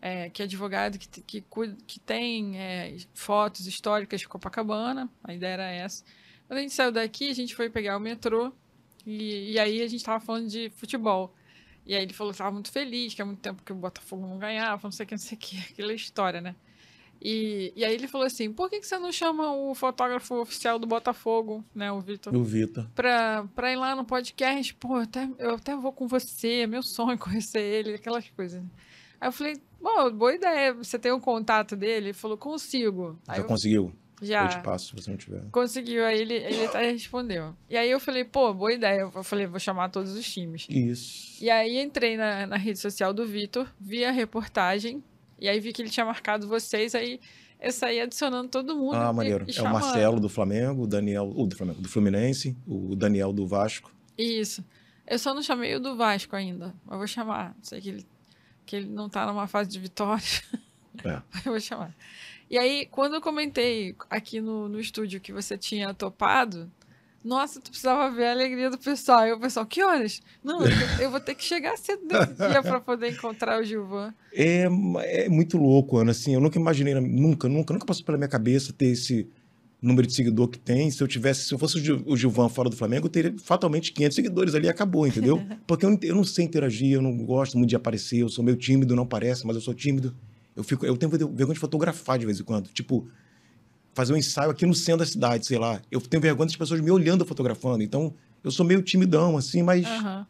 é, 0.00 0.28
que 0.30 0.42
é 0.42 0.44
advogado, 0.44 0.98
que, 0.98 1.08
que, 1.22 1.44
que 1.86 2.00
tem 2.00 2.58
é, 2.58 2.96
fotos 3.14 3.66
históricas 3.66 4.20
de 4.20 4.28
Copacabana. 4.28 5.08
A 5.22 5.34
ideia 5.34 5.54
era 5.54 5.70
essa. 5.70 6.04
Quando 6.46 6.58
a 6.58 6.62
gente 6.62 6.74
saiu 6.74 6.92
daqui, 6.92 7.30
a 7.30 7.34
gente 7.34 7.54
foi 7.54 7.70
pegar 7.70 7.96
o 7.96 8.00
metrô. 8.00 8.52
E, 9.06 9.52
e 9.52 9.58
aí 9.58 9.82
a 9.82 9.86
gente 9.86 10.04
tava 10.04 10.20
falando 10.20 10.48
de 10.48 10.70
futebol. 10.70 11.34
E 11.86 11.94
aí 11.94 12.02
ele 12.02 12.14
falou 12.14 12.32
que 12.32 12.38
tava 12.38 12.50
muito 12.50 12.70
feliz, 12.70 13.12
que 13.12 13.20
há 13.20 13.26
muito 13.26 13.40
tempo 13.40 13.62
que 13.62 13.72
o 13.72 13.76
Botafogo 13.76 14.26
não 14.26 14.38
ganhava, 14.38 14.80
não 14.82 14.92
sei 14.92 15.04
o 15.04 15.06
que, 15.06 15.14
não 15.14 15.18
sei 15.18 15.36
o 15.36 15.40
que. 15.40 15.58
Aquela 15.72 15.92
história, 15.92 16.40
né? 16.40 16.54
E, 17.20 17.72
e 17.74 17.84
aí 17.84 17.94
ele 17.94 18.06
falou 18.06 18.26
assim, 18.26 18.52
por 18.52 18.68
que, 18.68 18.80
que 18.80 18.86
você 18.86 18.98
não 18.98 19.10
chama 19.10 19.50
o 19.54 19.74
fotógrafo 19.74 20.34
oficial 20.40 20.78
do 20.78 20.86
Botafogo, 20.86 21.64
né, 21.74 21.90
o 21.90 22.00
Vitor? 22.00 22.34
O 22.34 22.44
Vitor. 22.44 22.86
pra, 22.94 23.46
pra 23.54 23.72
ir 23.72 23.76
lá 23.76 23.96
no 23.96 24.04
podcast, 24.04 24.74
pô, 24.74 24.96
eu 24.96 25.02
até, 25.02 25.30
eu 25.38 25.54
até 25.54 25.74
vou 25.74 25.92
com 25.92 26.06
você, 26.06 26.62
é 26.62 26.66
meu 26.66 26.82
sonho 26.82 27.16
conhecer 27.18 27.60
ele, 27.60 27.94
aquelas 27.94 28.28
coisas. 28.30 28.62
Aí 29.18 29.28
eu 29.28 29.32
falei, 29.32 29.56
bom, 29.80 30.10
boa 30.10 30.34
ideia, 30.34 30.74
você 30.74 30.98
tem 30.98 31.12
o 31.12 31.20
contato 31.20 31.74
dele? 31.74 32.08
Ele 32.08 32.12
falou, 32.12 32.36
consigo. 32.36 33.18
Aí 33.26 33.36
Já 33.36 33.42
eu, 33.42 33.46
conseguiu? 33.46 33.92
Já 34.24 34.44
Eu 34.44 34.48
te 34.48 34.60
passo, 34.60 34.86
se 34.88 34.94
você 34.94 35.10
não 35.10 35.16
tiver. 35.16 35.42
conseguiu, 35.52 36.04
aí 36.04 36.20
ele, 36.20 36.34
ele 36.34 36.64
até 36.66 36.90
respondeu. 36.90 37.54
E 37.68 37.76
aí 37.76 37.90
eu 37.90 38.00
falei, 38.00 38.24
pô, 38.24 38.52
boa 38.54 38.72
ideia. 38.72 39.00
Eu 39.14 39.22
falei, 39.24 39.46
vou 39.46 39.60
chamar 39.60 39.88
todos 39.90 40.12
os 40.14 40.32
times. 40.32 40.66
Isso. 40.68 41.42
E 41.44 41.50
aí 41.50 41.78
entrei 41.78 42.16
na, 42.16 42.46
na 42.46 42.56
rede 42.56 42.78
social 42.78 43.12
do 43.12 43.26
Vitor, 43.26 43.66
vi 43.80 44.04
a 44.04 44.10
reportagem, 44.10 45.02
e 45.38 45.48
aí 45.48 45.58
vi 45.60 45.72
que 45.72 45.82
ele 45.82 45.90
tinha 45.90 46.06
marcado 46.06 46.46
vocês, 46.48 46.94
aí 46.94 47.20
eu 47.60 47.72
saí 47.72 48.00
adicionando 48.00 48.48
todo 48.48 48.76
mundo. 48.76 48.96
Ah, 48.96 49.10
e- 49.10 49.14
maneiro. 49.14 49.44
e 49.48 49.58
É 49.58 49.62
o. 49.62 49.64
Marcelo 49.72 50.20
do 50.20 50.28
Flamengo, 50.28 50.82
o 50.82 50.86
Daniel, 50.86 51.32
o 51.34 51.46
do 51.46 51.56
Flamengo, 51.56 51.80
do 51.80 51.88
Fluminense, 51.88 52.56
o 52.66 52.94
Daniel 52.94 53.32
do 53.32 53.46
Vasco. 53.46 53.90
Isso. 54.18 54.64
Eu 55.06 55.18
só 55.18 55.34
não 55.34 55.42
chamei 55.42 55.74
o 55.74 55.80
do 55.80 55.96
Vasco 55.96 56.34
ainda. 56.36 56.74
Mas 56.86 56.96
vou 56.98 57.06
chamar. 57.06 57.54
Sei 57.62 57.80
que 57.80 57.88
ele, 57.90 58.06
que 58.64 58.76
ele 58.76 58.88
não 58.88 59.08
tá 59.08 59.26
numa 59.26 59.46
fase 59.46 59.68
de 59.70 59.78
vitória. 59.78 60.22
É. 61.04 61.16
Eu 61.44 61.52
vou 61.52 61.60
chamar. 61.60 61.94
E 62.50 62.58
aí, 62.58 62.86
quando 62.90 63.14
eu 63.14 63.20
comentei 63.20 63.94
aqui 64.10 64.40
no, 64.40 64.68
no 64.68 64.78
estúdio 64.80 65.20
que 65.20 65.32
você 65.32 65.56
tinha 65.56 65.92
topado, 65.94 66.70
nossa, 67.24 67.58
tu 67.60 67.70
precisava 67.70 68.10
ver 68.14 68.26
a 68.26 68.32
alegria 68.32 68.68
do 68.70 68.76
pessoal. 68.78 69.20
Aí 69.20 69.32
o 69.32 69.40
pessoal, 69.40 69.64
que 69.64 69.82
horas? 69.82 70.20
Não, 70.42 70.60
eu, 71.00 71.10
vou 71.10 71.18
ter 71.20 71.34
que 71.34 71.42
chegar 71.42 71.76
cedo 71.78 72.02
nesse 72.06 72.34
dia 72.48 72.62
pra 72.62 72.80
poder 72.80 73.10
encontrar 73.10 73.60
o 73.60 73.64
Gilvan. 73.64 74.12
É, 74.32 74.68
é 74.96 75.28
muito 75.28 75.56
louco, 75.56 75.96
Ana. 75.96 76.10
Assim, 76.10 76.34
eu 76.34 76.40
nunca 76.40 76.58
imaginei, 76.58 76.94
nunca, 76.94 77.48
nunca, 77.48 77.72
nunca 77.72 77.86
passou 77.86 78.04
pela 78.04 78.18
minha 78.18 78.28
cabeça 78.28 78.72
ter 78.74 78.86
esse 78.88 79.26
número 79.80 80.06
de 80.06 80.14
seguidor 80.14 80.48
que 80.48 80.58
tem. 80.58 80.90
Se 80.90 81.02
eu 81.02 81.08
tivesse, 81.08 81.44
se 81.48 81.54
eu 81.54 81.58
fosse 81.58 81.76
o 81.78 81.80
Gil- 81.80 82.02
o 82.06 82.14
Gilvan 82.16 82.48
fora 82.50 82.68
do 82.68 82.76
Flamengo, 82.76 83.06
eu 83.06 83.10
teria 83.10 83.34
fatalmente 83.38 83.92
500 83.92 84.14
seguidores 84.16 84.54
ali 84.54 84.66
e 84.66 84.70
acabou, 84.70 85.06
entendeu? 85.06 85.42
Porque 85.66 85.86
eu, 85.86 85.90
não- 85.90 85.98
eu 86.02 86.14
não 86.14 86.24
sei 86.24 86.44
interagir, 86.44 86.92
eu 86.92 87.02
não 87.02 87.16
gosto 87.24 87.56
muito 87.56 87.70
de 87.70 87.76
aparecer, 87.76 88.18
eu 88.20 88.28
sou 88.28 88.44
meio 88.44 88.56
tímido, 88.56 88.94
não 88.94 89.06
parece, 89.06 89.46
mas 89.46 89.56
eu 89.56 89.62
sou 89.62 89.72
tímido. 89.74 90.14
Eu, 90.56 90.62
fico, 90.62 90.86
eu 90.86 90.96
tenho 90.96 91.10
vergonha 91.10 91.54
de 91.54 91.60
fotografar 91.60 92.18
de 92.18 92.26
vez 92.26 92.38
em 92.40 92.44
quando. 92.44 92.68
Tipo, 92.68 93.08
fazer 93.92 94.12
um 94.12 94.16
ensaio 94.16 94.50
aqui 94.50 94.64
no 94.66 94.74
centro 94.74 95.00
da 95.00 95.06
cidade, 95.06 95.46
sei 95.46 95.58
lá. 95.58 95.80
Eu 95.90 96.00
tenho 96.00 96.20
vergonha 96.20 96.46
das 96.46 96.56
pessoas 96.56 96.80
me 96.80 96.90
olhando 96.90 97.24
fotografando. 97.24 97.82
Então, 97.82 98.14
eu 98.42 98.50
sou 98.50 98.64
meio 98.64 98.82
timidão, 98.82 99.36
assim, 99.36 99.62
mas 99.62 99.86
Aham. 99.86 100.26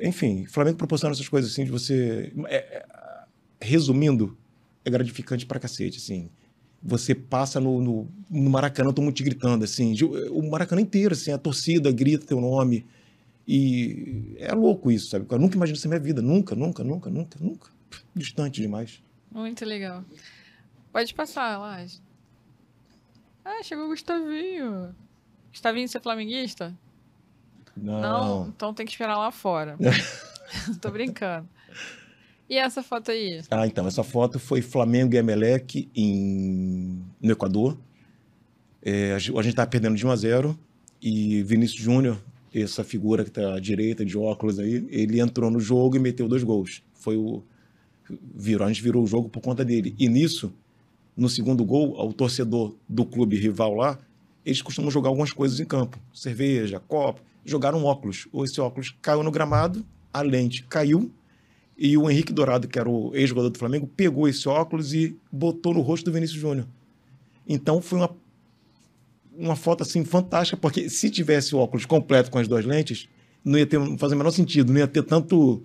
enfim, 0.00 0.44
o 0.44 0.50
Flamengo 0.50 0.76
proporciona 0.76 1.14
essas 1.14 1.28
coisas 1.28 1.50
assim 1.52 1.64
de 1.64 1.70
você. 1.70 2.32
é- 2.46 2.56
é- 2.56 2.86
resumindo, 3.60 4.36
é 4.84 4.90
gratificante 4.90 5.44
pra 5.44 5.58
cacete, 5.58 5.98
assim. 5.98 6.30
Você 6.80 7.12
passa 7.12 7.58
no, 7.58 7.80
no, 7.80 8.08
no 8.30 8.50
Maracanã, 8.50 8.90
todo 8.92 9.02
mundo 9.04 9.14
te 9.14 9.24
gritando, 9.24 9.64
assim. 9.64 9.94
O 10.30 10.48
Maracanã 10.48 10.80
inteiro, 10.80 11.12
assim, 11.12 11.32
a 11.32 11.38
torcida 11.38 11.90
grita 11.90 12.24
teu 12.24 12.40
nome. 12.40 12.86
E 13.46 14.34
é 14.36 14.54
louco 14.54 14.90
isso, 14.90 15.08
sabe? 15.08 15.26
Eu 15.28 15.38
nunca 15.38 15.56
imaginei 15.56 15.76
isso 15.76 15.88
na 15.88 15.94
minha 15.96 16.04
vida. 16.04 16.22
Nunca, 16.22 16.54
nunca, 16.54 16.84
nunca, 16.84 17.10
nunca, 17.10 17.38
nunca. 17.40 17.70
Distante 18.14 18.60
demais. 18.60 19.02
Muito 19.30 19.64
legal. 19.64 20.04
Pode 20.92 21.14
passar, 21.14 21.58
Laje. 21.58 22.00
Ah, 23.44 23.62
chegou 23.62 23.86
o 23.86 23.88
Gustavinho. 23.88 24.94
Gustavinho, 25.50 25.88
você 25.88 25.98
é 25.98 26.00
flamenguista? 26.00 26.76
Não. 27.76 28.00
Não, 28.00 28.48
então 28.48 28.74
tem 28.74 28.84
que 28.84 28.92
esperar 28.92 29.16
lá 29.16 29.30
fora. 29.30 29.76
Tô 30.80 30.90
brincando. 30.90 31.48
E 32.48 32.56
essa 32.56 32.82
foto 32.82 33.10
aí? 33.10 33.42
Ah, 33.50 33.66
então, 33.66 33.86
essa 33.86 34.02
foto 34.02 34.38
foi 34.38 34.62
Flamengo 34.62 35.14
e 35.14 35.18
Emelec 35.18 35.88
em... 35.94 37.04
no 37.20 37.32
Equador. 37.32 37.78
É, 38.82 39.12
a 39.14 39.18
gente 39.18 39.48
estava 39.48 39.68
perdendo 39.68 39.96
de 39.96 40.06
1 40.06 40.10
a 40.10 40.16
0 40.16 40.58
e 41.00 41.42
Vinícius 41.42 41.80
Júnior, 41.80 42.18
essa 42.54 42.82
figura 42.82 43.22
que 43.22 43.30
está 43.30 43.54
à 43.54 43.60
direita, 43.60 44.04
de 44.04 44.16
óculos 44.16 44.58
aí, 44.58 44.86
ele 44.90 45.20
entrou 45.20 45.50
no 45.50 45.60
jogo 45.60 45.96
e 45.96 45.98
meteu 45.98 46.26
dois 46.26 46.42
gols. 46.42 46.82
Foi 46.94 47.16
o. 47.16 47.42
Virou, 48.34 48.66
a 48.66 48.72
gente 48.72 48.82
virou 48.82 49.02
o 49.02 49.06
jogo 49.06 49.28
por 49.28 49.40
conta 49.40 49.64
dele. 49.64 49.94
E 49.98 50.08
nisso, 50.08 50.52
no 51.16 51.28
segundo 51.28 51.64
gol, 51.64 51.98
o 51.98 52.12
torcedor 52.12 52.74
do 52.88 53.04
clube 53.04 53.36
rival 53.36 53.74
lá, 53.74 53.98
eles 54.44 54.62
costumam 54.62 54.90
jogar 54.90 55.08
algumas 55.08 55.32
coisas 55.32 55.60
em 55.60 55.64
campo: 55.64 55.98
cerveja, 56.12 56.80
copo. 56.80 57.20
Jogaram 57.44 57.84
óculos. 57.84 58.28
Esse 58.44 58.60
óculos 58.60 58.94
caiu 59.00 59.22
no 59.22 59.30
gramado, 59.30 59.84
a 60.12 60.20
lente 60.20 60.62
caiu 60.64 61.10
e 61.78 61.96
o 61.96 62.10
Henrique 62.10 62.32
Dourado, 62.32 62.66
que 62.66 62.76
era 62.76 62.90
o 62.90 63.14
ex-jogador 63.14 63.50
do 63.50 63.58
Flamengo, 63.58 63.86
pegou 63.86 64.28
esse 64.28 64.48
óculos 64.48 64.92
e 64.92 65.16
botou 65.30 65.72
no 65.72 65.80
rosto 65.80 66.06
do 66.06 66.12
Vinícius 66.12 66.40
Júnior. 66.40 66.66
Então 67.48 67.80
foi 67.80 67.98
uma, 67.98 68.10
uma 69.36 69.54
foto 69.54 69.84
assim 69.84 70.04
fantástica, 70.04 70.56
porque 70.56 70.90
se 70.90 71.08
tivesse 71.08 71.54
o 71.54 71.58
óculos 71.58 71.86
completo 71.86 72.32
com 72.32 72.38
as 72.38 72.48
duas 72.48 72.64
lentes, 72.64 73.08
não 73.44 73.56
ia 73.56 73.64
ter, 73.64 73.78
não 73.78 73.94
o 73.94 74.10
menor 74.10 74.32
sentido, 74.32 74.72
não 74.72 74.80
ia 74.80 74.88
ter 74.88 75.04
tanto. 75.04 75.62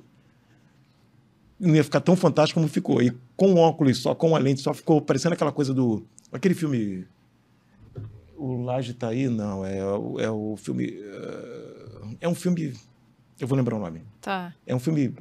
Não 1.59 1.75
ia 1.75 1.83
ficar 1.83 2.01
tão 2.01 2.15
fantástico 2.15 2.59
como 2.59 2.71
ficou. 2.71 3.01
E 3.01 3.11
com 3.35 3.53
o 3.53 3.57
óculos 3.57 3.97
só, 3.99 4.13
com 4.13 4.35
a 4.35 4.39
lente 4.39 4.61
só, 4.61 4.73
ficou 4.73 5.01
parecendo 5.01 5.33
aquela 5.33 5.51
coisa 5.51 5.73
do. 5.73 6.05
Aquele 6.31 6.53
filme. 6.53 7.05
O 8.35 8.63
Laje 8.63 8.93
tá 8.93 9.09
aí? 9.09 9.29
Não, 9.29 9.65
é, 9.65 9.77
é 9.77 10.29
o 10.29 10.55
filme. 10.57 10.93
É 12.19 12.27
um 12.27 12.35
filme. 12.35 12.73
Eu 13.39 13.47
vou 13.47 13.57
lembrar 13.57 13.75
o 13.75 13.79
nome. 13.79 14.01
Tá. 14.21 14.53
É 14.65 14.75
um 14.75 14.79
filme 14.79 15.13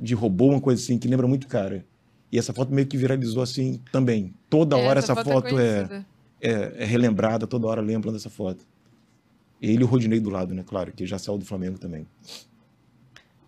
de 0.00 0.14
robô, 0.14 0.48
uma 0.48 0.60
coisa 0.60 0.82
assim, 0.82 0.98
que 0.98 1.08
lembra 1.08 1.26
muito 1.26 1.46
cara. 1.46 1.84
E 2.30 2.38
essa 2.38 2.52
foto 2.52 2.72
meio 2.72 2.86
que 2.86 2.96
viralizou 2.96 3.42
assim 3.42 3.80
também. 3.92 4.34
Toda 4.48 4.76
hora 4.76 4.98
essa, 4.98 5.12
essa 5.12 5.24
foto, 5.24 5.50
foto 5.50 5.58
é, 5.58 6.04
é, 6.40 6.72
é, 6.78 6.84
relembrada, 6.84 7.46
toda 7.46 7.66
hora 7.66 7.80
lembram 7.80 8.12
dessa 8.12 8.30
foto. 8.30 8.66
Ele 9.60 9.82
e 9.82 9.84
o 9.84 9.86
Rodinei 9.86 10.18
do 10.18 10.30
lado, 10.30 10.54
né? 10.54 10.64
Claro, 10.66 10.90
que 10.92 11.06
já 11.06 11.18
saiu 11.18 11.38
do 11.38 11.44
Flamengo 11.44 11.78
também. 11.78 12.06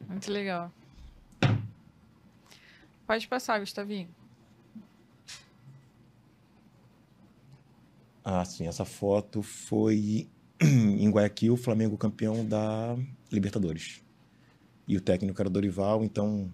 Muito 0.09 0.31
legal. 0.31 0.71
Pode 3.07 3.29
passar, 3.29 3.61
Gustavinho. 3.61 4.09
Ah, 8.25 8.45
sim. 8.45 8.67
Essa 8.67 8.85
foto 8.85 9.43
foi 9.43 10.29
em 10.61 11.11
Guayaquil, 11.11 11.57
Flamengo 11.57 11.99
campeão 11.99 12.47
da 12.47 12.97
Libertadores 13.31 14.03
e 14.87 14.97
o 14.97 15.01
técnico 15.01 15.41
era 15.41 15.51
Dorival, 15.51 16.05
então 16.05 16.51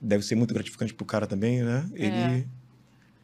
deve 0.00 0.24
ser 0.24 0.34
muito 0.34 0.52
gratificante 0.52 0.92
pro 0.92 1.06
cara 1.06 1.26
também, 1.26 1.62
né? 1.62 1.88
É. 1.94 2.06
Ele 2.06 2.48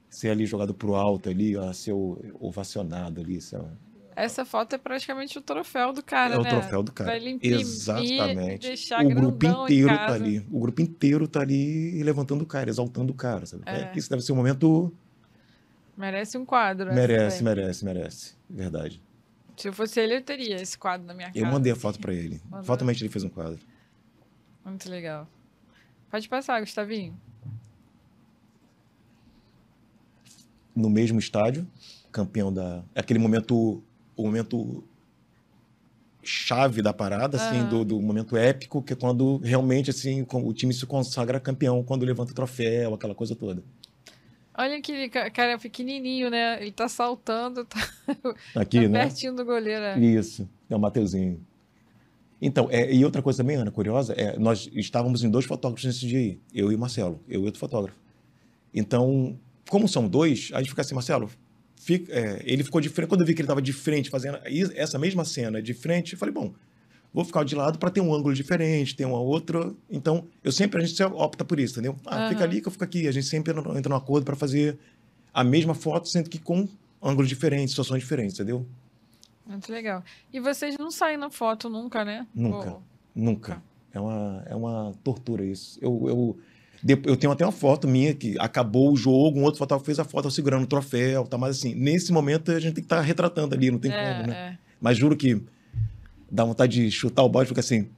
ser 0.08 0.30
ali 0.30 0.46
jogado 0.46 0.72
pro 0.72 0.94
alto 0.94 1.28
ali, 1.28 1.56
ó, 1.56 1.72
ser 1.72 1.92
ovacionado 2.40 3.20
ali, 3.20 3.40
essa 4.18 4.44
foto 4.44 4.74
é 4.74 4.78
praticamente 4.78 5.38
o 5.38 5.40
troféu 5.40 5.92
do 5.92 6.02
cara, 6.02 6.34
é 6.34 6.38
né? 6.38 6.44
É 6.44 6.46
o 6.46 6.60
troféu 6.60 6.82
do 6.82 6.92
cara. 6.92 7.18
Exatamente. 7.42 8.94
o 9.04 9.08
grupo 9.14 9.46
inteiro 9.46 9.96
tá 9.96 10.12
ali. 10.12 10.46
O 10.50 10.60
grupo 10.60 10.82
inteiro 10.82 11.28
tá 11.28 11.40
ali 11.40 12.02
levantando 12.02 12.42
o 12.42 12.46
cara, 12.46 12.68
exaltando 12.68 13.12
o 13.12 13.16
cara, 13.16 13.46
sabe? 13.46 13.62
É. 13.66 13.82
é 13.82 13.92
isso 13.94 14.10
deve 14.10 14.22
ser 14.22 14.32
um 14.32 14.36
momento. 14.36 14.92
Merece 15.96 16.36
um 16.36 16.44
quadro. 16.44 16.92
Merece, 16.92 17.42
merece, 17.42 17.84
merece. 17.84 18.34
Verdade. 18.48 19.02
Se 19.56 19.68
eu 19.68 19.72
fosse 19.72 20.00
ele, 20.00 20.16
eu 20.16 20.22
teria 20.22 20.56
esse 20.56 20.78
quadro 20.78 21.06
na 21.06 21.14
minha 21.14 21.28
casa. 21.28 21.38
Eu 21.38 21.46
mandei 21.46 21.72
a 21.72 21.76
foto 21.76 21.98
para 21.98 22.12
ele. 22.12 22.40
Mandou. 22.48 22.64
Fatalmente 22.64 23.02
ele 23.02 23.10
fez 23.10 23.24
um 23.24 23.28
quadro. 23.28 23.58
Muito 24.64 24.88
legal. 24.90 25.28
Pode 26.10 26.28
passar, 26.28 26.60
Gustavinho. 26.60 27.18
No 30.74 30.88
mesmo 30.88 31.18
estádio, 31.18 31.66
campeão 32.12 32.52
da. 32.52 32.84
Aquele 32.94 33.18
momento. 33.18 33.82
O 34.18 34.24
momento 34.24 34.84
chave 36.22 36.82
da 36.82 36.92
parada, 36.92 37.38
assim, 37.38 37.64
do, 37.66 37.84
do, 37.84 38.00
momento 38.02 38.36
épico, 38.36 38.82
que 38.82 38.92
é 38.92 38.96
quando 38.96 39.38
realmente 39.38 39.88
assim, 39.90 40.26
o 40.30 40.52
time 40.52 40.74
se 40.74 40.84
consagra 40.84 41.40
campeão, 41.40 41.82
quando 41.82 42.04
levanta 42.04 42.32
o 42.32 42.34
troféu, 42.34 42.92
aquela 42.92 43.14
coisa 43.14 43.34
toda. 43.34 43.62
Olha 44.54 44.76
aquele 44.76 45.08
cara 45.08 45.56
pequenininho, 45.56 46.28
né? 46.28 46.60
Ele 46.60 46.72
tá 46.72 46.88
saltando, 46.88 47.64
tá, 47.64 47.78
Aqui, 48.56 48.82
tá 48.82 48.88
né? 48.88 49.04
pertinho 49.04 49.34
do 49.34 49.44
goleiro. 49.44 49.84
É. 49.84 49.98
Isso, 49.98 50.48
é 50.68 50.74
o 50.74 50.80
Mateuzinho. 50.80 51.40
Então, 52.42 52.68
é, 52.70 52.92
e 52.92 53.04
outra 53.04 53.22
coisa 53.22 53.38
também, 53.38 53.56
Ana, 53.56 53.70
curiosa, 53.70 54.12
é, 54.14 54.38
nós 54.38 54.68
estávamos 54.74 55.22
em 55.22 55.30
dois 55.30 55.44
fotógrafos 55.44 55.84
nesse 55.84 56.06
dia 56.06 56.18
aí, 56.18 56.40
eu 56.52 56.70
e 56.70 56.74
o 56.74 56.78
Marcelo, 56.78 57.20
eu 57.28 57.42
e 57.42 57.44
outro 57.44 57.60
fotógrafo. 57.60 57.96
Então, 58.74 59.38
como 59.68 59.88
são 59.88 60.08
dois, 60.08 60.50
a 60.52 60.58
gente 60.58 60.70
fica 60.70 60.82
assim, 60.82 60.94
Marcelo, 60.94 61.30
fica, 61.88 62.12
é, 62.12 62.42
ele 62.44 62.62
ficou 62.62 62.82
de 62.82 62.90
frente, 62.90 63.08
quando 63.08 63.22
eu 63.22 63.26
vi 63.26 63.32
que 63.32 63.40
ele 63.40 63.46
estava 63.46 63.62
de 63.62 63.72
frente 63.72 64.10
fazendo 64.10 64.38
essa 64.76 64.98
mesma 64.98 65.24
cena 65.24 65.62
de 65.62 65.72
frente, 65.72 66.12
eu 66.12 66.18
falei, 66.18 66.34
bom, 66.34 66.52
vou 67.14 67.24
ficar 67.24 67.44
de 67.44 67.54
lado 67.54 67.78
para 67.78 67.88
ter 67.88 68.02
um 68.02 68.12
ângulo 68.12 68.34
diferente, 68.34 68.94
ter 68.94 69.06
uma 69.06 69.18
outra. 69.18 69.72
Então, 69.88 70.26
eu 70.44 70.52
sempre, 70.52 70.82
a 70.82 70.84
gente 70.84 71.02
opta 71.02 71.46
por 71.46 71.58
isso, 71.58 71.74
entendeu? 71.74 71.96
Ah, 72.04 72.24
uhum. 72.24 72.28
fica 72.28 72.44
ali 72.44 72.60
que 72.60 72.68
eu 72.68 72.72
fico 72.72 72.84
aqui. 72.84 73.08
A 73.08 73.12
gente 73.12 73.26
sempre 73.26 73.54
entra 73.58 73.88
num 73.88 73.96
acordo 73.96 74.26
para 74.26 74.36
fazer 74.36 74.78
a 75.32 75.42
mesma 75.42 75.74
foto, 75.74 76.10
sendo 76.10 76.28
que 76.28 76.38
com 76.38 76.68
ângulos 77.02 77.26
diferentes, 77.26 77.70
situações 77.70 78.02
diferentes, 78.02 78.34
entendeu? 78.34 78.66
Muito 79.46 79.72
legal. 79.72 80.04
E 80.30 80.40
vocês 80.40 80.76
não 80.78 80.90
saem 80.90 81.16
na 81.16 81.30
foto 81.30 81.70
nunca, 81.70 82.04
né? 82.04 82.26
Nunca. 82.34 82.70
Ou... 82.72 82.82
Nunca. 83.14 83.62
É 83.94 83.98
uma, 83.98 84.42
é 84.44 84.54
uma 84.54 84.92
tortura 85.02 85.42
isso. 85.42 85.78
Eu, 85.80 86.04
eu, 86.06 86.38
eu 86.86 87.16
tenho 87.16 87.32
até 87.32 87.44
uma 87.44 87.52
foto 87.52 87.88
minha 87.88 88.14
que 88.14 88.36
acabou 88.38 88.92
o 88.92 88.96
jogo, 88.96 89.40
um 89.40 89.42
outro 89.42 89.58
fotógrafo 89.58 89.86
fez 89.86 89.98
a 89.98 90.04
foto 90.04 90.30
segurando 90.30 90.64
o 90.64 90.66
troféu, 90.66 91.24
tá? 91.24 91.36
Mas 91.36 91.58
assim, 91.58 91.74
nesse 91.74 92.12
momento 92.12 92.50
a 92.50 92.60
gente 92.60 92.74
tem 92.74 92.82
que 92.82 92.86
estar 92.86 92.96
tá 92.96 93.02
retratando 93.02 93.54
ali, 93.54 93.70
não 93.70 93.78
tem 93.78 93.90
é, 93.90 94.14
como, 94.14 94.26
né? 94.28 94.34
É. 94.34 94.58
Mas 94.80 94.96
juro 94.96 95.16
que 95.16 95.42
dá 96.30 96.44
vontade 96.44 96.84
de 96.84 96.90
chutar 96.90 97.22
o 97.22 97.28
bode 97.28 97.46
e 97.46 97.48
ficar 97.48 97.60
assim, 97.60 97.88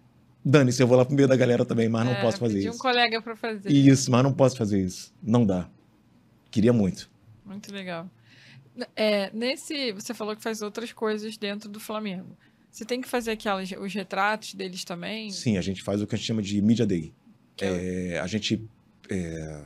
dane-se, 0.45 0.83
eu 0.83 0.87
vou 0.87 0.97
lá 0.97 1.05
pro 1.05 1.15
meio 1.15 1.29
da 1.29 1.37
galera 1.37 1.65
também, 1.65 1.89
mas 1.89 2.07
não 2.07 2.13
é, 2.13 2.21
posso 2.21 2.39
fazer 2.39 2.61
isso. 2.61 2.71
um 2.71 2.79
colega 2.79 3.21
para 3.21 3.37
fazer. 3.37 3.71
Isso, 3.71 4.11
mas 4.11 4.23
não 4.23 4.33
posso 4.33 4.57
fazer 4.57 4.81
isso. 4.81 5.13
Não 5.23 5.45
dá. 5.45 5.69
Queria 6.51 6.73
muito. 6.73 7.11
Muito 7.45 7.73
legal. 7.73 8.09
É, 8.97 9.31
nesse, 9.35 9.93
você 9.93 10.15
falou 10.15 10.35
que 10.35 10.43
faz 10.43 10.63
outras 10.63 10.93
coisas 10.93 11.37
dentro 11.37 11.69
do 11.69 11.81
Flamengo. 11.81 12.37
Você 12.71 12.85
tem 12.85 13.01
que 13.01 13.09
fazer 13.09 13.33
aquelas, 13.33 13.71
os 13.73 13.93
retratos 13.93 14.55
deles 14.55 14.85
também? 14.85 15.31
Sim, 15.31 15.59
a 15.59 15.61
gente 15.61 15.83
faz 15.83 16.01
o 16.01 16.07
que 16.07 16.15
a 16.15 16.19
gente 16.19 16.27
chama 16.27 16.41
de 16.41 16.63
Media 16.63 16.87
Day. 16.87 17.13
É, 17.61 18.19
a 18.21 18.27
gente 18.27 18.63
é, 19.11 19.63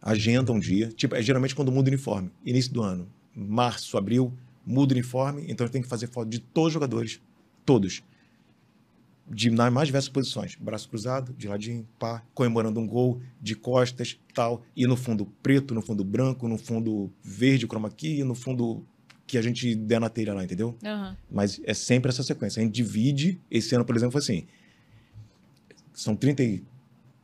agenda 0.00 0.52
um 0.52 0.58
dia, 0.58 0.88
tipo, 0.88 1.14
é 1.14 1.22
geralmente 1.22 1.54
quando 1.54 1.70
muda 1.70 1.88
o 1.88 1.92
uniforme, 1.92 2.30
início 2.44 2.72
do 2.72 2.82
ano, 2.82 3.08
março, 3.34 3.96
abril, 3.96 4.32
muda 4.66 4.92
o 4.92 4.96
uniforme, 4.96 5.44
então 5.48 5.64
a 5.64 5.66
gente 5.66 5.72
tem 5.72 5.82
que 5.82 5.88
fazer 5.88 6.06
foto 6.08 6.28
de 6.28 6.38
todos 6.38 6.68
os 6.68 6.72
jogadores, 6.74 7.20
todos. 7.64 8.02
De 9.32 9.48
nas 9.48 9.72
mais 9.72 9.86
diversas 9.86 10.08
posições, 10.08 10.56
braço 10.56 10.88
cruzado, 10.88 11.32
de 11.34 11.46
ladinho, 11.46 11.86
pá, 12.00 12.20
comemorando 12.34 12.80
um 12.80 12.86
gol, 12.86 13.20
de 13.40 13.54
costas, 13.54 14.18
tal, 14.34 14.64
e 14.74 14.88
no 14.88 14.96
fundo 14.96 15.24
preto, 15.40 15.72
no 15.72 15.80
fundo 15.80 16.02
branco, 16.02 16.48
no 16.48 16.58
fundo 16.58 17.12
verde, 17.22 17.64
chroma 17.68 17.88
key, 17.90 18.24
no 18.24 18.34
fundo 18.34 18.84
que 19.28 19.38
a 19.38 19.42
gente 19.42 19.76
der 19.76 20.00
na 20.00 20.08
telha 20.08 20.34
lá, 20.34 20.42
entendeu? 20.42 20.76
Uhum. 20.82 21.14
Mas 21.30 21.60
é 21.62 21.72
sempre 21.72 22.08
essa 22.08 22.24
sequência. 22.24 22.60
A 22.60 22.64
gente 22.64 22.74
divide, 22.74 23.40
esse 23.48 23.72
ano, 23.72 23.84
por 23.84 23.94
exemplo, 23.94 24.10
foi 24.10 24.20
assim, 24.20 24.48
são 25.92 26.16
30 26.16 26.42
e 26.42 26.64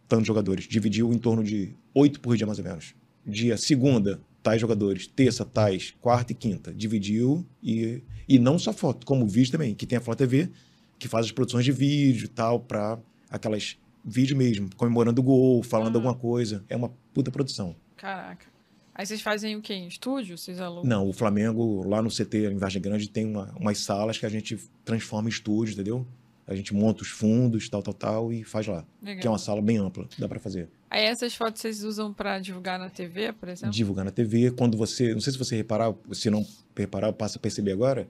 tantos 0.09 0.27
jogadores, 0.27 0.67
dividiu 0.67 1.13
em 1.13 1.19
torno 1.19 1.43
de 1.43 1.75
oito 1.95 2.21
por 2.21 2.37
dia, 2.37 2.47
mais 2.47 2.59
ou 2.59 2.65
menos. 2.65 2.95
Dia 3.25 3.57
segunda, 3.57 4.21
tais 4.43 4.61
jogadores, 4.61 5.07
terça, 5.07 5.45
tais, 5.45 5.95
quarta 6.01 6.33
e 6.33 6.35
quinta, 6.35 6.73
dividiu 6.73 7.45
e, 7.63 8.03
e 8.29 8.39
não 8.39 8.59
só 8.59 8.73
foto, 8.73 9.05
como 9.05 9.27
vídeo 9.27 9.53
também, 9.53 9.75
que 9.75 9.87
tem 9.87 9.99
a 9.99 10.01
Foto 10.01 10.19
TV, 10.19 10.51
que 10.99 11.09
faz 11.09 11.27
as 11.27 11.33
produções 11.33 11.65
de 11.65 11.73
vídeo 11.73 12.27
e 12.27 12.29
tal, 12.29 12.61
para 12.61 12.99
aquelas 13.29 13.77
vídeo 14.05 14.37
mesmo, 14.37 14.71
comemorando 14.77 15.21
o 15.21 15.25
gol, 15.25 15.63
falando 15.65 15.97
alguma 15.97 16.15
coisa. 16.15 16.65
É 16.69 16.77
uma 16.77 16.91
puta 17.13 17.31
produção. 17.31 17.75
Caraca. 17.97 18.47
Aí 18.95 19.05
vocês 19.05 19.21
fazem 19.21 19.57
o 19.57 19.61
quê? 19.61 19.75
Em 19.75 19.89
estúdio? 19.89 20.39
Vocês 20.39 20.59
alugam? 20.59 20.89
Não, 20.89 21.09
o 21.09 21.13
Flamengo, 21.13 21.87
lá 21.87 22.01
no 22.01 22.09
CT, 22.09 22.51
em 22.53 22.57
Vargem 22.57 22.81
Grande, 22.81 23.11
tem 23.11 23.27
uma, 23.27 23.53
umas 23.59 23.79
salas 23.79 24.17
que 24.17 24.25
a 24.25 24.29
gente 24.29 24.57
transforma 24.85 25.29
em 25.29 25.33
estúdio, 25.33 25.75
entendeu? 25.75 26.07
A 26.47 26.55
gente 26.55 26.73
monta 26.73 27.03
os 27.03 27.09
fundos, 27.09 27.69
tal, 27.69 27.83
tal, 27.83 27.95
tal, 27.95 28.33
e 28.33 28.45
faz 28.45 28.67
lá. 28.67 28.85
Legal. 29.03 29.21
Que 29.21 29.27
é 29.27 29.31
uma 29.31 29.39
sala 29.39 29.61
bem 29.61 29.79
ampla, 29.79 30.09
dá 30.17 30.29
para 30.29 30.39
fazer. 30.39 30.69
Aí 30.89 31.05
essas 31.05 31.35
fotos 31.35 31.61
vocês 31.61 31.83
usam 31.83 32.13
para 32.13 32.39
divulgar 32.39 32.79
na 32.79 32.89
TV, 32.89 33.33
por 33.33 33.49
exemplo? 33.49 33.75
Divulgar 33.75 34.05
na 34.05 34.13
TV. 34.13 34.53
Quando 34.53 34.77
você. 34.77 35.13
Não 35.13 35.21
sei 35.21 35.33
se 35.33 35.39
você 35.39 35.57
reparar, 35.57 35.93
se 36.13 36.31
não 36.31 36.47
reparar, 36.77 37.13
passa 37.13 37.39
a 37.39 37.41
perceber 37.41 37.73
agora. 37.73 38.09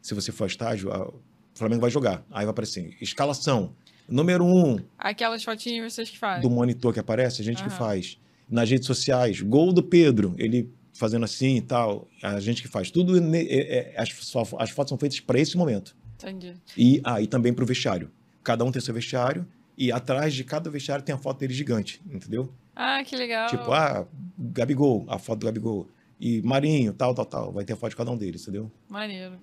Se 0.00 0.14
você 0.14 0.30
for 0.30 0.44
ao 0.44 0.48
estágio, 0.48 0.90
o 0.90 1.20
Flamengo 1.54 1.80
vai 1.80 1.90
jogar. 1.90 2.24
Aí 2.30 2.44
vai 2.44 2.50
aparecer 2.50 2.96
escalação. 3.00 3.74
Número 4.08 4.44
um. 4.44 4.78
Aquelas 4.98 5.42
fotinhas 5.42 5.92
vocês 5.92 6.10
que 6.10 6.18
fazem. 6.18 6.42
Do 6.42 6.50
monitor 6.50 6.92
que 6.92 7.00
aparece, 7.00 7.42
a 7.42 7.44
gente 7.44 7.62
uhum. 7.62 7.68
que 7.68 7.74
faz. 7.74 8.18
Nas 8.48 8.68
redes 8.70 8.86
sociais, 8.86 9.40
gol 9.40 9.72
do 9.72 9.82
Pedro, 9.82 10.34
ele 10.38 10.70
fazendo 10.92 11.24
assim 11.24 11.56
e 11.56 11.62
tal. 11.62 12.08
A 12.22 12.38
gente 12.38 12.62
que 12.62 12.68
faz. 12.68 12.90
Tudo. 12.90 13.16
É, 13.34 13.40
é, 13.42 13.94
as, 13.96 14.10
as 14.58 14.70
fotos 14.70 14.90
são 14.90 14.98
feitas 14.98 15.18
para 15.20 15.40
esse 15.40 15.56
momento. 15.56 15.96
Entendi. 16.22 16.54
E 16.76 17.00
aí 17.04 17.24
ah, 17.24 17.26
também 17.28 17.52
para 17.52 17.64
o 17.64 17.66
vestiário. 17.66 18.10
Cada 18.42 18.64
um 18.64 18.72
tem 18.72 18.82
seu 18.82 18.92
vestiário 18.92 19.46
E 19.78 19.92
atrás 19.92 20.34
de 20.34 20.42
cada 20.44 20.68
vestiário 20.68 21.04
tem 21.04 21.14
a 21.14 21.18
foto 21.18 21.38
dele 21.38 21.54
gigante, 21.54 22.00
entendeu? 22.10 22.52
Ah, 22.74 23.02
que 23.04 23.16
legal. 23.16 23.48
Tipo, 23.48 23.72
ah, 23.72 24.06
Gabigol, 24.38 25.04
a 25.08 25.18
foto 25.18 25.40
do 25.40 25.46
Gabigol. 25.46 25.88
E 26.20 26.40
Marinho, 26.42 26.92
tal, 26.92 27.14
tal, 27.14 27.26
tal. 27.26 27.52
Vai 27.52 27.64
ter 27.64 27.72
a 27.72 27.76
foto 27.76 27.90
de 27.90 27.96
cada 27.96 28.10
um 28.10 28.16
deles, 28.16 28.42
entendeu? 28.42 28.70
Maneiro. 28.88 29.38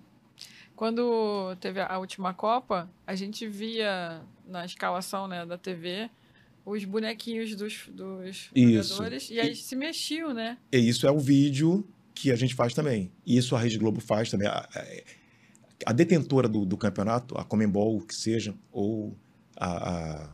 Quando 0.75 1.55
teve 1.59 1.81
a 1.81 1.97
última 1.97 2.33
Copa, 2.33 2.89
a 3.05 3.13
gente 3.13 3.45
via 3.47 4.21
na 4.47 4.63
escalação 4.65 5.27
né, 5.27 5.45
da 5.45 5.57
TV 5.57 6.09
os 6.65 6.85
bonequinhos 6.85 7.55
dos, 7.55 7.89
dos 7.89 8.49
Isso. 8.55 8.93
jogadores 8.93 9.29
e 9.29 9.39
aí 9.39 9.55
se 9.55 9.75
mexiam, 9.75 10.33
né? 10.33 10.57
E 10.71 10.77
isso 10.77 11.05
é 11.07 11.11
o 11.11 11.19
vídeo 11.19 11.85
que 12.13 12.31
a 12.31 12.35
gente 12.35 12.53
faz 12.53 12.73
também. 12.73 13.11
Isso 13.25 13.55
a 13.55 13.59
Rede 13.59 13.77
Globo 13.77 13.99
faz 13.99 14.29
também. 14.29 14.47
A, 15.85 15.93
detentora 15.93 16.47
do, 16.47 16.65
do 16.65 16.77
campeonato, 16.77 17.37
a 17.37 17.43
Comembol, 17.43 18.01
que 18.01 18.15
seja, 18.15 18.53
ou 18.71 19.15
a, 19.55 19.67
a, 19.67 20.29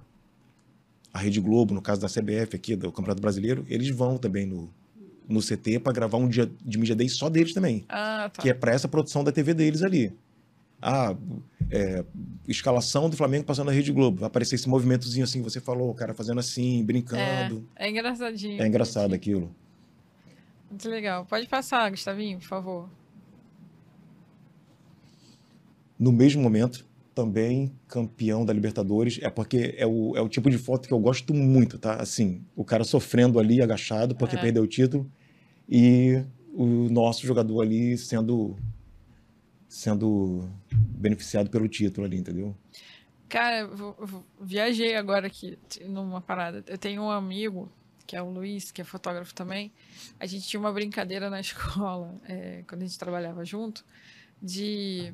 a 1.14 1.20
Rede 1.20 1.40
Globo, 1.40 1.74
no 1.74 1.82
caso 1.82 2.02
da 2.02 2.08
CBF 2.08 2.56
aqui, 2.56 2.76
do 2.76 2.92
Campeonato 2.92 3.22
Brasileiro, 3.22 3.66
eles 3.70 3.90
vão 3.90 4.18
também 4.18 4.46
no, 4.46 4.74
no 5.28 5.40
CT 5.42 5.80
para 5.80 5.94
gravar 5.94 6.18
um 6.18 6.28
dia 6.28 6.50
de 6.64 6.78
Media 6.78 6.96
Day 6.96 7.10
só 7.10 7.30
deles 7.30 7.54
também. 7.54 7.86
Ah, 7.90 8.30
tá. 8.34 8.42
que 8.42 8.50
é 8.50 8.54
para 8.54 8.72
essa 8.72 8.88
produção 8.88 9.24
da 9.24 9.32
TV 9.32 9.54
deles 9.54 9.84
ali. 9.84 10.14
Ah, 10.82 11.16
é, 11.72 12.04
escalação 12.48 13.10
do 13.10 13.18
Flamengo 13.18 13.46
passando 13.46 13.68
na 13.68 13.72
Rede 13.72 13.92
Globo. 13.92 14.20
Vai 14.20 14.28
aparecer 14.28 14.56
esse 14.56 14.70
movimentozinho 14.70 15.24
assim 15.24 15.40
que 15.40 15.50
você 15.50 15.60
falou, 15.60 15.90
o 15.90 15.96
cara 15.96 16.14
fazendo 16.14 16.40
assim, 16.40 16.84
brincando. 16.84 17.68
É 17.76 17.90
engraçadinho. 17.90 18.62
É, 18.62 18.68
engraçado 18.68 19.14
aquilo. 19.14 19.54
Muito 20.70 20.90
legal. 20.90 21.26
Pode 21.26 21.48
passar, 21.48 21.90
Gustavinho, 21.90 22.40
por 22.40 22.48
favor. 22.48 22.90
No 25.98 26.12
mesmo 26.12 26.42
momento, 26.42 26.86
também 27.14 27.72
campeão 27.88 28.46
da 28.46 28.52
Libertadores, 28.52 29.20
é 29.22 29.30
porque 29.30 29.74
é 29.78 29.86
o, 29.88 30.16
é 30.18 30.22
o 30.22 30.28
tipo 30.28 30.50
de 30.50 30.58
foto 30.58 30.88
que 30.88 30.94
eu 30.94 31.00
gosto 31.00 31.34
muito, 31.34 31.78
tá? 31.80 31.96
Assim, 31.96 32.44
o 32.56 32.66
cara 32.66 32.84
sofrendo 32.84 33.40
ali, 33.40 33.62
agachado, 33.62 34.16
porque 34.16 34.36
É. 34.36 34.40
perdeu 34.40 34.64
o 34.64 34.68
título, 34.68 35.10
e 35.70 36.22
o 36.54 36.66
nosso 36.90 37.26
jogador 37.26 37.62
ali 37.62 37.98
sendo 37.98 38.56
sendo 39.68 40.48
beneficiado 40.72 41.50
pelo 41.50 41.68
título 41.68 42.06
ali, 42.06 42.18
entendeu? 42.18 42.56
Cara, 43.28 43.60
eu 43.62 43.76
vou- 43.76 43.96
eu 44.00 44.26
viajei 44.40 44.96
agora 44.96 45.28
aqui 45.28 45.58
numa 45.88 46.22
parada. 46.22 46.64
Eu 46.68 46.78
tenho 46.78 47.02
um 47.02 47.10
amigo, 47.10 47.70
que 48.08 48.16
é 48.16 48.22
o 48.22 48.30
Luiz, 48.30 48.72
que 48.72 48.82
é 48.82 48.86
fotógrafo 48.86 49.34
também. 49.34 49.72
A 50.20 50.26
gente 50.26 50.48
tinha 50.48 50.60
uma 50.60 50.72
brincadeira 50.72 51.30
na 51.30 51.40
escola, 51.42 52.16
é, 52.28 52.64
quando 52.68 52.84
a 52.84 52.86
gente 52.86 52.98
trabalhava 53.00 53.44
junto, 53.44 53.84
de 54.42 55.12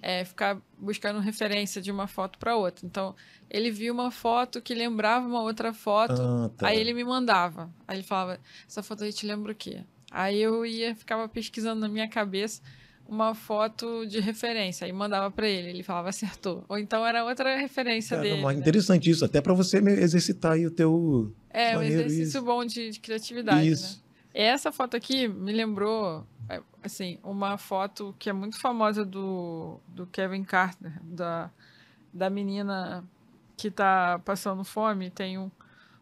é, 0.00 0.24
ficar 0.24 0.58
buscando 0.78 1.18
referência 1.20 1.80
de 1.82 1.90
uma 1.90 2.06
foto 2.06 2.38
para 2.38 2.56
outra. 2.56 2.86
Então, 2.86 3.14
ele 3.50 3.70
viu 3.70 3.92
uma 3.92 4.10
foto 4.10 4.60
que 4.60 4.74
lembrava 4.74 5.26
uma 5.26 5.42
outra 5.42 5.72
foto, 5.72 6.20
Ah, 6.20 6.50
tá. 6.56 6.68
aí 6.68 6.78
ele 6.78 6.92
me 6.94 7.04
mandava. 7.04 7.70
Aí 7.86 7.96
ele 7.96 8.04
falava, 8.04 8.38
essa 8.68 8.82
foto 8.82 9.04
aí 9.04 9.12
te 9.12 9.26
lembra 9.26 9.52
o 9.52 9.54
quê? 9.54 9.82
Aí 10.10 10.40
eu 10.40 10.64
ia, 10.64 10.94
ficava 10.94 11.28
pesquisando 11.28 11.80
na 11.80 11.88
minha 11.88 12.08
cabeça 12.08 12.62
uma 13.06 13.34
foto 13.34 14.06
de 14.06 14.20
referência, 14.20 14.84
aí 14.86 14.92
mandava 14.92 15.30
para 15.30 15.48
ele, 15.48 15.70
ele 15.70 15.82
falava, 15.82 16.10
acertou. 16.10 16.62
Ou 16.68 16.78
então 16.78 17.06
era 17.06 17.24
outra 17.24 17.56
referência 17.56 18.16
Cara, 18.16 18.28
dele. 18.28 18.42
mas 18.42 18.54
né? 18.54 18.60
interessante 18.60 19.08
isso, 19.10 19.24
até 19.24 19.40
para 19.40 19.54
você 19.54 19.78
exercitar 19.78 20.52
aí 20.52 20.66
o 20.66 20.70
teu 20.70 21.34
É, 21.50 21.76
um 21.76 21.82
exercício 21.82 22.22
isso. 22.38 22.42
bom 22.42 22.64
de, 22.66 22.90
de 22.90 23.00
criatividade, 23.00 23.60
né? 23.60 23.66
isso. 23.66 24.04
Essa 24.34 24.70
foto 24.70 24.94
aqui 24.96 25.26
me 25.26 25.52
lembrou, 25.52 26.26
é, 26.50 26.60
assim, 26.88 27.18
uma 27.22 27.56
foto 27.56 28.14
que 28.18 28.28
é 28.28 28.32
muito 28.32 28.58
famosa 28.60 29.04
do, 29.04 29.78
do 29.88 30.06
Kevin 30.06 30.42
Carter, 30.44 30.92
da, 31.02 31.50
da 32.12 32.28
menina 32.28 33.04
que 33.56 33.70
tá 33.70 34.20
passando 34.24 34.64
fome, 34.64 35.10
tem 35.10 35.38
um, 35.38 35.50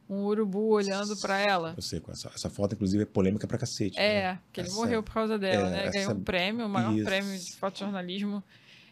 um 0.09 0.25
urubu 0.25 0.69
olhando 0.75 1.17
para 1.21 1.39
ela. 1.39 1.75
Eu 1.77 1.83
sei, 1.83 2.03
essa, 2.09 2.29
essa 2.35 2.51
foto, 2.51 2.75
inclusive, 2.75 3.03
é 3.03 3.07
polêmica 3.07 3.47
pra 3.47 3.59
cacete. 3.59 3.99
É, 3.99 4.33
né? 4.33 4.41
que 4.53 4.61
ele 4.61 4.69
Essa- 4.69 4.77
morreu 4.77 5.03
por 5.03 5.15
causa 5.15 5.39
dela, 5.39 5.69
é, 5.69 5.71
né? 5.71 5.91
Ganhou 5.91 6.11
essa- 6.11 6.15
um 6.15 6.23
prêmio, 6.23 6.67
o 6.67 6.69
maior 6.69 6.95
isso. 6.95 7.05
prêmio 7.05 7.39
de 7.39 7.53
fotojornalismo. 7.57 8.43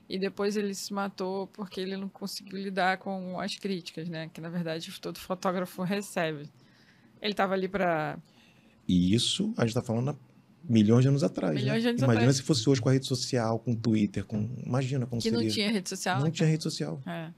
E 0.08 0.18
depois 0.18 0.54
ele 0.56 0.74
se 0.74 0.92
matou 0.92 1.46
porque 1.46 1.80
ele 1.80 1.96
não 1.96 2.10
conseguiu 2.10 2.58
lidar 2.58 2.98
com 2.98 3.40
as 3.40 3.54
críticas, 3.56 4.06
né? 4.08 4.28
Que 4.32 4.38
na 4.40 4.50
verdade 4.50 4.90
todo 5.00 5.18
fotógrafo 5.18 5.82
recebe. 5.82 6.50
Ele 7.22 7.32
tava 7.32 7.54
ali 7.54 7.68
para 7.68 8.18
E 8.86 9.14
isso 9.14 9.54
a 9.56 9.64
gente 9.64 9.72
tá 9.74 9.80
falando 9.82 10.18
milhões 10.68 11.02
de 11.02 11.08
anos 11.08 11.22
atrás. 11.22 11.54
Milhões 11.54 11.76
né? 11.76 11.80
de 11.80 11.88
anos 11.88 12.02
Imagina 12.02 12.22
atrás. 12.22 12.36
se 12.36 12.42
fosse 12.42 12.68
hoje 12.68 12.80
com 12.80 12.88
a 12.88 12.92
rede 12.92 13.06
social, 13.06 13.58
com 13.58 13.72
o 13.72 13.76
Twitter, 13.76 14.24
com. 14.24 14.48
Imagina 14.64 15.06
como 15.06 15.20
que 15.20 15.30
seria. 15.30 15.44
não 15.44 15.54
tinha 15.54 15.70
rede 15.70 15.88
social. 15.88 16.20
Não 16.20 16.30
tinha 16.30 16.48
rede 16.48 16.62
social. 16.62 17.00
É. 17.06 17.30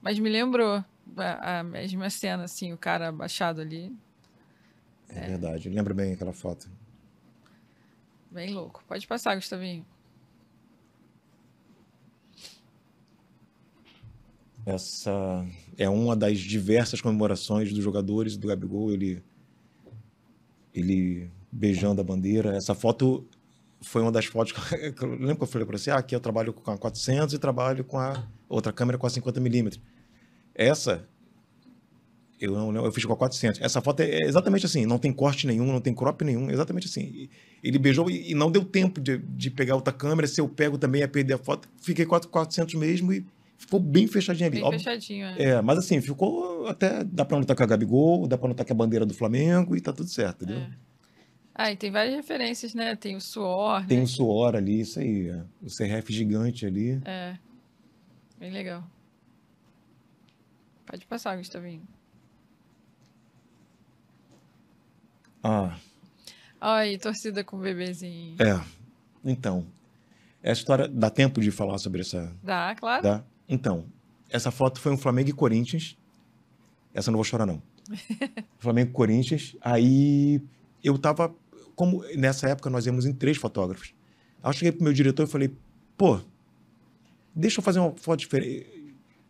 Mas 0.00 0.18
me 0.18 0.28
lembrou 0.28 0.84
a, 1.16 1.60
a 1.60 1.62
mesma 1.62 2.10
cena, 2.10 2.44
assim, 2.44 2.72
o 2.72 2.78
cara 2.78 3.08
abaixado 3.08 3.60
ali. 3.60 3.92
É, 5.08 5.28
verdade. 5.28 5.68
Lembra 5.68 5.94
bem 5.94 6.12
aquela 6.12 6.32
foto. 6.32 6.68
Bem 8.30 8.52
louco. 8.52 8.84
Pode 8.86 9.06
passar, 9.06 9.34
Gustavinho. 9.34 9.84
Essa 14.66 15.46
é 15.78 15.88
uma 15.88 16.16
das 16.16 16.38
diversas 16.38 17.00
comemorações 17.00 17.72
dos 17.72 17.84
jogadores 17.84 18.36
do 18.36 18.48
Gabigol, 18.48 18.92
ele 18.92 19.22
ele 20.74 21.30
beijando 21.56 22.00
a 22.00 22.04
bandeira. 22.04 22.56
Essa 22.56 22.74
foto 22.74 23.26
foi 23.80 24.02
uma 24.02 24.12
das 24.12 24.26
fotos 24.26 24.52
que 24.52 25.04
eu 25.04 25.08
lembro 25.16 25.36
que 25.36 25.42
eu 25.42 25.46
falei 25.46 25.66
para 25.66 25.78
você, 25.78 25.90
ah, 25.90 25.96
aqui 25.96 26.14
eu 26.14 26.20
trabalho 26.20 26.52
com 26.52 26.70
a 26.70 26.78
400 26.78 27.34
e 27.34 27.38
trabalho 27.38 27.84
com 27.84 27.98
a 27.98 28.22
outra 28.48 28.72
câmera 28.72 28.98
com 28.98 29.06
a 29.06 29.10
50 29.10 29.40
milímetros. 29.40 29.82
Essa 30.54 31.06
eu 32.38 32.52
não 32.70 32.84
eu 32.84 32.92
fiz 32.92 33.04
com 33.04 33.12
a 33.12 33.16
400. 33.16 33.60
Essa 33.62 33.80
foto 33.80 34.00
é 34.00 34.22
exatamente 34.22 34.66
assim, 34.66 34.84
não 34.84 34.98
tem 34.98 35.12
corte 35.12 35.46
nenhum, 35.46 35.66
não 35.66 35.80
tem 35.80 35.94
crop 35.94 36.22
nenhum, 36.22 36.50
exatamente 36.50 36.86
assim. 36.86 37.28
Ele 37.62 37.78
beijou 37.78 38.10
e 38.10 38.34
não 38.34 38.50
deu 38.50 38.64
tempo 38.64 39.00
de, 39.00 39.18
de 39.18 39.50
pegar 39.50 39.74
outra 39.74 39.92
câmera, 39.92 40.26
se 40.26 40.40
eu 40.40 40.48
pego 40.48 40.76
também 40.76 41.00
ia 41.00 41.08
perder 41.08 41.34
a 41.34 41.38
foto. 41.38 41.68
Fiquei 41.80 42.04
com 42.04 42.14
a 42.14 42.20
400 42.20 42.74
mesmo 42.74 43.12
e 43.12 43.24
ficou 43.56 43.80
bem 43.80 44.06
fechadinho 44.06 44.48
ali. 44.48 44.56
Bem 44.56 44.64
Óbvio- 44.64 44.80
fechadinho, 44.80 45.26
é. 45.26 45.42
é, 45.42 45.62
mas 45.62 45.78
assim, 45.78 46.00
ficou 46.00 46.66
até. 46.66 47.02
Dá 47.04 47.24
pra 47.24 47.38
anotar 47.38 47.56
com 47.56 47.62
a 47.62 47.66
Gabigol, 47.66 48.26
dá 48.28 48.36
pra 48.36 48.46
anotar 48.48 48.66
com 48.66 48.72
a 48.72 48.76
bandeira 48.76 49.06
do 49.06 49.14
Flamengo 49.14 49.74
e 49.74 49.80
tá 49.80 49.92
tudo 49.92 50.08
certo, 50.10 50.44
entendeu? 50.44 50.62
É. 50.62 50.85
Ah, 51.58 51.72
e 51.72 51.76
tem 51.76 51.90
várias 51.90 52.14
referências, 52.14 52.74
né? 52.74 52.94
Tem 52.96 53.16
o 53.16 53.20
suor, 53.20 53.86
Tem 53.86 53.96
né? 53.96 54.04
um 54.04 54.06
suor 54.06 54.54
ali, 54.54 54.80
isso 54.80 54.98
aí. 55.00 55.28
é. 55.30 55.42
O 55.62 55.68
CRF 55.74 56.12
gigante 56.12 56.66
ali. 56.66 57.00
É. 57.04 57.38
Bem 58.38 58.50
legal. 58.50 58.84
Pode 60.84 61.06
passar, 61.06 61.36
Gustavinho. 61.38 61.82
Ah, 65.42 65.76
aí, 66.60 66.98
torcida 66.98 67.44
com 67.44 67.56
o 67.56 67.60
bebezinho. 67.60 68.36
é. 68.40 68.60
Então, 69.24 69.66
essa 70.42 70.60
história. 70.60 70.86
Dá 70.86 71.10
tempo 71.10 71.40
de 71.40 71.50
falar 71.50 71.78
sobre 71.78 72.02
essa. 72.02 72.32
Dá, 72.42 72.74
claro. 72.76 73.02
Dá? 73.02 73.24
Então, 73.48 73.86
essa 74.30 74.50
foto 74.52 74.78
foi 74.80 74.92
um 74.92 74.96
Flamengo 74.98 75.30
e 75.30 75.32
Corinthians. 75.32 75.96
Essa 76.94 77.08
eu 77.08 77.12
não 77.12 77.16
vou 77.18 77.24
chorar, 77.24 77.44
não. 77.46 77.60
Flamengo 78.58 78.90
e 78.90 78.92
Corinthians. 78.92 79.56
Aí 79.60 80.40
eu 80.84 80.96
tava. 80.98 81.34
Como 81.76 82.02
nessa 82.16 82.48
época 82.48 82.68
nós 82.70 82.86
íamos 82.86 83.06
em 83.06 83.12
três 83.12 83.36
fotógrafos. 83.36 83.94
Aí 84.42 84.48
eu 84.48 84.52
cheguei 84.52 84.72
pro 84.72 84.82
meu 84.82 84.92
diretor 84.92 85.24
e 85.24 85.26
falei, 85.26 85.54
pô, 85.96 86.18
deixa 87.34 87.60
eu 87.60 87.62
fazer 87.62 87.78
uma 87.78 87.92
foto 87.92 88.18
diferente. 88.18 88.66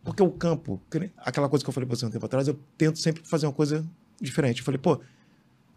Porque 0.04 0.22
o 0.22 0.30
campo, 0.30 0.80
aquela 1.18 1.48
coisa 1.48 1.64
que 1.64 1.68
eu 1.68 1.74
falei 1.74 1.88
pra 1.88 1.96
você 1.96 2.06
um 2.06 2.10
tempo 2.10 2.24
atrás, 2.24 2.46
eu 2.46 2.56
tento 2.78 3.00
sempre 3.00 3.22
fazer 3.24 3.46
uma 3.46 3.52
coisa 3.52 3.84
diferente. 4.20 4.60
Eu 4.60 4.64
falei, 4.64 4.78
pô, 4.78 5.00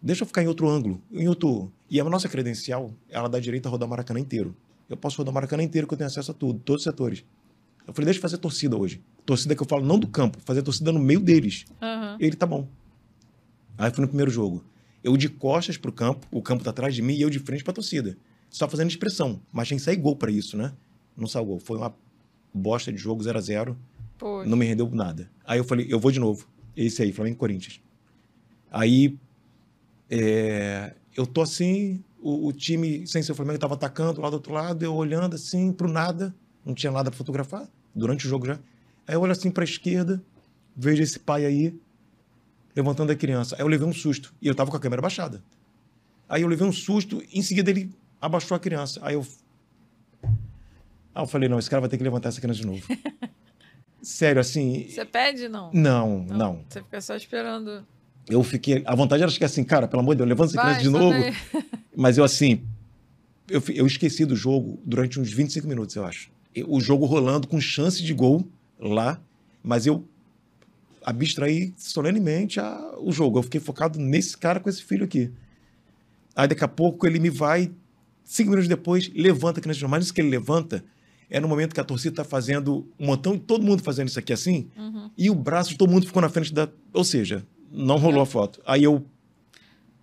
deixa 0.00 0.22
eu 0.22 0.26
ficar 0.26 0.42
em 0.42 0.46
outro 0.46 0.68
ângulo, 0.68 1.02
em 1.10 1.26
outro. 1.26 1.72
E 1.90 2.00
a 2.00 2.04
nossa 2.04 2.28
credencial, 2.28 2.94
ela 3.08 3.28
dá 3.28 3.40
direito 3.40 3.66
a 3.66 3.68
rodar 3.68 3.88
o 3.88 3.90
Maracanã 3.90 4.20
inteiro. 4.20 4.54
Eu 4.88 4.96
posso 4.96 5.18
rodar 5.18 5.32
o 5.32 5.34
Maracanã 5.34 5.64
inteiro, 5.64 5.88
que 5.88 5.94
eu 5.94 5.98
tenho 5.98 6.06
acesso 6.06 6.30
a 6.30 6.34
tudo, 6.34 6.60
todos 6.60 6.82
os 6.82 6.84
setores. 6.84 7.24
Eu 7.84 7.92
falei, 7.92 8.04
deixa 8.04 8.18
eu 8.18 8.22
fazer 8.22 8.38
torcida 8.38 8.76
hoje. 8.76 9.02
Torcida 9.26 9.56
que 9.56 9.62
eu 9.62 9.66
falo, 9.66 9.84
não 9.84 9.98
do 9.98 10.06
campo, 10.06 10.38
fazer 10.44 10.62
torcida 10.62 10.92
no 10.92 11.00
meio 11.00 11.18
deles. 11.18 11.64
Aham. 11.82 12.16
Ele 12.20 12.36
tá 12.36 12.46
bom. 12.46 12.68
Aí 13.76 13.90
fui 13.90 14.02
no 14.02 14.08
primeiro 14.08 14.30
jogo. 14.30 14.64
Eu 15.02 15.16
de 15.16 15.28
costas 15.28 15.76
pro 15.76 15.92
campo, 15.92 16.26
o 16.30 16.42
campo 16.42 16.62
tá 16.62 16.70
atrás 16.70 16.94
de 16.94 17.02
mim 17.02 17.14
e 17.14 17.22
eu 17.22 17.30
de 17.30 17.38
frente 17.38 17.64
pra 17.64 17.72
torcida. 17.72 18.16
Só 18.50 18.68
fazendo 18.68 18.90
expressão. 18.90 19.40
Mas 19.52 19.68
tem 19.68 19.78
que 19.78 19.84
sair 19.84 19.96
gol 19.96 20.16
pra 20.16 20.30
isso, 20.30 20.56
né? 20.56 20.72
Não 21.16 21.26
saiu 21.26 21.46
gol. 21.46 21.60
Foi 21.60 21.78
uma 21.78 21.94
bosta 22.52 22.92
de 22.92 22.98
jogo 22.98 23.22
0 23.22 23.38
a 23.38 23.40
0 23.40 23.78
Poxa. 24.18 24.48
Não 24.48 24.56
me 24.56 24.66
rendeu 24.66 24.88
nada. 24.90 25.30
Aí 25.46 25.58
eu 25.58 25.64
falei, 25.64 25.86
eu 25.88 25.98
vou 25.98 26.12
de 26.12 26.20
novo. 26.20 26.46
Esse 26.76 27.02
aí, 27.02 27.12
Flamengo 27.12 27.36
e 27.36 27.38
Corinthians. 27.38 27.80
Aí 28.70 29.16
é, 30.10 30.94
eu 31.16 31.26
tô 31.26 31.40
assim, 31.40 32.02
o, 32.20 32.48
o 32.48 32.52
time 32.52 33.06
sem 33.06 33.22
ser 33.22 33.32
o 33.32 33.34
Flamengo 33.34 33.58
tava 33.58 33.74
atacando 33.74 34.20
lá 34.20 34.28
do 34.28 34.34
outro 34.34 34.52
lado, 34.52 34.84
eu 34.84 34.94
olhando 34.94 35.34
assim 35.34 35.72
pro 35.72 35.88
nada, 35.88 36.34
não 36.64 36.74
tinha 36.74 36.92
nada 36.92 37.10
pra 37.10 37.16
fotografar 37.16 37.68
durante 37.94 38.26
o 38.26 38.28
jogo 38.28 38.46
já. 38.46 38.58
Aí 39.06 39.14
eu 39.14 39.20
olho 39.20 39.32
assim 39.32 39.50
pra 39.50 39.64
esquerda, 39.64 40.22
vejo 40.76 41.02
esse 41.02 41.18
pai 41.18 41.46
aí 41.46 41.74
levantando 42.74 43.10
a 43.12 43.16
criança. 43.16 43.56
Aí 43.56 43.62
eu 43.62 43.68
levei 43.68 43.86
um 43.86 43.92
susto 43.92 44.32
e 44.40 44.46
eu 44.48 44.54
tava 44.54 44.70
com 44.70 44.76
a 44.76 44.80
câmera 44.80 45.02
baixada. 45.02 45.42
Aí 46.28 46.42
eu 46.42 46.48
levei 46.48 46.66
um 46.66 46.72
susto, 46.72 47.22
em 47.32 47.42
seguida 47.42 47.70
ele 47.70 47.90
abaixou 48.20 48.56
a 48.56 48.60
criança. 48.60 49.00
Aí 49.02 49.14
eu 49.14 49.26
Ah, 51.14 51.22
eu 51.22 51.26
falei, 51.26 51.48
não, 51.48 51.58
esse 51.58 51.68
cara 51.68 51.80
vai 51.80 51.88
ter 51.90 51.98
que 51.98 52.04
levantar 52.04 52.28
essa 52.28 52.40
criança 52.40 52.60
de 52.60 52.66
novo. 52.66 52.82
Sério, 54.02 54.40
assim. 54.40 54.86
Você 54.88 55.04
pede, 55.04 55.48
não? 55.48 55.70
Não, 55.72 56.20
não. 56.24 56.64
Você 56.68 56.82
fica 56.82 57.00
só 57.00 57.14
esperando. 57.16 57.86
Eu 58.28 58.42
fiquei. 58.42 58.82
A 58.86 58.94
vontade 58.94 59.22
era 59.22 59.30
que 59.30 59.44
assim, 59.44 59.62
cara, 59.64 59.86
pelo 59.88 60.00
amor 60.02 60.14
de 60.14 60.18
Deus, 60.18 60.28
levanta 60.28 60.52
essa 60.52 60.62
Vai, 60.62 60.74
criança 60.78 60.82
de 60.82 61.04
novo. 61.04 61.18
daí. 61.20 61.34
Mas 61.96 62.16
eu, 62.16 62.24
assim. 62.24 62.62
Eu, 63.48 63.62
eu 63.74 63.86
esqueci 63.86 64.24
do 64.24 64.36
jogo 64.36 64.80
durante 64.86 65.18
uns 65.18 65.32
25 65.32 65.66
minutos, 65.66 65.96
eu 65.96 66.04
acho. 66.04 66.30
O 66.68 66.80
jogo 66.80 67.04
rolando 67.04 67.48
com 67.48 67.60
chance 67.60 68.00
de 68.02 68.14
gol 68.14 68.46
lá, 68.78 69.20
mas 69.62 69.86
eu 69.86 70.04
abstraí 71.04 71.72
solenemente 71.76 72.60
a- 72.60 72.94
o 72.98 73.10
jogo. 73.12 73.38
Eu 73.38 73.42
fiquei 73.42 73.60
focado 73.60 73.98
nesse 73.98 74.36
cara 74.36 74.60
com 74.60 74.68
esse 74.68 74.82
filho 74.82 75.04
aqui. 75.04 75.30
Aí 76.34 76.46
daqui 76.48 76.64
a 76.64 76.68
pouco 76.68 77.06
ele 77.06 77.18
me 77.18 77.30
vai, 77.30 77.70
cinco 78.24 78.50
minutos 78.50 78.68
depois, 78.68 79.10
levanta 79.14 79.58
a 79.60 79.62
criança. 79.62 79.86
Mas 79.88 80.04
isso 80.04 80.14
que 80.14 80.20
ele 80.20 80.30
levanta 80.30 80.84
é 81.28 81.38
no 81.40 81.48
momento 81.48 81.74
que 81.74 81.80
a 81.80 81.84
torcida 81.84 82.12
está 82.12 82.24
fazendo 82.24 82.86
um 82.98 83.06
montão, 83.06 83.34
e 83.34 83.38
todo 83.38 83.64
mundo 83.64 83.82
fazendo 83.82 84.08
isso 84.08 84.18
aqui 84.18 84.32
assim, 84.32 84.68
Uhum. 84.76 85.10
e 85.16 85.30
o 85.30 85.34
braço 85.34 85.70
de 85.70 85.76
todo 85.78 85.90
mundo 85.90 86.06
ficou 86.06 86.20
na 86.22 86.28
frente 86.28 86.52
da. 86.52 86.68
Ou 86.92 87.04
seja, 87.04 87.46
não 87.70 87.96
rolou 87.98 88.20
a 88.20 88.26
foto. 88.26 88.60
Aí 88.66 88.82
eu 88.82 89.04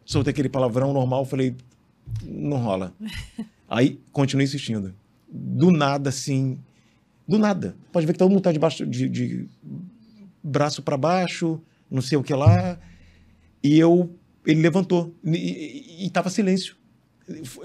soltei 0.06 0.32
aquele 0.32 0.48
palavrão 0.50 0.93
normal, 0.93 1.26
falei, 1.26 1.54
não 2.24 2.58
rola. 2.58 2.93
Aí 3.70 4.00
continuei 4.14 4.45
insistindo. 4.45 4.93
Do 5.30 5.70
nada, 5.72 6.10
assim. 6.10 6.58
Do 7.28 7.38
nada. 7.38 7.76
Pode 7.91 8.06
ver 8.06 8.14
que 8.14 8.20
todo 8.20 8.30
mundo 8.32 8.41
tá 8.41 8.54
debaixo 8.54 8.86
de, 8.86 9.10
de 9.10 9.50
braço 10.48 10.82
para 10.82 10.98
baixo, 10.98 11.62
não 11.89 12.02
sei 12.02 12.18
o 12.18 12.24
que 12.24 12.34
lá. 12.34 12.80
E 13.64 13.78
eu. 13.78 14.10
Ele 14.45 14.62
levantou. 14.62 15.14
E, 15.24 15.36
e, 15.38 16.06
e 16.06 16.10
tava 16.10 16.30
silêncio. 16.30 16.76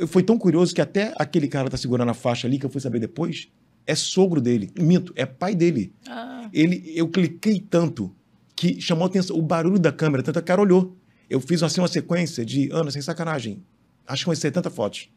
Foi- 0.08 0.22
tão 0.24 0.36
curioso 0.36 0.74
que 0.74 0.80
até 0.80 1.14
aquele 1.16 1.46
cara 1.46 1.66
que 1.66 1.70
tá 1.70 1.76
segurando 1.76 2.08
a 2.10 2.14
faixa 2.14 2.48
ali, 2.48 2.58
que 2.58 2.66
eu 2.66 2.70
fui 2.70 2.80
saber 2.80 2.98
depois, 2.98 3.48
é 3.86 3.94
sogro 3.94 4.40
dele. 4.40 4.70
Minto, 4.78 5.12
é 5.14 5.24
pai 5.24 5.54
dele 5.54 5.92
Ah, 6.08 6.50
ele, 6.52 6.82
eu 6.96 7.08
cliquei 7.08 7.60
tanto 7.60 8.12
que 8.56 8.80
chamou 8.80 9.06
atenção 9.06 9.36
o 9.36 9.42
barulho 9.42 9.78
da 9.78 9.92
câmera, 9.92 10.22
tanto 10.22 10.34
que 10.36 10.40
o 10.42 10.44
cara 10.46 10.60
olhou. 10.60 10.96
Eu 11.30 11.40
fiz 11.40 11.62
assim 11.62 11.80
uma 11.80 11.88
sequência 11.88 12.44
de, 12.44 12.68
Ana, 12.72 12.90
sem 12.90 13.00
sacanagem, 13.00 13.62
acho 14.06 14.24
que 14.24 14.30
umas 14.30 14.38
70 14.40 14.68
fotos. 14.70 15.08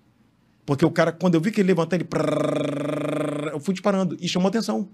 Porque 0.66 0.86
o 0.86 0.92
cara, 0.92 1.12
quando 1.12 1.36
eu 1.36 1.42
vi 1.42 1.52
que 1.52 1.62
ele 1.62 1.68
levantou, 1.68 1.98
ele. 1.98 2.08
Eu 3.52 3.60
fui 3.60 3.74
disparando 3.74 4.16
e 4.20 4.28
chamou 4.28 4.48
atenção. 4.50 4.90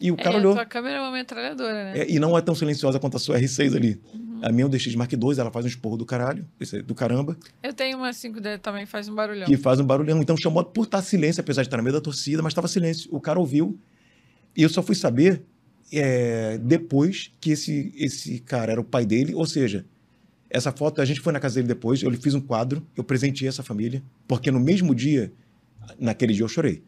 E 0.00 0.10
o 0.10 0.16
cara 0.16 0.36
é, 0.36 0.38
olhou. 0.38 0.52
A 0.52 0.56
tua 0.56 0.66
câmera 0.66 0.96
é 0.96 1.00
uma 1.00 1.10
metralhadora, 1.10 1.84
né? 1.84 1.98
É, 2.00 2.10
e 2.10 2.18
não 2.18 2.36
é 2.36 2.40
tão 2.40 2.54
silenciosa 2.54 2.98
quanto 2.98 3.16
a 3.16 3.20
sua 3.20 3.38
R6 3.38 3.76
ali. 3.76 4.00
Uhum. 4.14 4.40
A 4.42 4.50
minha 4.50 4.64
é 4.64 4.66
um 4.66 4.70
DX 4.70 4.94
Mark 4.94 5.12
II, 5.12 5.38
ela 5.38 5.50
faz 5.50 5.64
um 5.64 5.68
esporro 5.68 5.96
do 5.96 6.06
caralho, 6.06 6.46
do 6.86 6.94
caramba, 6.94 7.36
Eu 7.62 7.74
tenho 7.74 7.98
uma 7.98 8.10
5D 8.10 8.58
também, 8.58 8.86
faz 8.86 9.08
um 9.08 9.14
barulhão. 9.14 9.46
que 9.46 9.56
faz 9.56 9.78
um 9.78 9.84
barulhão. 9.84 10.20
Então 10.20 10.36
chamou 10.36 10.64
por 10.64 10.84
estar 10.84 11.02
silêncio, 11.02 11.40
apesar 11.40 11.62
de 11.62 11.68
estar 11.68 11.76
no 11.76 11.82
meio 11.82 11.94
da 11.94 12.00
torcida, 12.00 12.42
mas 12.42 12.52
estava 12.52 12.68
silêncio. 12.68 13.08
O 13.12 13.20
cara 13.20 13.38
ouviu. 13.38 13.78
E 14.56 14.62
eu 14.62 14.68
só 14.68 14.82
fui 14.82 14.94
saber 14.94 15.42
é, 15.92 16.58
depois 16.58 17.32
que 17.40 17.50
esse, 17.50 17.92
esse 17.96 18.38
cara 18.40 18.72
era 18.72 18.80
o 18.80 18.84
pai 18.84 19.04
dele, 19.04 19.34
ou 19.34 19.46
seja, 19.46 19.84
essa 20.48 20.72
foto, 20.72 21.00
a 21.00 21.04
gente 21.04 21.20
foi 21.20 21.32
na 21.32 21.40
casa 21.40 21.56
dele 21.56 21.68
depois, 21.68 22.02
eu 22.02 22.10
lhe 22.10 22.16
fiz 22.16 22.34
um 22.34 22.40
quadro, 22.40 22.84
eu 22.96 23.04
presenteei 23.04 23.48
essa 23.48 23.62
família, 23.62 24.02
porque 24.26 24.50
no 24.50 24.58
mesmo 24.58 24.94
dia, 24.94 25.32
naquele 25.98 26.32
dia 26.32 26.42
eu 26.42 26.48
chorei. 26.48 26.82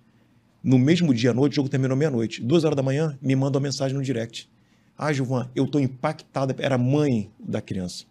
No 0.62 0.78
mesmo 0.78 1.12
dia 1.12 1.30
à 1.30 1.34
noite, 1.34 1.54
o 1.54 1.56
jogo 1.56 1.68
terminou 1.68 1.96
meia-noite. 1.96 2.40
Duas 2.42 2.64
horas 2.64 2.76
da 2.76 2.82
manhã, 2.82 3.18
me 3.20 3.34
manda 3.34 3.58
uma 3.58 3.62
mensagem 3.62 3.96
no 3.96 4.02
direct. 4.02 4.48
Ah, 4.96 5.12
Gilvan, 5.12 5.48
eu 5.54 5.66
tô 5.66 5.78
impactada. 5.78 6.54
Era 6.58 6.78
mãe 6.78 7.30
da 7.38 7.60
criança. 7.60 8.04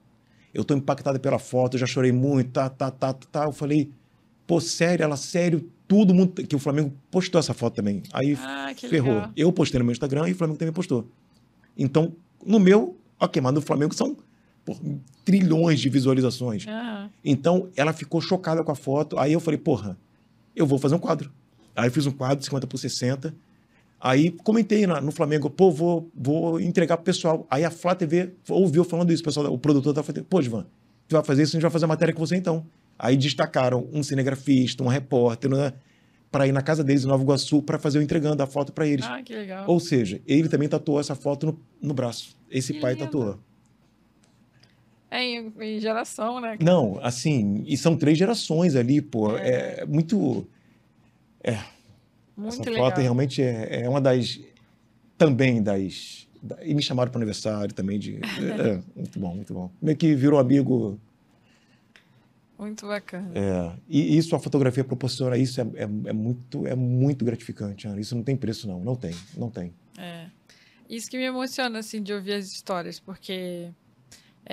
Eu 0.54 0.66
tô 0.66 0.74
impactada 0.76 1.18
pela 1.18 1.40
foto, 1.40 1.76
eu 1.76 1.80
já 1.80 1.86
chorei 1.86 2.12
muito, 2.12 2.52
tá, 2.52 2.70
tá, 2.70 2.92
tá, 2.92 3.14
tá. 3.14 3.44
Eu 3.46 3.54
falei, 3.54 3.90
pô, 4.46 4.60
sério, 4.60 5.04
ela, 5.04 5.16
sério, 5.16 5.70
todo 5.88 6.14
mundo. 6.14 6.44
Que 6.46 6.56
o 6.56 6.60
Flamengo 6.60 6.92
postou 7.10 7.40
essa 7.40 7.54
foto 7.54 7.76
também. 7.76 8.04
Aí 8.12 8.38
Ah, 8.42 8.74
ferrou. 8.76 9.14
legal. 9.16 9.32
Eu 9.38 9.52
postei 9.54 9.80
no 9.80 9.86
meu 9.86 9.94
Instagram 9.94 10.28
e 10.28 10.34
o 10.34 10.36
Flamengo 10.36 10.60
também 10.60 10.74
postou. 10.74 11.08
Então, 11.78 12.14
no 12.46 12.60
meu, 12.60 12.98
ok, 13.18 13.42
mas 13.42 13.54
no 13.54 13.62
Flamengo 13.62 13.94
são 13.94 14.18
pô, 14.66 14.76
trilhões 15.24 15.80
de 15.80 15.88
visualizações. 15.88 16.68
Aham. 16.68 17.10
Então, 17.24 17.70
ela 17.78 17.94
ficou 17.94 18.20
chocada 18.20 18.62
com 18.62 18.72
a 18.74 18.76
foto. 18.76 19.18
Aí 19.18 19.32
eu 19.32 19.40
falei, 19.40 19.58
porra, 19.58 19.98
eu 20.54 20.66
vou 20.68 20.78
fazer 20.78 20.96
um 20.96 21.00
quadro. 21.00 21.32
Aí 21.82 21.88
eu 21.88 21.92
fiz 21.92 22.06
um 22.06 22.12
quadro 22.12 22.38
de 22.38 22.46
50 22.46 22.68
por 22.68 22.78
60. 22.78 23.34
Aí 24.00 24.32
comentei 24.32 24.86
na- 24.88 25.00
no 25.02 25.12
Flamengo, 25.12 25.50
pô, 25.50 25.72
vou, 25.72 26.10
vou 26.16 26.60
entregar 26.60 26.98
pro 26.98 27.06
pessoal. 27.06 27.46
Aí 27.50 27.64
a 27.66 27.72
Flá 27.72 27.94
TV 27.96 28.32
ouviu 28.50 28.84
falando 28.84 29.12
isso, 29.12 29.22
o 29.22 29.26
pessoal, 29.26 29.54
o 29.54 29.58
produtor 29.58 29.94
da 29.94 30.02
Flá 30.04 30.14
TV, 30.14 30.26
pô, 30.30 30.42
Ivan, 30.42 30.66
tu 31.08 31.14
vai 31.16 31.24
fazer 31.24 31.44
isso, 31.44 31.52
a 31.52 31.54
gente 31.58 31.62
vai 31.64 31.72
fazer 31.72 31.86
a 31.86 31.88
matéria 31.88 32.14
com 32.14 32.26
você 32.26 32.36
então. 32.36 32.66
Aí 32.98 33.16
destacaram 33.18 33.88
um 33.92 34.02
cinegrafista, 34.04 34.84
um 34.84 34.88
repórter, 34.88 35.50
né, 35.50 35.74
para 36.32 36.48
ir 36.48 36.52
na 36.52 36.62
casa 36.62 36.84
deles 36.84 37.04
em 37.04 37.08
Nova 37.08 37.22
Iguaçu 37.24 37.62
para 37.62 37.78
fazer 37.78 38.00
o 38.00 38.02
entregando 38.02 38.42
a 38.42 38.48
foto 38.48 38.72
para 38.72 38.88
eles. 38.88 39.06
Ah, 39.06 39.22
que 39.22 39.34
legal. 39.36 39.66
Ou 39.68 39.80
seja, 39.80 40.22
ele 40.28 40.48
também 40.50 40.70
tatuou 40.70 41.00
essa 41.00 41.14
foto 41.16 41.46
no, 41.48 41.60
no 41.82 41.94
braço. 41.94 42.36
Esse 42.50 42.74
Que 42.74 42.80
pai 42.80 42.94
lindo. 42.94 43.06
tatuou. 43.06 43.40
É 45.10 45.24
em, 45.24 45.54
em 45.60 45.80
geração, 45.80 46.40
né? 46.40 46.58
Não, 46.62 46.98
assim, 47.04 47.64
e 47.68 47.76
são 47.76 47.98
três 47.98 48.18
gerações 48.18 48.76
ali, 48.76 49.02
pô. 49.02 49.36
É, 49.36 49.86
muito. 49.86 50.48
Muito 52.38 52.62
essa 52.62 52.70
legal. 52.70 52.90
foto 52.90 53.02
realmente 53.02 53.42
é, 53.42 53.82
é 53.84 53.90
uma 53.90 54.00
das. 54.02 54.40
Também 55.18 55.62
das. 55.62 56.28
da- 56.42 56.64
e 56.66 56.74
me 56.74 56.82
chamaram 56.82 57.12
para 57.12 57.20
aniversário 57.20 57.74
também 57.74 58.00
de. 58.00 58.16
é, 58.18 58.82
muito 58.96 59.20
bom, 59.20 59.36
muito 59.36 59.54
bom. 59.54 59.72
Meio 59.82 59.98
que 59.98 60.16
virou 60.16 60.40
amigo. 60.40 61.00
Muito 62.58 62.86
bacana. 62.88 63.32
é, 63.34 63.72
e 63.90 64.16
isso, 64.18 64.36
a 64.36 64.40
fotografia 64.40 64.84
proporciona 64.84 65.36
isso, 65.36 65.60
é, 65.60 65.64
é, 65.76 65.82
é 65.84 66.14
muito, 66.14 66.68
é 66.68 66.76
muito 66.76 67.26
gratificante. 67.26 67.88
Ana. 67.88 68.00
Isso 68.00 68.16
não 68.16 68.22
tem 68.24 68.36
preço, 68.38 68.68
não. 68.68 68.80
Não 68.80 68.96
tem, 68.96 69.16
não 69.36 69.50
tem. 69.50 69.74
É. 69.98 70.28
Isso 70.88 71.10
que 71.10 71.18
me 71.18 71.24
emociona, 71.24 71.80
assim, 71.80 72.04
de 72.04 72.14
ouvir 72.14 72.34
as 72.34 72.46
histórias, 72.52 73.00
porque 73.00 73.70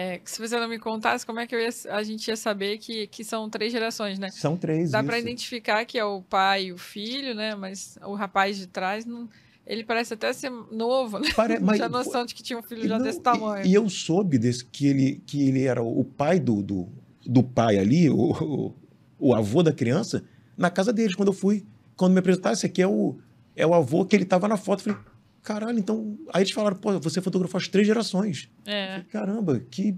é, 0.00 0.20
se 0.24 0.38
você 0.40 0.58
não 0.60 0.68
me 0.68 0.78
contasse, 0.78 1.26
como 1.26 1.40
é 1.40 1.46
que 1.46 1.56
ia- 1.56 1.68
a 1.90 2.02
gente 2.04 2.28
ia 2.28 2.36
saber 2.36 2.78
que, 2.78 3.06
que 3.08 3.24
são 3.24 3.50
três 3.50 3.72
gerações, 3.72 4.18
né? 4.18 4.30
São 4.30 4.56
três. 4.56 4.90
Dá 4.92 5.02
isso. 5.18 5.26
identificar 5.26 5.84
que 5.84 5.98
é 5.98 6.04
o 6.04 6.22
pai 6.22 6.66
e 6.66 6.72
o 6.72 6.78
filho, 6.78 7.34
né? 7.34 7.54
Mas 7.56 7.98
o 8.04 8.14
rapaz 8.14 8.56
de 8.56 8.66
trás, 8.68 9.04
não, 9.04 9.28
ele 9.66 9.82
parece 9.82 10.14
até 10.14 10.32
ser 10.32 10.50
novo, 10.70 11.18
né? 11.18 11.28
Pare- 11.34 11.58
Não 11.58 11.66
mas- 11.66 11.76
tinha 11.78 11.88
noção 11.88 12.24
de 12.24 12.32
que 12.34 12.42
tinha 12.44 12.58
um 12.58 12.62
filho 12.62 12.86
já 12.86 12.96
Não, 12.98 13.04
desse 13.04 13.18
e- 13.18 13.22
tamanho. 13.22 13.66
E, 13.66 13.74
eu 13.74 13.88
soube 13.88 14.38
desse, 14.38 14.64
que, 14.64 14.86
ele, 14.86 15.20
que 15.26 15.48
ele 15.48 15.64
era 15.64 15.82
o 15.82 16.04
pai 16.04 16.38
do, 16.38 16.62
do, 16.62 16.88
do 17.26 17.42
pai 17.42 17.76
ali, 17.78 18.08
o, 18.08 18.14
o, 18.32 18.74
o 19.18 19.34
avô 19.34 19.62
da 19.64 19.72
criança, 19.72 20.22
na 20.56 20.70
casa 20.70 20.92
deles, 20.92 21.14
quando 21.16 21.28
eu 21.28 21.34
fui. 21.34 21.66
Quando 21.96 22.12
me 22.12 22.20
apresentaram, 22.20 22.52
esse 22.54 22.66
aqui 22.66 22.80
é 22.80 22.86
o, 22.86 23.16
é 23.56 23.66
o 23.66 23.74
avô 23.74 24.04
que 24.04 24.14
ele 24.14 24.24
tava 24.24 24.46
na 24.46 24.56
foto. 24.56 24.88
Eu 24.88 24.94
falei, 24.94 25.08
caralho, 25.48 25.78
então. 25.78 26.16
Aí 26.32 26.42
eles 26.42 26.52
falaram, 26.52 26.76
pô, 26.76 26.98
você 27.00 27.20
fotografou 27.20 27.58
as 27.58 27.68
três 27.68 27.86
gerações. 27.86 28.48
É, 28.66 28.88
falei, 28.88 29.04
Caramba, 29.04 29.60
que, 29.70 29.96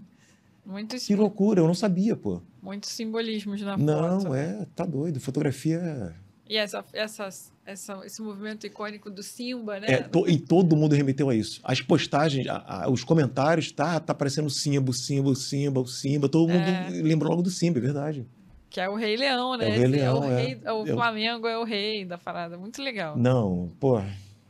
muito, 0.65 0.97
que 0.97 1.17
loucura, 1.17 1.61
eu 1.61 1.67
não 1.67 1.75
sabia, 1.75 2.15
pô. 2.17 2.41
muitos 2.63 2.91
simbolismos 2.91 3.61
na 3.63 3.77
Não, 3.77 4.21
foto. 4.21 4.35
é, 4.35 4.67
tá 4.77 4.85
doido. 4.85 5.19
Fotografia. 5.21 6.15
E 6.49 6.57
essa, 6.57 6.85
essas, 6.93 7.53
essa, 7.65 8.01
esse 8.05 8.21
movimento 8.21 8.67
icônico 8.67 9.09
do 9.11 9.23
Simba, 9.23 9.79
né? 9.79 9.87
É, 9.89 9.97
to- 10.03 10.29
e 10.29 10.37
todo 10.39 10.75
mundo 10.77 10.95
remeteu 10.95 11.29
a 11.31 11.35
isso. 11.35 11.61
As 11.63 11.81
postagens, 11.81 12.47
a- 12.49 12.85
a- 12.85 12.91
os 12.91 13.05
comentários, 13.05 13.71
tá, 13.71 14.01
tá 14.01 14.13
aparecendo 14.13 14.51
Simba, 14.51 14.91
o 14.91 14.93
Simba, 14.95 15.31
o 15.31 15.35
Simba, 15.37 15.81
o 15.81 15.87
Simba. 15.87 16.29
Todo 16.29 16.49
mundo 16.53 16.61
É. 16.69 16.89
lembrou 16.91 17.31
logo 17.31 17.43
do 17.43 17.51
Simba, 17.51 17.79
é 17.79 17.83
verdade. 17.83 18.27
Que 18.69 18.81
é 18.81 18.89
o 18.89 18.95
Rei 18.97 19.17
Leão, 19.17 19.57
né? 19.57 19.67
É 19.69 19.69
o 19.69 19.79
Rei 19.79 19.87
Leão, 19.87 20.21
o, 20.21 20.25
é. 20.25 20.43
rei, 20.43 20.55
o 20.65 20.87
Eu- 20.87 20.95
Flamengo 20.97 21.47
é 21.47 21.57
o 21.59 21.65
rei 21.65 22.05
da 22.05 22.19
parada. 22.19 22.57
Muito 22.59 22.83
legal. 22.83 23.17
Não, 23.17 23.71
pô, 23.81 24.01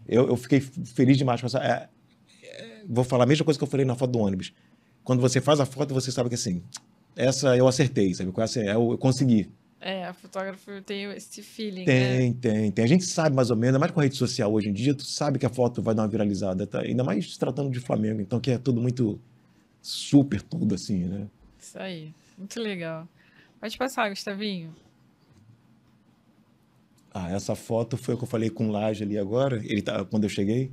eu, 0.07 0.29
eu 0.29 0.37
fiquei 0.37 0.61
feliz 0.61 1.17
demais 1.17 1.41
com 1.41 1.47
essa. 1.47 1.59
é, 1.59 1.89
é, 2.43 2.83
vou 2.89 3.05
falar 3.05 3.25
a 3.25 3.27
mesma 3.27 3.45
coisa 3.45 3.59
que 3.59 3.65
eu 3.65 3.69
falei 3.69 3.87
na 3.87 3.95
foto 3.95 4.11
do 4.11 4.19
ônibus. 4.19 4.53
Quando 5.05 5.21
você 5.21 5.41
faz 5.41 5.61
a 5.61 5.67
foto, 5.67 5.95
você 5.95 6.13
sabe 6.13 6.29
que 6.29 6.35
assim, 6.35 6.63
essa 7.17 7.57
eu 7.57 7.67
acertei, 7.67 8.15
sabe? 8.15 8.33
qual 8.33 8.43
é? 8.43 8.45
Essa 8.45 8.61
Eu, 8.61 8.93
eu 8.93 8.99
consegui. 8.99 9.51
É, 9.81 10.05
a 10.05 10.13
fotógrafo 10.13 10.83
tem 10.83 11.05
esse 11.13 11.43
feeling, 11.43 11.87
né? 11.87 12.19
Tem, 12.19 12.33
tem, 12.35 12.71
tem. 12.71 12.85
A 12.85 12.89
gente 12.89 13.05
sabe 13.05 13.35
mais 13.35 13.51
ou 13.51 13.57
menos, 13.57 13.69
ainda 13.69 13.79
mais 13.79 13.93
com 13.93 14.01
a 14.01 14.03
rede 14.03 14.17
social 14.17 14.53
hoje 14.53 14.69
em 14.69 14.75
dia, 14.75 14.95
tu 14.95 15.05
sabe 15.05 15.39
que 15.39 15.47
a 15.47 15.49
foto 15.49 15.81
vai 15.81 15.95
dar 15.95 16.03
uma 16.03 16.09
viralizada, 16.09 16.67
tá? 16.67 16.81
ainda 16.81 17.03
mais 17.03 17.33
se 17.33 17.39
tratando 17.39 17.71
de 17.71 17.81
Flamengo, 17.81 18.21
então 18.21 18.39
que 18.39 18.51
é 18.51 18.59
tudo 18.59 18.79
muito 18.79 19.19
super 19.81 20.43
tudo 20.43 20.75
assim, 20.75 21.05
né? 21.05 21.27
Isso 21.59 21.79
aí. 21.79 22.13
Muito 22.37 22.61
legal. 22.61 23.09
Pode 23.59 23.77
passar, 23.79 24.11
Gustavinho. 24.11 24.75
Ah, 27.13 27.31
essa 27.31 27.55
foto 27.55 27.97
foi 27.97 28.15
o 28.15 28.19
que 28.19 28.25
eu 28.25 28.29
falei 28.29 28.51
com 28.51 28.69
o 28.69 28.71
Laje 28.73 29.03
ali 29.03 29.19
agora, 29.19 29.61
ele 29.65 29.83
tá, 29.83 30.05
quando 30.05 30.25
eu 30.25 30.29
cheguei. 30.31 30.71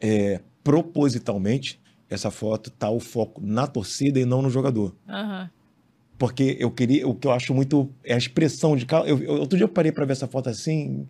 É, 0.00 0.40
propositalmente, 0.62 1.80
essa 2.08 2.30
foto 2.30 2.70
tá 2.70 2.90
o 2.90 3.00
foco 3.00 3.40
na 3.44 3.66
torcida 3.66 4.20
e 4.20 4.24
não 4.24 4.42
no 4.42 4.50
jogador. 4.50 4.94
Aham. 5.08 5.50
Porque 6.18 6.56
eu 6.60 6.70
queria, 6.70 7.08
o 7.08 7.14
que 7.14 7.26
eu 7.26 7.32
acho 7.32 7.52
muito 7.52 7.90
é 8.04 8.14
a 8.14 8.18
expressão 8.18 8.76
de 8.76 8.86
cada. 8.86 9.08
Eu, 9.08 9.18
eu- 9.18 9.40
outro 9.40 9.56
dia 9.56 9.64
eu 9.64 9.68
parei 9.68 9.90
para 9.90 10.04
ver 10.04 10.12
essa 10.12 10.28
foto 10.28 10.48
assim, 10.48 11.08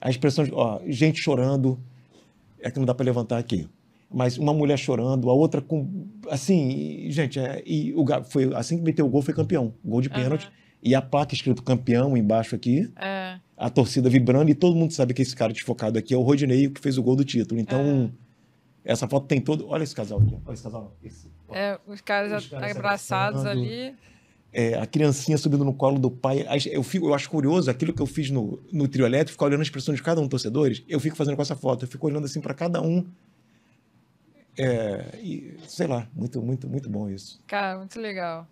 a 0.00 0.08
expressão 0.08 0.44
de, 0.44 0.52
ó, 0.54 0.80
gente 0.86 1.20
chorando, 1.20 1.78
é 2.60 2.70
que 2.70 2.78
não 2.78 2.86
dá 2.86 2.94
para 2.94 3.04
levantar 3.04 3.36
aqui. 3.38 3.68
Mas 4.10 4.38
uma 4.38 4.54
mulher 4.54 4.78
chorando, 4.78 5.28
a 5.28 5.34
outra 5.34 5.60
com 5.60 6.06
assim, 6.30 7.10
gente, 7.10 7.38
é, 7.38 7.62
e 7.66 7.92
o 7.94 8.06
foi 8.24 8.50
assim 8.54 8.78
que 8.78 8.82
meteu 8.82 9.04
o 9.04 9.08
gol 9.10 9.20
foi 9.20 9.34
campeão, 9.34 9.74
gol 9.84 10.00
de 10.00 10.08
pênalti 10.08 10.44
Aham. 10.46 10.52
e 10.82 10.94
a 10.94 11.02
placa 11.02 11.34
escrito 11.34 11.62
campeão 11.62 12.16
embaixo 12.16 12.54
aqui. 12.54 12.90
É. 12.96 13.38
a 13.58 13.68
torcida 13.68 14.08
vibrando 14.08 14.50
e 14.50 14.54
todo 14.54 14.76
mundo 14.76 14.92
sabe 14.92 15.12
que 15.12 15.20
esse 15.20 15.34
cara 15.34 15.52
desfocado 15.52 15.98
aqui 15.98 16.14
é 16.14 16.16
o 16.16 16.22
Rodinei 16.22 16.70
que 16.70 16.80
fez 16.80 16.96
o 16.96 17.02
gol 17.02 17.16
do 17.16 17.24
título. 17.24 17.60
Então, 17.60 18.12
essa 18.84 19.08
foto 19.08 19.26
tem 19.26 19.40
todo. 19.40 19.66
Olha 19.68 19.82
esse 19.82 19.94
casal 19.94 20.20
aqui. 20.20 20.38
Olha 20.46 20.54
esse 20.54 20.62
casal. 20.62 20.96
Esse. 21.02 21.30
É, 21.50 21.78
os 21.86 22.00
caras, 22.00 22.44
Os 22.44 22.48
caras 22.48 22.76
abraçados 22.76 23.44
ali. 23.44 23.94
É, 24.50 24.78
a 24.78 24.86
criancinha 24.86 25.36
subindo 25.36 25.64
no 25.64 25.74
colo 25.74 25.98
do 25.98 26.10
pai. 26.10 26.46
Eu, 26.70 26.82
fico, 26.82 27.06
eu 27.08 27.14
acho 27.14 27.28
curioso 27.28 27.70
aquilo 27.70 27.92
que 27.92 28.00
eu 28.00 28.06
fiz 28.06 28.30
no, 28.30 28.62
no 28.72 28.88
trio 28.88 29.04
elétrico, 29.04 29.32
ficar 29.32 29.46
olhando 29.46 29.60
a 29.60 29.62
expressão 29.62 29.94
de 29.94 30.02
cada 30.02 30.20
um 30.20 30.24
dos 30.24 30.30
torcedores. 30.30 30.82
Eu 30.88 31.00
fico 31.00 31.16
fazendo 31.16 31.36
com 31.36 31.42
essa 31.42 31.56
foto. 31.56 31.84
Eu 31.84 31.88
fico 31.88 32.06
olhando 32.06 32.24
assim 32.24 32.40
para 32.40 32.54
cada 32.54 32.80
um. 32.80 33.06
É, 34.56 35.18
e, 35.22 35.56
sei 35.66 35.86
lá, 35.86 36.08
muito, 36.14 36.40
muito, 36.40 36.68
muito 36.68 36.88
bom 36.88 37.10
isso. 37.10 37.40
Cara, 37.46 37.78
muito 37.78 38.00
legal. 38.00 38.46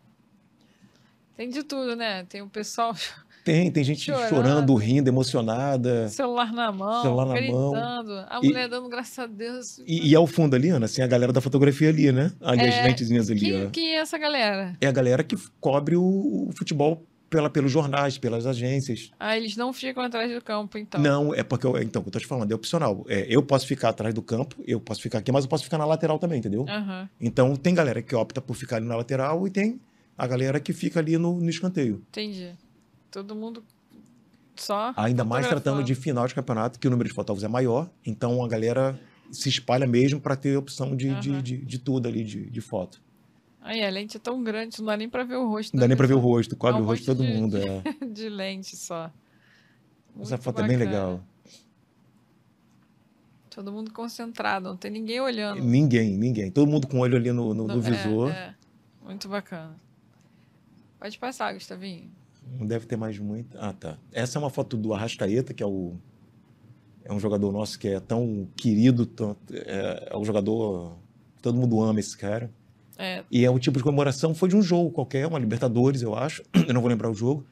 Tem 1.37 1.49
de 1.49 1.63
tudo, 1.63 1.97
né? 1.97 2.25
Tem 2.25 2.43
o 2.43 2.49
pessoal 2.49 2.95
Tem, 3.47 3.71
tem 3.71 3.85
gente 3.85 4.01
Chorando. 4.05 4.29
chorando, 4.29 4.75
rindo, 4.75 5.09
emocionada. 5.09 6.09
celular 6.09 6.53
na 6.53 6.73
mão, 6.73 7.01
Celular 7.03 7.27
na 7.27 7.41
mão. 7.41 7.71
gritando. 7.73 8.13
A 8.29 8.41
E- 8.43 8.47
mulher 8.49 8.69
dando 8.69 8.89
graças 8.89 9.17
a 9.21 9.27
Deus. 9.27 9.79
E, 9.87 10.09
e 10.11 10.15
ao 10.17 10.27
fundo 10.27 10.57
ali, 10.57 10.69
Ana, 10.71 10.87
assim, 10.87 11.01
a 11.01 11.07
galera 11.07 11.33
da 11.33 11.41
fotografia 11.41 11.89
ali, 11.89 12.11
né? 12.11 12.33
Ali, 12.41 12.63
É, 12.63 12.69
as 12.69 12.85
lentezinhas 12.85 13.31
ali, 13.31 13.39
quem, 13.39 13.67
ó. 13.67 13.71
quem 13.71 13.95
é 13.95 13.99
essa 14.01 14.19
galera? 14.19 14.77
É 14.81 14.89
a 14.89 14.91
galera 14.91 15.23
que 15.23 15.37
cobre 15.61 15.95
o, 15.97 16.03
o 16.03 16.51
futebol 16.59 17.05
pela, 17.31 17.49
pelos 17.49 17.71
jornais, 17.71 18.19
pelas 18.19 18.47
agências. 18.47 19.13
Ah, 19.19 19.37
eles 19.37 19.57
não 19.57 19.73
ficam 19.73 20.03
atrás 20.03 20.33
do 20.33 20.43
campo, 20.43 20.77
então. 20.77 21.01
Não, 21.01 21.33
é 21.33 21.45
porque, 21.45 21.67
eu, 21.69 21.81
então, 21.81 22.01
o 22.01 22.03
que 22.05 22.09
eu 22.09 22.13
tô 22.13 22.19
te 22.19 22.27
falando, 22.27 22.51
é 22.51 22.55
opcional. 22.57 23.05
É, 23.09 23.27
eu 23.29 23.43
posso 23.45 23.65
ficar 23.67 23.91
atrás 23.91 24.13
do 24.13 24.23
campo, 24.23 24.57
eu 24.67 24.81
posso 24.81 25.01
ficar 25.01 25.19
aqui, 25.19 25.31
mas 25.31 25.45
eu 25.45 25.49
posso 25.49 25.63
ficar 25.63 25.79
na 25.79 25.85
lateral 25.87 26.19
também, 26.19 26.41
entendeu? 26.41 26.65
Aham, 26.69 27.09
Então, 27.21 27.55
tem 27.55 27.73
galera 27.75 28.03
que 28.03 28.15
opta 28.17 28.41
por 28.41 28.55
ficar 28.57 28.77
ali 28.77 28.87
na 28.87 28.97
lateral 28.97 29.47
e 29.47 29.51
tem 29.51 29.81
a 30.19 30.27
galera 30.27 30.59
que 30.59 30.73
fica 30.73 30.99
ali 30.99 31.17
no, 31.17 31.39
no 31.41 31.49
escanteio. 31.51 32.03
entendi. 32.09 32.51
Todo 33.17 33.35
mundo 33.35 33.65
só. 34.57 34.93
Ainda 34.95 35.25
mais 35.25 35.49
tratando 35.49 35.83
de 35.83 35.95
final 35.95 36.29
de 36.29 36.35
campeonato, 36.35 36.79
que 36.79 36.87
o 36.87 36.91
número 36.91 37.09
de 37.09 37.15
fotógrafos 37.15 37.43
é 37.45 37.49
maior, 37.49 37.89
então 38.05 38.45
a 38.45 38.47
galera 38.49 39.01
se 39.33 39.49
espalha 39.49 39.87
mesmo 39.87 40.21
para 40.21 40.37
ter 40.37 40.55
opção 40.55 40.95
de, 40.95 41.15
de, 41.19 41.31
Aham. 41.31 41.43
de, 41.43 41.57
de 41.57 41.79
tudo 41.79 42.09
ali, 42.09 42.23
de, 42.23 42.45
de 42.51 42.61
foto. 42.61 43.01
Aí, 43.63 43.83
a 43.83 43.89
lente 43.89 44.19
é 44.19 44.21
tão 44.21 44.45
grande, 44.45 44.79
não 44.81 44.85
dá 44.87 44.99
nem 44.99 45.09
pra 45.09 45.25
ver 45.25 45.37
o 45.37 45.49
rosto. 45.49 45.73
Não 45.75 45.81
dá 45.81 45.89
nem 45.89 45.97
pra 45.97 46.07
ver 46.07 46.13
o 46.13 46.19
rosto, 46.19 46.55
cobre 46.57 46.77
É 46.77 46.81
um 46.83 46.85
o 46.85 46.87
rosto 46.87 47.01
de 47.01 47.07
todo 47.07 47.23
de- 47.27 47.33
mundo. 47.33 47.57
É. 47.57 47.83
de 48.13 48.29
lente 48.29 48.77
só. 48.77 49.07
Essa 50.21 50.35
Muito 50.35 50.43
foto 50.45 50.61
é 50.61 50.69
bem 50.69 50.77
bacana. 50.77 50.91
legal. 50.95 51.25
Todo 53.49 53.73
mundo 53.73 53.91
concentrado, 53.95 54.69
não 54.69 54.77
tem 54.77 54.91
ninguém 54.91 55.21
olhando. 55.23 55.63
Ninguém, 55.65 56.19
ninguém. 56.19 56.51
Todo 56.51 56.71
mundo 56.71 56.87
com 56.87 56.99
o 56.99 57.01
olho 57.01 57.17
ali 57.17 57.33
no, 57.33 57.55
no, 57.55 57.67
no 57.67 57.79
é, 57.79 57.81
visor. 57.81 58.31
é. 58.31 58.55
Muito 59.03 59.27
bacana. 59.27 59.75
Pode 61.01 61.19
passar, 61.19 61.55
Gustavinho. 61.55 62.11
Não 62.59 62.67
deve 62.67 62.87
ter 62.87 62.97
mais 62.97 63.19
muito. 63.19 63.57
Ah, 63.61 63.73
tá. 63.73 63.99
Essa 64.13 64.39
é 64.39 64.41
uma 64.41 64.51
foto 64.51 64.77
do 64.77 64.93
Arrascaeta, 64.95 65.53
que 65.53 65.63
é 65.63 65.67
o. 65.67 65.95
É 67.05 67.13
um 67.13 67.21
jogador 67.21 67.53
nosso 67.53 67.79
que 67.79 67.87
é 67.89 68.01
tão 68.01 68.49
querido, 68.57 69.07
tão- 69.07 69.37
é, 69.53 70.09
é 70.13 70.17
um 70.17 70.25
jogador. 70.25 70.97
Todo 71.43 71.57
mundo 71.59 71.81
ama 71.83 72.01
esse 72.01 72.17
cara. 72.17 72.51
É, 72.99 73.23
E 73.31 73.45
é 73.45 73.51
um 73.51 73.59
tipo 73.59 73.77
de 73.79 73.85
comemoração, 73.85 74.35
foi 74.35 74.49
de 74.49 74.57
um 74.57 74.63
jogo 74.63 74.91
qualquer, 74.91 75.27
uma 75.27 75.39
Libertadores, 75.39 76.03
eu 76.03 76.15
acho. 76.17 76.43
Eu 76.67 76.73
não 76.75 76.81
vou 76.81 76.89
lembrar 76.91 77.11
o 77.11 77.15
jogo. 77.15 77.45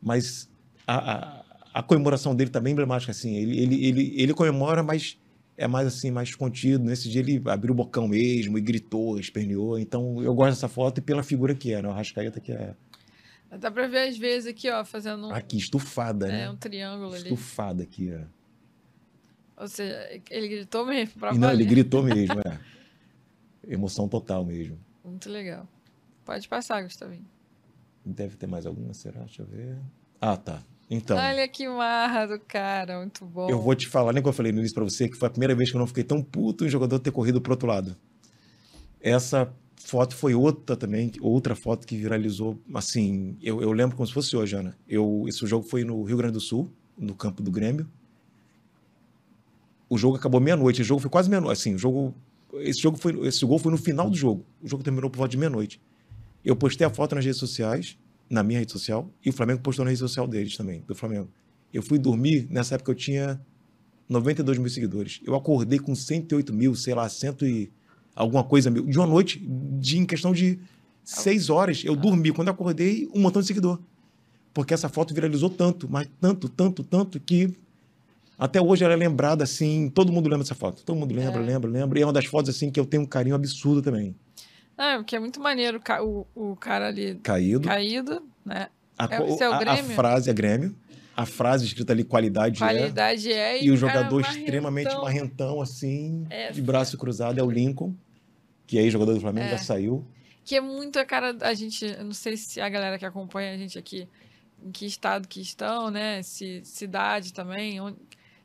Mas 0.00 0.48
a, 0.86 1.12
a, 1.12 1.44
a 1.74 1.82
comemoração 1.82 2.34
dele 2.34 2.50
tá 2.50 2.60
bem 2.60 2.72
emblemática, 2.72 3.10
assim. 3.10 3.34
Ele, 3.34 3.58
ele, 3.60 3.84
ele, 3.86 4.14
ele 4.16 4.34
comemora, 4.34 4.82
mas 4.82 5.18
é 5.58 5.66
mais 5.66 5.88
assim, 5.88 6.10
mais 6.10 6.34
contido. 6.34 6.84
Nesse 6.84 7.08
dia 7.10 7.20
ele 7.20 7.42
abriu 7.46 7.72
o 7.72 7.76
bocão 7.76 8.06
mesmo 8.06 8.56
e 8.56 8.60
gritou, 8.60 9.18
esperneou. 9.18 9.78
Então 9.78 10.22
eu 10.22 10.34
gosto 10.34 10.50
dessa 10.54 10.68
foto 10.68 10.98
e 10.98 11.00
pela 11.02 11.22
figura 11.22 11.54
que 11.54 11.72
é, 11.74 11.82
né? 11.82 11.88
O 11.88 11.90
Arrascaeta 11.90 12.40
que 12.40 12.52
é 12.52 12.74
dá 13.56 13.70
pra 13.70 13.86
ver 13.86 14.08
às 14.08 14.16
vezes 14.18 14.48
aqui, 14.48 14.70
ó, 14.70 14.84
fazendo 14.84 15.28
um, 15.28 15.34
aqui, 15.34 15.56
estufada, 15.56 16.28
é, 16.28 16.32
né? 16.32 16.50
um 16.50 16.56
triângulo 16.56 17.14
ali. 17.14 17.24
Estufada 17.24 17.82
aqui, 17.82 18.12
ó. 18.12 19.62
Ou 19.62 19.68
seja, 19.68 20.20
ele 20.30 20.48
gritou 20.48 20.84
mesmo 20.84 21.18
pra 21.18 21.32
E 21.32 21.38
não, 21.38 21.50
ele 21.50 21.64
gritou 21.64 22.02
mesmo, 22.02 22.40
é. 22.46 22.58
Emoção 23.66 24.08
total 24.08 24.44
mesmo. 24.44 24.78
Muito 25.04 25.30
legal. 25.30 25.66
Pode 26.24 26.48
passar, 26.48 26.82
Gustavinho. 26.82 27.26
Deve 28.04 28.36
ter 28.36 28.46
mais 28.46 28.66
alguma, 28.66 28.92
será? 28.94 29.20
Deixa 29.20 29.42
eu 29.42 29.46
ver. 29.46 29.78
Ah, 30.20 30.36
tá. 30.36 30.62
Então, 30.88 31.16
Olha 31.16 31.48
que 31.48 31.66
marra 31.68 32.26
do 32.26 32.38
cara, 32.38 32.98
muito 32.98 33.24
bom. 33.24 33.50
eu 33.50 33.60
vou 33.60 33.74
te 33.74 33.88
falar, 33.88 34.12
nem 34.12 34.22
que 34.22 34.28
eu 34.28 34.32
falei 34.32 34.52
no 34.52 34.58
início 34.58 34.74
pra 34.74 34.84
você, 34.84 35.08
que 35.08 35.16
foi 35.16 35.26
a 35.26 35.30
primeira 35.30 35.54
vez 35.54 35.68
que 35.70 35.76
eu 35.76 35.80
não 35.80 35.86
fiquei 35.86 36.04
tão 36.04 36.22
puto 36.22 36.64
em 36.64 36.68
jogador 36.68 37.00
ter 37.00 37.10
corrido 37.10 37.40
pro 37.40 37.54
outro 37.54 37.66
lado. 37.66 37.96
Essa 39.00 39.52
foto 39.86 40.16
foi 40.16 40.34
outra 40.34 40.76
também, 40.76 41.12
outra 41.20 41.54
foto 41.54 41.86
que 41.86 41.96
viralizou, 41.96 42.58
assim, 42.74 43.36
eu, 43.40 43.62
eu 43.62 43.70
lembro 43.70 43.96
como 43.96 44.04
se 44.04 44.12
fosse 44.12 44.36
hoje, 44.36 44.56
Ana. 44.56 44.76
Eu, 44.88 45.24
esse 45.28 45.46
jogo 45.46 45.64
foi 45.64 45.84
no 45.84 46.02
Rio 46.02 46.16
Grande 46.16 46.32
do 46.32 46.40
Sul, 46.40 46.68
no 46.98 47.14
campo 47.14 47.40
do 47.40 47.52
Grêmio. 47.52 47.88
O 49.88 49.96
jogo 49.96 50.16
acabou 50.16 50.40
meia-noite, 50.40 50.82
o 50.82 50.84
jogo 50.84 51.00
foi 51.00 51.08
quase 51.08 51.30
meia-noite, 51.30 51.60
assim, 51.60 51.74
o 51.76 51.78
jogo, 51.78 52.12
esse 52.54 52.80
jogo 52.80 52.98
foi, 52.98 53.28
esse 53.28 53.46
gol 53.46 53.60
foi 53.60 53.70
no 53.70 53.78
final 53.78 54.10
do 54.10 54.16
jogo. 54.16 54.44
O 54.60 54.66
jogo 54.66 54.82
terminou 54.82 55.08
por 55.08 55.18
volta 55.18 55.30
de 55.30 55.36
meia-noite. 55.36 55.80
Eu 56.44 56.56
postei 56.56 56.84
a 56.84 56.90
foto 56.90 57.14
nas 57.14 57.24
redes 57.24 57.38
sociais, 57.38 57.96
na 58.28 58.42
minha 58.42 58.58
rede 58.58 58.72
social, 58.72 59.08
e 59.24 59.30
o 59.30 59.32
Flamengo 59.32 59.60
postou 59.60 59.84
na 59.84 59.90
rede 59.90 60.00
social 60.00 60.26
deles 60.26 60.56
também, 60.56 60.82
do 60.84 60.96
Flamengo. 60.96 61.28
Eu 61.72 61.82
fui 61.82 61.96
dormir, 61.96 62.48
nessa 62.50 62.74
época 62.74 62.90
eu 62.90 62.96
tinha 62.96 63.40
92 64.08 64.58
mil 64.58 64.68
seguidores. 64.68 65.20
Eu 65.24 65.36
acordei 65.36 65.78
com 65.78 65.94
108 65.94 66.52
mil, 66.52 66.74
sei 66.74 66.92
lá, 66.92 67.08
cento 67.08 67.46
e 67.46 67.70
alguma 68.16 68.42
coisa 68.42 68.70
mil. 68.70 68.84
De 68.86 68.98
uma 68.98 69.06
noite, 69.06 69.38
de, 69.38 69.98
em 69.98 70.06
questão 70.06 70.32
de 70.32 70.58
seis 71.04 71.48
horas, 71.50 71.82
eu 71.84 71.94
dormi. 71.94 72.32
Quando 72.32 72.48
eu 72.48 72.54
acordei, 72.54 73.08
um 73.14 73.20
montão 73.20 73.40
de 73.40 73.46
seguidor. 73.46 73.78
Porque 74.52 74.72
essa 74.74 74.88
foto 74.88 75.14
viralizou 75.14 75.50
tanto, 75.50 75.86
mas 75.88 76.08
tanto, 76.20 76.48
tanto, 76.48 76.82
tanto, 76.82 77.20
que 77.20 77.52
até 78.38 78.60
hoje 78.60 78.82
ela 78.84 78.94
é 78.94 78.96
lembrada 78.96 79.44
assim. 79.44 79.90
Todo 79.94 80.10
mundo 80.12 80.24
lembra 80.28 80.38
dessa 80.44 80.54
foto. 80.54 80.82
Todo 80.82 80.96
mundo 80.98 81.14
lembra, 81.14 81.40
É. 81.42 81.44
lembra, 81.44 81.70
lembra. 81.70 81.98
E 81.98 82.02
é 82.02 82.06
uma 82.06 82.12
das 82.12 82.24
fotos 82.24 82.48
assim 82.54 82.70
que 82.70 82.80
eu 82.80 82.86
tenho 82.86 83.02
um 83.02 83.06
carinho 83.06 83.34
absurdo 83.34 83.82
também. 83.82 84.14
Ah, 84.78 84.96
porque 84.98 85.14
é 85.16 85.20
muito 85.20 85.40
maneiro 85.40 85.80
o 86.02 86.26
o, 86.34 86.50
o 86.52 86.56
cara 86.56 86.88
ali 86.88 87.14
Caído. 87.22 87.66
caído, 87.68 88.22
né? 88.44 88.68
A, 88.98 89.04
É, 89.10 89.16
é 89.16 89.20
o 89.22 89.52
a- 89.52 89.72
a 89.72 89.76
frase 89.76 90.28
é 90.30 90.32
Grêmio. 90.32 90.74
A 91.14 91.24
frase 91.24 91.64
escrita 91.64 91.94
ali, 91.94 92.04
qualidade, 92.04 92.62
é. 92.62 92.66
Qualidade 92.66 93.32
é. 93.32 93.62
E 93.64 93.70
o 93.70 93.74
cara 93.74 93.76
jogador 93.76 94.20
marrentão. 94.20 94.38
extremamente 94.42 94.94
marrentão, 94.96 95.62
assim, 95.62 96.26
É, 96.28 96.52
de 96.52 96.60
braço 96.60 96.98
cruzado, 96.98 97.38
é 97.38 97.42
o 97.42 97.50
Lincoln, 97.50 97.94
que 98.66 98.78
aí 98.78 98.90
jogador 98.90 99.14
do 99.14 99.20
Flamengo 99.20 99.46
É. 99.46 99.50
já 99.50 99.58
saiu. 99.58 100.04
Que 100.44 100.56
é 100.56 100.60
muito 100.60 100.98
a 100.98 101.04
cara 101.04 101.32
da 101.32 101.52
gente. 101.54 101.84
Não 102.02 102.12
sei 102.12 102.36
se 102.36 102.60
a 102.60 102.68
galera 102.68 102.98
que 102.98 103.04
acompanha 103.04 103.52
a 103.52 103.56
gente 103.56 103.78
aqui, 103.78 104.08
em 104.64 104.70
que 104.70 104.86
estado 104.86 105.26
que 105.28 105.40
estão, 105.40 105.90
né? 105.90 106.22
Se 106.22 106.60
cidade 106.64 107.32
também, 107.32 107.80
onde- 107.80 107.96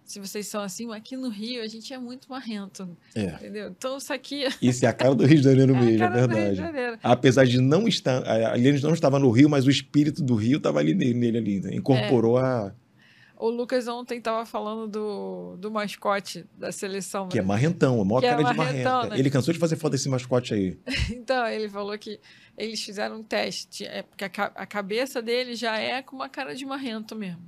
se 0.03 0.19
vocês 0.19 0.47
são 0.47 0.61
assim, 0.61 0.91
aqui 0.93 1.15
no 1.15 1.29
Rio 1.29 1.61
a 1.63 1.67
gente 1.67 1.93
é 1.93 1.97
muito 1.97 2.27
marrento, 2.29 2.89
É. 3.15 3.27
entendeu? 3.35 3.69
Então 3.69 3.97
isso 3.97 4.11
aqui 4.11 4.43
Isso 4.61 4.83
é 4.83 4.87
a 4.89 4.93
cara 4.93 5.13
do 5.15 5.25
Rio 5.25 5.37
de 5.37 5.43
Janeiro 5.43 5.73
é 5.75 5.77
a 5.77 5.81
mesmo, 5.81 6.03
é 6.03 6.09
verdade. 6.09 6.55
Janeiro. 6.55 6.99
Apesar 7.03 7.45
de 7.45 7.61
não 7.61 7.87
estar. 7.87 8.27
Ali 8.51 8.67
ele 8.67 8.81
não 8.81 8.93
estava 8.93 9.19
no 9.19 9.29
Rio, 9.29 9.47
mas 9.49 9.65
o 9.65 9.69
espírito 9.69 10.21
do 10.23 10.35
Rio 10.35 10.57
estava 10.57 10.79
ali 10.79 10.93
nele, 10.95 11.13
nele 11.13 11.37
ali. 11.37 11.59
né? 11.61 11.75
Incorporou 11.75 12.37
a. 12.39 12.73
O 13.41 13.49
Lucas 13.49 13.87
ontem 13.87 14.21
tava 14.21 14.45
falando 14.45 14.87
do, 14.87 15.57
do 15.57 15.71
mascote 15.71 16.45
da 16.55 16.71
seleção. 16.71 17.27
Que 17.27 17.39
é 17.39 17.41
né? 17.41 17.47
marrentão, 17.47 17.99
a 17.99 18.05
maior 18.05 18.19
Que 18.19 18.27
é 18.27 18.29
cara 18.29 18.43
de 18.43 18.53
marrentão, 18.55 18.93
marrenta. 18.97 19.15
né? 19.15 19.19
Ele 19.19 19.31
cansou 19.31 19.51
de 19.51 19.59
fazer 19.59 19.77
foto 19.77 19.93
desse 19.93 20.07
mascote 20.07 20.53
aí. 20.53 20.77
Então, 21.09 21.47
ele 21.47 21.67
falou 21.67 21.97
que 21.97 22.19
eles 22.55 22.79
fizeram 22.83 23.17
um 23.17 23.23
teste, 23.23 23.83
é 23.83 24.03
porque 24.03 24.25
a, 24.25 24.29
a 24.29 24.65
cabeça 24.67 25.23
dele 25.23 25.55
já 25.55 25.75
é 25.75 26.03
com 26.03 26.15
uma 26.15 26.29
cara 26.29 26.53
de 26.53 26.63
marrento 26.67 27.15
mesmo. 27.15 27.41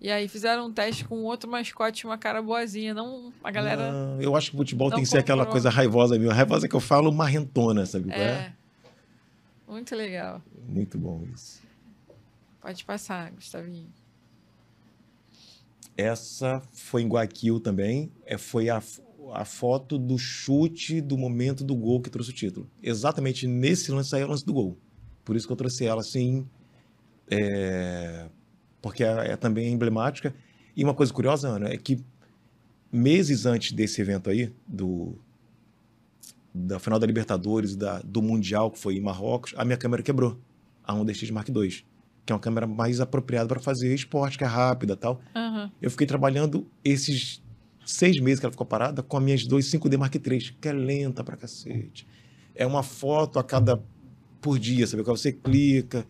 E 0.00 0.10
aí 0.10 0.26
fizeram 0.26 0.68
um 0.68 0.72
teste 0.72 1.04
com 1.04 1.16
outro 1.24 1.50
mascote, 1.50 2.06
uma 2.06 2.16
cara 2.16 2.40
boazinha, 2.40 2.94
não 2.94 3.30
a 3.44 3.50
galera. 3.50 3.92
Não, 3.92 4.22
eu 4.22 4.34
acho 4.34 4.52
que 4.52 4.56
o 4.56 4.60
futebol 4.60 4.90
tem 4.90 5.00
que 5.00 5.06
ser 5.06 5.18
aquela 5.18 5.44
coisa 5.44 5.68
raivosa 5.68 6.16
mesmo. 6.16 6.30
A 6.30 6.34
raivosa 6.34 6.66
que 6.66 6.74
eu 6.74 6.80
falo, 6.80 7.12
marrentona, 7.12 7.84
sabe? 7.84 8.08
qual 8.08 8.18
é. 8.18 8.54
Muito 9.68 9.94
legal. 9.94 10.40
Muito 10.66 10.96
bom 10.96 11.26
isso. 11.34 11.60
Pode 12.58 12.82
passar, 12.86 13.30
Gustavinho. 13.32 13.99
Essa 16.00 16.62
foi 16.72 17.02
em 17.02 17.08
Guayaquil 17.08 17.60
também. 17.60 18.10
É, 18.24 18.38
foi 18.38 18.70
a, 18.70 18.82
a 19.32 19.44
foto 19.44 19.98
do 19.98 20.16
chute 20.16 21.00
do 21.00 21.18
momento 21.18 21.62
do 21.62 21.74
gol 21.76 22.00
que 22.00 22.08
trouxe 22.08 22.30
o 22.30 22.34
título. 22.34 22.70
Exatamente 22.82 23.46
nesse 23.46 23.92
lance 23.92 24.14
aí 24.16 24.22
é 24.22 24.24
o 24.24 24.28
lance 24.28 24.44
do 24.44 24.52
gol. 24.54 24.78
Por 25.24 25.36
isso 25.36 25.46
que 25.46 25.52
eu 25.52 25.56
trouxe 25.56 25.84
ela 25.84 26.00
assim. 26.00 26.46
é, 27.30 28.26
porque 28.80 29.04
é, 29.04 29.32
é 29.32 29.36
também 29.36 29.72
emblemática. 29.72 30.34
E 30.74 30.82
uma 30.82 30.94
coisa 30.94 31.12
curiosa, 31.12 31.48
Ana, 31.48 31.68
é 31.68 31.76
que 31.76 32.02
meses 32.90 33.44
antes 33.44 33.72
desse 33.72 34.00
evento 34.00 34.30
aí, 34.30 34.52
do, 34.66 35.18
da 36.54 36.78
final 36.78 36.98
da 36.98 37.06
Libertadores, 37.06 37.76
da, 37.76 38.00
do 38.00 38.22
Mundial, 38.22 38.70
que 38.70 38.78
foi 38.78 38.96
em 38.96 39.00
Marrocos, 39.00 39.52
a 39.56 39.64
minha 39.64 39.76
câmera 39.76 40.02
quebrou. 40.02 40.38
A 40.82 40.94
Honda 40.94 41.12
X 41.12 41.30
Mark 41.30 41.48
II. 41.48 41.84
Que 42.30 42.32
é 42.32 42.36
uma 42.36 42.40
câmera 42.40 42.64
mais 42.64 43.00
apropriada 43.00 43.48
para 43.48 43.58
fazer 43.58 43.92
esporte, 43.92 44.38
que 44.38 44.44
é 44.44 44.46
rápida 44.46 44.92
e 44.92 44.96
tal. 44.96 45.20
Aham. 45.34 45.68
Eu 45.82 45.90
fiquei 45.90 46.06
trabalhando 46.06 46.64
esses 46.84 47.42
seis 47.84 48.20
meses 48.20 48.38
que 48.38 48.46
ela 48.46 48.52
ficou 48.52 48.64
parada 48.66 49.02
com 49.02 49.16
as 49.16 49.22
minhas 49.24 49.44
dois 49.44 49.66
5D 49.66 49.98
Mark 49.98 50.14
III, 50.14 50.38
que 50.60 50.68
é 50.68 50.72
lenta 50.72 51.24
pra 51.24 51.36
cacete. 51.36 52.06
É 52.54 52.64
uma 52.64 52.84
foto 52.84 53.40
a 53.40 53.42
cada 53.42 53.82
por 54.40 54.60
dia, 54.60 54.86
sabe? 54.86 55.02
Quando 55.02 55.16
você 55.16 55.32
clica. 55.32 56.06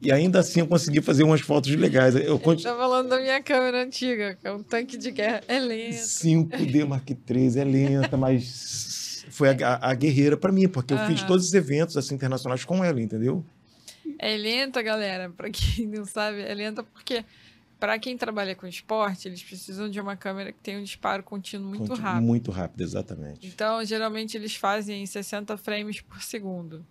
E 0.00 0.12
ainda 0.12 0.38
assim 0.38 0.60
eu 0.60 0.66
consegui 0.68 1.02
fazer 1.02 1.24
umas 1.24 1.40
fotos 1.40 1.74
legais. 1.74 2.14
Eu 2.14 2.38
conti... 2.38 2.62
Tá 2.62 2.76
falando 2.76 3.08
da 3.08 3.18
minha 3.18 3.42
câmera 3.42 3.82
antiga, 3.82 4.36
que 4.40 4.46
é 4.46 4.52
um 4.52 4.62
tanque 4.62 4.96
de 4.96 5.10
guerra. 5.10 5.42
É 5.48 5.58
lenta. 5.58 5.96
5D 5.96 6.86
Mark 6.86 7.10
III 7.10 7.58
é 7.58 7.64
lenta, 7.64 8.16
mas 8.16 9.26
foi 9.28 9.48
a, 9.48 9.90
a 9.90 9.92
guerreira 9.94 10.36
para 10.36 10.52
mim, 10.52 10.68
porque 10.68 10.94
eu 10.94 10.98
uhum. 10.98 11.06
fiz 11.08 11.24
todos 11.24 11.46
os 11.46 11.52
eventos 11.52 11.96
assim, 11.96 12.14
internacionais 12.14 12.64
com 12.64 12.84
ela, 12.84 13.00
entendeu? 13.00 13.44
É 14.22 14.36
lenta, 14.36 14.80
galera. 14.80 15.28
Para 15.30 15.50
quem 15.50 15.84
não 15.90 16.04
sabe, 16.04 16.42
é 16.42 16.54
lenta 16.54 16.84
porque 16.84 17.24
para 17.80 17.98
quem 17.98 18.16
trabalha 18.16 18.54
com 18.54 18.64
esporte, 18.68 19.26
eles 19.26 19.42
precisam 19.42 19.90
de 19.90 20.00
uma 20.00 20.14
câmera 20.16 20.52
que 20.52 20.60
tenha 20.60 20.78
um 20.78 20.84
disparo 20.84 21.24
contínuo 21.24 21.68
muito 21.68 21.88
Contínuo, 21.88 22.00
rápido. 22.00 22.24
Muito 22.24 22.50
rápido, 22.52 22.80
exatamente. 22.82 23.44
Então, 23.44 23.84
geralmente 23.84 24.36
eles 24.36 24.54
fazem 24.54 25.02
em 25.02 25.06
60 25.06 25.56
frames 25.56 26.00
por 26.00 26.22
segundo. 26.22 26.86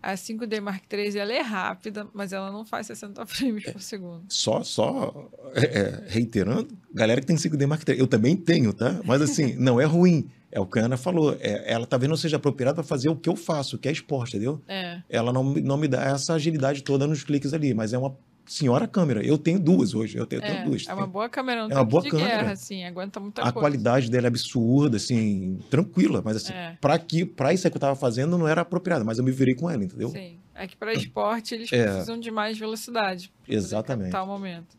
A 0.00 0.14
5D 0.14 0.60
Mark 0.60 0.84
III 0.92 1.18
ela 1.18 1.32
é 1.32 1.40
rápida, 1.40 2.06
mas 2.14 2.32
ela 2.32 2.52
não 2.52 2.64
faz 2.64 2.86
60 2.86 3.26
frames 3.26 3.64
por 3.64 3.82
segundo. 3.82 4.22
Só, 4.28 4.62
só 4.62 5.28
é, 5.54 5.64
é 5.64 6.04
reiterando, 6.06 6.68
galera 6.94 7.20
que 7.20 7.26
tem 7.26 7.34
5D 7.34 7.66
Mark 7.66 7.82
III, 7.88 7.98
eu 7.98 8.06
também 8.06 8.36
tenho, 8.36 8.72
tá? 8.72 9.00
Mas 9.04 9.20
assim, 9.20 9.56
não 9.56 9.80
é 9.80 9.84
ruim. 9.84 10.30
É 10.50 10.58
o 10.58 10.66
que 10.66 10.78
a 10.78 10.84
Ana 10.84 10.96
falou. 10.96 11.36
É, 11.40 11.72
ela 11.72 11.86
talvez 11.86 12.08
não 12.08 12.16
seja 12.16 12.36
apropriada 12.36 12.74
para 12.74 12.82
fazer 12.82 13.08
o 13.08 13.16
que 13.16 13.28
eu 13.28 13.36
faço, 13.36 13.78
que 13.78 13.88
é 13.88 13.92
esporte, 13.92 14.36
entendeu? 14.36 14.62
É. 14.66 15.02
Ela 15.08 15.32
não, 15.32 15.44
não 15.44 15.76
me 15.76 15.86
dá 15.86 16.02
essa 16.04 16.34
agilidade 16.34 16.82
toda 16.82 17.06
nos 17.06 17.22
cliques 17.22 17.52
ali, 17.52 17.74
mas 17.74 17.92
é 17.92 17.98
uma 17.98 18.16
senhora 18.48 18.88
câmera. 18.88 19.22
Eu 19.22 19.36
tenho 19.36 19.60
duas 19.60 19.94
hoje, 19.94 20.16
eu 20.16 20.26
tenho, 20.26 20.42
é, 20.42 20.64
duas. 20.64 20.86
É 20.88 20.94
uma 20.94 21.06
boa 21.06 21.28
câmera, 21.28 21.68
não 21.68 21.70
é 21.70 21.74
uma 21.74 21.84
boa 21.84 22.02
de 22.02 22.10
câmera. 22.10 22.28
guerra, 22.28 22.52
assim, 22.52 22.84
aguenta 22.84 23.20
muita 23.20 23.42
A 23.42 23.52
coisa. 23.52 23.60
qualidade 23.60 24.10
dela 24.10 24.26
é 24.26 24.28
absurda, 24.28 24.96
assim, 24.96 25.58
tranquila, 25.70 26.22
mas 26.24 26.36
assim, 26.38 26.52
é. 26.52 26.76
para 26.80 26.98
que 26.98 27.24
para 27.24 27.52
isso 27.52 27.68
que 27.70 27.76
eu 27.76 27.80
tava 27.80 27.94
fazendo 27.94 28.38
não 28.38 28.48
era 28.48 28.62
apropriado, 28.62 29.04
mas 29.04 29.18
eu 29.18 29.24
me 29.24 29.30
virei 29.30 29.54
com 29.54 29.68
ela, 29.68 29.84
entendeu? 29.84 30.08
Sim. 30.08 30.38
É 30.54 30.66
que 30.66 30.76
para 30.76 30.92
esporte 30.92 31.54
eles 31.54 31.70
é. 31.72 31.84
precisam 31.84 32.18
de 32.18 32.30
mais 32.30 32.58
velocidade. 32.58 33.32
Exatamente. 33.46 34.10
Tal 34.10 34.26
momento. 34.26 34.76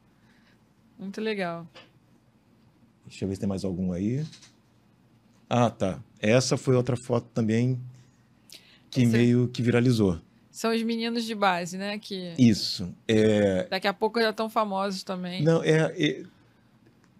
Muito 0.98 1.22
legal. 1.22 1.66
Deixa 3.06 3.24
eu 3.24 3.30
ver 3.30 3.36
se 3.36 3.40
tem 3.40 3.48
mais 3.50 3.64
algum 3.64 3.94
aí. 3.94 4.26
Ah, 5.50 5.70
tá. 5.70 6.00
Essa 6.20 6.56
foi 6.58 6.76
outra 6.76 6.96
foto 6.96 7.28
também 7.34 7.80
que 8.92 9.02
Esse... 9.02 9.12
meio 9.12 9.48
que 9.48 9.62
viralizou. 9.62 10.20
São 10.52 10.76
os 10.76 10.84
meninos 10.84 11.24
de 11.24 11.34
base, 11.34 11.78
né? 11.78 11.98
Que 11.98 12.34
Isso. 12.38 12.94
É... 13.08 13.68
Daqui 13.70 13.88
a 13.88 13.94
pouco 13.94 14.20
já 14.20 14.30
estão 14.30 14.50
famosos 14.50 15.04
também. 15.04 15.42
Não, 15.42 15.64
é, 15.64 15.94
é... 15.98 16.24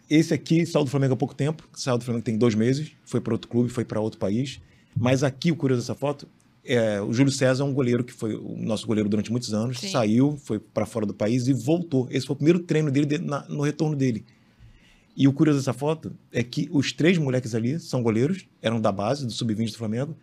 Esse 0.10 0.34
aqui 0.34 0.66
saiu 0.66 0.84
do 0.84 0.92
Flamengo 0.92 1.14
há 1.14 1.18
pouco 1.18 1.34
tempo. 1.34 1.68
Saiu 1.74 1.98
do 1.98 2.04
Flamengo 2.04 2.26
tem 2.26 2.38
dois 2.38 2.54
meses. 2.54 2.92
Foi 3.06 3.22
para 3.22 3.34
outro 3.34 3.50
clube, 3.50 3.70
foi 3.70 3.86
para 3.86 4.00
outro 4.02 4.20
país. 4.20 4.60
Mas 4.96 5.24
aqui, 5.24 5.52
o 5.52 5.56
curioso 5.56 5.84
dessa 5.84 5.96
foto, 5.96 6.28
é, 6.66 7.00
o 7.02 7.14
Júlio 7.14 7.32
César 7.32 7.64
é 7.64 7.66
um 7.66 7.74
goleiro 7.74 8.04
que 8.04 8.12
foi 8.12 8.36
o 8.36 8.58
nosso 8.58 8.86
goleiro 8.86 9.08
durante 9.08 9.32
muitos 9.32 9.54
anos. 9.54 9.80
Sim. 9.80 9.90
Saiu, 9.90 10.38
foi 10.44 10.60
para 10.60 10.86
fora 10.86 11.06
do 11.06 11.14
país 11.14 11.48
e 11.48 11.54
voltou. 11.54 12.08
Esse 12.12 12.26
foi 12.26 12.34
o 12.34 12.38
primeiro 12.38 12.60
treino 12.60 12.92
dele 12.92 13.06
de, 13.06 13.20
na, 13.20 13.48
no 13.48 13.62
retorno 13.62 13.96
dele. 13.96 14.26
E 15.16 15.28
o 15.28 15.34
curioso 15.34 15.60
dessa 15.60 15.74
foto 15.74 16.16
é 16.32 16.44
que 16.44 16.70
os 16.72 16.94
três 16.94 17.18
moleques 17.18 17.54
ali 17.54 17.80
são 17.80 18.02
goleiros, 18.02 18.48
eram 18.62 18.80
da 18.80 18.92
base, 18.92 19.26
do 19.26 19.32
sub-20 19.32 19.72
do 19.72 19.78
Flamengo. 19.78 20.16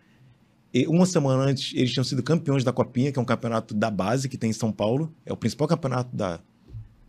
E 0.73 0.87
uma 0.87 1.05
semana 1.05 1.43
antes, 1.43 1.73
eles 1.75 1.91
tinham 1.91 2.03
sido 2.03 2.21
campeões 2.21 2.63
da 2.63 2.73
Copinha, 2.73 3.11
que 3.11 3.19
é 3.19 3.21
um 3.21 3.25
campeonato 3.25 3.73
da 3.73 3.89
base 3.89 4.27
que 4.27 4.37
tem 4.37 4.49
em 4.49 4.53
São 4.53 4.71
Paulo. 4.71 5.13
É 5.25 5.31
o 5.31 5.37
principal 5.37 5.67
campeonato 5.67 6.15
da, 6.15 6.39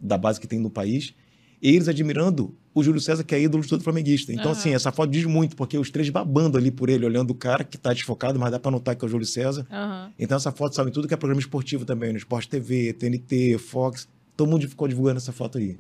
da 0.00 0.16
base 0.16 0.40
que 0.40 0.46
tem 0.46 0.58
no 0.58 0.70
país. 0.70 1.14
E 1.60 1.70
eles 1.70 1.88
admirando 1.88 2.54
o 2.72 2.82
Júlio 2.82 3.00
César, 3.00 3.24
que 3.24 3.34
é 3.34 3.40
ídolo 3.40 3.62
de 3.62 3.68
todo 3.68 3.82
flamenguista. 3.82 4.32
Então, 4.32 4.46
uhum. 4.46 4.52
assim, 4.52 4.72
essa 4.72 4.92
foto 4.92 5.10
diz 5.10 5.24
muito, 5.24 5.56
porque 5.56 5.76
os 5.76 5.90
três 5.90 6.08
babando 6.08 6.56
ali 6.56 6.70
por 6.70 6.88
ele, 6.88 7.04
olhando 7.04 7.30
o 7.32 7.34
cara 7.34 7.64
que 7.64 7.76
tá 7.76 7.92
desfocado, 7.92 8.38
mas 8.38 8.52
dá 8.52 8.60
pra 8.60 8.70
notar 8.70 8.94
que 8.94 9.04
é 9.04 9.06
o 9.06 9.10
Júlio 9.10 9.26
César. 9.26 9.66
Uhum. 9.70 10.12
Então, 10.18 10.36
essa 10.36 10.52
foto 10.52 10.76
sabe 10.76 10.90
tudo 10.90 11.08
que 11.08 11.14
é 11.14 11.16
programa 11.16 11.40
esportivo 11.40 11.84
também, 11.84 12.12
no 12.12 12.18
Sport 12.18 12.46
TV, 12.46 12.92
TNT, 12.92 13.58
Fox. 13.58 14.08
Todo 14.36 14.48
mundo 14.48 14.68
ficou 14.68 14.86
divulgando 14.86 15.16
essa 15.16 15.32
foto 15.32 15.58
aí. 15.58 15.76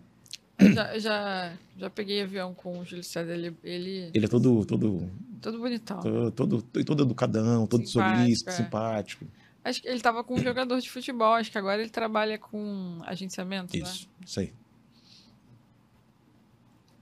Já, 0.74 0.98
já, 0.98 1.52
já 1.76 1.90
peguei 1.90 2.22
avião 2.22 2.52
com 2.52 2.80
o 2.80 2.84
Júlio 2.84 3.04
César. 3.04 3.32
Ele, 3.32 3.56
ele... 3.62 4.10
ele 4.12 4.24
é 4.24 4.28
todo. 4.28 4.64
Todo, 4.64 5.08
todo 5.40 5.58
bonitão. 5.58 6.00
Todo, 6.00 6.30
todo, 6.32 6.62
todo 6.62 7.02
educadão, 7.04 7.66
todo 7.66 7.86
simpático, 7.86 8.18
solícito, 8.18 8.50
é. 8.50 8.52
simpático. 8.52 9.26
Acho 9.64 9.82
que 9.82 9.88
ele 9.88 9.96
estava 9.96 10.24
com 10.24 10.34
um 10.34 10.38
jogador 10.38 10.80
de 10.80 10.90
futebol. 10.90 11.34
Acho 11.34 11.50
que 11.50 11.58
agora 11.58 11.80
ele 11.80 11.90
trabalha 11.90 12.38
com 12.38 13.00
agenciamento. 13.04 13.76
Isso, 13.76 14.06
né? 14.06 14.24
isso 14.26 14.40
aí. 14.40 14.52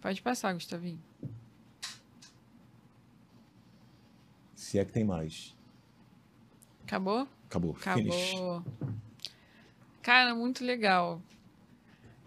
Pode 0.00 0.20
passar, 0.20 0.52
Gustavinho. 0.52 1.00
Se 4.54 4.78
é 4.78 4.84
que 4.84 4.92
tem 4.92 5.04
mais. 5.04 5.56
Acabou? 6.84 7.26
Acabou. 7.46 7.76
Acabou. 7.76 8.02
Finish. 8.02 8.34
Cara, 10.02 10.34
muito 10.34 10.64
legal. 10.64 11.22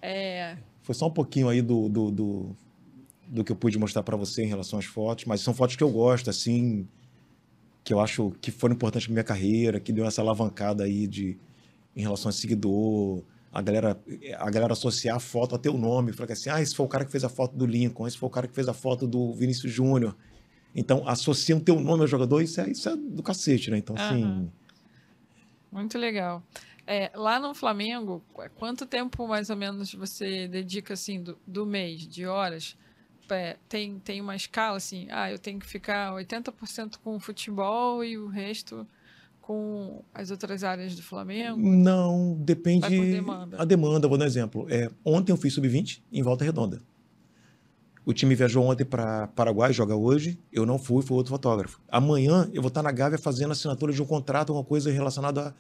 É, 0.02 0.58
foi 0.90 0.96
só 0.96 1.06
um 1.06 1.12
pouquinho 1.12 1.48
aí 1.48 1.62
do, 1.62 1.88
do, 1.88 2.10
do, 2.10 2.56
do 3.28 3.44
que 3.44 3.52
eu 3.52 3.56
pude 3.56 3.78
mostrar 3.78 4.02
para 4.02 4.18
você 4.18 4.44
em 4.44 4.48
relação 4.48 4.80
às 4.80 4.86
fotos, 4.86 5.26
mas 5.26 5.40
são 5.40 5.54
fotos 5.54 5.76
que 5.76 5.84
eu 5.84 5.92
gosto, 5.92 6.32
assim, 6.32 6.88
que 7.84 7.94
eu 7.94 8.00
acho 8.00 8.32
que 8.42 8.50
foram 8.50 8.74
importantes 8.74 9.06
para 9.06 9.14
minha 9.14 9.24
carreira, 9.24 9.80
que 9.80 9.94
deu 9.94 10.04
essa 10.04 10.20
alavancada 10.20 10.86
aí 10.86 11.06
de, 11.06 11.38
em 11.96 12.02
relação 12.02 12.30
a 12.30 12.32
seguidor, 12.32 13.22
a 13.54 13.62
galera, 13.62 14.00
a 14.40 14.50
galera 14.50 14.74
associar 14.74 15.18
a 15.18 15.20
foto 15.20 15.54
a 15.54 15.60
teu 15.60 15.78
nome, 15.78 16.12
falar 16.12 16.32
assim, 16.32 16.50
ah, 16.50 16.60
esse 16.60 16.74
foi 16.74 16.88
o 16.88 16.90
cara 16.90 17.06
que 17.06 17.12
fez 17.12 17.24
a 17.24 17.30
foto 17.30 17.56
do 17.56 17.68
Lincoln, 17.68 18.08
esse 18.08 18.18
foi 18.18 18.28
o 18.28 18.32
cara 18.32 18.48
que 18.48 18.56
fez 18.56 18.68
a 18.68 18.74
foto 18.74 19.06
do 19.06 19.32
Vinícius 19.36 19.72
Júnior. 19.72 20.16
Então, 20.76 21.08
associam 21.08 21.60
teu 21.60 21.80
nome 21.80 22.02
ao 22.02 22.08
jogador, 22.08 22.42
isso 22.42 22.60
é, 22.62 22.68
isso 22.68 22.90
é 22.90 22.96
do 22.98 23.22
cacete, 23.22 23.70
né? 23.70 23.78
Então, 23.78 23.96
assim... 23.96 24.24
Uhum. 24.24 24.50
Muito 25.72 26.00
legal. 26.00 26.42
É, 26.92 27.12
lá 27.14 27.40
no 27.40 27.54
Flamengo, 27.54 28.20
quanto 28.56 28.84
tempo 28.84 29.28
mais 29.28 29.52
ou 29.52 29.56
menos 29.56 29.94
você 29.94 30.48
dedica 30.48 30.96
assim 30.96 31.22
do, 31.22 31.38
do 31.46 31.64
mês, 31.64 32.02
de 32.02 32.26
horas? 32.26 32.76
É, 33.30 33.58
tem, 33.70 34.00
tem 34.00 34.20
uma 34.20 34.36
escala 34.36 34.78
assim, 34.78 35.06
ah, 35.12 35.30
eu 35.30 35.38
tenho 35.38 35.60
que 35.60 35.68
ficar 35.68 36.12
80% 36.14 36.96
com 37.04 37.20
futebol 37.20 38.04
e 38.04 38.18
o 38.18 38.28
resto 38.28 38.88
com 39.40 40.04
as 40.12 40.32
outras 40.32 40.64
áreas 40.64 40.96
do 40.96 41.04
Flamengo? 41.04 41.60
Não, 41.60 42.36
depende. 42.40 42.90
Demanda. 42.90 43.62
A 43.62 43.66
demanda, 43.66 44.08
vou 44.08 44.18
dar 44.18 44.26
um 44.26 44.28
exemplo. 44.28 44.66
É, 44.68 44.90
ontem 45.06 45.32
eu 45.32 45.38
fiz 45.38 45.54
sub-20 45.54 46.02
em 46.12 46.24
Volta 46.24 46.44
Redonda. 46.44 46.82
O 48.04 48.14
time 48.14 48.34
viajou 48.34 48.66
ontem 48.66 48.84
para 48.84 49.28
Paraguai, 49.28 49.72
joga 49.72 49.96
hoje. 49.96 50.40
Eu 50.52 50.66
não 50.66 50.80
fui, 50.80 51.04
foi 51.04 51.18
outro 51.18 51.30
fotógrafo. 51.30 51.80
Amanhã 51.88 52.50
eu 52.52 52.64
vou 52.64 52.70
estar 52.70 52.82
na 52.82 52.92
Gávea 52.92 53.20
fazendo 53.20 53.52
assinatura 53.52 53.94
de 53.94 54.02
um 54.02 54.08
contrato, 54.08 54.50
alguma 54.50 54.66
coisa 54.66 54.92
relacionada 54.92 55.50
a 55.50 55.54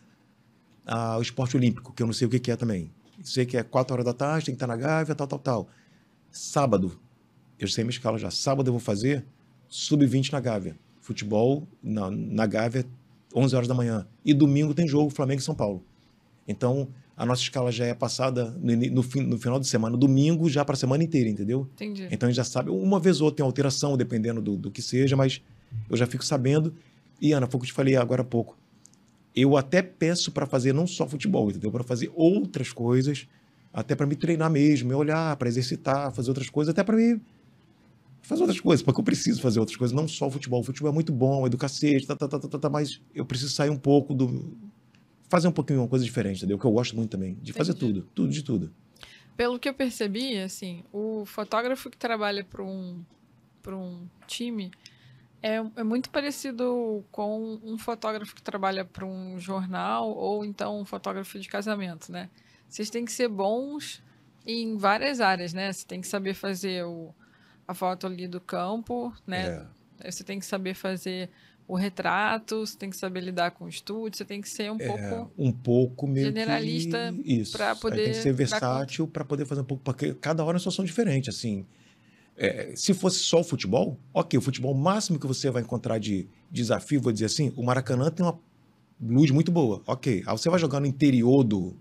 ao 0.90 1.22
esporte 1.22 1.56
olímpico, 1.56 1.94
que 1.94 2.02
eu 2.02 2.07
não 2.07 2.14
sei 2.14 2.26
o 2.26 2.30
que, 2.30 2.40
que 2.40 2.52
é 2.52 2.56
também. 2.56 2.91
Sei 3.24 3.45
que 3.45 3.56
é 3.56 3.64
4 3.64 3.94
horas 3.94 4.06
da 4.06 4.14
tarde, 4.14 4.48
tem 4.48 4.56
que 4.56 4.57
estar 4.57 4.68
na 4.68 4.76
Gávea, 4.76 5.14
tal, 5.14 5.28
tal, 5.28 5.40
tal. 5.40 5.70
Sábado, 6.32 6.99
eu 7.60 7.68
sei 7.68 7.84
minha 7.84 7.91
escala 7.91 8.18
já. 8.18 8.32
Sábado 8.32 8.70
eu 8.70 8.74
vou 8.74 8.80
fazer 8.80 9.24
sub-20 9.68 10.32
na 10.32 10.40
Gávea. 10.40 10.76
Futebol 10.99 11.68
na, 11.84 12.10
na 12.10 12.45
Gávea, 12.48 12.86
11 13.36 13.56
horas 13.56 13.68
da 13.68 13.76
manhã. 13.76 14.07
E 14.26 14.34
domingo 14.34 14.74
tem 14.74 14.88
jogo 14.88 15.11
Flamengo 15.11 15.41
e 15.41 15.44
São 15.44 15.53
Paulo. 15.53 15.84
Então, 16.48 16.88
a 17.16 17.26
nossa 17.26 17.44
escala 17.44 17.72
já 17.72 17.86
é 17.86 17.94
passada 17.94 18.57
no, 18.60 18.76
no, 18.76 19.03
fim, 19.03 19.22
no 19.22 19.38
final 19.38 19.60
de 19.60 19.68
semana, 19.68 19.95
domingo 19.95 20.49
já 20.49 20.66
para 20.66 20.74
a 20.74 20.78
semana 20.78 21.03
inteira, 21.03 21.30
entendeu? 21.30 21.70
Entendi. 21.76 22.07
Então 22.10 22.28
a 22.28 22.32
gente 22.32 22.38
já 22.38 22.44
sabe, 22.44 22.72
uma 22.72 22.99
vez 22.99 23.22
ou 23.22 23.26
outra 23.26 23.38
tem 23.38 23.45
alteração, 23.45 23.95
dependendo 23.95 24.41
do, 24.41 24.57
do 24.57 24.72
que 24.72 24.82
seja, 24.82 25.16
mas 25.16 25.41
eu 25.88 25.98
já 25.98 26.07
fico 26.07 26.26
sabendo. 26.26 26.74
E 27.22 27.32
Ana, 27.34 27.45
foi 27.45 27.57
o 27.57 27.61
que 27.61 27.66
eu 27.66 27.68
te 27.68 27.74
falei 27.74 27.95
agora 27.95 28.22
há 28.22 28.26
pouco 28.26 28.59
eu 29.36 29.56
até 29.58 29.82
peço 29.82 30.32
para 30.32 30.46
fazer 30.46 30.74
não 30.74 30.88
só 30.88 31.08
futebol, 31.08 31.50
entendeu? 31.50 31.72
Para 31.72 31.84
fazer 31.84 32.12
outras 32.16 32.72
coisas, 32.74 33.28
até 33.74 33.96
para 33.96 34.06
me 34.06 34.16
treinar 34.16 34.50
mesmo, 34.50 34.90
me 34.90 34.96
olhar, 34.96 35.36
para 35.36 35.48
exercitar, 35.48 36.12
fazer 36.12 36.30
outras 36.30 36.50
coisas, 36.50 36.72
até 36.72 36.84
para 36.84 36.96
me 36.96 37.22
fazer 38.22 38.42
outras 38.42 38.60
coisas, 38.60 38.84
porque 38.84 39.00
eu 39.00 39.04
preciso 39.04 39.42
fazer 39.42 39.60
outras 39.60 39.78
coisas, 39.78 39.96
não 39.96 40.08
só 40.08 40.28
o 40.28 40.32
futebol. 40.32 40.62
O 40.62 40.64
futebol 40.64 40.92
é 40.92 40.94
muito 40.94 41.12
bom, 41.12 41.46
é 41.46 41.50
do 41.50 41.58
cacete, 41.58 42.06
tá, 42.06 42.16
tá, 42.16 42.28
tá, 42.28 42.40
tá, 42.40 42.60
tá, 42.60 42.70
mas 42.70 43.02
eu 43.14 43.26
preciso 43.26 43.52
sair 43.52 43.70
um 43.70 43.78
pouco 43.78 44.14
do. 44.14 44.56
fazer 45.30 45.48
um 45.48 45.52
pouquinho 45.52 45.80
uma 45.80 45.88
coisa 45.88 46.06
diferente, 46.06 46.38
entendeu? 46.38 46.58
Que 46.58 46.66
eu 46.66 46.72
gosto 46.72 46.96
muito 46.96 47.10
também, 47.10 47.34
de 47.36 47.52
Entendi. 47.52 47.54
fazer 47.54 47.74
tudo, 47.74 48.08
tudo 48.14 48.32
de 48.32 48.44
tudo. 48.44 48.72
Pelo 49.36 49.58
que 49.58 49.70
eu 49.70 49.74
percebi, 49.74 50.38
assim, 50.38 50.84
o 50.92 51.26
fotógrafo 51.26 51.90
que 51.90 51.98
trabalha 51.98 52.44
para 52.44 52.62
um, 52.62 53.02
um 53.68 54.02
time, 54.28 54.70
é, 55.41 55.56
é 55.56 55.84
muito 55.84 56.10
parecido 56.10 57.03
com 57.11 57.60
um 57.64 57.78
fotógrafo 57.78 58.36
que 58.36 58.41
trabalha 58.41 58.84
para 58.84 59.06
um 59.06 59.40
jornal 59.40 60.10
ou 60.10 60.44
então 60.44 60.80
um 60.80 60.86
fotógrafo 60.86 61.40
de 61.40 61.48
casamento, 61.48 62.11
né? 62.11 62.30
Vocês 62.68 62.90
têm 62.90 63.06
que 63.06 63.11
ser 63.11 63.28
bons 63.28 64.03
em 64.45 64.78
várias 64.78 65.22
áreas, 65.22 65.53
né? 65.53 65.72
Você 65.72 65.86
tem 65.86 66.02
que 66.02 66.07
saber 66.07 66.34
fazer 66.34 66.84
o, 66.86 67.14
a 67.68 67.74
foto 67.74 68.06
ali 68.06 68.28
do 68.28 68.41
campo, 68.41 69.14
né? 69.26 69.68
É. 70.02 70.11
Você 70.11 70.24
tem 70.24 70.40
que 70.40 70.45
saber 70.45 70.74
fazer 70.74 71.30
o 71.68 71.76
retrato, 71.76 72.66
você 72.66 72.76
tem 72.76 72.90
que 72.90 72.98
saber 72.98 73.22
lidar 73.22 73.52
com 73.52 73.66
o 73.66 73.70
estúdio, 73.70 74.18
você 74.18 74.26
tem 74.26 74.41
que 74.41 74.49
ser 74.49 74.72
um 74.72 74.78
é, 74.80 74.88
pouco 74.88 75.32
um 75.38 75.52
pouco 75.52 76.07
meio 76.07 76.26
generalista 76.26 77.14
para 77.52 77.76
poder 77.76 77.99
Aí 77.99 78.06
tem 78.06 78.14
que 78.14 78.22
ser 78.22 78.34
versátil 78.34 79.07
para 79.07 79.24
poder 79.24 79.45
fazer 79.45 79.61
um 79.61 79.66
pouco 79.66 79.84
porque 79.84 80.14
cada 80.16 80.44
hora 80.44 80.53
é 80.53 80.56
uma 80.56 80.60
situação 80.60 80.84
diferente, 80.84 81.30
assim. 81.30 81.66
É, 82.41 82.72
se 82.74 82.94
fosse 82.94 83.20
só 83.20 83.41
o 83.41 83.44
futebol, 83.44 83.99
ok, 84.14 84.38
o 84.40 84.41
futebol 84.41 84.74
máximo 84.74 85.20
que 85.20 85.28
você 85.28 85.52
vai 85.52 85.61
encontrar 85.61 85.98
de 85.99 86.26
desafio, 86.49 87.02
vou 87.02 87.11
dizer 87.11 87.26
assim, 87.26 87.52
o 87.57 87.61
Maracanã 87.61 88.10
tem 88.10 88.26
uma 88.26 88.40
luz 89.02 89.30
muito 89.30 89.52
boa, 89.52 89.82
ok. 89.86 90.24
Aí 90.26 90.38
você 90.38 90.49
vai 90.49 90.57
jogar 90.57 90.80
no 90.80 90.88
interior 90.88 91.44
do, 91.44 91.76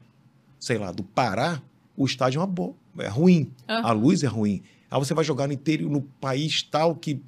sei 0.59 0.77
lá, 0.77 0.91
do 0.91 1.05
Pará, 1.05 1.63
o 1.97 2.05
estádio 2.05 2.39
é 2.39 2.41
uma 2.41 2.47
boa, 2.49 2.75
é 2.99 3.07
ruim. 3.07 3.53
A 3.69 3.93
luz 3.93 4.25
é 4.25 4.27
ruim. 4.27 4.63
Aí 4.91 4.99
você 4.99 5.15
vai 5.15 5.25
jogar 5.25 5.47
no 5.47 5.53
interior, 5.53 5.89
no 5.89 6.03
país 6.03 6.61
tal 6.63 6.97
que 6.97 7.23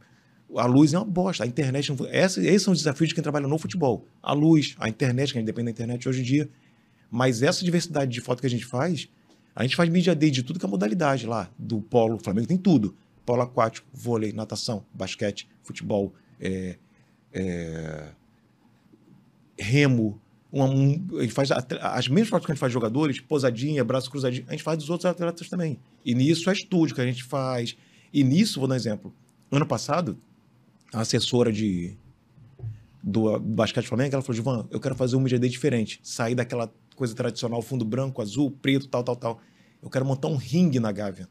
a 0.57 0.67
luz 0.67 0.93
é 0.93 0.99
uma 0.99 1.05
bosta. 1.05 1.45
A 1.45 1.47
internet 1.47 1.89
não. 1.91 2.07
Essa, 2.09 2.41
esses 2.41 2.63
são 2.63 2.73
os 2.73 2.81
desafios 2.81 3.11
de 3.11 3.15
quem 3.15 3.23
trabalha 3.23 3.47
no 3.47 3.59
futebol. 3.59 4.07
A 4.21 4.33
luz, 4.33 4.75
a 4.79 4.89
internet, 4.89 5.33
que 5.33 5.39
a 5.39 5.41
gente 5.41 5.47
depende 5.47 5.67
da 5.67 5.71
internet 5.71 6.09
hoje 6.09 6.21
em 6.21 6.25
dia. 6.25 6.49
Mas 7.11 7.43
essa 7.43 7.65
diversidade 7.65 8.11
de 8.11 8.21
foto 8.21 8.41
que 8.41 8.47
a 8.47 8.51
gente 8.51 8.65
faz, 8.65 9.09
a 9.55 9.63
gente 9.63 9.77
faz 9.77 9.89
mídia 9.89 10.15
day 10.15 10.31
de 10.31 10.43
tudo 10.43 10.59
que 10.59 10.67
é 10.67 10.69
modalidade 10.69 11.27
lá. 11.27 11.49
Do 11.59 11.81
polo, 11.81 12.19
Flamengo 12.19 12.49
tem 12.49 12.59
tudo. 12.59 12.97
Polo 13.31 13.43
aquático, 13.43 13.87
vôlei, 13.93 14.33
natação, 14.33 14.85
basquete, 14.93 15.49
futebol, 15.63 16.13
é, 16.41 16.77
é, 17.33 18.09
remo. 19.57 20.21
uma- 20.53 20.65
um- 20.69 21.07
a 21.17 21.23
gente 21.23 21.33
faz 21.33 21.49
as 21.53 22.09
mesmas 22.09 22.29
fotos 22.29 22.45
que 22.45 22.51
a 22.51 22.55
gente 22.57 22.61
faz 22.61 22.73
jogadores, 22.73 23.21
posadinha, 23.21 23.85
braço 23.85 24.11
cruzadinho, 24.11 24.45
a 24.49 24.51
gente 24.51 24.65
faz 24.65 24.77
dos 24.79 24.91
outros 24.91 25.09
atletas 25.09 25.49
também. 25.49 25.79
E 26.05 26.13
nisso 26.13 26.51
é 26.51 26.53
estúdio 26.53 26.93
que 26.93 27.01
a 27.01 27.07
gente 27.07 27.23
faz. 27.23 27.77
E 28.13 28.25
nisso, 28.25 28.59
vou 28.59 28.69
dar 28.69 28.75
um 28.75 28.77
exemplo. 28.77 29.15
Ano 29.49 29.65
passado, 29.65 30.19
a 30.93 31.03
assessora 31.03 31.53
de 31.53 31.97
do 33.01 33.39
basquete 33.39 33.87
Flamengo, 33.87 34.13
ela 34.17 34.23
falou, 34.23 34.35
Givan, 34.35 34.67
eu 34.73 34.81
quero 34.81 34.97
fazer 34.97 35.15
um 35.15 35.21
media 35.21 35.39
diferente. 35.39 36.01
Sair 36.03 36.35
daquela 36.35 36.69
coisa 36.97 37.15
tradicional, 37.15 37.63
fundo 37.63 37.85
branco, 37.85 38.21
azul, 38.21 38.51
preto, 38.51 38.89
tal, 38.89 39.05
tal, 39.05 39.15
tal. 39.15 39.41
Eu 39.81 39.89
quero 39.89 40.05
montar 40.05 40.27
um 40.27 40.37
ringue 40.37 40.81
na 40.81 40.91
Gávea. 40.91 41.29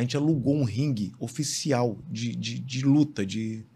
A 0.00 0.02
gente 0.02 0.16
alugou 0.16 0.56
um 0.56 0.64
ringue 0.64 1.12
oficial 1.20 1.98
de, 2.10 2.34
de, 2.34 2.58
de 2.58 2.82
luta, 2.86 3.26
de, 3.26 3.66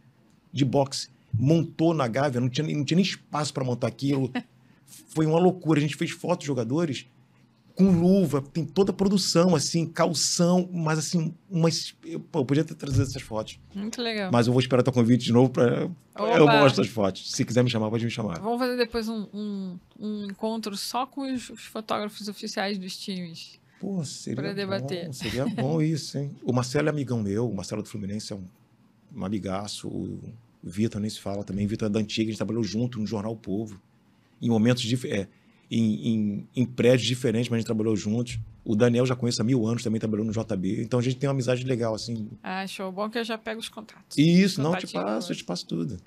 de 0.50 0.64
boxe. 0.64 1.10
Montou 1.30 1.92
na 1.92 2.08
Gávea, 2.08 2.40
não 2.40 2.48
tinha, 2.48 2.66
não 2.66 2.82
tinha 2.82 2.96
nem 2.96 3.04
espaço 3.04 3.52
para 3.52 3.62
montar 3.62 3.88
aquilo. 3.88 4.32
Foi 5.10 5.26
uma 5.26 5.38
loucura. 5.38 5.78
A 5.78 5.82
gente 5.82 5.96
fez 5.96 6.12
fotos 6.12 6.44
de 6.44 6.46
jogadores 6.46 7.06
com 7.74 7.90
luva, 7.90 8.40
tem 8.40 8.64
toda 8.64 8.90
a 8.90 8.94
produção, 8.94 9.54
assim, 9.54 9.84
calção, 9.84 10.66
mas 10.72 10.98
assim, 10.98 11.34
umas. 11.50 11.94
Eu, 12.02 12.20
pô, 12.20 12.38
eu 12.38 12.44
podia 12.46 12.64
ter 12.64 12.74
trazido 12.74 13.02
essas 13.02 13.20
fotos. 13.20 13.60
Muito 13.74 14.00
legal. 14.00 14.32
Mas 14.32 14.46
eu 14.46 14.52
vou 14.54 14.60
esperar 14.60 14.82
teu 14.82 14.94
convite 14.94 15.26
de 15.26 15.32
novo 15.32 15.50
para 15.50 15.90
eu 16.16 16.46
mostrar 16.46 16.84
as 16.84 16.88
fotos. 16.88 17.32
Se 17.32 17.44
quiser 17.44 17.62
me 17.62 17.68
chamar, 17.68 17.90
pode 17.90 18.02
me 18.02 18.10
chamar. 18.10 18.40
Vamos 18.40 18.58
fazer 18.58 18.78
depois 18.78 19.10
um, 19.10 19.26
um, 19.34 19.78
um 20.00 20.24
encontro 20.24 20.74
só 20.74 21.04
com 21.04 21.30
os, 21.30 21.50
os 21.50 21.64
fotógrafos 21.64 22.28
oficiais 22.28 22.78
dos 22.78 22.96
times. 22.96 23.62
Pô, 23.84 24.02
seria 24.02 24.64
bom, 24.66 25.12
seria 25.12 25.46
bom 25.46 25.82
isso, 25.82 26.16
hein? 26.16 26.34
O 26.42 26.54
Marcelo 26.54 26.88
é 26.88 26.90
amigão 26.90 27.22
meu, 27.22 27.50
o 27.50 27.54
Marcelo 27.54 27.82
do 27.82 27.88
Fluminense 27.88 28.32
é 28.32 28.36
um, 28.36 28.48
um 29.14 29.24
amigaço, 29.26 29.88
o 29.88 30.32
Vitor 30.62 30.98
nem 31.02 31.10
se 31.10 31.20
fala 31.20 31.44
também, 31.44 31.66
o 31.66 31.68
Vitor 31.68 31.88
é 31.88 31.90
da 31.90 32.00
antiga, 32.00 32.28
a 32.28 32.30
gente 32.30 32.38
trabalhou 32.38 32.64
junto 32.64 32.98
no 32.98 33.06
Jornal 33.06 33.32
O 33.32 33.36
Povo, 33.36 33.78
em 34.40 34.48
momentos 34.48 34.82
diferentes, 34.84 35.28
em, 35.70 36.08
em, 36.08 36.48
em 36.56 36.64
prédios 36.64 37.06
diferentes, 37.06 37.50
mas 37.50 37.56
a 37.56 37.58
gente 37.58 37.66
trabalhou 37.66 37.94
juntos. 37.94 38.38
O 38.64 38.74
Daniel 38.74 39.04
já 39.04 39.14
conheço 39.14 39.42
há 39.42 39.44
mil 39.44 39.66
anos, 39.66 39.82
também 39.82 40.00
trabalhou 40.00 40.24
no 40.24 40.32
JB, 40.32 40.80
então 40.80 40.98
a 40.98 41.02
gente 41.02 41.16
tem 41.16 41.28
uma 41.28 41.34
amizade 41.34 41.62
legal, 41.64 41.94
assim. 41.94 42.30
Ah, 42.42 42.66
show. 42.66 42.90
Bom 42.90 43.10
que 43.10 43.18
eu 43.18 43.24
já 43.24 43.36
pego 43.36 43.60
os 43.60 43.68
contatos. 43.68 44.16
Isso, 44.16 44.62
não, 44.62 44.72
eu 44.72 44.78
te 44.78 44.90
passo, 44.94 45.30
eu 45.30 45.36
te 45.36 45.44
passo 45.44 45.66
tudo. 45.66 45.98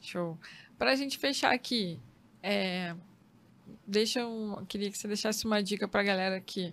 Show. 0.00 0.38
Pra 0.78 0.94
gente 0.94 1.18
fechar 1.18 1.52
aqui, 1.52 1.98
é, 2.40 2.94
deixa 3.84 4.24
um, 4.24 4.64
queria 4.66 4.92
que 4.92 4.96
você 4.96 5.08
deixasse 5.08 5.44
uma 5.44 5.60
dica 5.60 5.88
pra 5.88 6.04
galera 6.04 6.40
que 6.40 6.72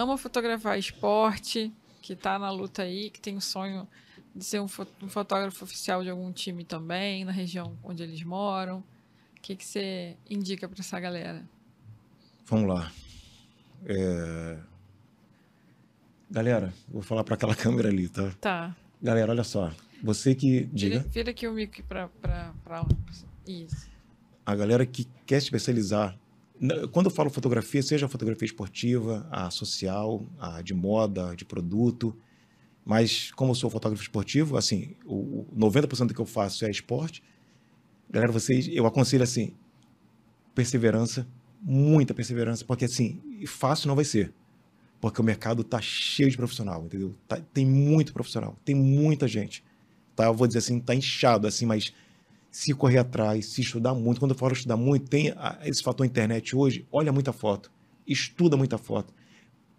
ama 0.00 0.16
fotografar 0.16 0.78
esporte, 0.78 1.72
que 2.00 2.14
tá 2.16 2.38
na 2.38 2.50
luta 2.50 2.82
aí, 2.82 3.10
que 3.10 3.20
tem 3.20 3.36
o 3.36 3.40
sonho 3.40 3.86
de 4.34 4.44
ser 4.44 4.60
um, 4.60 4.68
fo- 4.68 4.86
fotógrafo 5.08 5.64
oficial 5.64 6.02
de 6.02 6.10
algum 6.10 6.32
time 6.32 6.64
também, 6.64 7.24
na 7.24 7.32
região 7.32 7.76
onde 7.82 8.02
eles 8.02 8.22
moram. 8.22 8.78
O 9.36 9.40
que, 9.42 9.56
que 9.56 9.64
você 9.64 10.16
indica 10.28 10.68
pra 10.68 10.80
essa 10.80 10.98
galera? 11.00 11.44
Vamos 12.46 12.68
lá. 12.68 12.90
É, 13.86 14.58
Galera, 16.30 16.72
vou 16.88 17.02
falar 17.02 17.24
para 17.24 17.34
aquela 17.34 17.54
câmera 17.56 17.88
ali, 17.88 18.08
tá? 18.08 18.30
Tá. 18.40 18.76
Galera, 19.02 19.32
olha 19.32 19.44
só. 19.44 19.72
Você 20.02 20.34
que. 20.34 20.60
Vira, 20.72 20.98
Diga. 21.00 21.00
vira 21.08 21.30
aqui 21.30 21.48
o 21.48 21.52
mic 21.52 21.82
pra, 21.84 22.08
pra. 22.20 22.52
Isso. 23.46 23.88
a 24.44 24.54
galera 24.54 24.84
que 24.84 25.06
quer 25.26 25.38
especializar. 25.38 26.16
Quando 26.92 27.06
eu 27.06 27.10
falo 27.10 27.30
fotografia, 27.30 27.82
seja 27.82 28.06
a 28.06 28.08
fotografia 28.08 28.46
esportiva, 28.46 29.26
a 29.30 29.50
social, 29.50 30.26
a 30.38 30.60
de 30.60 30.74
moda, 30.74 31.34
de 31.36 31.44
produto, 31.44 32.16
mas 32.84 33.30
como 33.32 33.52
eu 33.52 33.54
sou 33.54 33.70
fotógrafo 33.70 34.02
esportivo, 34.02 34.56
assim, 34.56 34.96
o 35.04 35.46
90% 35.54 36.08
do 36.08 36.14
que 36.14 36.20
eu 36.20 36.26
faço 36.26 36.64
é 36.64 36.70
esporte. 36.70 37.22
Galera, 38.10 38.32
vocês, 38.32 38.68
eu 38.72 38.86
aconselho 38.86 39.22
assim, 39.22 39.54
perseverança, 40.54 41.26
muita 41.60 42.14
perseverança, 42.14 42.64
porque 42.64 42.86
assim, 42.86 43.20
fácil 43.46 43.88
não 43.88 43.94
vai 43.94 44.04
ser. 44.04 44.32
Porque 45.00 45.20
o 45.20 45.24
mercado 45.24 45.62
tá 45.62 45.80
cheio 45.80 46.30
de 46.30 46.36
profissional, 46.36 46.84
entendeu? 46.84 47.14
Tá- 47.28 47.40
tem 47.52 47.64
muito 47.64 48.12
profissional, 48.12 48.56
tem 48.64 48.74
muita 48.74 49.28
gente. 49.28 49.62
Tá, 50.16 50.24
eu 50.24 50.34
vou 50.34 50.46
dizer 50.46 50.58
assim, 50.58 50.80
tá 50.80 50.94
inchado 50.94 51.46
assim, 51.46 51.66
mas 51.66 51.92
se 52.50 52.72
correr 52.74 52.98
atrás, 52.98 53.46
se 53.46 53.60
estudar 53.60 53.94
muito. 53.94 54.18
Quando 54.20 54.32
eu 54.32 54.38
falo 54.38 54.52
estudar 54.52 54.76
muito, 54.76 55.08
tem 55.08 55.30
a- 55.36 55.58
esse 55.64 55.82
fator 55.82 56.04
internet 56.06 56.56
hoje. 56.56 56.86
Olha 56.90 57.12
muita 57.12 57.32
foto, 57.32 57.70
estuda 58.06 58.56
muita 58.56 58.78
foto. 58.78 59.12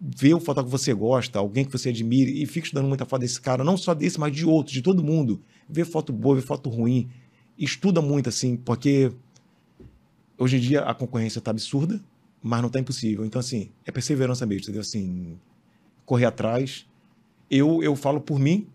Vê 0.00 0.32
o 0.32 0.40
fotógrafo 0.40 0.74
que 0.76 0.82
você 0.82 0.94
gosta, 0.94 1.38
alguém 1.38 1.64
que 1.64 1.72
você 1.72 1.90
admire, 1.90 2.42
e 2.42 2.46
fica 2.46 2.66
estudando 2.66 2.88
muita 2.88 3.04
foto 3.04 3.20
desse 3.20 3.40
cara, 3.40 3.62
não 3.62 3.76
só 3.76 3.92
desse, 3.92 4.18
mas 4.18 4.34
de 4.34 4.46
outros, 4.46 4.72
de 4.72 4.80
todo 4.82 5.02
mundo. 5.04 5.42
Vê 5.68 5.84
foto 5.84 6.12
boa, 6.12 6.36
vê 6.36 6.40
foto 6.42 6.70
ruim. 6.70 7.10
Estuda 7.58 8.00
muito, 8.00 8.28
assim, 8.28 8.56
porque 8.56 9.12
hoje 10.38 10.56
em 10.56 10.60
dia 10.60 10.80
a 10.82 10.94
concorrência 10.94 11.40
tá 11.40 11.50
absurda, 11.50 12.02
mas 12.42 12.62
não 12.62 12.70
tá 12.70 12.80
impossível. 12.80 13.24
Então, 13.26 13.38
assim, 13.38 13.70
é 13.84 13.90
perseverança 13.92 14.46
mesmo, 14.46 14.62
entendeu? 14.62 14.80
Assim, 14.80 15.38
correr 16.06 16.24
atrás. 16.24 16.86
Eu, 17.50 17.82
eu 17.82 17.94
falo 17.94 18.20
por 18.20 18.38
mim, 18.38 18.66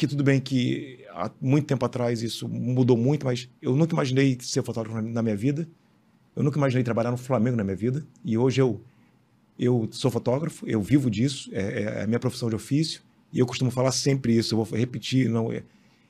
que 0.00 0.06
tudo 0.06 0.24
bem 0.24 0.40
que 0.40 1.04
há 1.10 1.30
muito 1.38 1.66
tempo 1.66 1.84
atrás 1.84 2.22
isso 2.22 2.48
mudou 2.48 2.96
muito, 2.96 3.26
mas 3.26 3.50
eu 3.60 3.76
nunca 3.76 3.92
imaginei 3.92 4.38
ser 4.40 4.62
fotógrafo 4.62 4.98
na- 5.02 5.22
minha 5.22 5.36
vida. 5.36 5.68
Eu 6.34 6.42
nunca 6.42 6.56
imaginei 6.56 6.82
trabalhar 6.82 7.10
no 7.10 7.18
Flamengo 7.18 7.54
na 7.54 7.62
minha 7.62 7.76
vida. 7.76 8.06
E 8.24 8.38
hoje 8.38 8.62
eu, 8.62 8.80
eu 9.58 9.86
sou 9.92 10.10
fotógrafo, 10.10 10.66
eu 10.66 10.80
vivo 10.80 11.10
disso, 11.10 11.50
é, 11.52 11.82
é 11.82 12.02
a 12.04 12.06
minha 12.06 12.18
profissão 12.18 12.48
de 12.48 12.56
ofício. 12.56 13.02
E 13.30 13.38
eu 13.40 13.44
costumo 13.46 13.70
falar 13.70 13.92
sempre 13.92 14.34
isso, 14.34 14.54
eu 14.54 14.64
vou 14.64 14.78
repetir, 14.78 15.28
não 15.28 15.52
é, 15.52 15.62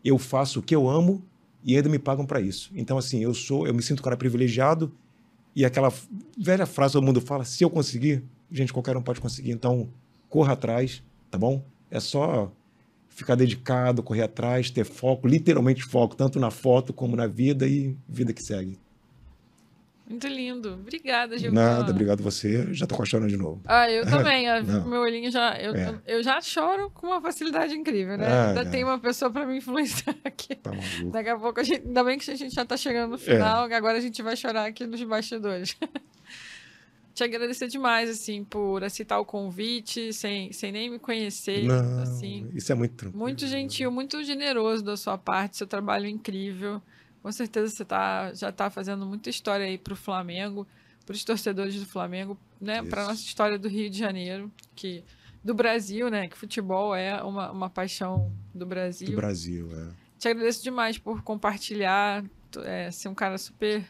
eu 0.04 0.16
faço 0.18 0.60
o 0.60 0.62
que 0.62 0.74
eu 0.74 0.88
amo 0.88 1.20
e 1.64 1.74
ainda 1.74 1.88
me 1.88 1.98
pagam 1.98 2.24
para 2.24 2.40
isso. 2.40 2.70
Então 2.76 2.96
assim, 2.96 3.24
eu 3.24 3.34
sou, 3.34 3.66
eu 3.66 3.74
me 3.74 3.82
sinto 3.82 3.98
um 3.98 4.04
cara 4.04 4.16
privilegiado 4.16 4.92
e 5.56 5.64
aquela 5.64 5.92
velha 6.38 6.64
frase 6.64 6.92
todo 6.92 7.04
mundo 7.04 7.20
fala, 7.20 7.44
se 7.44 7.64
eu 7.64 7.68
conseguir, 7.68 8.22
gente, 8.52 8.72
qualquer 8.72 8.96
um 8.96 9.02
pode 9.02 9.20
conseguir. 9.20 9.50
Então, 9.50 9.88
corra 10.28 10.52
atrás, 10.52 11.02
tá 11.28 11.36
bom? 11.36 11.60
É 11.90 11.98
só 11.98 12.52
ficar 13.10 13.34
dedicado, 13.34 14.02
correr 14.02 14.22
atrás, 14.22 14.70
ter 14.70 14.84
foco, 14.84 15.28
literalmente 15.28 15.82
foco, 15.84 16.16
tanto 16.16 16.40
na 16.40 16.50
foto 16.50 16.92
como 16.92 17.14
na 17.14 17.26
vida 17.26 17.66
e 17.66 17.94
vida 18.08 18.32
que 18.32 18.42
segue. 18.42 18.78
Muito 20.08 20.26
lindo. 20.26 20.72
Obrigada, 20.72 21.38
Giovana. 21.38 21.76
Nada, 21.78 21.92
obrigado 21.92 22.20
você. 22.20 22.66
Já 22.74 22.84
tô 22.84 23.04
chorando 23.04 23.28
de 23.28 23.36
novo. 23.36 23.60
Ah, 23.64 23.88
eu 23.88 24.02
também. 24.10 24.44
meu 24.88 25.02
olhinho 25.02 25.30
já. 25.30 25.56
Eu, 25.56 25.72
É. 25.72 25.94
eu 26.04 26.20
já 26.20 26.40
choro 26.40 26.90
com 26.90 27.06
uma 27.06 27.20
facilidade 27.20 27.74
incrível, 27.74 28.18
né? 28.18 28.26
Ah, 28.26 28.48
ainda 28.48 28.64
não. 28.64 28.70
tem 28.72 28.82
uma 28.82 28.98
pessoa 28.98 29.30
pra 29.30 29.46
me 29.46 29.58
influenciar 29.58 30.16
aqui. 30.24 30.56
Tá 30.56 30.72
maluco. 30.72 31.10
Daqui 31.12 31.28
a 31.28 31.38
pouco 31.38 31.60
a 31.60 31.62
gente. 31.62 31.86
Ainda 31.86 32.02
bem 32.02 32.18
que 32.18 32.28
a 32.28 32.34
gente 32.34 32.52
já 32.52 32.64
tá 32.64 32.76
chegando 32.76 33.10
no 33.10 33.14
É. 33.14 33.18
final, 33.18 33.68
que 33.68 33.74
agora 33.74 33.98
a 33.98 34.00
gente 34.00 34.20
vai 34.20 34.34
chorar 34.36 34.64
aqui 34.66 34.84
nos 34.84 35.00
bastidores. 35.04 35.76
Te 37.14 37.24
agradecer 37.24 37.68
demais, 37.68 38.08
assim, 38.08 38.44
por 38.44 38.84
aceitar 38.84 39.18
o 39.18 39.24
convite, 39.24 40.12
sem, 40.12 40.52
sem 40.52 40.70
nem 40.72 40.90
me 40.90 40.98
conhecer. 40.98 41.64
Não, 41.64 42.02
assim. 42.02 42.48
isso 42.54 42.70
é 42.70 42.74
muito 42.74 42.94
tranquilo. 42.94 43.22
Muito 43.22 43.46
gentil, 43.46 43.90
muito 43.90 44.22
generoso 44.22 44.84
da 44.84 44.96
sua 44.96 45.18
parte, 45.18 45.56
seu 45.56 45.66
trabalho 45.66 46.06
é 46.06 46.10
incrível. 46.10 46.80
Com 47.22 47.30
certeza 47.30 47.68
você 47.68 47.84
tá, 47.84 48.32
já 48.32 48.48
está 48.48 48.70
fazendo 48.70 49.04
muita 49.04 49.28
história 49.28 49.66
aí 49.66 49.76
para 49.76 49.92
o 49.92 49.96
Flamengo, 49.96 50.66
para 51.04 51.14
os 51.14 51.24
torcedores 51.24 51.74
do 51.74 51.84
Flamengo, 51.84 52.38
né? 52.60 52.82
Para 52.82 53.04
nossa 53.04 53.20
história 53.20 53.58
do 53.58 53.68
Rio 53.68 53.90
de 53.90 53.98
Janeiro, 53.98 54.50
que 54.74 55.04
do 55.42 55.54
Brasil, 55.54 56.08
né? 56.08 56.28
Que 56.28 56.36
futebol 56.36 56.94
é 56.94 57.22
uma, 57.22 57.50
uma 57.50 57.70
paixão 57.70 58.32
do 58.54 58.64
Brasil. 58.64 59.10
do 59.10 59.16
Brasil, 59.16 59.68
é. 59.72 59.88
Te 60.18 60.28
agradeço 60.28 60.62
demais 60.62 60.98
por 60.98 61.22
compartilhar, 61.22 62.24
é, 62.64 62.90
ser 62.90 63.08
um 63.08 63.14
cara 63.14 63.38
super 63.38 63.84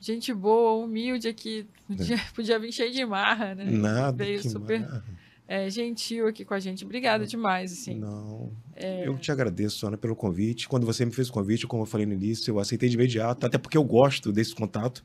gente 0.00 0.32
boa, 0.32 0.84
humilde 0.84 1.28
aqui. 1.28 1.66
Podia, 1.86 2.18
podia 2.34 2.58
vir 2.58 2.72
cheio 2.72 2.92
de 2.92 3.04
marra, 3.04 3.54
né? 3.54 3.64
Nada. 3.64 4.24
Veio 4.24 4.42
super 4.42 4.80
marra. 4.80 5.04
é, 5.46 5.68
gentil 5.68 6.26
aqui 6.26 6.44
com 6.44 6.54
a 6.54 6.60
gente. 6.60 6.84
Obrigada 6.84 7.26
demais, 7.26 7.72
assim. 7.72 7.96
Não. 7.96 8.50
É. 8.74 9.06
Eu 9.06 9.18
te 9.18 9.30
agradeço, 9.30 9.86
Ana, 9.86 9.96
pelo 9.96 10.16
convite. 10.16 10.68
Quando 10.68 10.86
você 10.86 11.04
me 11.04 11.12
fez 11.12 11.28
o 11.28 11.32
convite, 11.32 11.66
como 11.66 11.82
eu 11.82 11.86
falei 11.86 12.06
no 12.06 12.14
início, 12.14 12.50
eu 12.50 12.58
aceitei 12.58 12.88
de 12.88 12.96
imediato, 12.96 13.46
até 13.46 13.58
porque 13.58 13.76
eu 13.76 13.84
gosto 13.84 14.32
desse 14.32 14.54
contato. 14.54 15.04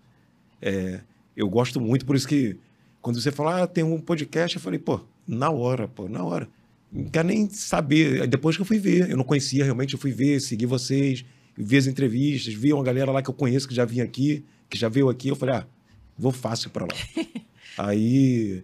É, 0.61 1.01
eu 1.35 1.49
gosto 1.49 1.81
muito, 1.81 2.05
por 2.05 2.15
isso 2.15 2.27
que 2.27 2.57
quando 3.01 3.22
você 3.22 3.31
fala, 3.31 3.63
ah, 3.63 3.67
tem 3.67 3.84
um 3.84 3.99
podcast, 3.99 4.55
eu 4.55 4.61
falei, 4.61 4.80
pô, 4.80 4.99
na 5.27 5.51
hora, 5.51 5.88
pô, 5.88 6.07
na 6.07 6.23
hora. 6.23 6.47
Não 6.91 7.05
quero 7.05 7.27
nem 7.27 7.47
saber. 7.49 8.26
Depois 8.26 8.55
que 8.55 8.61
eu 8.61 8.65
fui 8.65 8.80
ver, 8.80 9.11
eu 9.11 9.17
não 9.17 9.23
conhecia 9.23 9.63
realmente, 9.63 9.93
eu 9.93 9.99
fui 9.99 10.11
ver, 10.11 10.39
segui 10.39 10.65
vocês, 10.65 11.26
vi 11.55 11.77
as 11.77 11.88
entrevistas, 11.88 12.53
vi 12.53 12.73
uma 12.73 12.84
galera 12.84 13.11
lá 13.11 13.22
que 13.22 13.30
eu 13.30 13.34
conheço 13.34 13.67
que 13.67 13.76
já 13.76 13.85
vinha 13.85 14.03
aqui, 14.03 14.43
que 14.69 14.77
já 14.77 14.89
veio 14.89 15.09
aqui, 15.09 15.29
eu 15.29 15.35
falei, 15.35 15.55
ah, 15.55 15.67
vou 16.17 16.31
fácil 16.31 16.69
para 16.69 16.85
lá. 16.85 16.93
Aí 17.77 18.63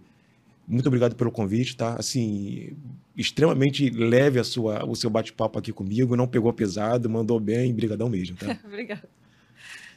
Muito 0.68 0.88
obrigado 0.88 1.16
pelo 1.16 1.32
convite, 1.32 1.76
tá? 1.76 1.96
Assim, 2.00 2.78
extremamente 3.16 3.90
leve 3.90 4.40
a 4.40 4.44
sua, 4.44 4.86
o 4.86 4.96
seu 4.96 5.10
bate-papo 5.10 5.60
aqui 5.60 5.74
comigo, 5.74 6.16
não 6.16 6.28
pegou 6.28 6.52
pesado, 6.54 7.10
mandou 7.10 7.40
bem, 7.40 7.74
brigadão 7.74 8.10
mesmo, 8.10 8.38
tá? 8.38 8.58
Obrigada. 8.66 9.04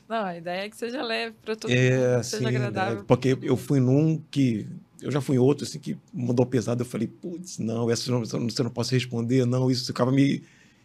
Não, 0.09 0.25
a 0.25 0.37
ideia 0.37 0.67
é 0.67 0.69
que 0.69 0.77
seja 0.77 1.03
leve 1.03 1.35
para 1.43 1.57
todo 1.57 1.73
é, 1.73 2.15
mundo, 2.15 2.25
seja 2.25 2.39
sim, 2.43 2.47
agradável. 2.47 3.01
É, 3.01 3.03
porque 3.05 3.39
eu 3.41 3.57
fui 3.57 3.81
num 3.81 4.21
que 4.31 4.67
eu 5.01 5.11
já 5.11 5.21
fui 5.21 5.37
em 5.37 5.39
outro 5.39 5.65
assim 5.65 5.79
que 5.79 5.97
mandou 6.13 6.45
pesado, 6.45 6.83
eu 6.83 6.87
falei, 6.87 7.07
putz, 7.07 7.59
não, 7.59 7.91
essa 7.91 8.11
você 8.21 8.63
não 8.63 8.71
posso 8.71 8.93
responder, 8.93 9.47
não, 9.47 9.71
isso 9.71 9.87
ficava 9.87 10.11
me, 10.11 10.43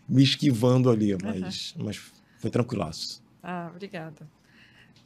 me 0.07 0.23
esquivando 0.23 0.89
ali, 0.89 1.15
mas, 1.21 1.73
uhum. 1.75 1.85
mas 1.85 1.99
foi 2.39 2.49
tranquilaço. 2.49 3.21
Ah, 3.41 3.69
obrigada. 3.73 4.27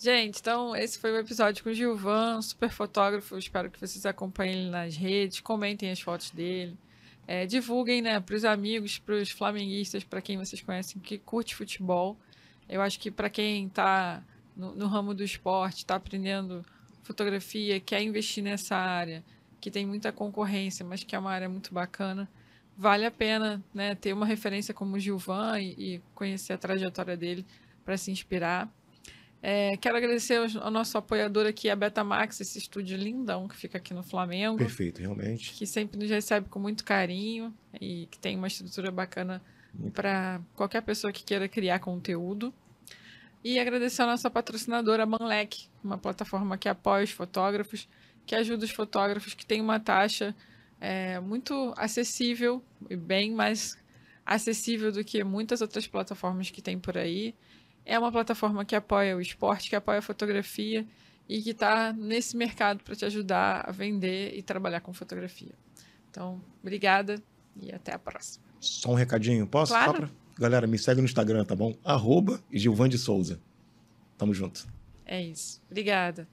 Gente, 0.03 0.41
então 0.41 0.75
esse 0.75 0.99
foi 0.99 1.13
o 1.13 1.17
episódio 1.17 1.63
com 1.63 1.69
o 1.69 1.73
Gilvan, 1.73 2.41
super 2.41 2.69
fotógrafo. 2.69 3.37
Espero 3.37 3.71
que 3.71 3.79
vocês 3.79 4.05
acompanhem 4.05 4.63
ele 4.63 4.69
nas 4.69 4.97
redes, 4.97 5.39
comentem 5.39 5.89
as 5.89 6.01
fotos 6.01 6.29
dele, 6.29 6.77
é, 7.25 7.45
divulguem, 7.45 8.01
né, 8.01 8.19
para 8.19 8.35
os 8.35 8.43
amigos, 8.43 8.99
para 8.99 9.15
os 9.15 9.29
flamenguistas, 9.31 10.03
para 10.03 10.21
quem 10.21 10.37
vocês 10.37 10.61
conhecem 10.61 11.01
que 11.01 11.17
curte 11.17 11.55
futebol. 11.55 12.19
Eu 12.67 12.81
acho 12.81 12.99
que 12.99 13.09
para 13.09 13.29
quem 13.29 13.67
está 13.67 14.21
no, 14.57 14.75
no, 14.75 14.87
ramo 14.87 15.13
do 15.13 15.23
esporte, 15.23 15.77
está 15.77 15.95
aprendendo 15.95 16.65
fotografia, 17.01 17.79
quer 17.79 18.01
investir 18.01 18.43
nessa 18.43 18.75
área, 18.75 19.23
que 19.61 19.71
tem 19.71 19.85
muita 19.85 20.11
concorrência, 20.11 20.85
mas 20.85 21.01
que 21.01 21.15
é 21.15 21.19
uma 21.19 21.31
área 21.31 21.47
muito 21.47 21.73
bacana, 21.73 22.29
vale 22.77 23.05
a 23.05 23.11
pena, 23.11 23.63
né, 23.73 23.95
ter 23.95 24.11
uma 24.11 24.25
referência 24.25 24.73
como 24.73 24.97
o 24.97 24.99
Gilvan 24.99 25.61
e, 25.61 25.95
e 25.95 26.01
conhecer 26.13 26.51
a 26.51 26.57
trajetória 26.57 27.15
dele 27.15 27.45
para 27.85 27.95
se 27.95 28.11
inspirar. 28.11 28.69
É, 29.45 29.75
quero 29.75 29.97
agradecer 29.97 30.37
ao, 30.37 30.63
ao, 30.63 30.71
nosso 30.71 30.97
apoiador 30.97 31.45
aqui, 31.45 31.69
a 31.69 31.75
Betamax, 31.75 32.39
esse 32.39 32.57
estúdio 32.57 32.97
lindão 32.97 33.45
que 33.45 33.57
fica 33.57 33.77
aqui 33.77 33.93
no 33.93 34.01
Flamengo. 34.01 34.57
Perfeito, 34.57 35.01
realmente. 35.01 35.51
Que 35.51 35.67
sempre 35.67 35.99
nos 35.99 36.09
recebe 36.09 36.47
com 36.47 36.59
muito 36.59 36.85
carinho 36.85 37.53
e 37.81 38.07
que 38.09 38.17
tem 38.17 38.37
uma 38.37 38.47
estrutura 38.47 38.89
bacana 38.89 39.41
para 39.93 40.39
qualquer 40.55 40.81
pessoa 40.81 41.11
que 41.11 41.25
queira 41.25 41.49
criar 41.49 41.79
conteúdo. 41.79 42.53
E 43.43 43.59
agradecer 43.59 44.03
a 44.03 44.05
nossa 44.05 44.31
patrocinadora 44.31 45.05
Manlec, 45.05 45.67
uma 45.83 45.97
plataforma 45.97 46.57
que 46.57 46.69
apoia 46.69 47.03
os 47.03 47.11
fotógrafos, 47.11 47.89
que 48.25 48.35
ajuda 48.35 48.63
os 48.63 48.71
fotógrafos, 48.71 49.33
que 49.33 49.45
tem 49.45 49.59
uma 49.59 49.77
taxa 49.77 50.33
é, 50.79 51.19
muito 51.19 51.73
acessível 51.75 52.63
e 52.89 52.95
bem 52.95 53.33
mais 53.33 53.77
acessível 54.25 54.89
do 54.89 55.03
que 55.03 55.21
muitas 55.21 55.59
outras 55.59 55.85
plataformas 55.85 56.49
que 56.49 56.61
tem 56.61 56.79
por 56.79 56.97
aí 56.97 57.35
é 57.85 57.97
uma 57.97 58.11
plataforma 58.11 58.63
que 58.65 58.75
apoia 58.75 59.15
o 59.15 59.21
esporte, 59.21 59.69
que 59.69 59.75
apoia 59.75 59.99
a 59.99 60.01
fotografia 60.01 60.85
e 61.27 61.41
que 61.41 61.51
está 61.51 61.93
nesse 61.93 62.35
mercado 62.35 62.83
para 62.83 62.95
te 62.95 63.05
ajudar 63.05 63.63
a 63.67 63.71
vender 63.71 64.37
e 64.37 64.41
trabalhar 64.41 64.81
com 64.81 64.93
fotografia. 64.93 65.53
Então, 66.09 66.41
obrigada 66.61 67.21
e 67.55 67.71
até 67.71 67.93
a 67.93 67.99
próxima. 67.99 68.45
Só 68.59 68.91
um 68.91 68.95
recadinho, 68.95 69.47
posso? 69.47 69.73
Claro. 69.73 69.93
Pra... 69.93 70.09
Galera, 70.37 70.67
me 70.67 70.77
segue 70.77 71.01
no 71.01 71.05
Instagram, 71.05 71.45
tá 71.45 71.55
bom? 71.55 71.75
Arroba 71.83 72.41
Gilvan 72.51 72.89
de 72.89 72.97
Souza. 72.97 73.39
Tamo 74.17 74.33
junto. 74.33 74.67
É 75.05 75.21
isso. 75.21 75.61
Obrigada. 75.69 76.27